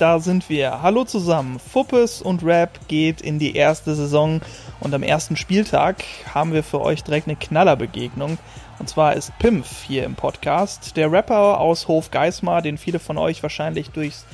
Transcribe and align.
Da 0.00 0.18
sind 0.18 0.48
wir. 0.48 0.80
Hallo 0.80 1.04
zusammen. 1.04 1.58
Fuppes 1.58 2.22
und 2.22 2.42
Rap 2.42 2.88
geht 2.88 3.20
in 3.20 3.38
die 3.38 3.54
erste 3.54 3.94
Saison 3.94 4.40
und 4.80 4.94
am 4.94 5.02
ersten 5.02 5.36
Spieltag 5.36 6.02
haben 6.32 6.54
wir 6.54 6.62
für 6.62 6.80
euch 6.80 7.04
direkt 7.04 7.28
eine 7.28 7.36
Knallerbegegnung. 7.36 8.38
Und 8.78 8.88
zwar 8.88 9.12
ist 9.12 9.38
Pimpf 9.38 9.82
hier 9.82 10.04
im 10.04 10.14
Podcast, 10.14 10.96
der 10.96 11.12
Rapper 11.12 11.60
aus 11.60 11.86
Hof 11.86 12.10
Geismar, 12.10 12.62
den 12.62 12.78
viele 12.78 12.98
von 12.98 13.18
euch 13.18 13.42
wahrscheinlich 13.42 13.90
durchs 13.90 14.24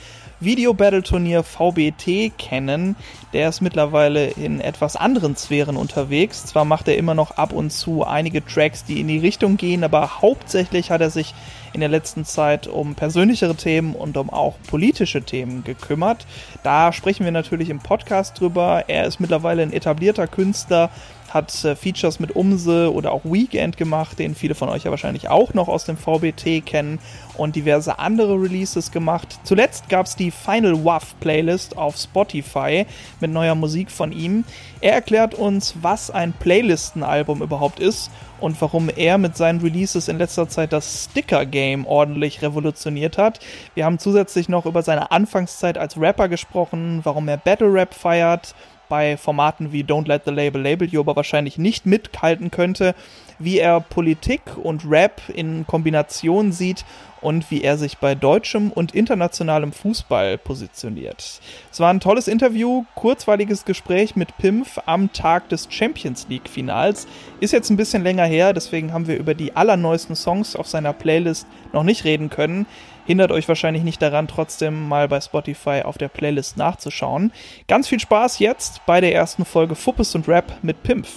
Video-Battle-Turnier 0.40 1.42
VBT 1.42 2.36
kennen. 2.36 2.96
Der 3.32 3.48
ist 3.48 3.60
mittlerweile 3.60 4.26
in 4.26 4.60
etwas 4.60 4.96
anderen 4.96 5.36
Sphären 5.36 5.76
unterwegs. 5.76 6.46
Zwar 6.46 6.64
macht 6.64 6.88
er 6.88 6.96
immer 6.96 7.14
noch 7.14 7.32
ab 7.32 7.52
und 7.52 7.70
zu 7.70 8.04
einige 8.04 8.44
Tracks, 8.44 8.84
die 8.84 9.00
in 9.00 9.08
die 9.08 9.18
Richtung 9.18 9.56
gehen, 9.56 9.84
aber 9.84 10.20
hauptsächlich 10.20 10.90
hat 10.90 11.00
er 11.00 11.10
sich 11.10 11.34
in 11.72 11.80
der 11.80 11.88
letzten 11.88 12.24
Zeit 12.24 12.66
um 12.66 12.94
persönlichere 12.94 13.54
Themen 13.54 13.94
und 13.94 14.16
um 14.16 14.30
auch 14.30 14.54
politische 14.66 15.22
Themen 15.22 15.64
gekümmert. 15.64 16.26
Da 16.62 16.92
sprechen 16.92 17.24
wir 17.24 17.32
natürlich 17.32 17.68
im 17.68 17.80
Podcast 17.80 18.40
drüber. 18.40 18.84
Er 18.88 19.04
ist 19.04 19.20
mittlerweile 19.20 19.62
ein 19.62 19.72
etablierter 19.72 20.26
Künstler, 20.26 20.90
hat 21.36 21.64
äh, 21.64 21.76
Features 21.76 22.18
mit 22.18 22.34
Umse 22.34 22.92
oder 22.92 23.12
auch 23.12 23.24
Weekend 23.24 23.76
gemacht, 23.76 24.18
den 24.18 24.34
viele 24.34 24.54
von 24.54 24.68
euch 24.68 24.84
ja 24.84 24.90
wahrscheinlich 24.90 25.28
auch 25.28 25.54
noch 25.54 25.68
aus 25.68 25.84
dem 25.84 25.96
VBT 25.96 26.64
kennen 26.66 26.98
und 27.36 27.54
diverse 27.54 27.98
andere 27.98 28.34
Releases 28.34 28.90
gemacht. 28.90 29.38
Zuletzt 29.44 29.88
gab 29.88 30.06
es 30.06 30.16
die 30.16 30.30
Final 30.30 30.84
Waff 30.84 31.14
Playlist 31.20 31.76
auf 31.76 31.96
Spotify 31.96 32.86
mit 33.20 33.30
neuer 33.30 33.54
Musik 33.54 33.90
von 33.90 34.10
ihm. 34.10 34.44
Er 34.80 34.94
erklärt 34.94 35.34
uns, 35.34 35.74
was 35.80 36.10
ein 36.10 36.32
Playlistenalbum 36.32 37.42
überhaupt 37.42 37.78
ist 37.78 38.10
und 38.40 38.60
warum 38.60 38.90
er 38.94 39.18
mit 39.18 39.36
seinen 39.36 39.60
Releases 39.60 40.08
in 40.08 40.18
letzter 40.18 40.48
Zeit 40.48 40.72
das 40.72 41.08
Sticker-Game 41.10 41.86
ordentlich 41.86 42.42
revolutioniert 42.42 43.18
hat. 43.18 43.40
Wir 43.74 43.84
haben 43.84 43.98
zusätzlich 43.98 44.48
noch 44.48 44.66
über 44.66 44.82
seine 44.82 45.10
Anfangszeit 45.10 45.78
als 45.78 45.98
Rapper 45.98 46.28
gesprochen, 46.28 47.00
warum 47.04 47.28
er 47.28 47.36
Battle 47.36 47.72
Rap 47.72 47.94
feiert, 47.94 48.54
bei 48.88 49.16
Formaten 49.16 49.72
wie 49.72 49.84
Don't 49.84 50.08
Let 50.08 50.22
the 50.24 50.30
Label 50.30 50.62
Label 50.62 50.88
You 50.88 51.00
aber 51.00 51.16
wahrscheinlich 51.16 51.58
nicht 51.58 51.86
mithalten 51.86 52.50
könnte, 52.50 52.94
wie 53.38 53.58
er 53.58 53.80
Politik 53.80 54.42
und 54.62 54.88
Rap 54.88 55.20
in 55.28 55.66
Kombination 55.66 56.52
sieht 56.52 56.84
und 57.20 57.50
wie 57.50 57.62
er 57.62 57.76
sich 57.76 57.98
bei 57.98 58.14
deutschem 58.14 58.70
und 58.70 58.94
internationalem 58.94 59.72
Fußball 59.72 60.38
positioniert. 60.38 61.40
Es 61.72 61.80
war 61.80 61.92
ein 61.92 62.00
tolles 62.00 62.28
Interview, 62.28 62.84
kurzweiliges 62.94 63.64
Gespräch 63.64 64.16
mit 64.16 64.36
Pimpf 64.38 64.78
am 64.86 65.12
Tag 65.12 65.48
des 65.48 65.66
Champions 65.70 66.26
League 66.28 66.48
Finals. 66.48 67.06
Ist 67.40 67.52
jetzt 67.52 67.70
ein 67.70 67.76
bisschen 67.76 68.02
länger 68.02 68.24
her, 68.24 68.52
deswegen 68.52 68.92
haben 68.92 69.06
wir 69.06 69.16
über 69.18 69.34
die 69.34 69.56
allerneuesten 69.56 70.14
Songs 70.14 70.56
auf 70.56 70.68
seiner 70.68 70.92
Playlist 70.92 71.46
noch 71.72 71.82
nicht 71.82 72.04
reden 72.04 72.30
können. 72.30 72.66
Hindert 73.06 73.30
euch 73.30 73.46
wahrscheinlich 73.46 73.84
nicht 73.84 74.02
daran, 74.02 74.26
trotzdem 74.26 74.88
mal 74.88 75.06
bei 75.06 75.20
Spotify 75.20 75.82
auf 75.84 75.96
der 75.96 76.08
Playlist 76.08 76.56
nachzuschauen. 76.56 77.30
Ganz 77.68 77.86
viel 77.86 78.00
Spaß 78.00 78.40
jetzt 78.40 78.84
bei 78.84 79.00
der 79.00 79.14
ersten 79.14 79.44
Folge 79.44 79.76
Fuppes 79.76 80.16
und 80.16 80.26
Rap 80.28 80.58
mit 80.62 80.82
Pimpf. 80.82 81.10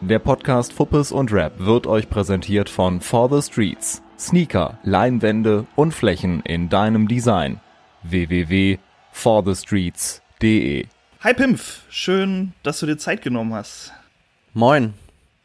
Der 0.00 0.20
Podcast 0.20 0.72
Fuppes 0.72 1.12
und 1.12 1.32
Rap 1.32 1.54
wird 1.58 1.86
euch 1.86 2.08
präsentiert 2.08 2.70
von 2.70 3.00
For 3.00 3.28
the 3.28 3.42
Streets. 3.42 4.02
Sneaker, 4.18 4.78
Leinwände 4.84 5.66
und 5.74 5.92
Flächen 5.92 6.42
in 6.42 6.68
deinem 6.68 7.08
Design. 7.08 7.58
www.forthestreets.de 8.04 10.86
Hi 11.20 11.34
Pimpf, 11.34 11.82
schön, 11.88 12.52
dass 12.62 12.80
du 12.80 12.86
dir 12.86 12.98
Zeit 12.98 13.22
genommen 13.22 13.54
hast. 13.54 13.92
Moin, 14.54 14.94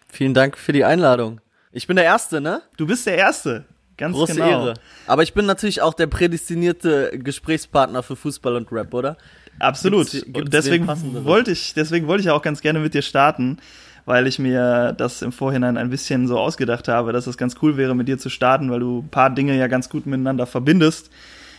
vielen 0.09 0.33
Dank 0.33 0.57
für 0.57 0.73
die 0.73 0.83
Einladung. 0.83 1.39
Ich 1.71 1.85
bin 1.85 1.95
der 1.95 2.05
Erste, 2.05 2.41
ne? 2.41 2.63
Du 2.77 2.87
bist 2.87 3.05
der 3.05 3.17
Erste, 3.17 3.65
ganz 3.97 4.15
Große 4.15 4.33
genau. 4.33 4.47
Ehre. 4.49 4.73
Aber 5.07 5.23
ich 5.23 5.33
bin 5.33 5.45
natürlich 5.45 5.81
auch 5.81 5.93
der 5.93 6.07
prädestinierte 6.07 7.11
Gesprächspartner 7.17 8.03
für 8.03 8.15
Fußball 8.15 8.55
und 8.55 8.71
Rap, 8.71 8.93
oder? 8.93 9.17
Absolut. 9.59 10.09
Gibt's- 10.11 10.25
gibt's 10.33 10.49
deswegen 10.51 10.87
wollte 11.25 11.51
ich, 11.51 11.73
deswegen 11.73 12.07
wollte 12.07 12.21
ich 12.23 12.29
auch 12.29 12.41
ganz 12.41 12.61
gerne 12.61 12.79
mit 12.79 12.93
dir 12.93 13.01
starten, 13.01 13.57
weil 14.05 14.27
ich 14.27 14.39
mir 14.39 14.93
das 14.97 15.21
im 15.21 15.31
Vorhinein 15.31 15.77
ein 15.77 15.89
bisschen 15.89 16.27
so 16.27 16.37
ausgedacht 16.39 16.87
habe, 16.87 17.11
dass 17.11 17.27
es 17.27 17.37
ganz 17.37 17.55
cool 17.61 17.75
wäre, 17.75 17.95
mit 17.95 18.07
dir 18.07 18.17
zu 18.17 18.29
starten, 18.29 18.69
weil 18.71 18.79
du 18.79 18.99
ein 18.99 19.09
paar 19.09 19.29
Dinge 19.31 19.57
ja 19.57 19.67
ganz 19.67 19.89
gut 19.89 20.05
miteinander 20.05 20.45
verbindest, 20.45 21.09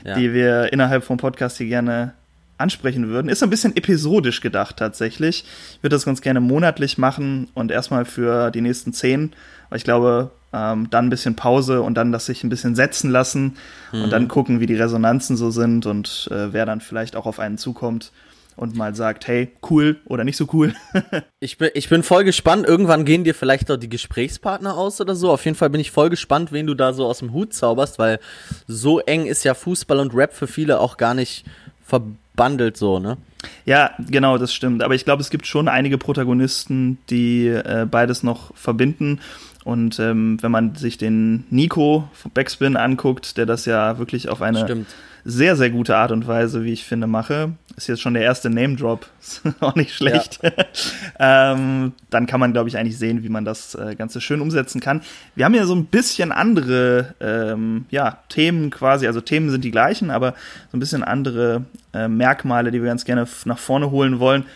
Ja. 0.05 0.15
die 0.15 0.33
wir 0.33 0.73
innerhalb 0.73 1.03
vom 1.05 1.17
Podcast 1.19 1.59
hier 1.59 1.67
gerne 1.67 2.15
ansprechen 2.57 3.09
würden. 3.09 3.29
Ist 3.29 3.43
ein 3.43 3.51
bisschen 3.51 3.77
episodisch 3.77 4.41
gedacht 4.41 4.77
tatsächlich. 4.77 5.45
Ich 5.77 5.83
würde 5.83 5.95
das 5.97 6.05
ganz 6.05 6.21
gerne 6.23 6.41
monatlich 6.41 6.99
machen 6.99 7.49
und 7.55 7.71
erstmal 7.71 8.05
für 8.05 8.51
die 8.51 8.61
nächsten 8.61 8.93
zehn, 8.93 9.33
weil 9.69 9.77
ich 9.79 9.85
glaube, 9.85 10.31
ähm, 10.53 10.89
dann 10.91 11.07
ein 11.07 11.11
bisschen 11.11 11.37
Pause 11.37 11.83
und 11.83 11.95
dann 11.95 12.13
das 12.13 12.27
sich 12.27 12.45
ein 12.45 12.49
bisschen 12.49 12.75
setzen 12.75 13.11
lassen 13.11 13.57
und 13.93 14.11
dann 14.11 14.29
gucken, 14.29 14.61
wie 14.61 14.67
die 14.67 14.77
Resonanzen 14.77 15.37
so 15.37 15.51
sind 15.51 15.87
und 15.87 16.29
äh, 16.31 16.53
wer 16.53 16.67
dann 16.67 16.81
vielleicht 16.81 17.17
auch 17.17 17.27
auf 17.27 17.39
einen 17.39 17.59
zukommt 17.59 18.13
und 18.59 18.75
mal 18.75 18.95
sagt, 18.95 19.29
hey, 19.29 19.53
cool 19.71 20.01
oder 20.05 20.25
nicht 20.25 20.37
so 20.37 20.49
cool. 20.53 20.75
Ich 21.41 21.57
bin, 21.57 21.71
ich 21.75 21.89
bin 21.89 22.03
voll 22.03 22.25
gespannt. 22.25 22.67
Irgendwann 22.67 23.05
gehen 23.05 23.23
dir 23.23 23.33
vielleicht 23.33 23.71
auch 23.71 23.77
die 23.77 23.89
Gesprächspartner 23.89 24.77
aus 24.77 25.01
oder 25.01 25.15
so. 25.15 25.31
Auf 25.31 25.45
jeden 25.45 25.57
Fall 25.57 25.71
bin 25.71 25.81
ich 25.81 25.93
voll 25.93 26.11
gespannt, 26.11 26.51
wen 26.51 26.67
du 26.67 26.75
da 26.75 26.93
so 26.93 27.07
aus 27.07 27.21
dem 27.21 27.33
Hut 27.33 27.55
zauberst, 27.55 28.01
weil 28.01 28.19
so 28.67 28.99
eng 28.99 29.27
ist 29.27 29.45
ja 29.45 29.55
Fußball 29.55 30.01
und 30.01 30.17
Rap 30.17 30.35
für 30.35 30.49
viele 30.49 30.81
auch 30.81 30.97
gar 30.97 31.15
nicht 31.15 31.45
verbandelt 31.87 32.77
so, 32.77 32.99
ne? 32.99 33.19
Ja, 33.65 33.93
genau, 33.99 34.37
das 34.37 34.53
stimmt. 34.53 34.83
Aber 34.83 34.97
ich 34.97 35.05
glaube, 35.05 35.23
es 35.23 35.31
gibt 35.31 35.47
schon 35.47 35.69
einige 35.69 35.97
Protagonisten, 35.97 36.99
die 37.09 37.47
äh, 37.47 37.87
beides 37.89 38.25
noch 38.25 38.55
verbinden. 38.57 39.21
Und 39.69 40.01
ähm, 40.01 40.39
wenn 40.41 40.51
man 40.51 40.77
sich 40.77 40.97
den 40.97 41.45
Nico 41.51 42.09
von 42.15 42.31
Backspin 42.31 42.75
anguckt, 42.75 43.37
der 43.37 43.45
das 43.45 43.67
ja 43.67 43.99
wirklich 43.99 44.31
auf 44.31 44.41
eine 44.41 44.61
Stimmt. 44.61 44.87
sehr, 45.27 45.57
sehr 45.57 45.69
gute 45.69 45.95
Art 45.95 46.11
und 46.11 46.27
Weise, 46.27 46.65
wie 46.65 46.73
ich 46.73 46.87
finde, 46.87 47.07
mache, 47.07 47.53
ist 47.77 47.87
jetzt 47.87 48.01
schon 48.01 48.15
der 48.15 48.23
erste 48.23 48.49
Name-Drop, 48.49 49.07
ist 49.21 49.43
auch 49.61 49.75
nicht 49.75 49.95
schlecht. 49.95 50.41
ähm, 51.21 51.93
dann 52.09 52.27
kann 52.27 52.41
man, 52.41 52.55
glaube 52.55 52.71
ich, 52.71 52.79
eigentlich 52.79 52.97
sehen, 52.97 53.23
wie 53.23 53.29
man 53.29 53.45
das 53.45 53.75
äh, 53.75 53.95
Ganze 53.95 54.23
schön 54.23 54.41
umsetzen 54.41 54.81
kann. 54.81 55.03
Wir 55.35 55.45
haben 55.45 55.55
ja 55.55 55.67
so 55.67 55.75
ein 55.75 55.85
bisschen 55.85 56.33
andere 56.33 57.15
ähm, 57.21 57.85
ja, 57.91 58.21
Themen 58.31 58.71
quasi, 58.71 59.07
also 59.07 59.21
Themen 59.21 59.51
sind 59.51 59.65
die 59.65 59.71
gleichen, 59.71 60.11
aber 60.11 60.33
so 60.73 60.79
ein 60.79 60.81
bisschen 60.81 61.05
andere 61.05 61.67
äh, 61.93 62.09
Merkmale, 62.09 62.71
die 62.71 62.81
wir 62.81 62.89
ganz 62.89 63.05
gerne 63.05 63.29
nach 63.45 63.59
vorne 63.59 63.91
holen 63.91 64.19
wollen. 64.19 64.47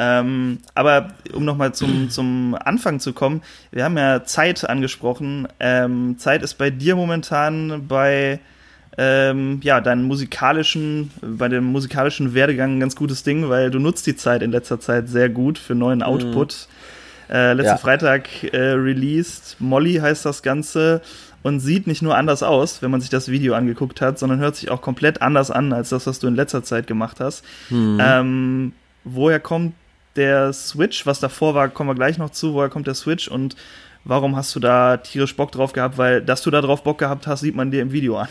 Ähm, 0.00 0.58
aber 0.76 1.08
um 1.34 1.44
nochmal 1.44 1.74
zum, 1.74 2.08
zum 2.08 2.56
Anfang 2.64 3.00
zu 3.00 3.12
kommen, 3.12 3.42
wir 3.72 3.82
haben 3.82 3.98
ja 3.98 4.22
Zeit 4.22 4.68
angesprochen. 4.68 5.48
Ähm, 5.58 6.18
Zeit 6.18 6.44
ist 6.44 6.54
bei 6.54 6.70
dir 6.70 6.94
momentan 6.94 7.88
bei 7.88 8.38
ähm, 8.96 9.58
ja, 9.64 9.80
deinen 9.80 10.04
musikalischen, 10.04 11.10
bei 11.20 11.48
dem 11.48 11.64
musikalischen 11.64 12.32
Werdegang 12.32 12.76
ein 12.76 12.80
ganz 12.80 12.94
gutes 12.94 13.24
Ding, 13.24 13.48
weil 13.48 13.72
du 13.72 13.80
nutzt 13.80 14.06
die 14.06 14.14
Zeit 14.14 14.42
in 14.42 14.52
letzter 14.52 14.78
Zeit 14.78 15.08
sehr 15.08 15.28
gut 15.28 15.58
für 15.58 15.74
neuen 15.74 16.04
Output. 16.04 16.68
Äh, 17.28 17.54
letzten 17.54 17.72
Ja. 17.72 17.76
Freitag 17.76 18.44
äh, 18.54 18.56
released, 18.56 19.56
Molly 19.58 19.96
heißt 19.96 20.24
das 20.24 20.44
Ganze 20.44 21.02
und 21.42 21.58
sieht 21.58 21.88
nicht 21.88 22.02
nur 22.02 22.16
anders 22.16 22.44
aus, 22.44 22.82
wenn 22.82 22.92
man 22.92 23.00
sich 23.00 23.10
das 23.10 23.28
Video 23.28 23.54
angeguckt 23.54 24.00
hat, 24.00 24.20
sondern 24.20 24.38
hört 24.38 24.54
sich 24.54 24.70
auch 24.70 24.80
komplett 24.80 25.22
anders 25.22 25.50
an 25.50 25.72
als 25.72 25.88
das, 25.88 26.06
was 26.06 26.20
du 26.20 26.28
in 26.28 26.36
letzter 26.36 26.62
Zeit 26.62 26.86
gemacht 26.86 27.18
hast. 27.18 27.44
Ähm, 28.00 28.72
woher 29.02 29.40
kommt 29.40 29.74
der 30.18 30.52
Switch? 30.52 31.06
Was 31.06 31.20
davor 31.20 31.54
war, 31.54 31.68
kommen 31.68 31.88
wir 31.88 31.94
gleich 31.94 32.18
noch 32.18 32.30
zu. 32.30 32.52
Woher 32.52 32.68
kommt 32.68 32.86
der 32.86 32.94
Switch 32.94 33.28
und 33.28 33.56
warum 34.04 34.36
hast 34.36 34.54
du 34.54 34.60
da 34.60 34.98
tierisch 34.98 35.34
Bock 35.36 35.52
drauf 35.52 35.72
gehabt? 35.72 35.96
Weil, 35.96 36.20
dass 36.20 36.42
du 36.42 36.50
da 36.50 36.60
drauf 36.60 36.82
Bock 36.82 36.98
gehabt 36.98 37.26
hast, 37.26 37.40
sieht 37.40 37.54
man 37.54 37.70
dir 37.70 37.80
im 37.80 37.92
Video 37.92 38.18
an. 38.18 38.28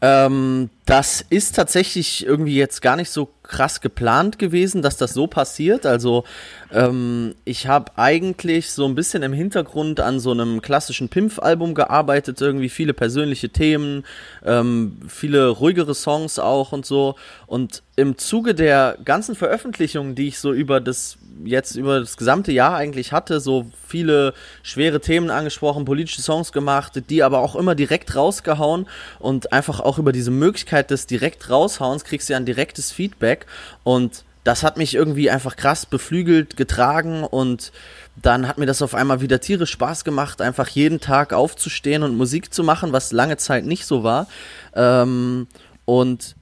Ähm, 0.00 0.70
das 0.86 1.24
ist 1.28 1.56
tatsächlich 1.56 2.24
irgendwie 2.24 2.56
jetzt 2.56 2.82
gar 2.82 2.94
nicht 2.94 3.10
so 3.10 3.28
krass 3.48 3.80
geplant 3.80 4.38
gewesen, 4.38 4.82
dass 4.82 4.96
das 4.96 5.14
so 5.14 5.26
passiert. 5.26 5.86
Also 5.86 6.24
ähm, 6.70 7.34
ich 7.44 7.66
habe 7.66 7.92
eigentlich 7.96 8.70
so 8.70 8.84
ein 8.84 8.94
bisschen 8.94 9.22
im 9.22 9.32
Hintergrund 9.32 10.00
an 10.00 10.20
so 10.20 10.30
einem 10.30 10.62
klassischen 10.62 11.08
Pimpf-Album 11.08 11.74
gearbeitet, 11.74 12.40
irgendwie 12.40 12.68
viele 12.68 12.92
persönliche 12.94 13.48
Themen, 13.48 14.04
ähm, 14.44 14.98
viele 15.08 15.48
ruhigere 15.48 15.94
Songs 15.94 16.38
auch 16.38 16.72
und 16.72 16.86
so. 16.86 17.16
Und 17.46 17.82
im 17.96 18.18
Zuge 18.18 18.54
der 18.54 18.98
ganzen 19.04 19.34
Veröffentlichungen, 19.34 20.14
die 20.14 20.28
ich 20.28 20.38
so 20.38 20.52
über 20.52 20.80
das 20.80 21.18
jetzt 21.44 21.76
über 21.76 22.00
das 22.00 22.16
gesamte 22.16 22.52
Jahr 22.52 22.76
eigentlich 22.76 23.12
hatte, 23.12 23.40
so 23.40 23.66
viele 23.86 24.34
schwere 24.62 25.00
Themen 25.00 25.30
angesprochen, 25.30 25.84
politische 25.84 26.22
Songs 26.22 26.52
gemacht, 26.52 27.02
die 27.08 27.22
aber 27.22 27.40
auch 27.40 27.56
immer 27.56 27.74
direkt 27.74 28.14
rausgehauen 28.14 28.86
und 29.18 29.52
einfach 29.52 29.80
auch 29.80 29.98
über 29.98 30.12
diese 30.12 30.30
Möglichkeit 30.30 30.90
des 30.90 31.06
direkt 31.06 31.50
raushauens 31.50 32.04
kriegst 32.04 32.28
du 32.28 32.32
ja 32.32 32.38
ein 32.38 32.46
direktes 32.46 32.92
Feedback 32.92 33.37
und 33.84 34.24
das 34.44 34.62
hat 34.62 34.78
mich 34.78 34.94
irgendwie 34.94 35.30
einfach 35.30 35.56
krass 35.56 35.84
beflügelt, 35.84 36.56
getragen 36.56 37.24
und 37.24 37.72
dann 38.16 38.48
hat 38.48 38.58
mir 38.58 38.66
das 38.66 38.82
auf 38.82 38.94
einmal 38.94 39.20
wieder 39.20 39.40
tierisch 39.40 39.70
Spaß 39.70 40.04
gemacht, 40.04 40.40
einfach 40.40 40.68
jeden 40.68 41.00
Tag 41.00 41.32
aufzustehen 41.32 42.02
und 42.02 42.16
Musik 42.16 42.52
zu 42.52 42.64
machen, 42.64 42.92
was 42.92 43.12
lange 43.12 43.36
Zeit 43.36 43.64
nicht 43.64 43.84
so 43.84 44.02
war. 44.02 44.26
Ähm, 44.74 45.46
und 45.84 46.34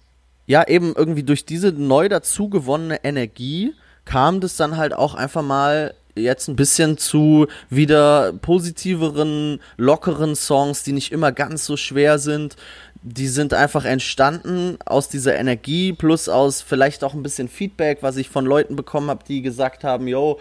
ja, 0.47 0.67
eben 0.67 0.95
irgendwie 0.97 1.25
durch 1.25 1.45
diese 1.45 1.73
neu 1.73 2.09
dazu 2.09 2.49
gewonnene 2.49 3.05
Energie 3.05 3.75
kam 4.05 4.41
das 4.41 4.57
dann 4.57 4.77
halt 4.77 4.95
auch 4.95 5.15
einfach 5.15 5.43
mal 5.43 5.95
jetzt 6.15 6.49
ein 6.49 6.57
bisschen 6.57 6.97
zu 6.97 7.47
wieder 7.69 8.33
positiveren, 8.33 9.61
lockeren 9.77 10.35
Songs, 10.35 10.83
die 10.83 10.93
nicht 10.93 11.13
immer 11.13 11.33
ganz 11.33 11.67
so 11.67 11.77
schwer 11.77 12.19
sind, 12.19 12.57
die 13.09 13.29
sind 13.29 13.55
einfach 13.55 13.85
entstanden 13.85 14.79
aus 14.85 15.09
dieser 15.09 15.37
Energie 15.37 15.93
plus 15.93 16.29
aus 16.29 16.61
vielleicht 16.61 17.05
auch 17.05 17.15
ein 17.15 17.23
bisschen 17.23 17.47
Feedback, 17.47 17.99
was 18.01 18.17
ich 18.17 18.29
von 18.29 18.45
Leuten 18.45 18.75
bekommen 18.75 19.11
habe, 19.11 19.23
die 19.27 19.43
gesagt 19.43 19.85
haben, 19.85 20.09
yo, 20.09 20.41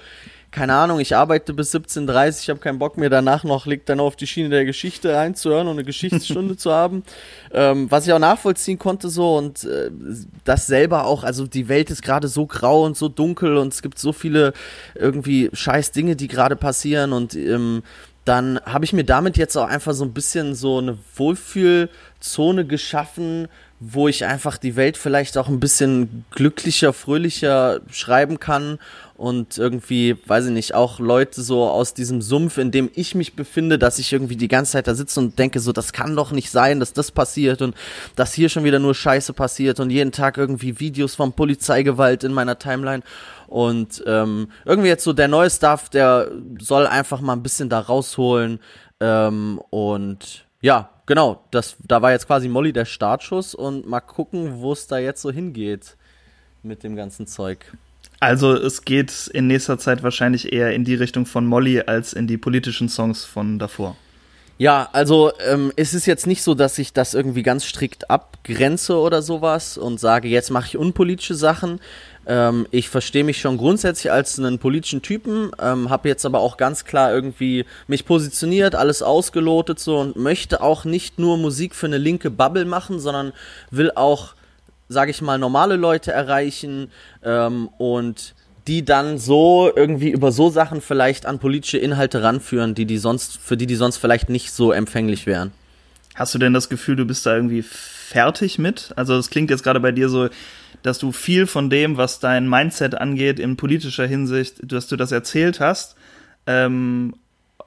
keine 0.50 0.74
Ahnung, 0.74 1.00
ich 1.00 1.16
arbeite 1.16 1.54
bis 1.54 1.76
17.30 1.76 2.42
ich 2.42 2.50
habe 2.50 2.60
keinen 2.60 2.80
Bock 2.80 2.98
mehr 2.98 3.12
danach 3.12 3.44
noch, 3.44 3.68
liegt 3.68 3.88
dann 3.88 4.00
auf 4.00 4.16
die 4.16 4.26
Schiene 4.26 4.50
der 4.50 4.66
Geschichte 4.66 5.14
reinzuhören 5.14 5.68
und 5.68 5.74
eine 5.74 5.84
Geschichtsstunde 5.84 6.58
zu 6.58 6.72
haben. 6.72 7.04
Ähm, 7.54 7.92
was 7.92 8.08
ich 8.08 8.14
auch 8.14 8.20
nachvollziehen 8.20 8.80
konnte 8.80 9.10
so 9.10 9.38
und 9.38 9.64
äh, 9.66 9.92
das 10.44 10.66
selber 10.66 11.06
auch, 11.06 11.24
also 11.24 11.46
die 11.46 11.70
Welt 11.70 11.92
ist 11.92 12.02
gerade 12.02 12.28
so 12.28 12.48
grau 12.48 12.84
und 12.84 12.98
so 12.98 13.10
dunkel 13.10 13.58
und 13.58 13.74
es 13.74 13.84
gibt 13.84 14.00
so 14.00 14.12
viele 14.12 14.54
irgendwie 14.96 15.52
scheiß 15.54 15.92
Dinge, 15.92 16.16
die 16.16 16.28
gerade 16.28 16.56
passieren 16.56 17.14
und 17.14 17.36
ähm, 17.36 17.84
dann 18.26 18.60
habe 18.66 18.86
ich 18.86 18.94
mir 18.94 19.06
damit 19.06 19.38
jetzt 19.38 19.56
auch 19.56 19.68
einfach 19.68 19.94
so 19.94 20.04
ein 20.04 20.14
bisschen 20.14 20.56
so 20.56 20.80
eine 20.80 20.98
Wohlfühlzone 21.16 22.66
geschaffen, 22.66 23.48
wo 23.80 24.08
ich 24.08 24.26
einfach 24.26 24.58
die 24.58 24.76
Welt 24.76 24.98
vielleicht 24.98 25.38
auch 25.38 25.48
ein 25.48 25.60
bisschen 25.60 26.26
glücklicher, 26.32 26.92
fröhlicher 26.92 27.82
schreiben 27.92 28.40
kann 28.40 28.80
und 29.18 29.58
irgendwie, 29.58 30.18
weiß 30.26 30.46
ich 30.48 30.52
nicht, 30.52 30.74
auch 30.74 31.00
Leute 31.00 31.42
so 31.42 31.66
aus 31.66 31.94
diesem 31.94 32.22
Sumpf, 32.22 32.58
in 32.58 32.72
dem 32.72 32.90
ich 32.96 33.16
mich 33.16 33.36
befinde, 33.36 33.78
dass 33.78 34.00
ich 34.00 34.12
irgendwie 34.12 34.38
die 34.38 34.48
ganze 34.48 34.74
Zeit 34.74 34.88
da 34.88 34.96
sitze 34.96 35.20
und 35.20 35.38
denke, 35.38 35.60
so, 35.60 35.72
das 35.72 35.94
kann 35.94 36.16
doch 36.16 36.32
nicht 36.32 36.52
sein, 36.52 36.80
dass 36.80 36.94
das 36.94 37.12
passiert 37.12 37.62
und 37.62 37.76
dass 38.16 38.34
hier 38.34 38.50
schon 38.50 38.64
wieder 38.64 38.80
nur 38.80 38.96
Scheiße 38.96 39.34
passiert 39.34 39.80
und 39.80 39.90
jeden 39.90 40.12
Tag 40.12 40.38
irgendwie 40.38 40.80
Videos 40.80 41.14
von 41.14 41.34
Polizeigewalt 41.34 42.24
in 42.24 42.34
meiner 42.34 42.58
Timeline. 42.58 43.04
Und 43.48 44.04
ähm, 44.08 44.50
irgendwie 44.66 44.90
jetzt 44.90 45.04
so 45.04 45.14
der 45.14 45.28
neue 45.28 45.50
Stuff, 45.50 45.90
der 45.90 46.32
soll 46.60 46.88
einfach 46.88 47.22
mal 47.22 47.34
ein 47.34 47.44
bisschen 47.44 47.70
da 47.70 47.80
rausholen. 47.80 48.60
Ähm, 49.00 49.62
und 49.70 50.46
ja, 50.62 50.90
genau, 51.06 51.44
das, 51.52 51.76
da 51.88 52.02
war 52.02 52.12
jetzt 52.12 52.28
quasi 52.28 52.48
Molly 52.48 52.74
der 52.74 52.86
Startschuss 52.86 53.56
und 53.56 53.88
mal 53.88 54.02
gucken, 54.02 54.62
wo 54.62 54.74
es 54.74 54.88
da 54.88 54.98
jetzt 54.98 55.22
so 55.22 55.32
hingeht 55.32 55.98
mit 56.64 56.84
dem 56.84 56.96
ganzen 56.96 57.28
Zeug. 57.28 57.74
Also 58.20 58.54
es 58.54 58.86
geht 58.86 59.28
in 59.34 59.48
nächster 59.48 59.78
Zeit 59.78 60.02
wahrscheinlich 60.02 60.54
eher 60.54 60.74
in 60.74 60.84
die 60.84 60.96
Richtung 60.96 61.26
von 61.26 61.46
Molly 61.46 61.82
als 61.82 62.14
in 62.14 62.28
die 62.28 62.38
politischen 62.38 62.90
Songs 62.90 63.26
von 63.26 63.60
davor. 63.60 63.98
Ja, 64.58 64.88
also 64.94 65.34
ähm, 65.46 65.74
es 65.76 65.94
ist 65.94 66.06
jetzt 66.06 66.28
nicht 66.28 66.42
so, 66.42 66.54
dass 66.54 66.78
ich 66.78 66.94
das 66.94 67.14
irgendwie 67.14 67.44
ganz 67.44 67.66
strikt 67.66 68.10
abgrenze 68.10 68.98
oder 68.98 69.22
sowas 69.22 69.78
und 69.78 70.00
sage, 70.00 70.30
jetzt 70.30 70.50
mache 70.50 70.68
ich 70.68 70.78
unpolitische 70.78 71.36
Sachen. 71.36 71.82
Ähm, 72.26 72.66
ich 72.72 72.88
verstehe 72.88 73.26
mich 73.26 73.42
schon 73.42 73.58
grundsätzlich 73.58 74.14
als 74.14 74.40
einen 74.40 74.58
politischen 74.58 75.02
Typen, 75.02 75.52
ähm, 75.62 75.90
habe 75.90 76.08
jetzt 76.08 76.26
aber 76.26 76.40
auch 76.40 76.56
ganz 76.56 76.86
klar 76.86 77.14
irgendwie 77.14 77.66
mich 77.88 78.06
positioniert, 78.06 78.76
alles 78.76 79.02
ausgelotet 79.02 79.80
so 79.80 80.00
und 80.00 80.16
möchte 80.16 80.62
auch 80.62 80.86
nicht 80.86 81.20
nur 81.20 81.38
Musik 81.38 81.76
für 81.76 81.88
eine 81.88 81.98
linke 81.98 82.32
Bubble 82.32 82.66
machen, 82.66 83.02
sondern 83.02 83.34
will 83.72 83.92
auch 83.94 84.36
sage 84.88 85.12
ich 85.12 85.22
mal, 85.22 85.38
normale 85.38 85.76
Leute 85.76 86.12
erreichen 86.12 86.92
ähm, 87.24 87.70
und 87.78 88.36
die 88.68 88.84
dann 88.84 89.18
so 89.18 89.72
irgendwie 89.76 90.10
über 90.10 90.32
so 90.32 90.50
Sachen 90.50 90.82
vielleicht 90.82 91.26
an 91.26 91.40
politische 91.40 91.78
Inhalte 91.78 92.24
ranführen, 92.24 92.74
die 92.74 92.86
die 92.86 92.98
sonst, 92.98 93.38
für 93.38 93.58
die 93.58 93.68
die 93.68 93.76
sonst 93.76 93.98
vielleicht 93.98 94.30
nicht 94.30 94.52
so 94.52 94.72
empfänglich 94.72 95.26
wären. 95.26 95.52
Hast 96.16 96.34
du 96.34 96.40
denn 96.40 96.54
das 96.54 96.70
Gefühl, 96.70 96.96
du 96.96 97.06
bist 97.06 97.26
da 97.26 97.36
irgendwie 97.36 97.62
fertig 97.62 98.58
mit? 98.58 98.94
Also 98.96 99.16
es 99.18 99.30
klingt 99.30 99.50
jetzt 99.50 99.64
gerade 99.64 99.80
bei 99.80 99.92
dir 99.92 100.10
so, 100.10 100.30
dass 100.82 100.98
du 100.98 101.12
viel 101.12 101.46
von 101.46 101.70
dem, 101.70 101.98
was 101.98 102.20
dein 102.20 102.50
Mindset 102.50 102.96
angeht, 102.96 103.40
in 103.40 103.58
politischer 103.58 104.08
Hinsicht, 104.08 104.56
dass 104.64 104.88
du 104.88 104.96
das 104.96 105.12
erzählt 105.12 105.60
hast. 105.60 105.96
Ähm, 106.48 107.16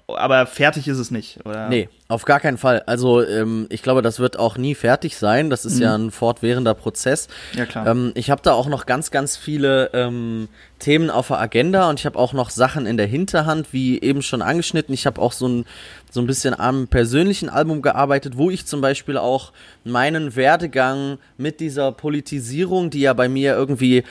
aber 0.06 0.46
fertig 0.46 0.88
ist 0.88 0.98
es 0.98 1.10
nicht, 1.10 1.44
oder? 1.44 1.68
Nee, 1.68 1.88
auf 2.10 2.24
gar 2.24 2.40
keinen 2.40 2.56
Fall. 2.56 2.82
Also 2.86 3.22
ähm, 3.22 3.66
ich 3.68 3.82
glaube, 3.82 4.00
das 4.00 4.18
wird 4.18 4.38
auch 4.38 4.56
nie 4.56 4.74
fertig 4.74 5.18
sein. 5.18 5.50
Das 5.50 5.66
ist 5.66 5.76
mhm. 5.76 5.82
ja 5.82 5.94
ein 5.94 6.10
fortwährender 6.10 6.72
Prozess. 6.72 7.28
Ja, 7.54 7.66
klar. 7.66 7.86
Ähm, 7.86 8.12
ich 8.14 8.30
habe 8.30 8.40
da 8.42 8.54
auch 8.54 8.66
noch 8.66 8.86
ganz, 8.86 9.10
ganz 9.10 9.36
viele 9.36 9.90
ähm, 9.92 10.48
Themen 10.78 11.10
auf 11.10 11.28
der 11.28 11.38
Agenda 11.38 11.90
und 11.90 12.00
ich 12.00 12.06
habe 12.06 12.18
auch 12.18 12.32
noch 12.32 12.48
Sachen 12.48 12.86
in 12.86 12.96
der 12.96 13.06
Hinterhand, 13.06 13.72
wie 13.72 14.00
eben 14.00 14.22
schon 14.22 14.40
angeschnitten. 14.40 14.94
Ich 14.94 15.06
habe 15.06 15.20
auch 15.20 15.32
so 15.32 15.48
ein, 15.48 15.66
so 16.10 16.20
ein 16.20 16.26
bisschen 16.26 16.58
am 16.58 16.88
persönlichen 16.88 17.50
Album 17.50 17.82
gearbeitet, 17.82 18.38
wo 18.38 18.50
ich 18.50 18.64
zum 18.64 18.80
Beispiel 18.80 19.18
auch 19.18 19.52
meinen 19.84 20.34
Werdegang 20.34 21.18
mit 21.36 21.60
dieser 21.60 21.92
Politisierung, 21.92 22.88
die 22.88 23.00
ja 23.00 23.12
bei 23.12 23.28
mir 23.28 23.54
irgendwie 23.54 23.98
äh, 23.98 24.04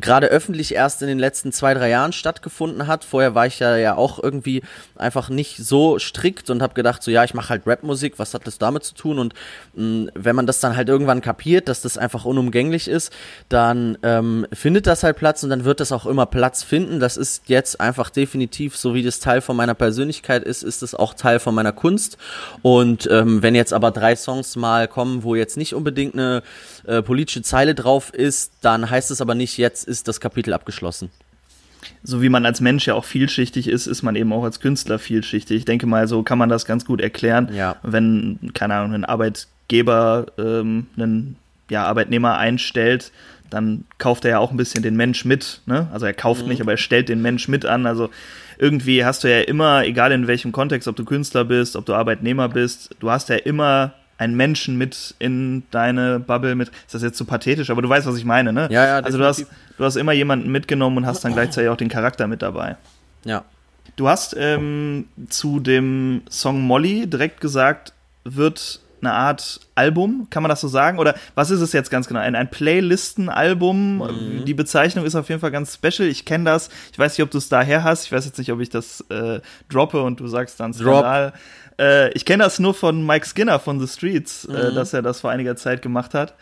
gerade 0.00 0.28
öffentlich 0.28 0.74
erst 0.74 1.02
in 1.02 1.08
den 1.08 1.18
letzten 1.18 1.52
zwei, 1.52 1.74
drei 1.74 1.90
Jahren 1.90 2.12
stattgefunden 2.12 2.86
hat. 2.86 3.04
Vorher 3.04 3.34
war 3.34 3.46
ich 3.46 3.58
ja, 3.58 3.76
ja 3.76 3.96
auch 3.96 4.22
irgendwie 4.22 4.62
einfach 4.96 5.28
nicht 5.28 5.58
so 5.58 5.98
strikt 5.98 6.48
und 6.48 6.62
habe 6.62 6.72
gedacht, 6.72 7.02
so 7.02 7.10
ja, 7.10 7.24
ich 7.24 7.33
mache 7.34 7.50
halt 7.50 7.62
Rapmusik, 7.66 8.18
was 8.18 8.34
hat 8.34 8.46
das 8.46 8.58
damit 8.58 8.84
zu 8.84 8.94
tun? 8.94 9.18
Und 9.18 9.34
mh, 9.74 10.12
wenn 10.14 10.36
man 10.36 10.46
das 10.46 10.60
dann 10.60 10.76
halt 10.76 10.88
irgendwann 10.88 11.20
kapiert, 11.20 11.68
dass 11.68 11.82
das 11.82 11.98
einfach 11.98 12.24
unumgänglich 12.24 12.88
ist, 12.88 13.12
dann 13.48 13.98
ähm, 14.02 14.46
findet 14.52 14.86
das 14.86 15.02
halt 15.02 15.16
Platz 15.16 15.42
und 15.42 15.50
dann 15.50 15.64
wird 15.64 15.80
das 15.80 15.92
auch 15.92 16.06
immer 16.06 16.26
Platz 16.26 16.62
finden. 16.62 17.00
Das 17.00 17.16
ist 17.16 17.48
jetzt 17.48 17.80
einfach 17.80 18.10
definitiv, 18.10 18.76
so 18.76 18.94
wie 18.94 19.02
das 19.02 19.20
Teil 19.20 19.40
von 19.40 19.56
meiner 19.56 19.74
Persönlichkeit 19.74 20.44
ist, 20.44 20.62
ist 20.62 20.82
es 20.82 20.94
auch 20.94 21.14
Teil 21.14 21.38
von 21.38 21.54
meiner 21.54 21.72
Kunst. 21.72 22.16
Und 22.62 23.08
ähm, 23.10 23.42
wenn 23.42 23.54
jetzt 23.54 23.72
aber 23.72 23.90
drei 23.90 24.16
Songs 24.16 24.56
mal 24.56 24.88
kommen, 24.88 25.22
wo 25.22 25.34
jetzt 25.34 25.56
nicht 25.56 25.74
unbedingt 25.74 26.14
eine 26.14 26.42
äh, 26.86 27.02
politische 27.02 27.42
Zeile 27.42 27.74
drauf 27.74 28.12
ist, 28.12 28.52
dann 28.60 28.88
heißt 28.88 29.10
es 29.10 29.20
aber 29.20 29.34
nicht, 29.34 29.58
jetzt 29.58 29.86
ist 29.86 30.08
das 30.08 30.20
Kapitel 30.20 30.52
abgeschlossen 30.52 31.10
so 32.02 32.22
wie 32.22 32.28
man 32.28 32.46
als 32.46 32.60
Mensch 32.60 32.86
ja 32.86 32.94
auch 32.94 33.04
vielschichtig 33.04 33.68
ist, 33.68 33.86
ist 33.86 34.02
man 34.02 34.16
eben 34.16 34.32
auch 34.32 34.44
als 34.44 34.60
Künstler 34.60 34.98
vielschichtig. 34.98 35.58
Ich 35.58 35.64
denke 35.64 35.86
mal, 35.86 36.08
so 36.08 36.22
kann 36.22 36.38
man 36.38 36.48
das 36.48 36.66
ganz 36.66 36.84
gut 36.84 37.00
erklären. 37.00 37.50
Ja. 37.54 37.76
Wenn, 37.82 38.38
keine 38.54 38.74
Ahnung, 38.74 38.94
ein 38.94 39.04
Arbeitgeber 39.04 40.26
ähm, 40.38 40.86
einen 40.96 41.36
ja, 41.70 41.84
Arbeitnehmer 41.84 42.36
einstellt, 42.36 43.12
dann 43.50 43.84
kauft 43.98 44.24
er 44.24 44.32
ja 44.32 44.38
auch 44.38 44.50
ein 44.50 44.56
bisschen 44.56 44.82
den 44.82 44.96
Mensch 44.96 45.24
mit. 45.24 45.60
Ne? 45.66 45.88
Also 45.92 46.06
er 46.06 46.14
kauft 46.14 46.42
mhm. 46.42 46.48
nicht, 46.48 46.60
aber 46.60 46.72
er 46.72 46.78
stellt 46.78 47.08
den 47.08 47.22
Mensch 47.22 47.48
mit 47.48 47.64
an. 47.64 47.86
Also 47.86 48.10
irgendwie 48.58 49.04
hast 49.04 49.24
du 49.24 49.30
ja 49.30 49.40
immer, 49.40 49.84
egal 49.84 50.12
in 50.12 50.26
welchem 50.26 50.52
Kontext, 50.52 50.88
ob 50.88 50.96
du 50.96 51.04
Künstler 51.04 51.44
bist, 51.44 51.76
ob 51.76 51.86
du 51.86 51.94
Arbeitnehmer 51.94 52.48
bist, 52.48 52.94
du 53.00 53.10
hast 53.10 53.28
ja 53.28 53.36
immer 53.36 53.94
einen 54.18 54.36
Menschen 54.36 54.76
mit 54.76 55.14
in 55.18 55.64
deine 55.70 56.20
Bubble 56.20 56.54
mit. 56.54 56.68
Ist 56.68 56.94
das 56.94 57.02
jetzt 57.02 57.16
zu 57.16 57.24
so 57.24 57.30
pathetisch, 57.30 57.70
aber 57.70 57.82
du 57.82 57.88
weißt, 57.88 58.06
was 58.06 58.16
ich 58.16 58.24
meine, 58.24 58.52
ne? 58.52 58.68
Ja, 58.70 58.86
ja. 58.86 58.98
Also 58.98 59.18
du 59.18 59.24
hast, 59.24 59.46
du 59.76 59.84
hast 59.84 59.96
immer 59.96 60.12
jemanden 60.12 60.50
mitgenommen 60.50 60.98
und 60.98 61.06
hast 61.06 61.24
dann 61.24 61.32
gleichzeitig 61.32 61.70
auch 61.70 61.76
den 61.76 61.88
Charakter 61.88 62.26
mit 62.26 62.42
dabei. 62.42 62.76
Ja. 63.24 63.44
Du 63.96 64.08
hast 64.08 64.34
ähm, 64.38 65.06
zu 65.28 65.60
dem 65.60 66.22
Song 66.28 66.62
Molly 66.62 67.06
direkt 67.06 67.40
gesagt, 67.40 67.92
wird 68.24 68.80
eine 69.00 69.12
Art 69.12 69.60
Album, 69.74 70.28
kann 70.30 70.42
man 70.42 70.48
das 70.48 70.60
so 70.60 70.68
sagen? 70.68 70.98
Oder 70.98 71.14
was 71.34 71.50
ist 71.50 71.60
es 71.60 71.72
jetzt 71.72 71.90
ganz 71.90 72.08
genau? 72.08 72.20
Ein, 72.20 72.34
ein 72.34 72.50
Playlisten-Album? 72.50 73.98
Mhm. 73.98 74.44
Die 74.46 74.54
Bezeichnung 74.54 75.04
ist 75.04 75.14
auf 75.14 75.28
jeden 75.28 75.40
Fall 75.40 75.50
ganz 75.50 75.74
special. 75.74 76.08
Ich 76.08 76.24
kenne 76.24 76.44
das. 76.44 76.70
Ich 76.92 76.98
weiß 76.98 77.16
nicht, 77.16 77.22
ob 77.22 77.30
du 77.30 77.38
es 77.38 77.48
daher 77.48 77.84
hast. 77.84 78.06
Ich 78.06 78.12
weiß 78.12 78.24
jetzt 78.24 78.38
nicht, 78.38 78.50
ob 78.50 78.60
ich 78.60 78.70
das 78.70 79.02
äh, 79.10 79.40
droppe 79.68 80.02
und 80.02 80.20
du 80.20 80.26
sagst 80.26 80.58
dann 80.58 80.72
Skandal. 80.72 81.30
Drop. 81.30 81.40
Äh, 81.78 82.10
ich 82.12 82.24
kenne 82.24 82.44
das 82.44 82.58
nur 82.58 82.74
von 82.74 83.04
Mike 83.04 83.26
Skinner 83.26 83.58
von 83.58 83.80
The 83.80 83.88
Streets, 83.88 84.44
äh, 84.44 84.52
mhm. 84.52 84.56
äh, 84.56 84.74
dass 84.74 84.92
er 84.92 85.02
das 85.02 85.20
vor 85.20 85.30
einiger 85.30 85.56
Zeit 85.56 85.82
gemacht 85.82 86.14
hat. 86.14 86.34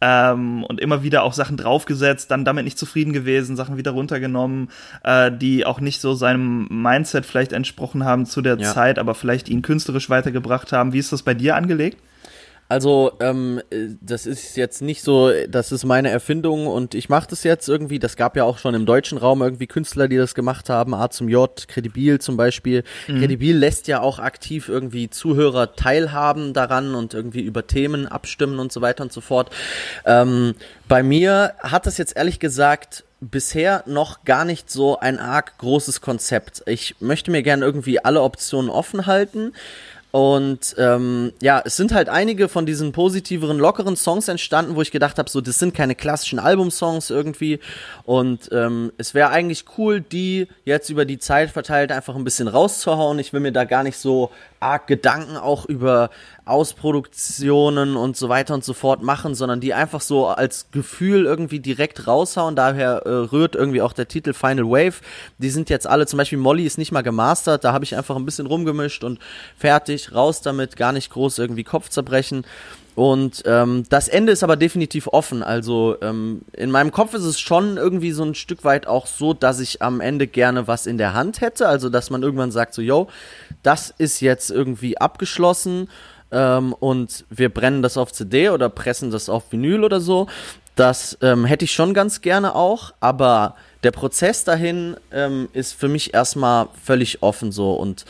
Ähm, 0.00 0.64
und 0.64 0.80
immer 0.80 1.02
wieder 1.02 1.22
auch 1.22 1.32
Sachen 1.32 1.56
draufgesetzt, 1.56 2.30
dann 2.30 2.44
damit 2.44 2.64
nicht 2.64 2.78
zufrieden 2.78 3.12
gewesen, 3.12 3.56
Sachen 3.56 3.76
wieder 3.76 3.92
runtergenommen, 3.92 4.68
äh, 5.02 5.30
die 5.32 5.64
auch 5.64 5.80
nicht 5.80 6.00
so 6.00 6.14
seinem 6.14 6.66
Mindset 6.68 7.24
vielleicht 7.24 7.52
entsprochen 7.52 8.04
haben 8.04 8.26
zu 8.26 8.42
der 8.42 8.58
ja. 8.58 8.74
Zeit, 8.74 8.98
aber 8.98 9.14
vielleicht 9.14 9.48
ihn 9.48 9.62
künstlerisch 9.62 10.10
weitergebracht 10.10 10.72
haben. 10.72 10.92
Wie 10.92 10.98
ist 10.98 11.12
das 11.12 11.22
bei 11.22 11.32
dir 11.32 11.56
angelegt? 11.56 11.98
Also, 12.74 13.12
ähm, 13.20 13.62
das 14.00 14.26
ist 14.26 14.56
jetzt 14.56 14.82
nicht 14.82 15.04
so, 15.04 15.30
das 15.48 15.70
ist 15.70 15.84
meine 15.84 16.10
Erfindung 16.10 16.66
und 16.66 16.96
ich 16.96 17.08
mache 17.08 17.28
das 17.30 17.44
jetzt 17.44 17.68
irgendwie. 17.68 18.00
Das 18.00 18.16
gab 18.16 18.36
ja 18.36 18.42
auch 18.42 18.58
schon 18.58 18.74
im 18.74 18.84
deutschen 18.84 19.16
Raum 19.16 19.42
irgendwie 19.42 19.68
Künstler, 19.68 20.08
die 20.08 20.16
das 20.16 20.34
gemacht 20.34 20.68
haben. 20.68 20.92
A 20.92 21.08
zum 21.08 21.28
J, 21.28 21.68
Credibil 21.68 22.18
zum 22.18 22.36
Beispiel. 22.36 22.82
Mhm. 23.06 23.20
Credibil 23.20 23.56
lässt 23.56 23.86
ja 23.86 24.00
auch 24.00 24.18
aktiv 24.18 24.68
irgendwie 24.68 25.08
Zuhörer 25.08 25.76
teilhaben 25.76 26.52
daran 26.52 26.96
und 26.96 27.14
irgendwie 27.14 27.42
über 27.42 27.64
Themen 27.64 28.08
abstimmen 28.08 28.58
und 28.58 28.72
so 28.72 28.80
weiter 28.80 29.04
und 29.04 29.12
so 29.12 29.20
fort. 29.20 29.50
Ähm, 30.04 30.56
bei 30.88 31.04
mir 31.04 31.52
hat 31.60 31.86
das 31.86 31.96
jetzt 31.96 32.16
ehrlich 32.16 32.40
gesagt 32.40 33.04
bisher 33.20 33.84
noch 33.86 34.24
gar 34.24 34.44
nicht 34.44 34.68
so 34.68 34.98
ein 34.98 35.20
arg 35.20 35.58
großes 35.58 36.00
Konzept. 36.00 36.64
Ich 36.66 36.96
möchte 36.98 37.30
mir 37.30 37.44
gerne 37.44 37.64
irgendwie 37.64 38.04
alle 38.04 38.20
Optionen 38.20 38.68
offen 38.68 39.06
halten. 39.06 39.52
Und 40.14 40.76
ähm, 40.78 41.32
ja, 41.42 41.60
es 41.64 41.76
sind 41.76 41.92
halt 41.92 42.08
einige 42.08 42.48
von 42.48 42.66
diesen 42.66 42.92
positiveren, 42.92 43.58
lockeren 43.58 43.96
Songs 43.96 44.28
entstanden, 44.28 44.76
wo 44.76 44.80
ich 44.80 44.92
gedacht 44.92 45.18
habe, 45.18 45.28
so, 45.28 45.40
das 45.40 45.58
sind 45.58 45.74
keine 45.74 45.96
klassischen 45.96 46.38
Albumsongs 46.38 47.10
irgendwie. 47.10 47.58
Und 48.04 48.48
ähm, 48.52 48.92
es 48.96 49.14
wäre 49.14 49.30
eigentlich 49.30 49.64
cool, 49.76 50.00
die 50.00 50.46
jetzt 50.64 50.88
über 50.88 51.04
die 51.04 51.18
Zeit 51.18 51.50
verteilt 51.50 51.90
einfach 51.90 52.14
ein 52.14 52.22
bisschen 52.22 52.46
rauszuhauen. 52.46 53.18
Ich 53.18 53.32
will 53.32 53.40
mir 53.40 53.50
da 53.50 53.64
gar 53.64 53.82
nicht 53.82 53.98
so 53.98 54.30
arg 54.60 54.86
Gedanken 54.86 55.36
auch 55.36 55.66
über 55.66 56.10
Ausproduktionen 56.46 57.96
und 57.96 58.16
so 58.16 58.28
weiter 58.28 58.52
und 58.52 58.64
so 58.64 58.74
fort 58.74 59.02
machen, 59.02 59.34
sondern 59.34 59.60
die 59.60 59.72
einfach 59.72 60.02
so 60.02 60.26
als 60.26 60.70
Gefühl 60.72 61.24
irgendwie 61.24 61.60
direkt 61.60 62.06
raushauen. 62.06 62.54
Daher 62.54 63.02
äh, 63.06 63.10
rührt 63.10 63.54
irgendwie 63.54 63.80
auch 63.80 63.94
der 63.94 64.08
Titel 64.08 64.34
Final 64.34 64.66
Wave. 64.66 64.96
Die 65.38 65.48
sind 65.48 65.70
jetzt 65.70 65.86
alle, 65.86 66.06
zum 66.06 66.18
Beispiel 66.18 66.38
Molly 66.38 66.66
ist 66.66 66.76
nicht 66.76 66.92
mal 66.92 67.02
gemastert, 67.02 67.64
da 67.64 67.72
habe 67.72 67.84
ich 67.84 67.96
einfach 67.96 68.16
ein 68.16 68.26
bisschen 68.26 68.46
rumgemischt 68.46 69.04
und 69.04 69.20
fertig, 69.56 70.14
raus 70.14 70.42
damit, 70.42 70.76
gar 70.76 70.92
nicht 70.92 71.10
groß 71.10 71.38
irgendwie 71.38 71.64
Kopf 71.64 71.88
zerbrechen. 71.88 72.44
Und 72.94 73.42
ähm, 73.46 73.84
das 73.88 74.06
Ende 74.06 74.30
ist 74.30 74.44
aber 74.44 74.56
definitiv 74.56 75.08
offen. 75.08 75.42
Also 75.42 75.96
ähm, 76.00 76.42
in 76.52 76.70
meinem 76.70 76.92
Kopf 76.92 77.14
ist 77.14 77.24
es 77.24 77.40
schon 77.40 77.76
irgendwie 77.76 78.12
so 78.12 78.22
ein 78.22 78.36
Stück 78.36 78.64
weit 78.64 78.86
auch 78.86 79.06
so, 79.06 79.34
dass 79.34 79.58
ich 79.58 79.82
am 79.82 80.00
Ende 80.00 80.28
gerne 80.28 80.68
was 80.68 80.86
in 80.86 80.98
der 80.98 81.12
Hand 81.12 81.40
hätte. 81.40 81.66
Also 81.66 81.88
dass 81.88 82.10
man 82.10 82.22
irgendwann 82.22 82.52
sagt 82.52 82.74
so, 82.74 82.82
yo, 82.82 83.08
das 83.64 83.92
ist 83.98 84.20
jetzt 84.20 84.50
irgendwie 84.50 84.98
abgeschlossen 84.98 85.88
ähm, 86.34 86.74
und 86.74 87.24
wir 87.30 87.48
brennen 87.48 87.82
das 87.82 87.96
auf 87.96 88.12
CD 88.12 88.50
oder 88.50 88.68
pressen 88.68 89.10
das 89.10 89.28
auf 89.28 89.50
Vinyl 89.50 89.84
oder 89.84 90.00
so. 90.00 90.26
Das 90.76 91.16
ähm, 91.22 91.44
hätte 91.44 91.64
ich 91.64 91.72
schon 91.72 91.94
ganz 91.94 92.20
gerne 92.20 92.56
auch, 92.56 92.92
aber 92.98 93.54
der 93.84 93.92
Prozess 93.92 94.42
dahin 94.42 94.96
ähm, 95.12 95.48
ist 95.52 95.72
für 95.72 95.88
mich 95.88 96.14
erstmal 96.14 96.66
völlig 96.82 97.22
offen 97.22 97.52
so. 97.52 97.74
Und 97.74 98.04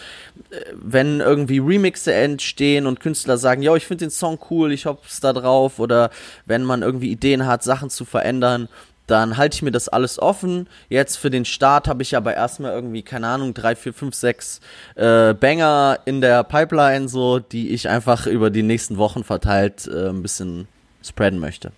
äh, 0.51 0.57
wenn 0.73 1.21
irgendwie 1.21 1.59
Remixe 1.59 2.15
entstehen 2.15 2.87
und 2.87 3.01
Künstler 3.01 3.37
sagen, 3.37 3.61
ja, 3.61 3.77
ich 3.77 3.87
finde 3.87 4.07
den 4.07 4.11
Song 4.11 4.39
cool, 4.51 4.73
ich 4.73 4.87
hoff's 4.87 5.21
da 5.21 5.35
drauf, 5.35 5.79
oder 5.79 6.11
wenn 6.47 6.65
man 6.65 6.81
irgendwie 6.81 7.11
Ideen 7.11 7.47
hat, 7.47 7.63
Sachen 7.63 7.91
zu 7.91 8.07
verändern, 8.07 8.69
dann 9.07 9.37
halte 9.37 9.57
ich 9.57 9.63
mir 9.63 9.71
das 9.71 9.89
alles 9.89 10.19
offen. 10.19 10.69
Jetzt 10.89 11.17
für 11.17 11.31
den 11.31 11.45
Start 11.45 11.89
habe 11.89 12.03
ich 12.03 12.17
aber 12.17 12.35
erstmal 12.35 12.73
irgendwie, 12.73 13.03
keine 13.03 13.29
Ahnung, 13.29 13.55
drei, 13.55 13.77
vier, 13.77 13.93
fünf, 13.93 14.15
sechs 14.15 14.61
äh, 14.95 15.35
Banger 15.35 15.99
in 16.05 16.21
der 16.21 16.45
Pipeline, 16.45 17.09
so, 17.09 17.39
die 17.39 17.71
ich 17.71 17.89
einfach 17.89 18.27
über 18.27 18.51
die 18.51 18.63
nächsten 18.63 18.97
Wochen 18.97 19.25
verteilt 19.25 19.87
äh, 19.87 20.09
ein 20.09 20.23
bisschen 20.23 20.69
spreaden 21.03 21.39
möchte. 21.39 21.73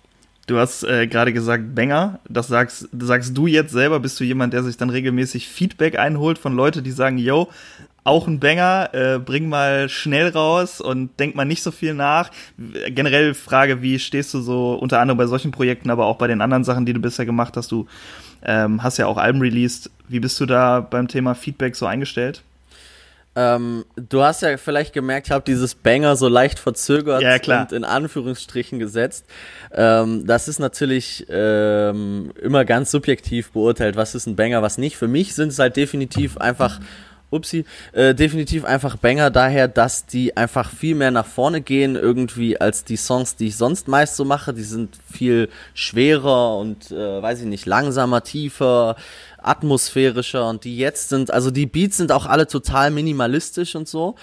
Du 0.47 0.57
hast 0.57 0.83
äh, 0.83 1.07
gerade 1.07 1.33
gesagt 1.33 1.75
Banger. 1.75 2.19
Das 2.29 2.47
sagst, 2.47 2.87
sagst 2.97 3.37
du 3.37 3.47
jetzt 3.47 3.73
selber. 3.73 3.99
Bist 3.99 4.17
du 4.19 4.23
jemand, 4.23 4.53
der 4.53 4.63
sich 4.63 4.77
dann 4.77 4.89
regelmäßig 4.89 5.49
Feedback 5.49 5.99
einholt 5.99 6.37
von 6.37 6.55
Leuten, 6.55 6.85
die 6.85 6.91
sagen, 6.91 7.17
yo, 7.17 7.49
auch 8.07 8.27
ein 8.27 8.39
Banger, 8.39 8.89
äh, 8.93 9.19
bring 9.19 9.49
mal 9.49 9.89
schnell 9.89 10.29
raus 10.29 10.79
und 10.79 11.19
denk 11.19 11.35
mal 11.35 11.45
nicht 11.45 11.61
so 11.61 11.71
viel 11.71 11.93
nach. 11.93 12.31
Generell 12.89 13.33
Frage, 13.33 13.81
wie 13.81 13.99
stehst 13.99 14.33
du 14.33 14.39
so 14.39 14.73
unter 14.75 14.99
anderem 14.99 15.17
bei 15.17 15.27
solchen 15.27 15.51
Projekten, 15.51 15.89
aber 15.89 16.05
auch 16.05 16.17
bei 16.17 16.27
den 16.27 16.41
anderen 16.41 16.63
Sachen, 16.63 16.85
die 16.85 16.93
du 16.93 17.01
bisher 17.01 17.25
gemacht 17.25 17.57
hast? 17.57 17.71
Du 17.71 17.85
ähm, 18.43 18.81
hast 18.81 18.97
ja 18.97 19.07
auch 19.07 19.17
Alben 19.17 19.41
released. 19.41 19.91
Wie 20.07 20.19
bist 20.19 20.39
du 20.39 20.45
da 20.45 20.79
beim 20.79 21.07
Thema 21.07 21.35
Feedback 21.35 21.75
so 21.75 21.85
eingestellt? 21.85 22.43
Ähm, 23.35 23.85
du 23.95 24.23
hast 24.23 24.41
ja 24.41 24.57
vielleicht 24.57 24.93
gemerkt, 24.93 25.27
ich 25.27 25.31
habe 25.31 25.43
dieses 25.45 25.75
Banger 25.75 26.15
so 26.15 26.27
leicht 26.27 26.57
verzögert 26.57 27.21
ja, 27.21 27.37
klar. 27.37 27.61
und 27.61 27.71
in 27.71 27.83
Anführungsstrichen 27.83 28.79
gesetzt. 28.79 29.27
Ähm, 29.71 30.25
das 30.25 30.47
ist 30.47 30.57
natürlich 30.59 31.27
ähm, 31.29 32.31
immer 32.41 32.65
ganz 32.65 32.89
subjektiv 32.89 33.51
beurteilt, 33.51 33.95
was 33.95 34.15
ist 34.15 34.25
ein 34.25 34.35
Banger, 34.35 34.63
was 34.63 34.79
nicht. 34.79 34.97
Für 34.97 35.07
mich 35.07 35.35
sind 35.35 35.49
es 35.49 35.59
halt 35.59 35.75
definitiv 35.75 36.37
einfach 36.37 36.79
upsi, 37.29 37.65
äh, 37.93 38.15
definitiv 38.15 38.65
einfach 38.65 38.95
Banger 38.97 39.29
daher, 39.29 39.67
dass 39.67 40.05
die 40.05 40.37
einfach 40.37 40.71
viel 40.71 40.95
mehr 40.95 41.11
nach 41.11 41.25
vorne 41.25 41.61
gehen 41.61 41.95
irgendwie 41.95 42.59
als 42.59 42.83
die 42.83 42.97
Songs, 42.97 43.35
die 43.35 43.47
ich 43.47 43.57
sonst 43.57 43.87
meist 43.87 44.15
so 44.15 44.25
mache. 44.25 44.53
Die 44.53 44.63
sind 44.63 44.95
viel 45.11 45.49
schwerer 45.73 46.57
und, 46.57 46.91
äh, 46.91 47.21
weiß 47.21 47.41
ich 47.41 47.47
nicht, 47.47 47.65
langsamer, 47.65 48.23
tiefer, 48.23 48.95
atmosphärischer 49.37 50.47
und 50.47 50.63
die 50.63 50.77
jetzt 50.77 51.09
sind, 51.09 51.31
also 51.31 51.51
die 51.51 51.65
Beats 51.65 51.97
sind 51.97 52.11
auch 52.11 52.25
alle 52.25 52.47
total 52.47 52.91
minimalistisch 52.91 53.75
und 53.75 53.87
so. 53.87 54.15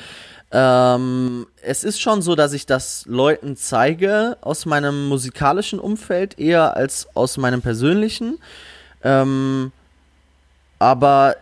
Ähm, 0.50 1.46
es 1.62 1.82
ist 1.82 2.00
schon 2.00 2.23
so, 2.23 2.37
dass 2.37 2.52
ich 2.52 2.64
das 2.64 3.04
Leuten 3.06 3.56
zeige 3.56 4.37
aus 4.40 4.66
meinem 4.66 5.08
musikalischen 5.08 5.80
Umfeld 5.80 6.38
eher 6.38 6.76
als 6.76 7.08
aus 7.14 7.38
meinem 7.38 7.61
persönlichen. 7.61 8.38
Ähm, 9.02 9.73
aber 10.78 11.37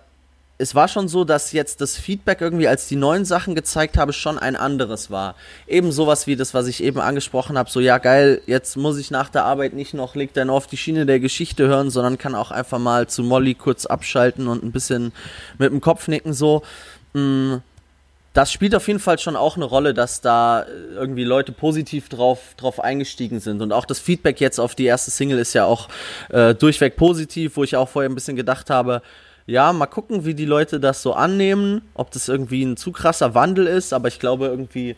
es 0.63 0.77
war 0.77 0.87
schon 0.87 1.09
so, 1.09 1.25
dass 1.25 1.51
jetzt 1.51 1.81
das 1.81 1.97
Feedback 1.97 2.41
irgendwie, 2.41 2.69
als 2.69 2.87
die 2.87 2.95
neuen 2.95 3.25
Sachen 3.25 3.57
gezeigt 3.57 3.99
habe, 3.99 4.13
schon 4.13 4.39
ein 4.39 4.55
anderes 4.55 5.11
war. 5.11 5.35
Eben 5.67 5.91
sowas 5.91 6.29
wie 6.29 6.37
das, 6.37 6.55
was 6.55 6.69
ich 6.69 6.85
eben 6.85 7.01
angesprochen 7.01 7.59
habe, 7.59 7.69
so 7.69 7.81
ja 7.81 7.99
geil, 7.99 8.41
jetzt 8.47 8.77
muss 8.77 8.97
ich 8.97 9.11
nach 9.11 9.29
der 9.29 9.45
Arbeit 9.45 9.73
nicht 9.73 9.93
noch 9.93 10.15
Leg 10.15 10.33
dann 10.35 10.51
auf 10.51 10.69
die 10.69 10.77
Schiene 10.77 11.05
der 11.05 11.19
Geschichte 11.19 11.67
hören, 11.67 11.91
sondern 11.91 12.17
kann 12.17 12.37
auch 12.37 12.53
einfach 12.53 12.79
mal 12.79 13.09
zu 13.09 13.25
Molly 13.25 13.55
kurz 13.55 13.87
abschalten 13.87 14.47
und 14.47 14.63
ein 14.63 14.71
bisschen 14.71 15.11
mit 15.59 15.73
dem 15.73 15.81
Kopf 15.81 16.07
nicken 16.07 16.33
so. 16.33 16.63
Mm, 17.13 17.57
das 18.33 18.53
spielt 18.53 18.77
auf 18.77 18.87
jeden 18.87 19.01
Fall 19.01 19.19
schon 19.19 19.35
auch 19.35 19.57
eine 19.57 19.65
Rolle, 19.65 19.95
dass 19.95 20.21
da 20.21 20.65
irgendwie 20.95 21.25
Leute 21.25 21.51
positiv 21.51 22.09
drauf, 22.09 22.55
drauf 22.57 22.79
eingestiegen 22.79 23.41
sind. 23.41 23.63
Und 23.63 23.73
auch 23.73 23.85
das 23.85 23.99
Feedback 23.99 24.41
jetzt 24.41 24.61
auf 24.61 24.77
die 24.77 24.85
erste 24.85 25.11
Single 25.11 25.41
ist 25.41 25.55
ja 25.55 25.65
auch 25.65 25.89
äh, 26.31 26.55
durchweg 26.55 26.95
positiv, 26.95 27.57
wo 27.57 27.65
ich 27.65 27.75
auch 27.75 27.89
vorher 27.89 28.09
ein 28.09 28.15
bisschen 28.15 28.37
gedacht 28.37 28.71
habe, 28.71 29.03
ja, 29.47 29.73
mal 29.73 29.87
gucken, 29.87 30.25
wie 30.25 30.35
die 30.35 30.45
Leute 30.45 30.81
das 30.81 31.03
so 31.03 31.15
annehmen, 31.15 31.83
ob 31.95 32.11
das 32.11 32.29
irgendwie 32.29 32.63
ein 32.65 32.77
zu 32.77 32.93
krasser 32.93 33.35
Wandel 33.35 33.67
ist, 33.67 33.93
aber 33.93 34.09
ich 34.09 34.19
glaube 34.19 34.47
irgendwie 34.47 34.97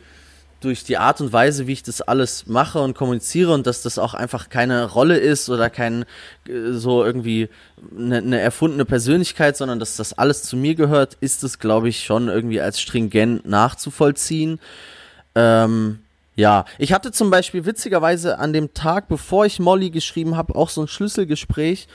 durch 0.65 0.85
die 0.85 0.97
Art 0.97 1.21
und 1.21 1.33
Weise, 1.33 1.67
wie 1.67 1.73
ich 1.73 1.83
das 1.83 2.01
alles 2.01 2.47
mache 2.47 2.81
und 2.81 2.95
kommuniziere 2.95 3.53
und 3.53 3.67
dass 3.67 3.83
das 3.83 3.99
auch 3.99 4.15
einfach 4.15 4.49
keine 4.49 4.91
Rolle 4.91 5.19
ist 5.19 5.49
oder 5.51 5.69
kein 5.71 6.05
äh, 6.49 6.73
so 6.73 7.05
irgendwie 7.05 7.49
eine, 7.97 8.19
eine 8.19 8.41
erfundene 8.41 8.85
Persönlichkeit, 8.85 9.57
sondern 9.57 9.79
dass 9.79 9.97
das 9.97 10.15
alles 10.15 10.43
zu 10.43 10.57
mir 10.57 10.75
gehört, 10.75 11.17
ist 11.21 11.45
es, 11.45 11.59
glaube 11.59 11.89
ich, 11.89 12.05
schon 12.05 12.29
irgendwie 12.29 12.61
als 12.61 12.81
stringent 12.81 13.47
nachzuvollziehen. 13.47 14.59
Ähm, 15.35 16.01
ja, 16.37 16.65
ich 16.79 16.93
hatte 16.93 17.13
zum 17.13 17.31
Beispiel 17.31 17.65
witzigerweise 17.65 18.39
an 18.39 18.53
dem 18.53 18.75
Tag, 18.75 19.09
bevor 19.09 19.47
ich 19.47 19.61
Molly 19.61 19.91
geschrieben 19.91 20.37
habe, 20.37 20.57
auch 20.57 20.69
so 20.69 20.83
ein 20.83 20.89
Schlüsselgespräch 20.89 21.87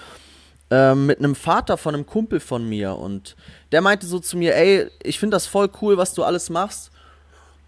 ähm, 0.71 1.05
mit 1.07 1.19
einem 1.19 1.35
Vater 1.35 1.77
von 1.77 1.95
einem 1.95 2.05
Kumpel 2.05 2.39
von 2.39 2.67
mir 2.67 2.95
und 2.95 3.35
der 3.71 3.81
meinte 3.81 4.05
so 4.05 4.19
zu 4.19 4.38
mir, 4.38 4.55
ey, 4.55 4.88
ich 5.03 5.19
finde 5.19 5.35
das 5.35 5.47
voll 5.47 5.69
cool, 5.81 5.97
was 5.97 6.13
du 6.13 6.23
alles 6.23 6.49
machst. 6.49 6.91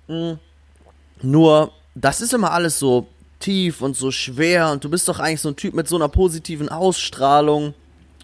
Mhm. 0.07 0.39
Nur, 1.21 1.71
das 1.95 2.21
ist 2.21 2.33
immer 2.33 2.51
alles 2.51 2.79
so 2.79 3.07
tief 3.39 3.81
und 3.81 3.95
so 3.95 4.11
schwer 4.11 4.71
und 4.71 4.83
du 4.83 4.89
bist 4.89 5.07
doch 5.07 5.19
eigentlich 5.19 5.41
so 5.41 5.49
ein 5.49 5.55
Typ 5.55 5.73
mit 5.73 5.87
so 5.87 5.95
einer 5.95 6.09
positiven 6.09 6.69
Ausstrahlung. 6.69 7.73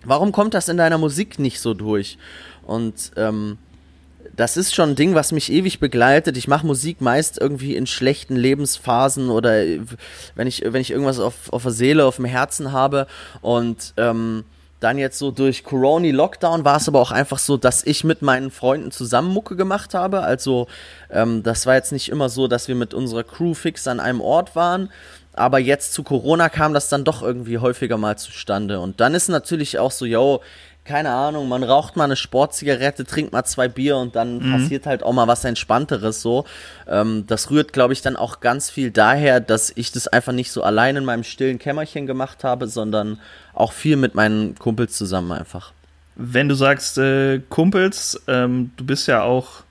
Warum 0.04 0.32
kommt 0.32 0.54
das 0.54 0.70
in 0.70 0.78
deiner 0.78 0.98
Musik 0.98 1.40
nicht 1.40 1.60
so 1.60 1.74
durch? 1.74 2.18
Und 2.66 3.12
ähm, 3.16 3.58
das 4.36 4.58
ist 4.58 4.76
schon 4.76 4.90
ein 4.90 4.96
Ding, 4.96 5.16
was 5.16 5.32
mich 5.32 5.52
ewig 5.52 5.80
begleitet. 5.80 6.38
Ich 6.38 6.48
mache 6.48 6.66
Musik 6.66 7.02
meist 7.02 7.40
irgendwie 7.40 7.76
in 7.76 7.88
schlechten 7.88 8.36
Lebensphasen 8.36 9.30
oder 9.30 9.64
wenn 10.36 10.48
ich, 10.48 10.64
wenn 10.64 10.82
ich 10.82 10.92
irgendwas 10.92 11.20
auf, 11.20 11.52
auf 11.52 11.64
der 11.64 11.72
Seele, 11.72 12.06
auf 12.06 12.18
dem 12.18 12.26
Herzen 12.26 12.72
habe. 12.72 13.08
Und 13.42 13.94
ähm, 13.98 14.44
dann 14.80 14.98
jetzt 14.98 15.18
so 15.18 15.32
durch 15.32 15.64
Corona 15.64 16.12
Lockdown 16.12 16.64
war 16.64 16.78
es 16.78 16.88
aber 16.88 17.02
auch 17.02 17.12
einfach 17.12 17.40
so, 17.40 17.58
dass 17.58 17.84
ich 17.84 18.04
mit 18.04 18.22
meinen 18.22 18.52
Freunden 18.52 18.92
zusammen 18.92 19.34
Mucke 19.34 19.56
gemacht 19.56 19.94
habe. 19.94 20.22
Also 20.22 20.68
ähm, 21.10 21.42
das 21.44 21.66
war 21.66 21.76
jetzt 21.76 21.92
nicht 21.92 22.10
immer 22.10 22.30
so, 22.30 22.48
dass 22.48 22.68
wir 22.68 22.76
mit 22.76 22.94
unserer 22.94 23.24
Crew 23.24 23.54
fix 23.54 23.88
an 23.88 24.00
einem 24.00 24.22
Ort 24.22 24.56
waren. 24.56 24.92
Aber 25.34 25.60
jetzt 25.60 25.94
zu 25.94 26.04
Corona 26.04 26.50
kam 26.50 26.74
das 26.74 26.90
dann 26.90 27.04
doch 27.04 27.22
irgendwie 27.22 27.60
häufiger 27.60 27.98
mal 27.98 28.18
zustande. 28.18 28.80
Und 28.80 29.00
dann 29.00 29.14
ist 29.14 29.30
natürlich 29.30 29.78
auch 29.78 29.92
so, 29.92 30.06
yo, 30.06 30.42
keine 30.88 31.12
Ahnung, 31.12 31.48
man 31.50 31.64
raucht 31.64 31.98
mal 31.98 32.06
eine 32.06 32.16
Sportzigarette, 32.16 33.04
trinkt 33.04 33.34
mal 33.34 33.44
zwei 33.44 33.68
Bier 33.68 33.98
und 33.98 34.16
dann 34.16 34.40
mhm. 34.40 34.52
passiert 34.54 34.86
halt 34.86 35.04
auch 35.04 35.12
mal 35.14 35.28
was 35.28 35.44
Entspannteres 35.44 36.22
so. 36.22 36.46
Ähm, 36.88 37.26
das 37.28 37.52
rührt, 37.52 37.74
glaube 37.74 37.94
ich, 37.94 38.02
dann 38.02 38.16
auch 38.16 38.40
ganz 38.40 38.70
viel 38.70 38.90
daher, 38.90 39.40
dass 39.40 39.72
ich 39.76 39.92
das 39.92 40.08
einfach 40.08 40.32
nicht 40.32 40.52
so 40.52 40.64
allein 40.64 40.96
in 40.96 41.06
meinem 41.06 41.24
stillen 41.24 41.60
Kämmerchen 41.60 42.08
gemacht 42.08 42.44
habe, 42.44 42.68
sondern 42.68 43.20
auch 43.60 43.74
viel 43.74 43.98
mit 43.98 44.16
meinen 44.16 44.56
Kumpels 44.56 44.98
zusammen 44.98 45.32
einfach. 45.32 45.74
Wenn 46.16 46.48
du 46.48 46.56
sagst 46.56 46.98
äh, 46.98 47.40
Kumpels, 47.50 48.22
ähm, 48.28 48.72
du 48.78 48.86
bist 48.86 49.08
ja 49.08 49.22
auch 49.22 49.64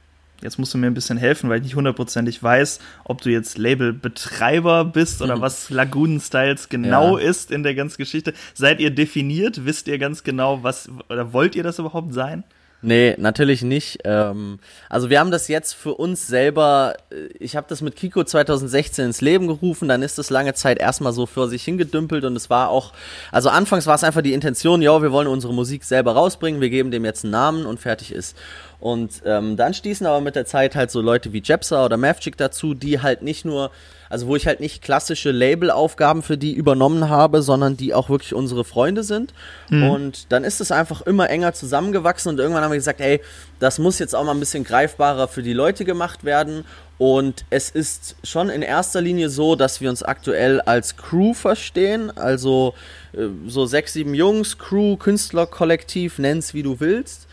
jetzt 0.42 0.58
musst 0.58 0.74
du 0.74 0.78
mir 0.78 0.86
ein 0.86 0.94
bisschen 0.94 1.18
helfen, 1.18 1.48
weil 1.48 1.58
ich 1.58 1.64
nicht 1.64 1.76
hundertprozentig 1.76 2.42
weiß, 2.42 2.78
ob 3.04 3.20
du 3.20 3.30
jetzt 3.30 3.58
Labelbetreiber 3.58 4.84
bist 4.84 5.22
oder 5.22 5.36
mhm. 5.36 5.40
was 5.40 5.70
Lagoon 5.70 6.20
Styles 6.20 6.68
genau 6.68 7.18
ja. 7.18 7.28
ist 7.28 7.50
in 7.50 7.62
der 7.62 7.74
ganzen 7.74 7.98
Geschichte. 7.98 8.34
Seid 8.54 8.80
ihr 8.80 8.90
definiert? 8.90 9.64
Wisst 9.64 9.88
ihr 9.88 9.98
ganz 9.98 10.24
genau, 10.24 10.62
was 10.62 10.90
oder 11.08 11.32
wollt 11.32 11.54
ihr 11.56 11.62
das 11.62 11.78
überhaupt 11.78 12.12
sein? 12.12 12.44
Nee, 12.83 13.14
natürlich 13.18 13.62
nicht. 13.62 14.00
Ähm, 14.04 14.59
also 14.90 15.09
wir 15.09 15.18
haben 15.18 15.30
das 15.30 15.49
jetzt 15.49 15.73
für 15.73 15.95
uns 15.95 16.26
selber, 16.26 16.95
äh, 17.11 17.26
ich 17.38 17.56
habe 17.56 17.66
das 17.68 17.80
mit 17.80 17.97
Kiko 17.97 18.23
2016 18.23 19.06
ins 19.06 19.21
Leben 19.21 19.47
gerufen, 19.47 19.88
dann 19.88 20.02
ist 20.02 20.18
das 20.18 20.28
lange 20.30 20.52
Zeit 20.54 20.78
erstmal 20.78 21.12
so 21.12 21.26
für 21.26 21.49
sich 21.49 21.64
hingedümpelt 21.64 22.25
und 22.25 22.37
es 22.37 22.50
war 22.50 22.68
auch, 22.68 22.92
also 23.33 23.49
anfangs 23.49 23.87
war 23.87 23.95
es 23.95 24.04
einfach 24.04 24.21
die 24.21 24.35
Intention, 24.35 24.83
ja, 24.83 25.00
wir 25.00 25.11
wollen 25.11 25.26
unsere 25.26 25.54
Musik 25.54 25.85
selber 25.85 26.12
rausbringen, 26.12 26.61
wir 26.61 26.71
geben 26.71 26.90
dem 26.90 27.04
jetzt 27.04 27.25
einen 27.25 27.33
Namen 27.33 27.66
und 27.66 27.80
fertig 27.80 28.12
ist. 28.12 28.37
Und 28.78 29.23
ähm, 29.25 29.56
dann 29.56 29.73
stießen 29.73 30.06
aber 30.06 30.21
mit 30.21 30.37
der 30.37 30.45
Zeit 30.45 30.76
halt 30.76 30.90
so 30.90 31.00
Leute 31.00 31.33
wie 31.33 31.42
Jepsa 31.42 31.85
oder 31.85 31.97
Mavchick 31.97 32.37
dazu, 32.37 32.75
die 32.75 33.00
halt 33.00 33.23
nicht 33.23 33.47
nur, 33.47 33.71
also 34.08 34.26
wo 34.26 34.36
ich 34.36 34.46
halt 34.46 34.60
nicht 34.60 34.82
klassische 34.82 35.30
Labelaufgaben 35.30 36.22
für 36.22 36.38
die 36.38 36.52
übernommen 36.52 37.08
habe, 37.08 37.42
sondern 37.42 37.76
die 37.76 37.94
auch 37.94 38.08
wirklich 38.08 38.34
unsere 38.34 38.64
Freunde 38.64 39.02
sind. 39.02 39.34
Mhm. 39.70 39.90
Und 39.90 40.32
dann 40.32 40.44
ist 40.44 40.60
es 40.60 40.70
einfach 40.70 41.02
immer 41.02 41.28
enger 41.30 41.52
zusammengewachsen 41.52 42.30
und 42.30 42.38
irgendwann 42.38 42.62
haben 42.62 42.72
wir 42.72 42.78
gesagt, 42.78 43.00
ey, 43.00 43.20
das 43.58 43.78
muss 43.78 43.98
jetzt 43.98 44.14
auch 44.14 44.25
mal 44.25 44.32
ein 44.32 44.40
bisschen 44.40 44.64
greifbarer 44.64 45.28
für 45.28 45.42
die 45.42 45.52
Leute 45.52 45.84
gemacht 45.84 46.25
werden. 46.25 46.64
Und 46.98 47.44
es 47.50 47.68
ist 47.68 48.16
schon 48.25 48.48
in 48.48 48.62
erster 48.62 49.02
Linie 49.02 49.28
so, 49.28 49.54
dass 49.54 49.82
wir 49.82 49.90
uns 49.90 50.02
aktuell 50.02 50.62
als 50.62 50.96
Crew 50.96 51.34
verstehen. 51.34 52.16
Also 52.16 52.75
äh, 53.12 53.26
so 53.46 53.66
sechs, 53.66 53.92
sieben 53.92 54.14
Jungs, 54.14 54.56
Crew, 54.56 54.96
Künstlerkollektiv, 54.96 56.18
nenn's 56.18 56.54
wie 56.54 56.62
du 56.62 56.80
willst 56.80 57.26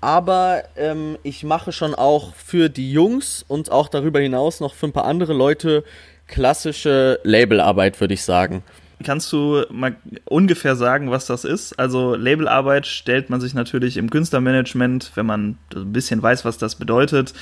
aber 0.00 0.62
ähm, 0.76 1.18
ich 1.22 1.42
mache 1.42 1.72
schon 1.72 1.94
auch 1.94 2.34
für 2.34 2.68
die 2.68 2.92
Jungs 2.92 3.44
und 3.48 3.72
auch 3.72 3.88
darüber 3.88 4.20
hinaus 4.20 4.60
noch 4.60 4.74
für 4.74 4.86
ein 4.86 4.92
paar 4.92 5.06
andere 5.06 5.32
Leute 5.32 5.84
klassische 6.26 7.20
Labelarbeit, 7.22 8.00
würde 8.00 8.14
ich 8.14 8.22
sagen. 8.22 8.62
Kannst 9.04 9.30
du 9.30 9.62
mal 9.70 9.96
ungefähr 10.24 10.74
sagen, 10.74 11.10
was 11.10 11.26
das 11.26 11.44
ist? 11.44 11.78
Also 11.78 12.14
Labelarbeit 12.14 12.86
stellt 12.86 13.28
man 13.28 13.42
sich 13.42 13.52
natürlich 13.52 13.98
im 13.98 14.08
Künstlermanagement, 14.08 15.12
wenn 15.16 15.26
man 15.26 15.58
ein 15.74 15.92
bisschen 15.92 16.22
weiß, 16.22 16.46
was 16.46 16.56
das 16.56 16.76
bedeutet, 16.76 17.34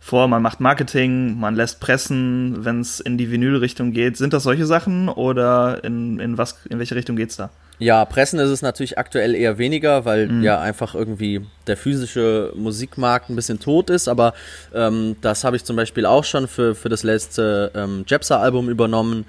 vor. 0.00 0.26
Man 0.26 0.40
macht 0.40 0.60
Marketing, 0.60 1.38
man 1.38 1.54
lässt 1.54 1.80
pressen, 1.80 2.64
wenn 2.64 2.80
es 2.80 2.98
in 2.98 3.18
die 3.18 3.30
Vinylrichtung 3.30 3.92
geht. 3.92 4.16
Sind 4.16 4.32
das 4.32 4.42
solche 4.42 4.64
Sachen 4.64 5.10
oder 5.10 5.84
in, 5.84 6.18
in, 6.18 6.38
was, 6.38 6.56
in 6.70 6.78
welche 6.78 6.94
Richtung 6.94 7.16
geht 7.16 7.28
es 7.28 7.36
da? 7.36 7.50
Ja, 7.78 8.04
pressen 8.04 8.38
ist 8.38 8.50
es 8.50 8.62
natürlich 8.62 8.96
aktuell 8.96 9.34
eher 9.34 9.58
weniger, 9.58 10.04
weil 10.06 10.28
mhm. 10.28 10.42
ja 10.42 10.60
einfach 10.60 10.94
irgendwie 10.94 11.44
der 11.66 11.76
physische 11.76 12.52
Musikmarkt 12.54 13.28
ein 13.28 13.36
bisschen 13.36 13.60
tot 13.60 13.90
ist. 13.90 14.08
Aber 14.08 14.32
ähm, 14.74 15.16
das 15.20 15.44
habe 15.44 15.56
ich 15.56 15.64
zum 15.64 15.76
Beispiel 15.76 16.06
auch 16.06 16.24
schon 16.24 16.48
für, 16.48 16.74
für 16.74 16.88
das 16.88 17.02
letzte 17.02 17.70
ähm, 17.74 18.04
Jepsa-Album 18.06 18.70
übernommen. 18.70 19.26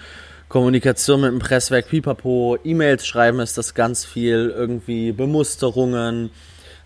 Kommunikation 0.54 1.22
mit 1.22 1.32
dem 1.32 1.40
Presswerk, 1.40 1.88
Pipapo, 1.90 2.60
E-Mails 2.64 3.08
schreiben 3.08 3.40
ist 3.40 3.58
das 3.58 3.74
ganz 3.74 4.06
viel, 4.06 4.54
irgendwie 4.56 5.12
Bemusterungen, 5.12 6.30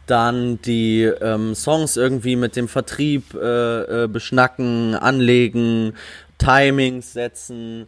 dann 0.05 0.61
die 0.61 1.01
ähm, 1.03 1.53
Songs 1.53 1.97
irgendwie 1.97 2.37
mit 2.37 2.55
dem 2.55 2.69
Vertrieb 2.69 3.33
äh, 3.33 4.05
äh, 4.05 4.07
beschnacken, 4.07 4.95
anlegen, 4.95 5.95
Timings 6.37 7.11
setzen, 7.11 7.87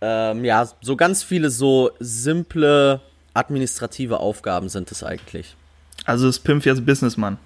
ähm, 0.00 0.44
ja, 0.44 0.68
so 0.80 0.96
ganz 0.96 1.22
viele 1.22 1.50
so 1.50 1.92
simple 2.00 3.00
administrative 3.32 4.18
Aufgaben 4.18 4.68
sind 4.68 4.90
es 4.90 5.04
eigentlich. 5.04 5.54
Also 6.06 6.28
ist 6.28 6.40
Pimp 6.40 6.66
jetzt 6.66 6.84
Businessman? 6.84 7.38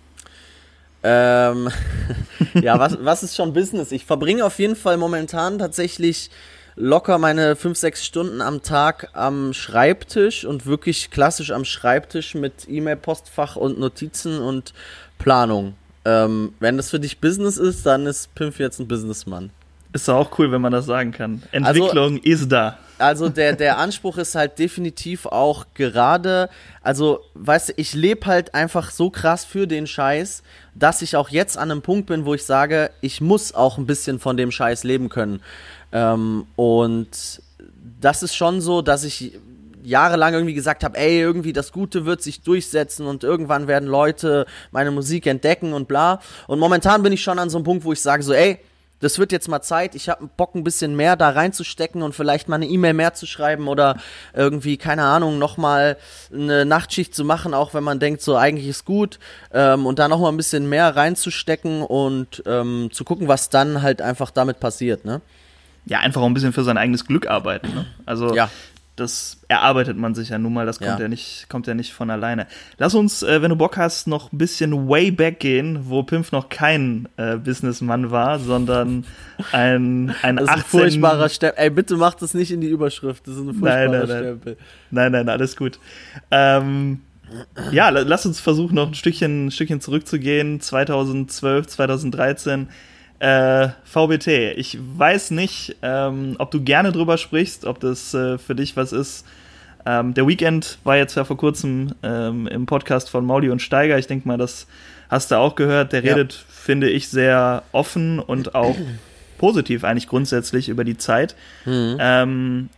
Ähm, 1.02 1.68
ja, 2.62 2.78
was, 2.78 2.96
was 3.02 3.22
ist 3.22 3.36
schon 3.36 3.52
Business? 3.52 3.92
Ich 3.92 4.06
verbringe 4.06 4.42
auf 4.46 4.58
jeden 4.58 4.74
Fall 4.74 4.96
momentan 4.96 5.58
tatsächlich 5.58 6.30
locker 6.76 7.18
meine 7.18 7.56
5, 7.56 7.78
6 7.78 8.04
Stunden 8.04 8.40
am 8.40 8.62
Tag 8.62 9.08
am 9.12 9.52
Schreibtisch 9.52 10.44
und 10.44 10.66
wirklich 10.66 11.10
klassisch 11.10 11.50
am 11.50 11.64
Schreibtisch 11.64 12.34
mit 12.34 12.68
E-Mail-Postfach 12.68 13.56
und 13.56 13.78
Notizen 13.78 14.38
und 14.40 14.74
Planung. 15.18 15.74
Ähm, 16.04 16.52
wenn 16.60 16.76
das 16.76 16.90
für 16.90 17.00
dich 17.00 17.20
Business 17.20 17.56
ist, 17.56 17.86
dann 17.86 18.06
ist 18.06 18.34
Pimp 18.34 18.58
jetzt 18.58 18.78
ein 18.78 18.88
Businessmann. 18.88 19.50
Ist 19.92 20.08
doch 20.08 20.16
auch 20.16 20.38
cool, 20.38 20.50
wenn 20.50 20.60
man 20.60 20.72
das 20.72 20.86
sagen 20.86 21.12
kann. 21.12 21.42
Entwicklung 21.52 22.14
also, 22.14 22.24
ist 22.24 22.48
da. 22.50 22.78
Also 22.98 23.28
der, 23.28 23.54
der 23.54 23.78
Anspruch 23.78 24.18
ist 24.18 24.34
halt 24.34 24.58
definitiv 24.58 25.26
auch 25.26 25.66
gerade, 25.74 26.48
also 26.82 27.20
weißt 27.34 27.70
du, 27.70 27.72
ich 27.76 27.94
lebe 27.94 28.26
halt 28.26 28.54
einfach 28.54 28.90
so 28.90 29.10
krass 29.10 29.44
für 29.44 29.66
den 29.66 29.86
Scheiß, 29.86 30.42
dass 30.74 31.02
ich 31.02 31.16
auch 31.16 31.28
jetzt 31.28 31.56
an 31.56 31.70
einem 31.70 31.82
Punkt 31.82 32.06
bin, 32.06 32.24
wo 32.24 32.34
ich 32.34 32.44
sage, 32.44 32.90
ich 33.00 33.20
muss 33.20 33.54
auch 33.54 33.78
ein 33.78 33.86
bisschen 33.86 34.20
von 34.20 34.36
dem 34.36 34.50
Scheiß 34.50 34.84
leben 34.84 35.08
können. 35.08 35.40
Ähm, 35.94 36.46
und 36.56 37.08
das 38.00 38.22
ist 38.22 38.34
schon 38.34 38.60
so, 38.60 38.82
dass 38.82 39.04
ich 39.04 39.38
jahrelang 39.84 40.34
irgendwie 40.34 40.54
gesagt 40.54 40.82
habe, 40.82 40.98
ey, 40.98 41.20
irgendwie 41.20 41.52
das 41.52 41.70
Gute 41.70 42.04
wird 42.04 42.22
sich 42.22 42.42
durchsetzen 42.42 43.06
und 43.06 43.22
irgendwann 43.22 43.68
werden 43.68 43.88
Leute 43.88 44.46
meine 44.72 44.90
Musik 44.90 45.26
entdecken 45.26 45.72
und 45.72 45.88
bla. 45.88 46.20
Und 46.46 46.58
momentan 46.58 47.02
bin 47.02 47.12
ich 47.12 47.22
schon 47.22 47.38
an 47.38 47.50
so 47.50 47.58
einem 47.58 47.64
Punkt, 47.64 47.84
wo 47.84 47.92
ich 47.92 48.00
sage 48.00 48.22
so, 48.22 48.32
ey, 48.32 48.58
das 49.00 49.18
wird 49.18 49.32
jetzt 49.32 49.48
mal 49.48 49.60
Zeit, 49.60 49.94
ich 49.94 50.08
habe 50.08 50.30
Bock 50.36 50.54
ein 50.54 50.64
bisschen 50.64 50.96
mehr 50.96 51.16
da 51.16 51.28
reinzustecken 51.28 52.02
und 52.02 52.14
vielleicht 52.14 52.48
mal 52.48 52.56
eine 52.56 52.66
E-Mail 52.66 52.94
mehr 52.94 53.12
zu 53.12 53.26
schreiben 53.26 53.68
oder 53.68 53.98
irgendwie, 54.32 54.78
keine 54.78 55.02
Ahnung, 55.02 55.38
nochmal 55.38 55.98
eine 56.32 56.64
Nachtschicht 56.64 57.14
zu 57.14 57.24
machen, 57.24 57.52
auch 57.52 57.74
wenn 57.74 57.84
man 57.84 58.00
denkt, 58.00 58.22
so 58.22 58.37
eigentlich 58.37 58.68
ist 58.68 58.87
gut 58.87 59.18
ähm, 59.52 59.85
und 59.85 59.98
da 59.98 60.09
nochmal 60.09 60.33
ein 60.33 60.38
bisschen 60.38 60.68
mehr 60.68 60.96
reinzustecken 60.96 61.83
und 61.83 62.42
ähm, 62.46 62.88
zu 62.92 63.04
gucken, 63.04 63.28
was 63.28 63.50
dann 63.50 63.83
halt 63.83 64.00
einfach 64.00 64.30
damit 64.30 64.61
passiert, 64.61 65.04
ne? 65.04 65.20
Ja, 65.87 66.01
einfach 66.01 66.20
auch 66.20 66.27
ein 66.27 66.35
bisschen 66.35 66.53
für 66.53 66.64
sein 66.64 66.79
eigenes 66.79 67.07
Glück 67.07 67.27
arbeiten. 67.27 67.68
Ne? 67.75 67.87
Also 68.07 68.35
ja. 68.35 68.49
das 68.97 69.38
erarbeitet 69.49 69.97
man 69.99 70.14
sich 70.14 70.31
ja 70.31 70.38
nun 70.38 70.55
mal, 70.55 70.66
das 70.66 70.79
kommt 70.79 70.99
ja, 70.99 71.01
ja 71.01 71.09
nicht, 71.09 71.47
kommt 71.49 71.66
ja 71.66 71.75
nicht 71.75 71.92
von 71.92 72.11
alleine. 72.11 72.47
Lass 72.79 72.94
uns, 72.94 73.23
äh, 73.23 73.42
wenn 73.42 73.51
du 73.51 73.57
Bock 73.57 73.77
hast, 73.77 74.07
noch 74.07 74.33
ein 74.33 74.38
bisschen 74.38 74.88
way 74.88 75.11
back 75.11 75.40
gehen, 75.40 75.81
wo 75.88 76.03
Pimpf 76.03 76.33
noch 76.33 76.49
kein 76.49 77.09
äh, 77.16 77.37
Businessmann 77.37 78.11
war, 78.11 78.38
sondern 78.38 79.05
ein, 79.53 80.14
ein 80.23 80.37
das 80.37 80.44
ist 80.44 80.51
18... 80.51 80.59
ein 80.59 80.64
furchtbarer 80.64 81.29
Stempel. 81.29 81.62
Ey, 81.62 81.70
bitte 81.70 81.97
mach 81.97 82.14
das 82.14 82.35
nicht 82.35 82.51
in 82.51 82.61
die 82.61 82.68
Überschrift, 82.68 83.27
das 83.27 83.35
ist 83.35 83.40
ein 83.40 83.55
furchtbarer 83.55 83.88
nein, 83.88 83.90
nein, 83.90 84.07
Stempel. 84.07 84.57
Nein, 84.90 85.12
nein, 85.12 85.29
alles 85.29 85.57
gut. 85.57 85.79
Ähm, 86.31 87.01
ja, 87.73 87.88
lass 87.88 88.27
uns 88.27 88.40
versuchen, 88.40 88.75
noch 88.75 88.88
ein 88.88 88.94
Stückchen, 88.94 89.47
ein 89.47 89.51
Stückchen 89.51 89.81
zurückzugehen. 89.81 90.61
2012, 90.61 91.66
2013 91.66 92.68
äh, 93.24 93.70
VBT. 93.84 94.54
Ich 94.56 94.78
weiß 94.78 95.30
nicht, 95.30 95.76
ähm, 95.80 96.37
ob 96.38 96.50
du 96.50 96.62
gerne 96.62 96.92
drüber 96.92 97.16
sprichst, 97.16 97.64
ob 97.64 97.80
das 97.80 98.12
äh, 98.12 98.37
für 98.37 98.54
dich 98.54 98.76
was 98.76 98.92
ist. 98.92 99.24
Ähm, 99.87 100.12
der 100.12 100.26
Weekend 100.26 100.78
war 100.84 100.96
jetzt 100.96 101.14
ja 101.14 101.24
vor 101.24 101.38
kurzem 101.38 101.94
ähm, 102.02 102.46
im 102.46 102.66
Podcast 102.66 103.08
von 103.08 103.24
Mauli 103.24 103.48
und 103.48 103.62
Steiger. 103.62 103.98
Ich 103.98 104.06
denke 104.06 104.28
mal, 104.28 104.37
das 104.37 104.66
hast 105.08 105.30
du 105.30 105.37
auch 105.37 105.54
gehört. 105.54 105.94
Der 105.94 106.04
ja. 106.04 106.12
redet, 106.12 106.34
finde 106.34 106.90
ich, 106.90 107.08
sehr 107.08 107.62
offen 107.72 108.18
und 108.18 108.54
auch 108.54 108.76
positiv 109.38 109.84
eigentlich 109.84 110.08
grundsätzlich 110.08 110.68
über 110.68 110.84
die 110.84 110.98
Zeit. 110.98 111.34
Mhm. 111.64 111.96
Ähm, 111.98 112.68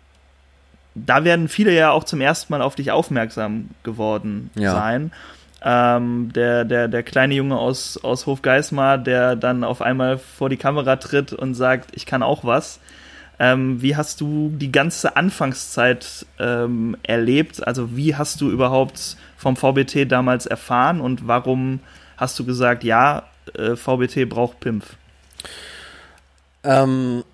da 0.94 1.24
werden 1.24 1.48
viele 1.48 1.74
ja 1.74 1.90
auch 1.90 2.04
zum 2.04 2.20
ersten 2.20 2.52
Mal 2.52 2.62
auf 2.62 2.76
dich 2.76 2.92
aufmerksam 2.92 3.70
geworden 3.82 4.50
ja. 4.54 4.72
sein. 4.72 5.10
Ähm, 5.68 6.32
der, 6.32 6.64
der, 6.64 6.86
der 6.86 7.02
kleine 7.02 7.34
Junge 7.34 7.58
aus, 7.58 7.98
aus 8.04 8.26
Hofgeismar, 8.26 8.98
der 8.98 9.34
dann 9.34 9.64
auf 9.64 9.82
einmal 9.82 10.16
vor 10.16 10.48
die 10.48 10.56
Kamera 10.56 10.94
tritt 10.94 11.32
und 11.32 11.54
sagt, 11.54 11.90
ich 11.96 12.06
kann 12.06 12.22
auch 12.22 12.44
was. 12.44 12.78
Ähm, 13.40 13.82
wie 13.82 13.96
hast 13.96 14.20
du 14.20 14.52
die 14.54 14.70
ganze 14.70 15.16
Anfangszeit 15.16 16.24
ähm, 16.38 16.96
erlebt? 17.02 17.66
Also 17.66 17.96
wie 17.96 18.14
hast 18.14 18.40
du 18.40 18.48
überhaupt 18.48 19.16
vom 19.36 19.56
VBT 19.56 20.08
damals 20.08 20.46
erfahren 20.46 21.00
und 21.00 21.26
warum 21.26 21.80
hast 22.16 22.38
du 22.38 22.46
gesagt, 22.46 22.84
ja, 22.84 23.24
äh, 23.58 23.74
VBT 23.74 24.28
braucht 24.28 24.60
Pimpf? 24.60 24.94
Ähm, 26.62 27.24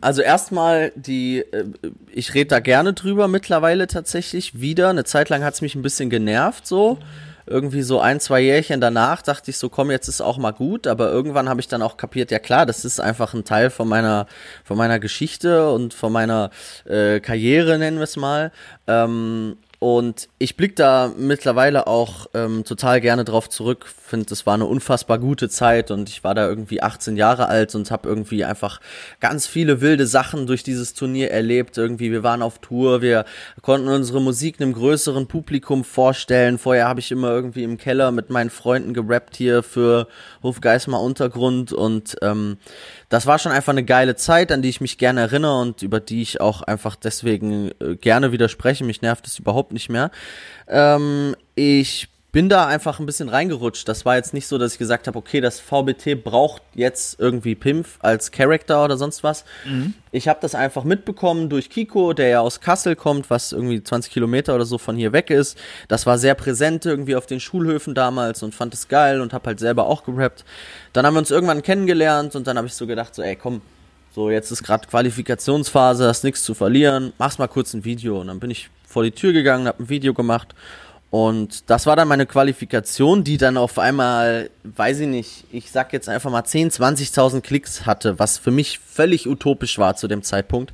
also 0.00 0.22
erstmal 0.22 0.92
die, 0.94 1.40
äh, 1.40 1.64
ich 2.12 2.34
rede 2.34 2.50
da 2.50 2.60
gerne 2.60 2.92
drüber 2.92 3.26
mittlerweile 3.26 3.88
tatsächlich 3.88 4.60
wieder. 4.60 4.90
Eine 4.90 5.02
Zeit 5.02 5.28
lang 5.28 5.42
hat 5.42 5.54
es 5.54 5.60
mich 5.60 5.74
ein 5.74 5.82
bisschen 5.82 6.08
genervt 6.08 6.68
so. 6.68 6.94
Mhm 6.94 7.29
irgendwie 7.46 7.82
so 7.82 8.00
ein, 8.00 8.20
zwei 8.20 8.40
Jährchen 8.40 8.80
danach 8.80 9.22
dachte 9.22 9.50
ich 9.50 9.58
so, 9.58 9.68
komm, 9.68 9.90
jetzt 9.90 10.08
ist 10.08 10.20
auch 10.20 10.38
mal 10.38 10.52
gut, 10.52 10.86
aber 10.86 11.10
irgendwann 11.10 11.48
habe 11.48 11.60
ich 11.60 11.68
dann 11.68 11.82
auch 11.82 11.96
kapiert, 11.96 12.30
ja 12.30 12.38
klar, 12.38 12.66
das 12.66 12.84
ist 12.84 13.00
einfach 13.00 13.34
ein 13.34 13.44
Teil 13.44 13.70
von 13.70 13.88
meiner, 13.88 14.26
von 14.64 14.76
meiner 14.76 14.98
Geschichte 14.98 15.70
und 15.70 15.94
von 15.94 16.12
meiner 16.12 16.50
äh, 16.84 17.20
Karriere, 17.20 17.78
nennen 17.78 17.98
wir 17.98 18.04
es 18.04 18.16
mal. 18.16 18.52
Ähm, 18.86 19.56
und 19.80 20.28
ich 20.38 20.58
blicke 20.58 20.74
da 20.74 21.10
mittlerweile 21.16 21.86
auch 21.86 22.26
ähm, 22.34 22.64
total 22.64 23.00
gerne 23.00 23.24
drauf 23.24 23.48
zurück. 23.48 23.86
Finde, 23.86 24.26
das 24.26 24.44
war 24.44 24.52
eine 24.52 24.66
unfassbar 24.66 25.18
gute 25.18 25.48
Zeit 25.48 25.90
und 25.90 26.10
ich 26.10 26.22
war 26.22 26.34
da 26.34 26.46
irgendwie 26.46 26.82
18 26.82 27.16
Jahre 27.16 27.46
alt 27.48 27.74
und 27.74 27.90
habe 27.90 28.06
irgendwie 28.06 28.44
einfach 28.44 28.82
ganz 29.20 29.46
viele 29.46 29.80
wilde 29.80 30.06
Sachen 30.06 30.46
durch 30.46 30.62
dieses 30.62 30.92
Turnier 30.92 31.30
erlebt. 31.30 31.78
Irgendwie, 31.78 32.12
wir 32.12 32.22
waren 32.22 32.42
auf 32.42 32.58
Tour, 32.58 33.00
wir 33.00 33.24
konnten 33.62 33.88
unsere 33.88 34.20
Musik 34.20 34.60
einem 34.60 34.74
größeren 34.74 35.28
Publikum 35.28 35.82
vorstellen. 35.82 36.58
Vorher 36.58 36.86
habe 36.86 37.00
ich 37.00 37.10
immer 37.10 37.30
irgendwie 37.30 37.64
im 37.64 37.78
Keller 37.78 38.12
mit 38.12 38.28
meinen 38.28 38.50
Freunden 38.50 38.92
gerappt 38.92 39.34
hier 39.34 39.62
für 39.62 40.08
Hofgeismar 40.42 41.00
Untergrund 41.00 41.72
und 41.72 42.16
ähm, 42.20 42.58
das 43.10 43.26
war 43.26 43.38
schon 43.38 43.52
einfach 43.52 43.72
eine 43.72 43.84
geile 43.84 44.14
Zeit, 44.14 44.52
an 44.52 44.62
die 44.62 44.68
ich 44.68 44.80
mich 44.80 44.96
gerne 44.96 45.20
erinnere 45.20 45.60
und 45.60 45.82
über 45.82 46.00
die 46.00 46.22
ich 46.22 46.40
auch 46.40 46.62
einfach 46.62 46.94
deswegen 46.96 47.72
äh, 47.80 47.96
gerne 47.96 48.32
widerspreche. 48.32 48.84
Mich 48.84 49.02
nervt 49.02 49.26
es 49.26 49.38
überhaupt 49.38 49.72
nicht 49.72 49.90
mehr. 49.90 50.12
Ähm, 50.68 51.34
ich 51.56 52.08
bin 52.32 52.48
da 52.48 52.66
einfach 52.66 53.00
ein 53.00 53.06
bisschen 53.06 53.28
reingerutscht. 53.28 53.88
Das 53.88 54.04
war 54.04 54.16
jetzt 54.16 54.32
nicht 54.34 54.46
so, 54.46 54.56
dass 54.56 54.74
ich 54.74 54.78
gesagt 54.78 55.08
habe, 55.08 55.18
okay, 55.18 55.40
das 55.40 55.58
VBT 55.58 56.22
braucht 56.22 56.62
jetzt 56.74 57.18
irgendwie 57.18 57.56
Pimpf 57.56 57.98
als 58.00 58.30
Character 58.30 58.84
oder 58.84 58.96
sonst 58.96 59.24
was. 59.24 59.44
Mhm. 59.64 59.94
Ich 60.12 60.28
habe 60.28 60.38
das 60.40 60.54
einfach 60.54 60.84
mitbekommen 60.84 61.48
durch 61.48 61.70
Kiko, 61.70 62.12
der 62.12 62.28
ja 62.28 62.40
aus 62.40 62.60
Kassel 62.60 62.94
kommt, 62.94 63.30
was 63.30 63.52
irgendwie 63.52 63.82
20 63.82 64.12
Kilometer 64.12 64.54
oder 64.54 64.64
so 64.64 64.78
von 64.78 64.96
hier 64.96 65.12
weg 65.12 65.30
ist. 65.30 65.58
Das 65.88 66.06
war 66.06 66.18
sehr 66.18 66.34
präsent 66.34 66.86
irgendwie 66.86 67.16
auf 67.16 67.26
den 67.26 67.40
Schulhöfen 67.40 67.94
damals 67.94 68.42
und 68.44 68.54
fand 68.54 68.74
es 68.74 68.86
geil 68.86 69.20
und 69.20 69.32
habe 69.32 69.46
halt 69.46 69.58
selber 69.58 69.86
auch 69.86 70.04
gerappt. 70.04 70.44
Dann 70.92 71.06
haben 71.06 71.14
wir 71.14 71.20
uns 71.20 71.32
irgendwann 71.32 71.62
kennengelernt 71.62 72.36
und 72.36 72.46
dann 72.46 72.56
habe 72.56 72.68
ich 72.68 72.74
so 72.74 72.86
gedacht, 72.86 73.14
so 73.14 73.22
ey, 73.22 73.34
komm, 73.34 73.60
so 74.14 74.30
jetzt 74.30 74.52
ist 74.52 74.62
gerade 74.62 74.86
Qualifikationsphase, 74.86 76.06
hast 76.06 76.22
nichts 76.22 76.44
zu 76.44 76.54
verlieren, 76.54 77.12
mach's 77.18 77.38
mal 77.38 77.48
kurz 77.48 77.74
ein 77.74 77.84
Video. 77.84 78.20
Und 78.20 78.28
dann 78.28 78.38
bin 78.38 78.50
ich 78.50 78.70
vor 78.86 79.02
die 79.02 79.12
Tür 79.12 79.32
gegangen, 79.32 79.66
habe 79.66 79.82
ein 79.82 79.88
Video 79.88 80.14
gemacht 80.14 80.54
und 81.10 81.68
das 81.68 81.86
war 81.86 81.96
dann 81.96 82.06
meine 82.06 82.24
Qualifikation, 82.24 83.24
die 83.24 83.36
dann 83.36 83.56
auf 83.56 83.80
einmal, 83.80 84.48
weiß 84.62 85.00
ich 85.00 85.08
nicht, 85.08 85.44
ich 85.50 85.72
sag 85.72 85.92
jetzt 85.92 86.08
einfach 86.08 86.30
mal 86.30 86.44
10, 86.44 86.70
20.000 86.70 87.40
Klicks 87.40 87.84
hatte, 87.84 88.20
was 88.20 88.38
für 88.38 88.52
mich 88.52 88.78
völlig 88.78 89.28
utopisch 89.28 89.78
war 89.78 89.96
zu 89.96 90.06
dem 90.06 90.22
Zeitpunkt. 90.22 90.72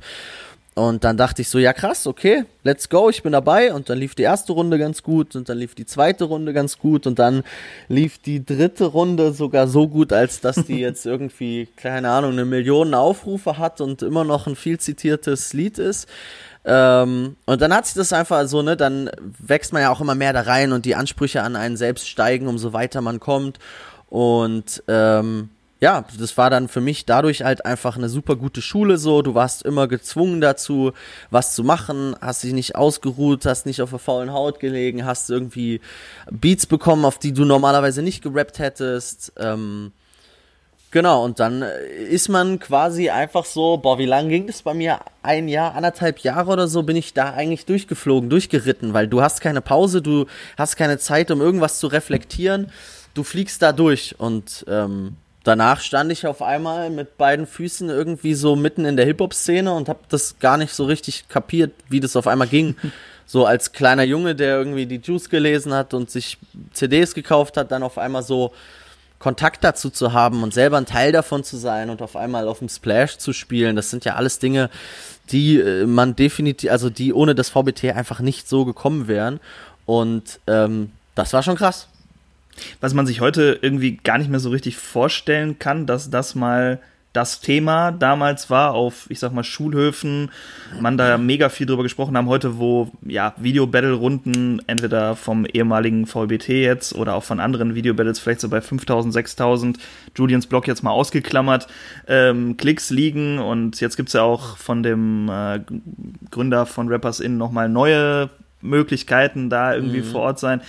und 0.75 1.03
dann 1.03 1.17
dachte 1.17 1.41
ich 1.41 1.49
so, 1.49 1.57
ja 1.57 1.73
krass, 1.73 2.05
okay, 2.05 2.43
let's 2.63 2.87
go, 2.87 3.09
ich 3.09 3.23
bin 3.23 3.31
dabei. 3.31 3.73
Und 3.73 3.89
dann 3.89 3.97
lief 3.97 4.13
die 4.13 4.21
erste 4.21 4.53
Runde 4.53 4.77
ganz 4.77 5.01
gut 5.01 5.35
und 5.35 5.49
dann 5.49 5.57
lief 5.57 5.73
die 5.73 5.87
zweite 5.87 6.25
Runde 6.25 6.53
ganz 6.53 6.77
gut 6.77 7.07
und 7.07 7.17
dann 7.17 7.41
lief 7.87 8.19
die 8.19 8.45
dritte 8.45 8.85
Runde 8.85 9.33
sogar 9.33 9.67
so 9.67 9.87
gut, 9.87 10.13
als 10.13 10.39
dass 10.39 10.57
die 10.65 10.77
jetzt 10.87 11.07
irgendwie, 11.07 11.67
keine 11.77 12.11
Ahnung, 12.11 12.33
eine 12.33 12.45
Million 12.45 12.93
Aufrufe 12.93 13.57
hat 13.57 13.81
und 13.81 14.03
immer 14.03 14.23
noch 14.23 14.45
ein 14.45 14.55
viel 14.55 14.79
zitiertes 14.79 15.53
Lied 15.53 15.79
ist. 15.79 16.07
Ähm, 16.69 17.37
und 17.45 17.61
dann 17.61 17.73
hat 17.73 17.85
sich 17.85 17.95
das 17.95 18.11
einfach 18.11 18.45
so, 18.45 18.61
ne, 18.61 18.75
dann 18.75 19.09
wächst 19.39 19.71
man 19.71 19.81
ja 19.81 19.89
auch 19.89 20.01
immer 20.01 20.15
mehr 20.15 20.33
da 20.33 20.41
rein 20.41 20.73
und 20.73 20.85
die 20.85 20.95
Ansprüche 20.95 21.41
an 21.41 21.55
einen 21.55 21.77
selbst 21.77 22.09
steigen, 22.09 22.47
umso 22.47 22.73
weiter 22.73 22.99
man 22.99 23.21
kommt. 23.21 23.57
Und 24.09 24.83
ähm, 24.89 25.49
ja, 25.79 26.03
das 26.19 26.37
war 26.37 26.49
dann 26.49 26.67
für 26.67 26.81
mich 26.81 27.05
dadurch 27.05 27.43
halt 27.43 27.65
einfach 27.65 27.95
eine 27.95 28.09
super 28.09 28.35
gute 28.35 28.61
Schule 28.61 28.97
so. 28.97 29.21
Du 29.21 29.33
warst 29.33 29.63
immer 29.63 29.87
gezwungen 29.87 30.41
dazu, 30.41 30.91
was 31.29 31.53
zu 31.55 31.63
machen, 31.63 32.15
hast 32.19 32.43
dich 32.43 32.51
nicht 32.53 32.75
ausgeruht, 32.75 33.45
hast 33.45 33.65
nicht 33.65 33.81
auf 33.81 33.91
der 33.91 33.99
faulen 33.99 34.33
Haut 34.33 34.59
gelegen, 34.59 35.05
hast 35.05 35.29
irgendwie 35.29 35.79
Beats 36.29 36.65
bekommen, 36.65 37.05
auf 37.05 37.17
die 37.17 37.31
du 37.31 37.45
normalerweise 37.45 38.01
nicht 38.01 38.23
gerappt 38.23 38.59
hättest. 38.59 39.31
Ähm, 39.37 39.93
genau, 40.91 41.23
und 41.23 41.39
dann 41.39 41.61
ist 41.61 42.29
man 42.29 42.59
quasi 42.59 43.09
einfach 43.09 43.45
so, 43.45 43.77
boah, 43.77 43.97
wie 43.97 44.05
lange 44.05 44.29
ging 44.29 44.47
das 44.47 44.61
bei 44.61 44.73
mir? 44.73 44.99
Ein 45.21 45.47
Jahr, 45.47 45.75
anderthalb 45.75 46.19
Jahre 46.19 46.51
oder 46.51 46.67
so 46.67 46.83
bin 46.83 46.95
ich 46.95 47.13
da 47.13 47.33
eigentlich 47.33 47.65
durchgeflogen, 47.65 48.29
durchgeritten, 48.29 48.93
weil 48.93 49.07
du 49.07 49.21
hast 49.21 49.41
keine 49.41 49.61
Pause, 49.61 50.01
du 50.01 50.25
hast 50.57 50.75
keine 50.75 50.97
Zeit, 50.97 51.31
um 51.31 51.41
irgendwas 51.41 51.79
zu 51.79 51.87
reflektieren. 51.87 52.71
Du 53.13 53.23
fliegst 53.23 53.61
da 53.61 53.71
durch 53.71 54.15
und 54.19 54.65
ähm, 54.69 55.15
danach 55.43 55.81
stand 55.81 56.11
ich 56.11 56.27
auf 56.27 56.41
einmal 56.41 56.89
mit 56.89 57.17
beiden 57.17 57.47
Füßen 57.47 57.89
irgendwie 57.89 58.33
so 58.33 58.55
mitten 58.55 58.85
in 58.85 58.97
der 58.97 59.05
Hip-Hop-Szene 59.05 59.73
und 59.73 59.89
habe 59.89 59.99
das 60.09 60.39
gar 60.39 60.57
nicht 60.57 60.73
so 60.73 60.85
richtig 60.85 61.27
kapiert, 61.29 61.71
wie 61.89 61.99
das 61.99 62.15
auf 62.15 62.27
einmal 62.27 62.47
ging. 62.47 62.75
so 63.25 63.45
als 63.45 63.73
kleiner 63.73 64.03
Junge, 64.03 64.35
der 64.35 64.57
irgendwie 64.57 64.85
die 64.85 65.01
Juice 65.03 65.29
gelesen 65.29 65.73
hat 65.73 65.93
und 65.93 66.09
sich 66.09 66.37
CDs 66.73 67.13
gekauft 67.13 67.57
hat, 67.57 67.71
dann 67.71 67.83
auf 67.83 67.97
einmal 67.97 68.23
so 68.23 68.53
Kontakt 69.19 69.63
dazu 69.63 69.89
zu 69.89 70.13
haben 70.13 70.43
und 70.43 70.53
selber 70.53 70.77
ein 70.77 70.85
Teil 70.85 71.11
davon 71.11 71.43
zu 71.43 71.57
sein 71.57 71.89
und 71.89 72.01
auf 72.01 72.15
einmal 72.15 72.47
auf 72.47 72.59
dem 72.59 72.69
Splash 72.69 73.17
zu 73.17 73.33
spielen, 73.33 73.75
das 73.75 73.89
sind 73.89 74.05
ja 74.05 74.15
alles 74.15 74.39
Dinge, 74.39 74.69
die 75.31 75.59
äh, 75.59 75.85
man 75.85 76.15
definitiv, 76.15 76.71
also 76.71 76.89
die 76.89 77.13
ohne 77.13 77.35
das 77.35 77.49
VBT 77.49 77.95
einfach 77.95 78.19
nicht 78.19 78.47
so 78.47 78.65
gekommen 78.65 79.07
wären. 79.07 79.39
Und 79.85 80.39
ähm, 80.47 80.91
das 81.15 81.33
war 81.33 81.43
schon 81.43 81.55
krass 81.55 81.87
was 82.79 82.93
man 82.93 83.05
sich 83.05 83.21
heute 83.21 83.59
irgendwie 83.61 83.97
gar 83.97 84.17
nicht 84.17 84.29
mehr 84.29 84.39
so 84.39 84.49
richtig 84.49 84.77
vorstellen 84.77 85.59
kann, 85.59 85.85
dass 85.85 86.09
das 86.09 86.35
mal 86.35 86.79
das 87.17 87.39
Thema 87.39 87.91
damals 87.91 88.51
war 88.51 88.75
auf, 88.75 89.07
ich 89.09 89.17
sag 89.17 89.33
mal, 89.33 89.43
Schulhöfen, 89.43 90.29
man 90.79 90.99
da 90.99 91.17
mega 91.17 91.49
viel 91.49 91.65
drüber 91.65 91.81
gesprochen 91.81 92.15
haben, 92.15 92.27
heute, 92.27 92.59
wo 92.59 92.91
ja 93.03 93.33
Video-Battle-Runden 93.37 94.61
entweder 94.67 95.15
vom 95.15 95.47
ehemaligen 95.51 96.05
VBT 96.05 96.49
jetzt 96.49 96.93
oder 96.93 97.15
auch 97.15 97.23
von 97.23 97.39
anderen 97.39 97.73
Video-Battles 97.73 98.19
vielleicht 98.19 98.41
so 98.41 98.49
bei 98.49 98.61
5000, 98.61 99.11
6000, 99.11 99.79
Julians 100.15 100.45
Blog 100.45 100.67
jetzt 100.67 100.83
mal 100.83 100.91
ausgeklammert, 100.91 101.65
ähm, 102.07 102.55
Klicks 102.55 102.91
liegen 102.91 103.39
und 103.39 103.81
jetzt 103.81 103.97
gibt's 103.97 104.13
ja 104.13 104.21
auch 104.21 104.55
von 104.57 104.83
dem 104.83 105.27
äh, 105.27 105.61
Gründer 106.29 106.67
von 106.67 106.87
Rappers 106.87 107.19
In 107.19 107.39
nochmal 107.39 107.67
neue 107.67 108.29
Möglichkeiten, 108.61 109.49
da 109.49 109.73
irgendwie 109.73 110.01
mhm. 110.01 110.11
vor 110.11 110.21
Ort 110.21 110.37
sein 110.37 110.61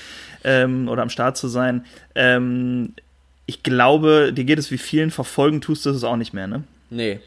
ähm, 0.44 0.88
oder 0.88 1.02
am 1.02 1.10
Start 1.10 1.36
zu 1.36 1.48
sein. 1.48 1.84
Ähm, 2.14 2.94
ich 3.48 3.62
glaube, 3.62 4.30
dir 4.34 4.44
geht 4.44 4.58
es 4.58 4.70
wie 4.70 4.76
vielen 4.76 5.10
verfolgen, 5.10 5.62
tust 5.62 5.86
du 5.86 5.90
es 5.90 6.04
auch 6.04 6.16
nicht 6.16 6.34
mehr, 6.34 6.46
ne? 6.46 6.64
Nee, 6.90 7.20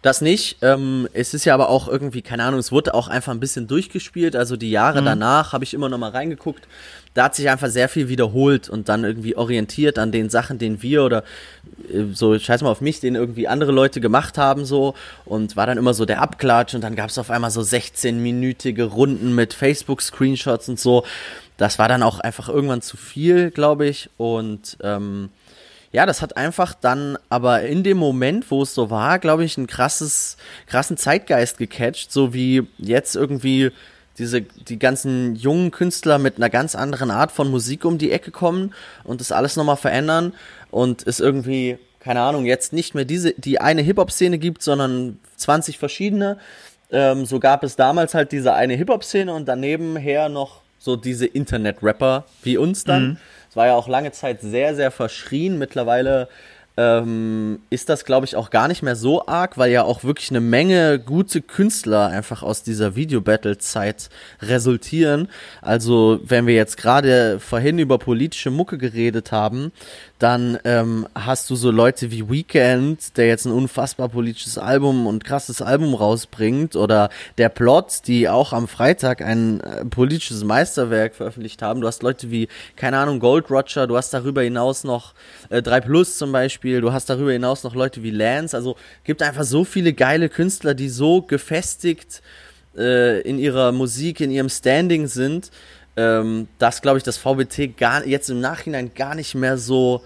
das 0.00 0.22
nicht. 0.22 0.56
Ähm, 0.62 1.06
es 1.12 1.34
ist 1.34 1.44
ja 1.44 1.52
aber 1.52 1.68
auch 1.68 1.86
irgendwie, 1.86 2.22
keine 2.22 2.44
Ahnung, 2.44 2.58
es 2.58 2.72
wurde 2.72 2.94
auch 2.94 3.08
einfach 3.08 3.32
ein 3.32 3.40
bisschen 3.40 3.66
durchgespielt. 3.66 4.36
Also 4.36 4.56
die 4.56 4.70
Jahre 4.70 5.02
mhm. 5.02 5.06
danach 5.06 5.52
habe 5.52 5.64
ich 5.64 5.74
immer 5.74 5.90
noch 5.90 5.98
mal 5.98 6.10
reingeguckt. 6.10 6.66
Da 7.12 7.24
hat 7.24 7.34
sich 7.34 7.50
einfach 7.50 7.68
sehr 7.68 7.90
viel 7.90 8.08
wiederholt 8.08 8.70
und 8.70 8.88
dann 8.88 9.04
irgendwie 9.04 9.36
orientiert 9.36 9.98
an 9.98 10.12
den 10.12 10.30
Sachen, 10.30 10.58
den 10.58 10.82
wir 10.82 11.04
oder 11.04 11.24
äh, 11.92 12.04
so, 12.14 12.38
scheiß 12.38 12.62
mal 12.62 12.70
auf 12.70 12.80
mich, 12.80 13.00
den 13.00 13.14
irgendwie 13.14 13.46
andere 13.46 13.72
Leute 13.72 14.00
gemacht 14.00 14.38
haben 14.38 14.64
so 14.64 14.94
und 15.26 15.56
war 15.56 15.66
dann 15.66 15.76
immer 15.76 15.92
so 15.92 16.06
der 16.06 16.22
Abklatsch 16.22 16.74
und 16.74 16.80
dann 16.80 16.96
gab 16.96 17.10
es 17.10 17.18
auf 17.18 17.30
einmal 17.30 17.50
so 17.50 17.60
16-minütige 17.60 18.84
Runden 18.84 19.34
mit 19.34 19.52
Facebook-Screenshots 19.52 20.70
und 20.70 20.80
so 20.80 21.04
das 21.56 21.78
war 21.78 21.88
dann 21.88 22.02
auch 22.02 22.20
einfach 22.20 22.48
irgendwann 22.48 22.82
zu 22.82 22.96
viel, 22.96 23.50
glaube 23.50 23.86
ich. 23.86 24.10
Und 24.16 24.76
ähm, 24.82 25.30
ja, 25.96 26.04
das 26.04 26.20
hat 26.20 26.36
einfach 26.36 26.74
dann 26.74 27.16
aber 27.30 27.62
in 27.62 27.82
dem 27.82 27.96
Moment, 27.96 28.50
wo 28.50 28.60
es 28.60 28.74
so 28.74 28.90
war, 28.90 29.18
glaube 29.18 29.46
ich, 29.46 29.56
einen 29.56 29.66
krasses, 29.66 30.36
krassen 30.66 30.98
Zeitgeist 30.98 31.56
gecatcht, 31.56 32.12
so 32.12 32.34
wie 32.34 32.66
jetzt 32.76 33.16
irgendwie 33.16 33.70
diese, 34.18 34.42
die 34.42 34.78
ganzen 34.78 35.36
jungen 35.36 35.70
Künstler 35.70 36.18
mit 36.18 36.36
einer 36.36 36.50
ganz 36.50 36.74
anderen 36.74 37.10
Art 37.10 37.32
von 37.32 37.50
Musik 37.50 37.86
um 37.86 37.96
die 37.96 38.12
Ecke 38.12 38.30
kommen 38.30 38.74
und 39.04 39.22
das 39.22 39.32
alles 39.32 39.56
nochmal 39.56 39.78
verändern 39.78 40.34
und 40.70 41.06
es 41.06 41.18
irgendwie, 41.18 41.78
keine 41.98 42.20
Ahnung, 42.20 42.44
jetzt 42.44 42.74
nicht 42.74 42.94
mehr 42.94 43.06
diese, 43.06 43.32
die 43.32 43.62
eine 43.62 43.80
Hip-Hop-Szene 43.80 44.36
gibt, 44.36 44.62
sondern 44.62 45.18
20 45.36 45.78
verschiedene. 45.78 46.36
Ähm, 46.90 47.24
so 47.24 47.40
gab 47.40 47.64
es 47.64 47.74
damals 47.74 48.12
halt 48.12 48.32
diese 48.32 48.52
eine 48.52 48.74
Hip-Hop-Szene 48.74 49.32
und 49.32 49.48
daneben 49.48 49.96
her 49.96 50.28
noch 50.28 50.60
so 50.78 50.94
diese 50.94 51.24
Internet-Rapper 51.24 52.26
wie 52.42 52.58
uns 52.58 52.84
dann. 52.84 53.08
Mhm. 53.08 53.16
War 53.56 53.68
ja 53.68 53.74
auch 53.74 53.88
lange 53.88 54.12
Zeit 54.12 54.42
sehr, 54.42 54.76
sehr 54.76 54.90
verschrien. 54.90 55.58
Mittlerweile 55.58 56.28
ähm, 56.76 57.60
ist 57.70 57.88
das, 57.88 58.04
glaube 58.04 58.26
ich, 58.26 58.36
auch 58.36 58.50
gar 58.50 58.68
nicht 58.68 58.82
mehr 58.82 58.96
so 58.96 59.26
arg, 59.26 59.56
weil 59.56 59.70
ja 59.70 59.82
auch 59.82 60.04
wirklich 60.04 60.30
eine 60.30 60.40
Menge 60.40 60.98
gute 60.98 61.40
Künstler 61.40 62.08
einfach 62.08 62.42
aus 62.42 62.62
dieser 62.62 62.94
Video-Battle-Zeit 62.94 64.10
resultieren. 64.42 65.28
Also, 65.62 66.20
wenn 66.22 66.46
wir 66.46 66.54
jetzt 66.54 66.76
gerade 66.76 67.40
vorhin 67.40 67.78
über 67.78 67.98
politische 67.98 68.50
Mucke 68.50 68.76
geredet 68.76 69.32
haben, 69.32 69.72
dann 70.18 70.58
ähm, 70.64 71.06
hast 71.14 71.50
du 71.50 71.56
so 71.56 71.70
Leute 71.70 72.10
wie 72.10 72.30
Weekend, 72.30 73.16
der 73.18 73.26
jetzt 73.26 73.44
ein 73.44 73.52
unfassbar 73.52 74.08
politisches 74.08 74.56
Album 74.56 75.06
und 75.06 75.24
krasses 75.24 75.60
Album 75.60 75.94
rausbringt, 75.94 76.74
oder 76.74 77.10
der 77.36 77.50
Plot, 77.50 78.06
die 78.06 78.28
auch 78.28 78.54
am 78.54 78.66
Freitag 78.66 79.20
ein 79.20 79.60
äh, 79.60 79.84
politisches 79.84 80.42
Meisterwerk 80.42 81.14
veröffentlicht 81.14 81.60
haben. 81.60 81.82
Du 81.82 81.86
hast 81.86 82.02
Leute 82.02 82.30
wie, 82.30 82.48
keine 82.76 82.96
Ahnung, 82.96 83.20
Gold 83.20 83.50
Roger, 83.50 83.86
du 83.86 83.96
hast 83.96 84.14
darüber 84.14 84.42
hinaus 84.42 84.84
noch 84.84 85.12
äh, 85.50 85.60
3 85.60 85.82
Plus 85.82 86.16
zum 86.16 86.32
Beispiel, 86.32 86.80
du 86.80 86.92
hast 86.92 87.10
darüber 87.10 87.32
hinaus 87.32 87.62
noch 87.62 87.74
Leute 87.74 88.02
wie 88.02 88.10
Lance. 88.10 88.56
Also 88.56 88.76
gibt 89.04 89.22
einfach 89.22 89.44
so 89.44 89.64
viele 89.64 89.92
geile 89.92 90.30
Künstler, 90.30 90.72
die 90.72 90.88
so 90.88 91.20
gefestigt 91.20 92.22
äh, 92.76 93.20
in 93.20 93.38
ihrer 93.38 93.70
Musik, 93.72 94.20
in 94.20 94.30
ihrem 94.30 94.48
Standing 94.48 95.08
sind 95.08 95.50
ähm, 95.96 96.48
dass, 96.58 96.82
glaube 96.82 96.98
ich, 96.98 97.04
das 97.04 97.16
VBT 97.16 97.76
gar, 97.76 98.06
jetzt 98.06 98.28
im 98.30 98.40
Nachhinein 98.40 98.92
gar 98.94 99.14
nicht 99.14 99.34
mehr 99.34 99.58
so 99.58 100.02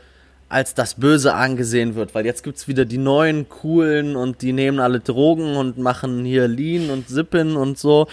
als 0.49 0.75
das 0.75 0.95
Böse 0.95 1.35
angesehen 1.35 1.95
wird, 1.95 2.15
weil 2.15 2.27
jetzt 2.27 2.43
gibt 2.43 2.57
es 2.59 2.67
wieder 2.67 2.85
die 2.85 2.99
neuen 2.99 3.49
coolen 3.49 4.17
und 4.17 4.43
die 4.43 4.53
nehmen 4.53 4.81
alle 4.81 4.99
Drogen 4.99 5.57
und 5.57 5.79
machen 5.79 6.25
hier 6.25 6.49
Lean 6.49 6.91
und 6.91 7.09
Sippen 7.09 7.57
und 7.57 7.79
so. 7.79 8.09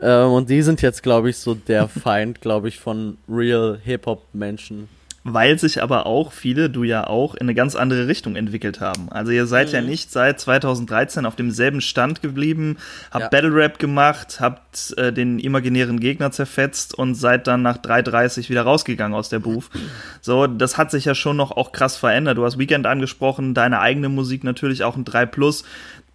Ähm, 0.00 0.32
und 0.32 0.50
die 0.50 0.62
sind 0.62 0.82
jetzt, 0.82 1.02
glaube 1.02 1.30
ich, 1.30 1.38
so 1.38 1.54
der 1.54 1.88
Feind, 1.88 2.40
glaube 2.40 2.68
ich, 2.68 2.80
von 2.80 3.18
real 3.28 3.78
Hip-Hop-Menschen 3.82 4.88
weil 5.28 5.58
sich 5.58 5.82
aber 5.82 6.06
auch 6.06 6.30
viele, 6.30 6.70
du 6.70 6.84
ja 6.84 7.06
auch, 7.08 7.34
in 7.34 7.42
eine 7.42 7.54
ganz 7.54 7.74
andere 7.74 8.06
Richtung 8.06 8.36
entwickelt 8.36 8.80
haben. 8.80 9.08
Also 9.10 9.32
ihr 9.32 9.46
seid 9.46 9.68
mhm. 9.68 9.74
ja 9.74 9.80
nicht 9.80 10.12
seit 10.12 10.38
2013 10.38 11.26
auf 11.26 11.34
demselben 11.34 11.80
Stand 11.80 12.22
geblieben, 12.22 12.76
habt 13.10 13.24
ja. 13.24 13.28
Battle 13.28 13.52
Rap 13.52 13.80
gemacht, 13.80 14.38
habt 14.40 14.96
äh, 14.96 15.12
den 15.12 15.40
imaginären 15.40 15.98
Gegner 15.98 16.30
zerfetzt 16.30 16.94
und 16.94 17.16
seid 17.16 17.48
dann 17.48 17.62
nach 17.62 17.78
3.30 17.78 18.48
wieder 18.50 18.62
rausgegangen 18.62 19.16
aus 19.16 19.28
der 19.28 19.40
Booth. 19.40 19.68
So, 20.20 20.46
das 20.46 20.78
hat 20.78 20.92
sich 20.92 21.06
ja 21.06 21.16
schon 21.16 21.36
noch 21.36 21.50
auch 21.50 21.72
krass 21.72 21.96
verändert. 21.96 22.38
Du 22.38 22.44
hast 22.44 22.58
Weekend 22.58 22.86
angesprochen, 22.86 23.52
deine 23.52 23.80
eigene 23.80 24.08
Musik 24.08 24.44
natürlich 24.44 24.84
auch 24.84 24.96
ein 24.96 25.04
3 25.04 25.26
Plus 25.26 25.64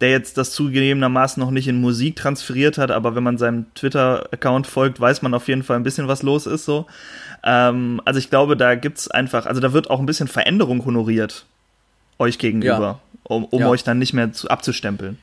der 0.02 0.10
jetzt 0.10 0.38
das 0.38 0.52
zugegebenermaßen 0.52 1.40
noch 1.40 1.52
nicht 1.52 1.68
in 1.68 1.80
Musik 1.80 2.16
transferiert 2.16 2.80
hat, 2.80 2.90
aber 2.90 3.16
wenn 3.16 3.24
man 3.24 3.38
seinem 3.38 3.72
Twitter-Account 3.76 4.66
folgt, 4.66 5.00
weiß 5.00 5.22
man 5.22 5.36
auf 5.36 5.48
jeden 5.48 5.62
Fall 5.62 5.78
ein 5.78 5.84
bisschen, 5.84 6.08
was 6.08 6.24
los 6.24 6.48
ist 6.48 6.66
so. 6.66 6.88
Ähm, 7.44 8.02
also 8.06 8.20
ich 8.20 8.30
glaube, 8.30 8.56
da 8.56 8.76
gibt's 8.76 9.10
einfach, 9.10 9.46
also 9.46 9.62
da 9.62 9.74
wird 9.74 9.90
auch 9.90 10.00
ein 10.00 10.06
bisschen 10.06 10.28
Veränderung 10.28 10.86
honoriert 10.86 11.46
euch 12.20 12.38
gegenüber, 12.38 12.80
ja. 12.80 13.00
um, 13.24 13.46
um 13.46 13.62
ja. 13.62 13.70
euch 13.70 13.84
dann 13.84 14.00
nicht 14.00 14.14
mehr 14.14 14.32
zu, 14.32 14.48
abzustempeln. 14.50 15.18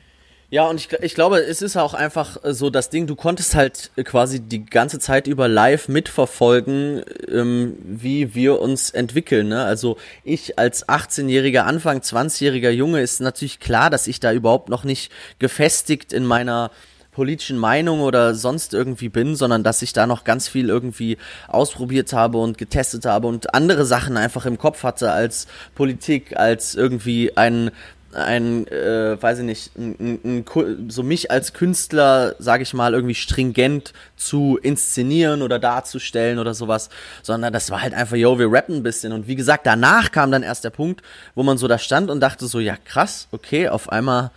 Ja, 0.51 0.67
und 0.67 0.77
ich, 0.81 0.91
ich 1.03 1.15
glaube, 1.15 1.41
es 1.41 1.61
ist 1.61 1.77
auch 1.77 1.93
einfach 1.93 2.43
äh, 2.43 2.55
so 2.55 2.71
das 2.71 2.89
Ding, 2.89 3.07
du 3.07 3.17
konntest 3.17 3.55
halt 3.55 3.91
äh, 3.97 4.03
quasi 4.03 4.41
die 4.41 4.65
ganze 4.65 4.99
Zeit 4.99 5.27
über 5.27 5.47
live 5.47 5.89
mitverfolgen, 5.89 7.03
ähm, 7.31 7.77
wie 7.83 8.35
wir 8.35 8.59
uns 8.61 8.89
entwickeln. 8.89 9.49
Ne? 9.49 9.63
Also 9.63 9.99
ich 10.25 10.59
als 10.59 10.89
18-jähriger, 10.89 11.61
Anfang 11.61 11.99
20-jähriger 11.99 12.71
Junge 12.71 13.03
ist 13.03 13.21
natürlich 13.21 13.61
klar, 13.61 13.91
dass 13.91 14.07
ich 14.07 14.21
da 14.21 14.33
überhaupt 14.33 14.71
noch 14.71 14.85
nicht 14.85 15.13
gefestigt 15.39 16.15
in 16.15 16.25
meiner 16.25 16.71
politischen 17.19 17.59
Meinung 17.59 17.99
oder 17.99 18.33
sonst 18.37 18.73
irgendwie 18.75 19.09
bin, 19.09 19.35
sondern 19.35 19.65
dass 19.65 19.83
ich 19.83 19.93
da 19.93 20.07
noch 20.07 20.23
ganz 20.23 20.47
viel 20.47 20.69
irgendwie 20.69 21.19
ausprobiert 21.49 22.13
habe 22.13 22.39
und 22.39 22.59
getestet 22.59 23.07
habe 23.07 23.27
und 23.27 23.57
andere 23.57 23.85
Sachen 23.87 24.17
einfach 24.17 24.47
im 24.47 24.57
Kopf 24.57 24.85
hatte 24.85 25.11
als 25.11 25.49
Politik, 25.75 26.37
als 26.37 26.77
irgendwie 26.77 27.37
ein 27.37 27.73
ein, 28.13 28.67
äh, 28.69 29.21
weiß 29.21 29.41
ich 29.41 29.45
nicht, 29.45 29.77
ein, 29.77 29.97
ein, 30.25 30.45
ein, 30.47 30.91
so 30.91 31.03
mich 31.03 31.31
als 31.33 31.53
Künstler, 31.53 32.37
sage 32.39 32.63
ich 32.63 32.73
mal, 32.73 32.95
irgendwie 32.95 33.17
stringent 33.17 33.93
zu 34.17 34.57
inszenieren 34.63 35.43
oder 35.43 35.59
darzustellen 35.59 36.39
oder 36.39 36.55
sowas, 36.55 36.89
sondern 37.23 37.53
das 37.53 37.71
war 37.71 37.83
halt 37.83 37.95
einfach, 37.95 38.17
yo, 38.17 38.39
wir 38.39 38.51
rappen 38.51 38.77
ein 38.77 38.83
bisschen. 38.85 39.13
Und 39.13 39.27
wie 39.27 39.37
gesagt, 39.37 39.67
danach 39.67 40.13
kam 40.13 40.31
dann 40.31 40.45
erst 40.45 40.65
der 40.65 40.71
Punkt, 40.71 41.03
wo 41.35 41.43
man 41.43 41.59
so 41.59 41.67
da 41.67 41.79
stand 41.79 42.11
und 42.11 42.21
dachte 42.21 42.47
so, 42.47 42.61
ja 42.61 42.77
krass, 42.77 43.27
okay, 43.33 43.69
auf 43.69 43.91
einmal 43.91 44.31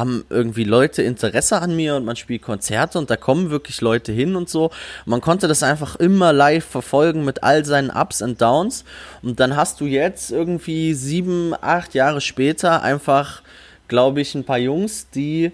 haben 0.00 0.24
irgendwie 0.30 0.64
Leute 0.64 1.02
Interesse 1.02 1.62
an 1.62 1.76
mir 1.76 1.94
und 1.94 2.04
man 2.04 2.16
spielt 2.16 2.42
Konzerte 2.42 2.98
und 2.98 3.10
da 3.10 3.16
kommen 3.16 3.50
wirklich 3.50 3.80
Leute 3.80 4.10
hin 4.10 4.34
und 4.34 4.48
so. 4.48 4.70
Man 5.06 5.20
konnte 5.20 5.46
das 5.46 5.62
einfach 5.62 5.94
immer 5.96 6.32
live 6.32 6.64
verfolgen 6.64 7.24
mit 7.24 7.44
all 7.44 7.64
seinen 7.64 7.90
Ups 7.90 8.22
und 8.22 8.40
Downs. 8.40 8.84
Und 9.22 9.38
dann 9.38 9.54
hast 9.54 9.80
du 9.80 9.86
jetzt 9.86 10.32
irgendwie 10.32 10.94
sieben, 10.94 11.54
acht 11.60 11.94
Jahre 11.94 12.20
später 12.20 12.82
einfach, 12.82 13.42
glaube 13.86 14.20
ich, 14.20 14.34
ein 14.34 14.44
paar 14.44 14.58
Jungs, 14.58 15.08
die 15.10 15.52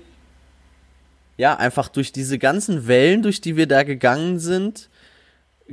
ja 1.36 1.56
einfach 1.56 1.88
durch 1.88 2.12
diese 2.12 2.38
ganzen 2.38 2.86
Wellen, 2.86 3.22
durch 3.22 3.42
die 3.42 3.56
wir 3.56 3.66
da 3.66 3.82
gegangen 3.82 4.38
sind, 4.38 4.88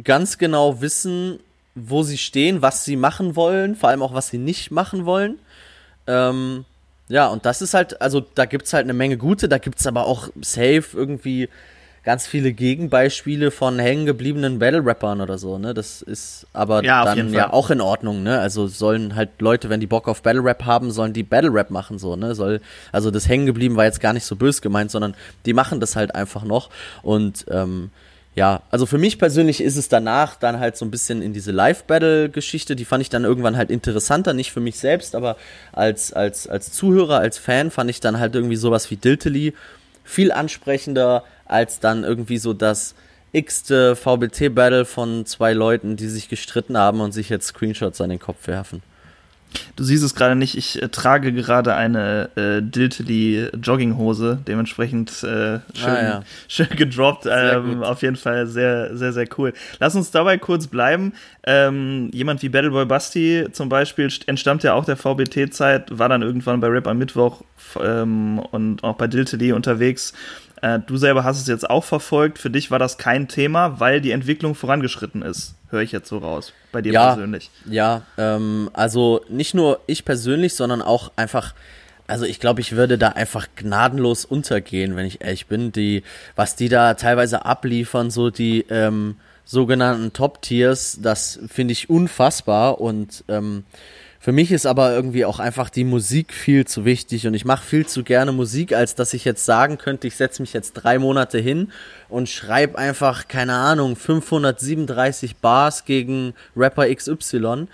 ganz 0.03 0.37
genau 0.37 0.81
wissen, 0.81 1.39
wo 1.75 2.03
sie 2.03 2.17
stehen, 2.17 2.61
was 2.61 2.83
sie 2.83 2.97
machen 2.97 3.35
wollen, 3.35 3.75
vor 3.75 3.89
allem 3.89 4.01
auch 4.01 4.13
was 4.13 4.27
sie 4.27 4.37
nicht 4.37 4.71
machen 4.71 5.05
wollen. 5.05 5.39
Ähm, 6.07 6.65
ja, 7.07 7.27
und 7.27 7.45
das 7.45 7.61
ist 7.61 7.73
halt, 7.73 8.01
also 8.01 8.21
da 8.21 8.45
gibt 8.45 8.65
es 8.65 8.73
halt 8.73 8.83
eine 8.83 8.93
Menge 8.93 9.17
gute, 9.17 9.49
da 9.49 9.57
gibt 9.57 9.79
es 9.79 9.87
aber 9.87 10.05
auch 10.05 10.29
safe 10.41 10.85
irgendwie 10.93 11.49
ganz 12.03 12.27
viele 12.27 12.51
Gegenbeispiele 12.51 13.49
von 13.49 13.79
hängen 13.79 14.05
gebliebenen 14.05 14.59
Battle-Rappern 14.59 15.21
oder 15.21 15.37
so, 15.37 15.57
ne? 15.57 15.73
Das 15.73 16.01
ist 16.01 16.45
aber 16.51 16.83
ja, 16.83 17.05
dann 17.05 17.31
ja 17.33 17.51
auch 17.51 17.69
in 17.69 17.79
Ordnung, 17.79 18.23
ne? 18.23 18.39
Also 18.39 18.67
sollen 18.67 19.15
halt 19.15 19.29
Leute, 19.39 19.69
wenn 19.69 19.79
die 19.79 19.87
Bock 19.87 20.09
auf 20.09 20.21
Battle-Rap 20.21 20.65
haben, 20.65 20.91
sollen 20.91 21.13
die 21.13 21.23
Battle-Rap 21.23 21.69
machen, 21.69 21.99
so, 21.99 22.17
ne? 22.17 22.35
Soll, 22.35 22.59
also 22.91 23.09
das 23.09 23.29
hängen 23.29 23.45
geblieben 23.45 23.77
war 23.77 23.85
jetzt 23.85 24.01
gar 24.01 24.11
nicht 24.11 24.25
so 24.25 24.35
bös 24.35 24.61
gemeint, 24.61 24.91
sondern 24.91 25.15
die 25.45 25.53
machen 25.53 25.79
das 25.79 25.95
halt 25.95 26.13
einfach 26.13 26.43
noch 26.43 26.69
und 27.03 27.45
ähm, 27.49 27.89
ja, 28.35 28.63
also 28.71 28.85
für 28.85 28.97
mich 28.97 29.19
persönlich 29.19 29.61
ist 29.61 29.77
es 29.77 29.89
danach 29.89 30.35
dann 30.35 30.59
halt 30.59 30.75
so 30.75 30.85
ein 30.85 30.91
bisschen 30.91 31.21
in 31.21 31.33
diese 31.33 31.51
Live-Battle-Geschichte, 31.51 32.75
die 32.75 32.85
fand 32.85 33.03
ich 33.03 33.09
dann 33.09 33.25
irgendwann 33.25 33.57
halt 33.57 33.69
interessanter, 33.69 34.33
nicht 34.33 34.51
für 34.51 34.59
mich 34.59 34.79
selbst, 34.79 35.15
aber 35.15 35.37
als, 35.71 36.13
als, 36.13 36.47
als 36.47 36.71
Zuhörer, 36.71 37.19
als 37.19 37.37
Fan 37.37 37.69
fand 37.69 37.91
ich 37.91 37.99
dann 37.99 38.19
halt 38.19 38.33
irgendwie 38.33 38.55
sowas 38.55 38.89
wie 38.89 38.95
Diltily 38.95 39.53
viel 40.03 40.31
ansprechender 40.31 41.23
als 41.45 41.79
dann 41.79 42.03
irgendwie 42.03 42.37
so 42.37 42.53
das 42.53 42.95
x-te 43.33 43.95
VBT-Battle 43.95 44.85
von 44.85 45.25
zwei 45.25 45.53
Leuten, 45.53 45.95
die 45.95 46.07
sich 46.07 46.29
gestritten 46.29 46.77
haben 46.77 47.01
und 47.01 47.11
sich 47.11 47.29
jetzt 47.29 47.47
Screenshots 47.47 48.01
an 48.01 48.09
den 48.09 48.19
Kopf 48.19 48.47
werfen. 48.47 48.81
Du 49.75 49.83
siehst 49.83 50.03
es 50.03 50.15
gerade 50.15 50.35
nicht, 50.35 50.57
ich 50.57 50.81
äh, 50.81 50.89
trage 50.89 51.33
gerade 51.33 51.75
eine 51.75 52.29
äh, 52.35 52.61
Diltily 52.61 53.49
Jogginghose, 53.61 54.39
dementsprechend 54.47 55.11
äh, 55.23 55.59
schön, 55.73 55.89
ah, 55.89 56.03
ja. 56.03 56.23
schön 56.47 56.69
gedroppt. 56.69 57.27
Ähm, 57.29 57.83
auf 57.83 58.01
jeden 58.01 58.15
Fall 58.15 58.47
sehr, 58.47 58.95
sehr, 58.95 59.13
sehr 59.13 59.27
cool. 59.37 59.53
Lass 59.79 59.95
uns 59.95 60.11
dabei 60.11 60.37
kurz 60.37 60.67
bleiben. 60.67 61.13
Ähm, 61.45 62.09
jemand 62.13 62.41
wie 62.41 62.49
Battleboy 62.49 62.85
Basti 62.85 63.47
zum 63.51 63.69
Beispiel 63.69 64.09
entstammt 64.27 64.63
ja 64.63 64.73
auch 64.73 64.85
der 64.85 64.97
VBT-Zeit, 64.97 65.97
war 65.97 66.09
dann 66.09 66.21
irgendwann 66.21 66.59
bei 66.59 66.67
Rap 66.67 66.87
am 66.87 66.97
Mittwoch 66.97 67.41
ähm, 67.81 68.39
und 68.39 68.83
auch 68.83 68.95
bei 68.95 69.07
Diltily 69.07 69.51
unterwegs. 69.51 70.13
Äh, 70.63 70.79
du 70.79 70.95
selber 70.95 71.25
hast 71.25 71.41
es 71.41 71.47
jetzt 71.47 71.69
auch 71.69 71.83
verfolgt. 71.83 72.39
Für 72.39 72.49
dich 72.49 72.71
war 72.71 72.79
das 72.79 72.97
kein 72.97 73.27
Thema, 73.27 73.81
weil 73.81 73.99
die 73.99 74.11
Entwicklung 74.11 74.55
vorangeschritten 74.55 75.21
ist. 75.21 75.55
Höre 75.69 75.81
ich 75.81 75.91
jetzt 75.91 76.07
so 76.07 76.19
raus. 76.19 76.53
Bei 76.71 76.81
dir 76.81 76.93
ja, 76.93 77.07
persönlich. 77.07 77.51
Ja, 77.69 78.03
ähm, 78.17 78.69
also 78.71 79.25
nicht 79.27 79.53
nur 79.53 79.81
ich 79.87 80.05
persönlich, 80.05 80.55
sondern 80.55 80.81
auch 80.81 81.11
einfach 81.17 81.53
also 82.05 82.25
ich 82.25 82.39
glaube, 82.39 82.59
ich 82.59 82.73
würde 82.73 82.97
da 82.97 83.09
einfach 83.09 83.47
gnadenlos 83.55 84.25
untergehen, 84.25 84.95
wenn 84.95 85.05
ich 85.05 85.21
ehrlich 85.21 85.47
bin. 85.47 85.71
Die, 85.71 86.03
was 86.35 86.55
die 86.55 86.67
da 86.67 86.95
teilweise 86.95 87.45
abliefern, 87.45 88.11
so 88.11 88.29
die 88.29 88.65
ähm, 88.69 89.15
sogenannten 89.45 90.11
Top-Tiers, 90.11 90.99
das 91.01 91.39
finde 91.47 91.71
ich 91.71 91.89
unfassbar 91.89 92.81
und 92.81 93.23
ähm, 93.29 93.63
für 94.23 94.31
mich 94.31 94.53
ist 94.53 94.65
aber 94.65 94.93
irgendwie 94.93 95.25
auch 95.25 95.39
einfach 95.39 95.69
die 95.69 95.83
Musik 95.83 96.33
viel 96.33 96.65
zu 96.65 96.85
wichtig 96.85 97.27
und 97.27 97.33
ich 97.33 97.43
mache 97.43 97.65
viel 97.65 97.85
zu 97.85 98.05
gerne 98.05 98.31
Musik, 98.31 98.71
als 98.71 98.95
dass 98.95 99.13
ich 99.13 99.25
jetzt 99.25 99.43
sagen 99.43 99.77
könnte, 99.77 100.07
ich 100.07 100.15
setze 100.15 100.41
mich 100.41 100.53
jetzt 100.53 100.71
drei 100.75 100.97
Monate 100.97 101.39
hin 101.39 101.73
und 102.07 102.29
schreibe 102.29 102.77
einfach, 102.77 103.27
keine 103.27 103.55
Ahnung, 103.55 103.97
537 103.97 105.35
Bars 105.35 105.83
gegen 105.83 106.35
Rapper 106.55 106.87
XY. 106.95 107.67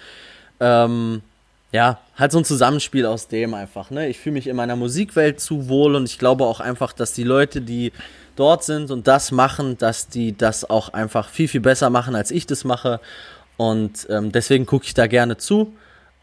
Ähm, 0.60 1.22
ja, 1.72 2.00
halt 2.18 2.32
so 2.32 2.40
ein 2.40 2.46
Zusammenspiel 2.46 3.06
aus 3.06 3.28
dem 3.28 3.54
einfach. 3.54 3.92
Ne? 3.92 4.10
Ich 4.10 4.18
fühle 4.18 4.34
mich 4.34 4.48
in 4.48 4.56
meiner 4.56 4.76
Musikwelt 4.76 5.40
zu 5.40 5.70
wohl 5.70 5.94
und 5.94 6.06
ich 6.06 6.18
glaube 6.18 6.46
auch 6.46 6.62
einfach, 6.62 6.94
dass 6.94 7.14
die 7.14 7.26
Leute, 7.26 7.62
die 7.62 7.92
dort 8.36 8.64
sind 8.64 8.90
und 8.90 9.08
das 9.08 9.32
machen, 9.32 9.78
dass 9.78 10.08
die 10.08 10.36
das 10.36 10.68
auch 10.68 10.94
einfach 10.94 11.30
viel, 11.30 11.48
viel 11.48 11.62
besser 11.62 11.92
machen, 11.92 12.16
als 12.16 12.32
ich 12.32 12.48
das 12.48 12.64
mache. 12.64 13.00
Und 13.56 14.08
ähm, 14.10 14.32
deswegen 14.32 14.66
gucke 14.66 14.86
ich 14.86 14.96
da 14.96 15.06
gerne 15.06 15.38
zu 15.38 15.76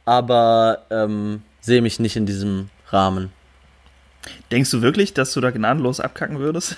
aber 0.07 0.85
ähm, 0.91 1.43
sehe 1.61 1.83
mich 1.83 2.01
nicht 2.01 2.17
in 2.17 2.25
diesem 2.25 2.71
Rahmen. 2.89 3.31
Denkst 4.51 4.71
du 4.71 4.81
wirklich, 4.81 5.13
dass 5.13 5.33
du 5.35 5.41
da 5.41 5.51
gnadenlos 5.51 6.01
abkacken 6.01 6.39
würdest? 6.39 6.77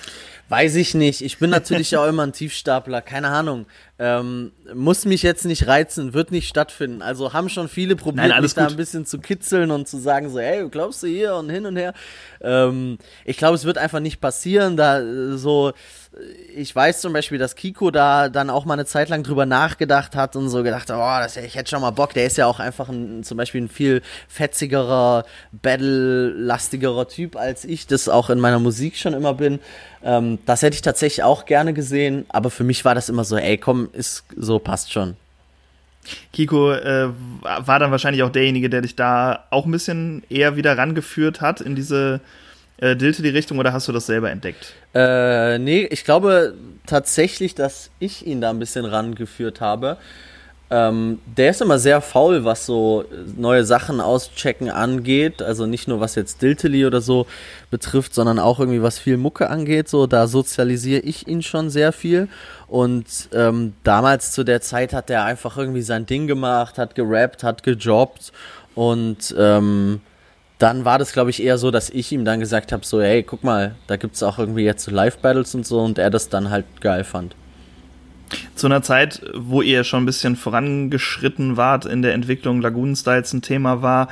Weiß 0.49 0.75
ich 0.75 0.95
nicht. 0.95 1.21
Ich 1.21 1.37
bin 1.37 1.49
natürlich 1.49 1.95
auch 1.97 2.07
immer 2.07 2.23
ein 2.23 2.33
Tiefstapler. 2.33 3.01
Keine 3.01 3.29
Ahnung. 3.29 3.65
Ähm, 3.99 4.51
muss 4.73 5.05
mich 5.05 5.23
jetzt 5.23 5.45
nicht 5.45 5.67
reizen, 5.67 6.13
wird 6.13 6.31
nicht 6.31 6.47
stattfinden. 6.47 7.01
Also 7.01 7.33
haben 7.33 7.49
schon 7.49 7.67
viele 7.69 7.95
probiert, 7.95 8.29
Nein, 8.29 8.41
mich 8.41 8.55
gut. 8.55 8.63
da 8.63 8.67
ein 8.67 8.75
bisschen 8.75 9.05
zu 9.05 9.19
kitzeln 9.19 9.71
und 9.71 9.87
zu 9.87 9.97
sagen 9.97 10.29
so, 10.29 10.39
hey, 10.39 10.67
glaubst 10.69 11.03
du 11.03 11.07
hier 11.07 11.35
und 11.35 11.49
hin 11.49 11.65
und 11.65 11.75
her. 11.75 11.93
Ähm, 12.41 12.97
ich 13.25 13.37
glaube, 13.37 13.55
es 13.55 13.65
wird 13.65 13.77
einfach 13.77 13.99
nicht 13.99 14.21
passieren. 14.21 14.77
Da 14.77 15.01
äh, 15.01 15.37
so 15.37 15.73
ich 16.55 16.75
weiß 16.75 17.01
zum 17.01 17.13
Beispiel, 17.13 17.37
dass 17.37 17.55
Kiko 17.55 17.91
da 17.91 18.29
dann 18.29 18.49
auch 18.49 18.65
mal 18.65 18.73
eine 18.73 18.85
Zeit 18.85 19.09
lang 19.09 19.23
drüber 19.23 19.45
nachgedacht 19.45 20.15
hat 20.15 20.35
und 20.35 20.49
so 20.49 20.63
gedacht, 20.63 20.89
oh, 20.89 20.95
das, 20.95 21.37
ich 21.37 21.55
hätte 21.55 21.69
schon 21.69 21.81
mal 21.81 21.91
Bock. 21.91 22.13
Der 22.13 22.25
ist 22.25 22.37
ja 22.37 22.47
auch 22.47 22.59
einfach 22.59 22.89
ein, 22.89 23.23
zum 23.23 23.37
Beispiel 23.37 23.61
ein 23.61 23.69
viel 23.69 24.01
fetzigerer, 24.27 25.25
battle-lastigerer 25.51 27.07
Typ, 27.07 27.35
als 27.35 27.63
ich 27.63 27.85
das 27.85 28.09
auch 28.09 28.29
in 28.29 28.39
meiner 28.39 28.59
Musik 28.59 28.97
schon 28.97 29.13
immer 29.13 29.35
bin. 29.35 29.59
Ähm, 30.03 30.38
das 30.45 30.61
hätte 30.61 30.75
ich 30.75 30.81
tatsächlich 30.81 31.23
auch 31.23 31.45
gerne 31.45 31.73
gesehen, 31.73 32.25
aber 32.29 32.49
für 32.49 32.63
mich 32.63 32.85
war 32.85 32.95
das 32.95 33.09
immer 33.09 33.23
so, 33.23 33.37
ey, 33.37 33.57
komm, 33.57 33.89
ist 33.93 34.23
so, 34.35 34.59
passt 34.59 34.91
schon. 34.91 35.15
Kiko 36.33 36.73
äh, 36.73 37.09
war 37.41 37.79
dann 37.79 37.91
wahrscheinlich 37.91 38.23
auch 38.23 38.31
derjenige, 38.31 38.69
der 38.69 38.81
dich 38.81 38.95
da 38.95 39.45
auch 39.49 39.65
ein 39.65 39.71
bisschen 39.71 40.23
eher 40.29 40.55
wieder 40.55 40.77
rangeführt 40.77 41.41
hat 41.41 41.61
in 41.61 41.75
diese 41.75 42.21
äh, 42.77 42.95
Dilte 42.95 43.21
die 43.21 43.29
Richtung 43.29 43.59
oder 43.59 43.73
hast 43.73 43.87
du 43.87 43.91
das 43.91 44.05
selber 44.05 44.31
entdeckt? 44.31 44.73
Äh, 44.93 45.59
nee, 45.59 45.87
ich 45.91 46.05
glaube 46.05 46.55
tatsächlich, 46.85 47.55
dass 47.55 47.91
ich 47.99 48.25
ihn 48.25 48.41
da 48.41 48.49
ein 48.49 48.59
bisschen 48.59 48.85
rangeführt 48.85 49.61
habe. 49.61 49.97
Ähm, 50.71 51.19
der 51.25 51.49
ist 51.49 51.61
immer 51.61 51.79
sehr 51.79 51.99
faul, 51.99 52.45
was 52.45 52.65
so 52.65 53.03
neue 53.35 53.63
Sachen 53.63 53.99
auschecken 53.99 54.69
angeht. 54.69 55.41
Also 55.41 55.65
nicht 55.65 55.87
nur 55.87 55.99
was 55.99 56.15
jetzt 56.15 56.41
Diltily 56.41 56.85
oder 56.85 57.01
so 57.01 57.25
betrifft, 57.71 58.13
sondern 58.13 58.37
auch 58.37 58.59
irgendwie 58.59 58.83
was 58.83 58.99
viel 58.99 59.17
Mucke 59.17 59.49
angeht. 59.49 59.89
So, 59.89 60.05
da 60.05 60.27
sozialisiere 60.27 61.01
ich 61.01 61.27
ihn 61.27 61.41
schon 61.41 61.69
sehr 61.71 61.91
viel. 61.91 62.27
Und 62.67 63.29
ähm, 63.33 63.73
damals 63.83 64.31
zu 64.31 64.43
der 64.43 64.61
Zeit 64.61 64.93
hat 64.93 65.09
er 65.09 65.23
einfach 65.23 65.57
irgendwie 65.57 65.81
sein 65.81 66.05
Ding 66.05 66.27
gemacht, 66.27 66.77
hat 66.77 66.93
gerappt, 66.93 67.43
hat 67.43 67.63
gejobbt 67.63 68.31
und 68.75 69.35
ähm, 69.37 70.01
dann 70.59 70.85
war 70.85 70.99
das, 70.99 71.13
glaube 71.13 71.31
ich, 71.31 71.41
eher 71.41 71.57
so, 71.57 71.71
dass 71.71 71.89
ich 71.89 72.11
ihm 72.11 72.25
dann 72.25 72.39
gesagt 72.39 72.71
habe, 72.71 72.85
so, 72.85 73.01
hey, 73.01 73.23
guck 73.23 73.43
mal, 73.43 73.75
da 73.87 73.95
gibt 73.95 74.15
es 74.15 74.23
auch 74.23 74.37
irgendwie 74.37 74.65
jetzt 74.65 74.83
so 74.83 74.91
Live-Battles 74.91 75.55
und 75.55 75.65
so 75.65 75.79
und 75.79 75.97
er 75.97 76.09
das 76.09 76.29
dann 76.29 76.49
halt 76.49 76.65
geil 76.81 77.03
fand. 77.03 77.35
Zu 78.55 78.67
einer 78.67 78.81
Zeit, 78.81 79.21
wo 79.33 79.61
ihr 79.61 79.83
schon 79.83 80.03
ein 80.03 80.05
bisschen 80.05 80.35
vorangeschritten 80.35 81.57
wart 81.57 81.85
in 81.85 82.01
der 82.01 82.13
Entwicklung, 82.13 82.61
Lagoon 82.61 82.95
Styles 82.95 83.33
ein 83.33 83.41
Thema 83.41 83.81
war 83.81 84.09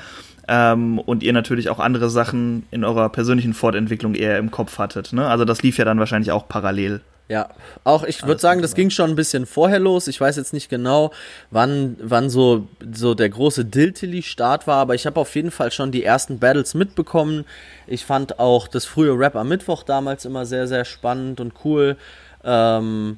ähm, 0.47 0.99
und 0.99 1.23
ihr 1.23 1.34
natürlich 1.34 1.69
auch 1.69 1.80
andere 1.80 2.10
Sachen 2.10 2.65
in 2.71 2.84
eurer 2.84 3.10
persönlichen 3.10 3.53
Fortentwicklung 3.53 4.15
eher 4.15 4.38
im 4.38 4.51
Kopf 4.51 4.77
hattet. 4.77 5.13
Ne? 5.13 5.27
Also 5.27 5.45
das 5.45 5.62
lief 5.62 5.77
ja 5.77 5.86
dann 5.86 5.99
wahrscheinlich 5.99 6.32
auch 6.32 6.47
parallel. 6.47 7.01
Ja, 7.30 7.49
auch 7.84 8.06
ich 8.06 8.25
würde 8.25 8.39
sagen, 8.39 8.62
das 8.62 8.73
ging 8.73 8.89
schon 8.89 9.10
ein 9.10 9.17
bisschen 9.17 9.45
vorher 9.45 9.80
los. 9.80 10.08
Ich 10.08 10.21
weiß 10.21 10.38
jetzt 10.38 10.53
nicht 10.53 10.69
genau, 10.69 11.12
wann, 11.51 11.97
wann 12.01 12.30
so, 12.30 12.69
so 12.93 13.15
der 13.15 13.27
große 13.27 13.65
Diltily-Start 13.65 14.65
war, 14.65 14.77
aber 14.77 14.95
ich 14.95 15.06
habe 15.06 15.19
auf 15.19 15.36
jeden 15.36 15.51
Fall 15.51 15.73
schon 15.73 15.91
die 15.91 16.06
ersten 16.06 16.39
Battles 16.39 16.73
mitbekommen. 16.73 17.43
Ich 17.86 18.06
fand 18.06 18.39
auch 18.39 18.69
das 18.69 18.86
frühe 18.86 19.19
Rap 19.19 19.36
am 19.36 19.49
Mittwoch 19.49 19.84
damals 19.84 20.23
immer 20.23 20.45
sehr, 20.45 20.67
sehr 20.67 20.86
spannend 20.86 21.41
und 21.41 21.53
cool. 21.65 21.97
Ähm, 22.45 23.17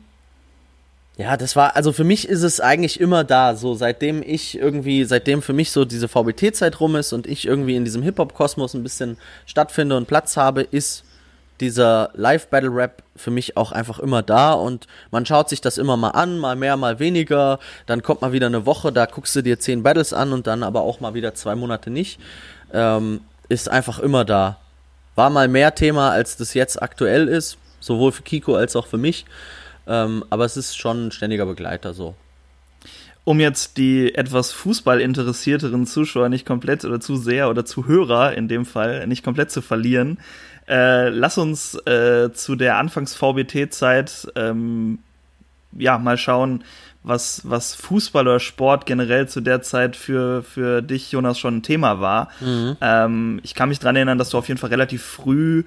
ja, 1.20 1.36
das 1.36 1.58
war, 1.58 1.76
also 1.76 1.92
für 1.92 2.06
mich 2.06 2.30
ist 2.30 2.44
es 2.44 2.62
eigentlich 2.62 3.02
immer 3.02 3.26
da, 3.26 3.54
so 3.54 3.74
seitdem 3.74 4.24
ich 4.26 4.58
irgendwie, 4.58 5.04
seitdem 5.04 5.42
für 5.42 5.52
mich 5.52 5.70
so 5.70 5.84
diese 5.84 6.08
VBT-Zeit 6.08 6.80
rum 6.80 6.96
ist 6.96 7.12
und 7.12 7.28
ich 7.28 7.46
irgendwie 7.46 7.76
in 7.76 7.84
diesem 7.84 8.02
Hip-Hop-Kosmos 8.04 8.74
ein 8.74 8.84
bisschen 8.84 9.18
stattfinde 9.46 9.98
und 9.98 10.08
Platz 10.08 10.38
habe, 10.38 10.62
ist 10.62 11.04
dieser 11.60 12.12
Live-Battle-Rap 12.14 13.04
für 13.18 13.32
mich 13.32 13.58
auch 13.58 13.74
einfach 13.74 14.00
immer 14.00 14.22
da 14.22 14.54
und 14.54 14.88
man 15.12 15.26
schaut 15.26 15.50
sich 15.50 15.60
das 15.60 15.78
immer 15.78 15.98
mal 15.98 16.12
an, 16.12 16.40
mal 16.40 16.56
mehr, 16.56 16.78
mal 16.78 17.00
weniger. 17.00 17.60
Dann 17.86 18.02
kommt 18.02 18.22
mal 18.22 18.32
wieder 18.32 18.48
eine 18.48 18.66
Woche, 18.66 18.94
da 18.94 19.06
guckst 19.06 19.36
du 19.36 19.42
dir 19.42 19.60
zehn 19.60 19.84
Battles 19.84 20.14
an 20.14 20.32
und 20.32 20.48
dann 20.48 20.64
aber 20.64 20.84
auch 20.84 21.02
mal 21.02 21.16
wieder 21.16 21.36
zwei 21.36 21.56
Monate 21.56 21.90
nicht. 21.90 22.18
Ähm, 22.72 23.20
ist 23.50 23.68
einfach 23.68 24.00
immer 24.00 24.24
da. 24.24 24.58
War 25.16 25.30
mal 25.30 25.50
mehr 25.50 25.76
Thema, 25.76 26.12
als 26.12 26.38
das 26.38 26.54
jetzt 26.54 26.82
aktuell 26.82 27.28
ist, 27.28 27.58
sowohl 27.82 28.14
für 28.14 28.24
Kiko 28.24 28.56
als 28.56 28.78
auch 28.78 28.88
für 28.88 28.98
mich. 28.98 29.26
Ähm, 29.90 30.24
aber 30.30 30.46
es 30.46 30.56
ist 30.56 30.78
schon 30.78 31.08
ein 31.08 31.12
ständiger 31.12 31.46
Begleiter 31.46 31.94
so. 31.94 32.16
Um 33.26 33.40
jetzt 33.40 33.78
die 33.78 34.16
etwas 34.16 34.52
fußballinteressierteren 34.52 35.86
Zuschauer 35.86 36.30
nicht 36.30 36.46
komplett 36.46 36.86
oder 36.86 37.00
zu 37.00 37.18
sehr 37.18 37.50
oder 37.50 37.66
zu 37.66 37.88
Hörer 37.88 38.34
in 38.34 38.48
dem 38.48 38.66
Fall 38.66 39.06
nicht 39.08 39.24
komplett 39.24 39.52
zu 39.52 39.62
verlieren, 39.62 40.20
äh, 40.68 41.10
lass 41.10 41.38
uns 41.38 41.76
äh, 41.86 42.32
zu 42.32 42.56
der 42.56 42.78
Anfangs-VBT-Zeit 42.78 44.32
ähm, 44.36 45.00
ja 45.74 45.98
mal 45.98 46.18
schauen, 46.18 46.64
was, 47.04 47.42
was 47.50 47.76
Fußball 47.76 48.28
oder 48.28 48.40
Sport 48.40 48.86
generell 48.86 49.28
zu 49.28 49.42
der 49.42 49.62
Zeit 49.62 49.96
für, 49.96 50.44
für 50.44 50.82
dich, 50.82 51.12
Jonas, 51.12 51.40
schon 51.40 51.58
ein 51.58 51.64
Thema 51.64 52.00
war. 52.00 52.30
Mhm. 52.40 52.78
Ähm, 52.82 53.40
ich 53.44 53.56
kann 53.56 53.70
mich 53.70 53.80
dran 53.80 53.96
erinnern, 53.96 54.18
dass 54.18 54.30
du 54.30 54.38
auf 54.38 54.48
jeden 54.48 54.60
Fall 54.60 54.70
relativ 54.70 55.04
früh 55.04 55.64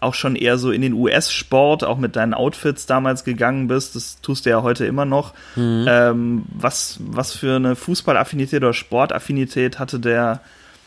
auch 0.00 0.14
schon 0.14 0.34
eher 0.34 0.58
so 0.58 0.70
in 0.70 0.82
den 0.82 0.94
US-Sport, 0.94 1.84
auch 1.84 1.98
mit 1.98 2.16
deinen 2.16 2.34
Outfits 2.34 2.86
damals 2.86 3.24
gegangen 3.24 3.68
bist. 3.68 3.94
Das 3.94 4.20
tust 4.20 4.46
du 4.46 4.50
ja 4.50 4.62
heute 4.62 4.86
immer 4.86 5.04
noch. 5.04 5.34
Mhm. 5.56 5.86
Ähm, 5.88 6.44
was, 6.52 6.98
was 7.00 7.32
für 7.32 7.56
eine 7.56 7.76
Fußballaffinität 7.76 8.62
oder 8.62 8.72
Sportaffinität 8.72 9.78
hatte 9.78 10.00
der, 10.00 10.40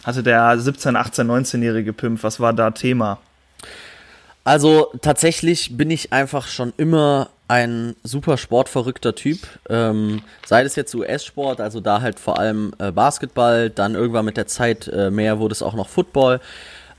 hatte 0.03 0.23
der 0.23 0.57
17, 0.57 0.95
18, 0.95 1.27
19-jährige 1.29 1.93
Pimp? 1.93 2.23
Was 2.23 2.39
war 2.39 2.53
da 2.53 2.71
Thema? 2.71 3.19
Also 4.43 4.91
tatsächlich 5.01 5.77
bin 5.77 5.89
ich 5.89 6.11
einfach 6.11 6.47
schon 6.47 6.73
immer 6.75 7.29
ein 7.47 7.95
super 8.03 8.37
sportverrückter 8.37 9.15
Typ. 9.15 9.39
Ähm, 9.69 10.21
sei 10.45 10.63
es 10.63 10.75
jetzt 10.75 10.93
US-Sport, 10.95 11.61
also 11.61 11.79
da 11.79 12.01
halt 12.01 12.19
vor 12.19 12.39
allem 12.39 12.73
äh, 12.79 12.91
Basketball, 12.91 13.69
dann 13.69 13.95
irgendwann 13.95 14.25
mit 14.25 14.37
der 14.37 14.47
Zeit 14.47 14.87
äh, 14.87 15.11
mehr 15.11 15.39
wurde 15.39 15.53
es 15.53 15.61
auch 15.61 15.75
noch 15.75 15.87
Football. 15.87 16.41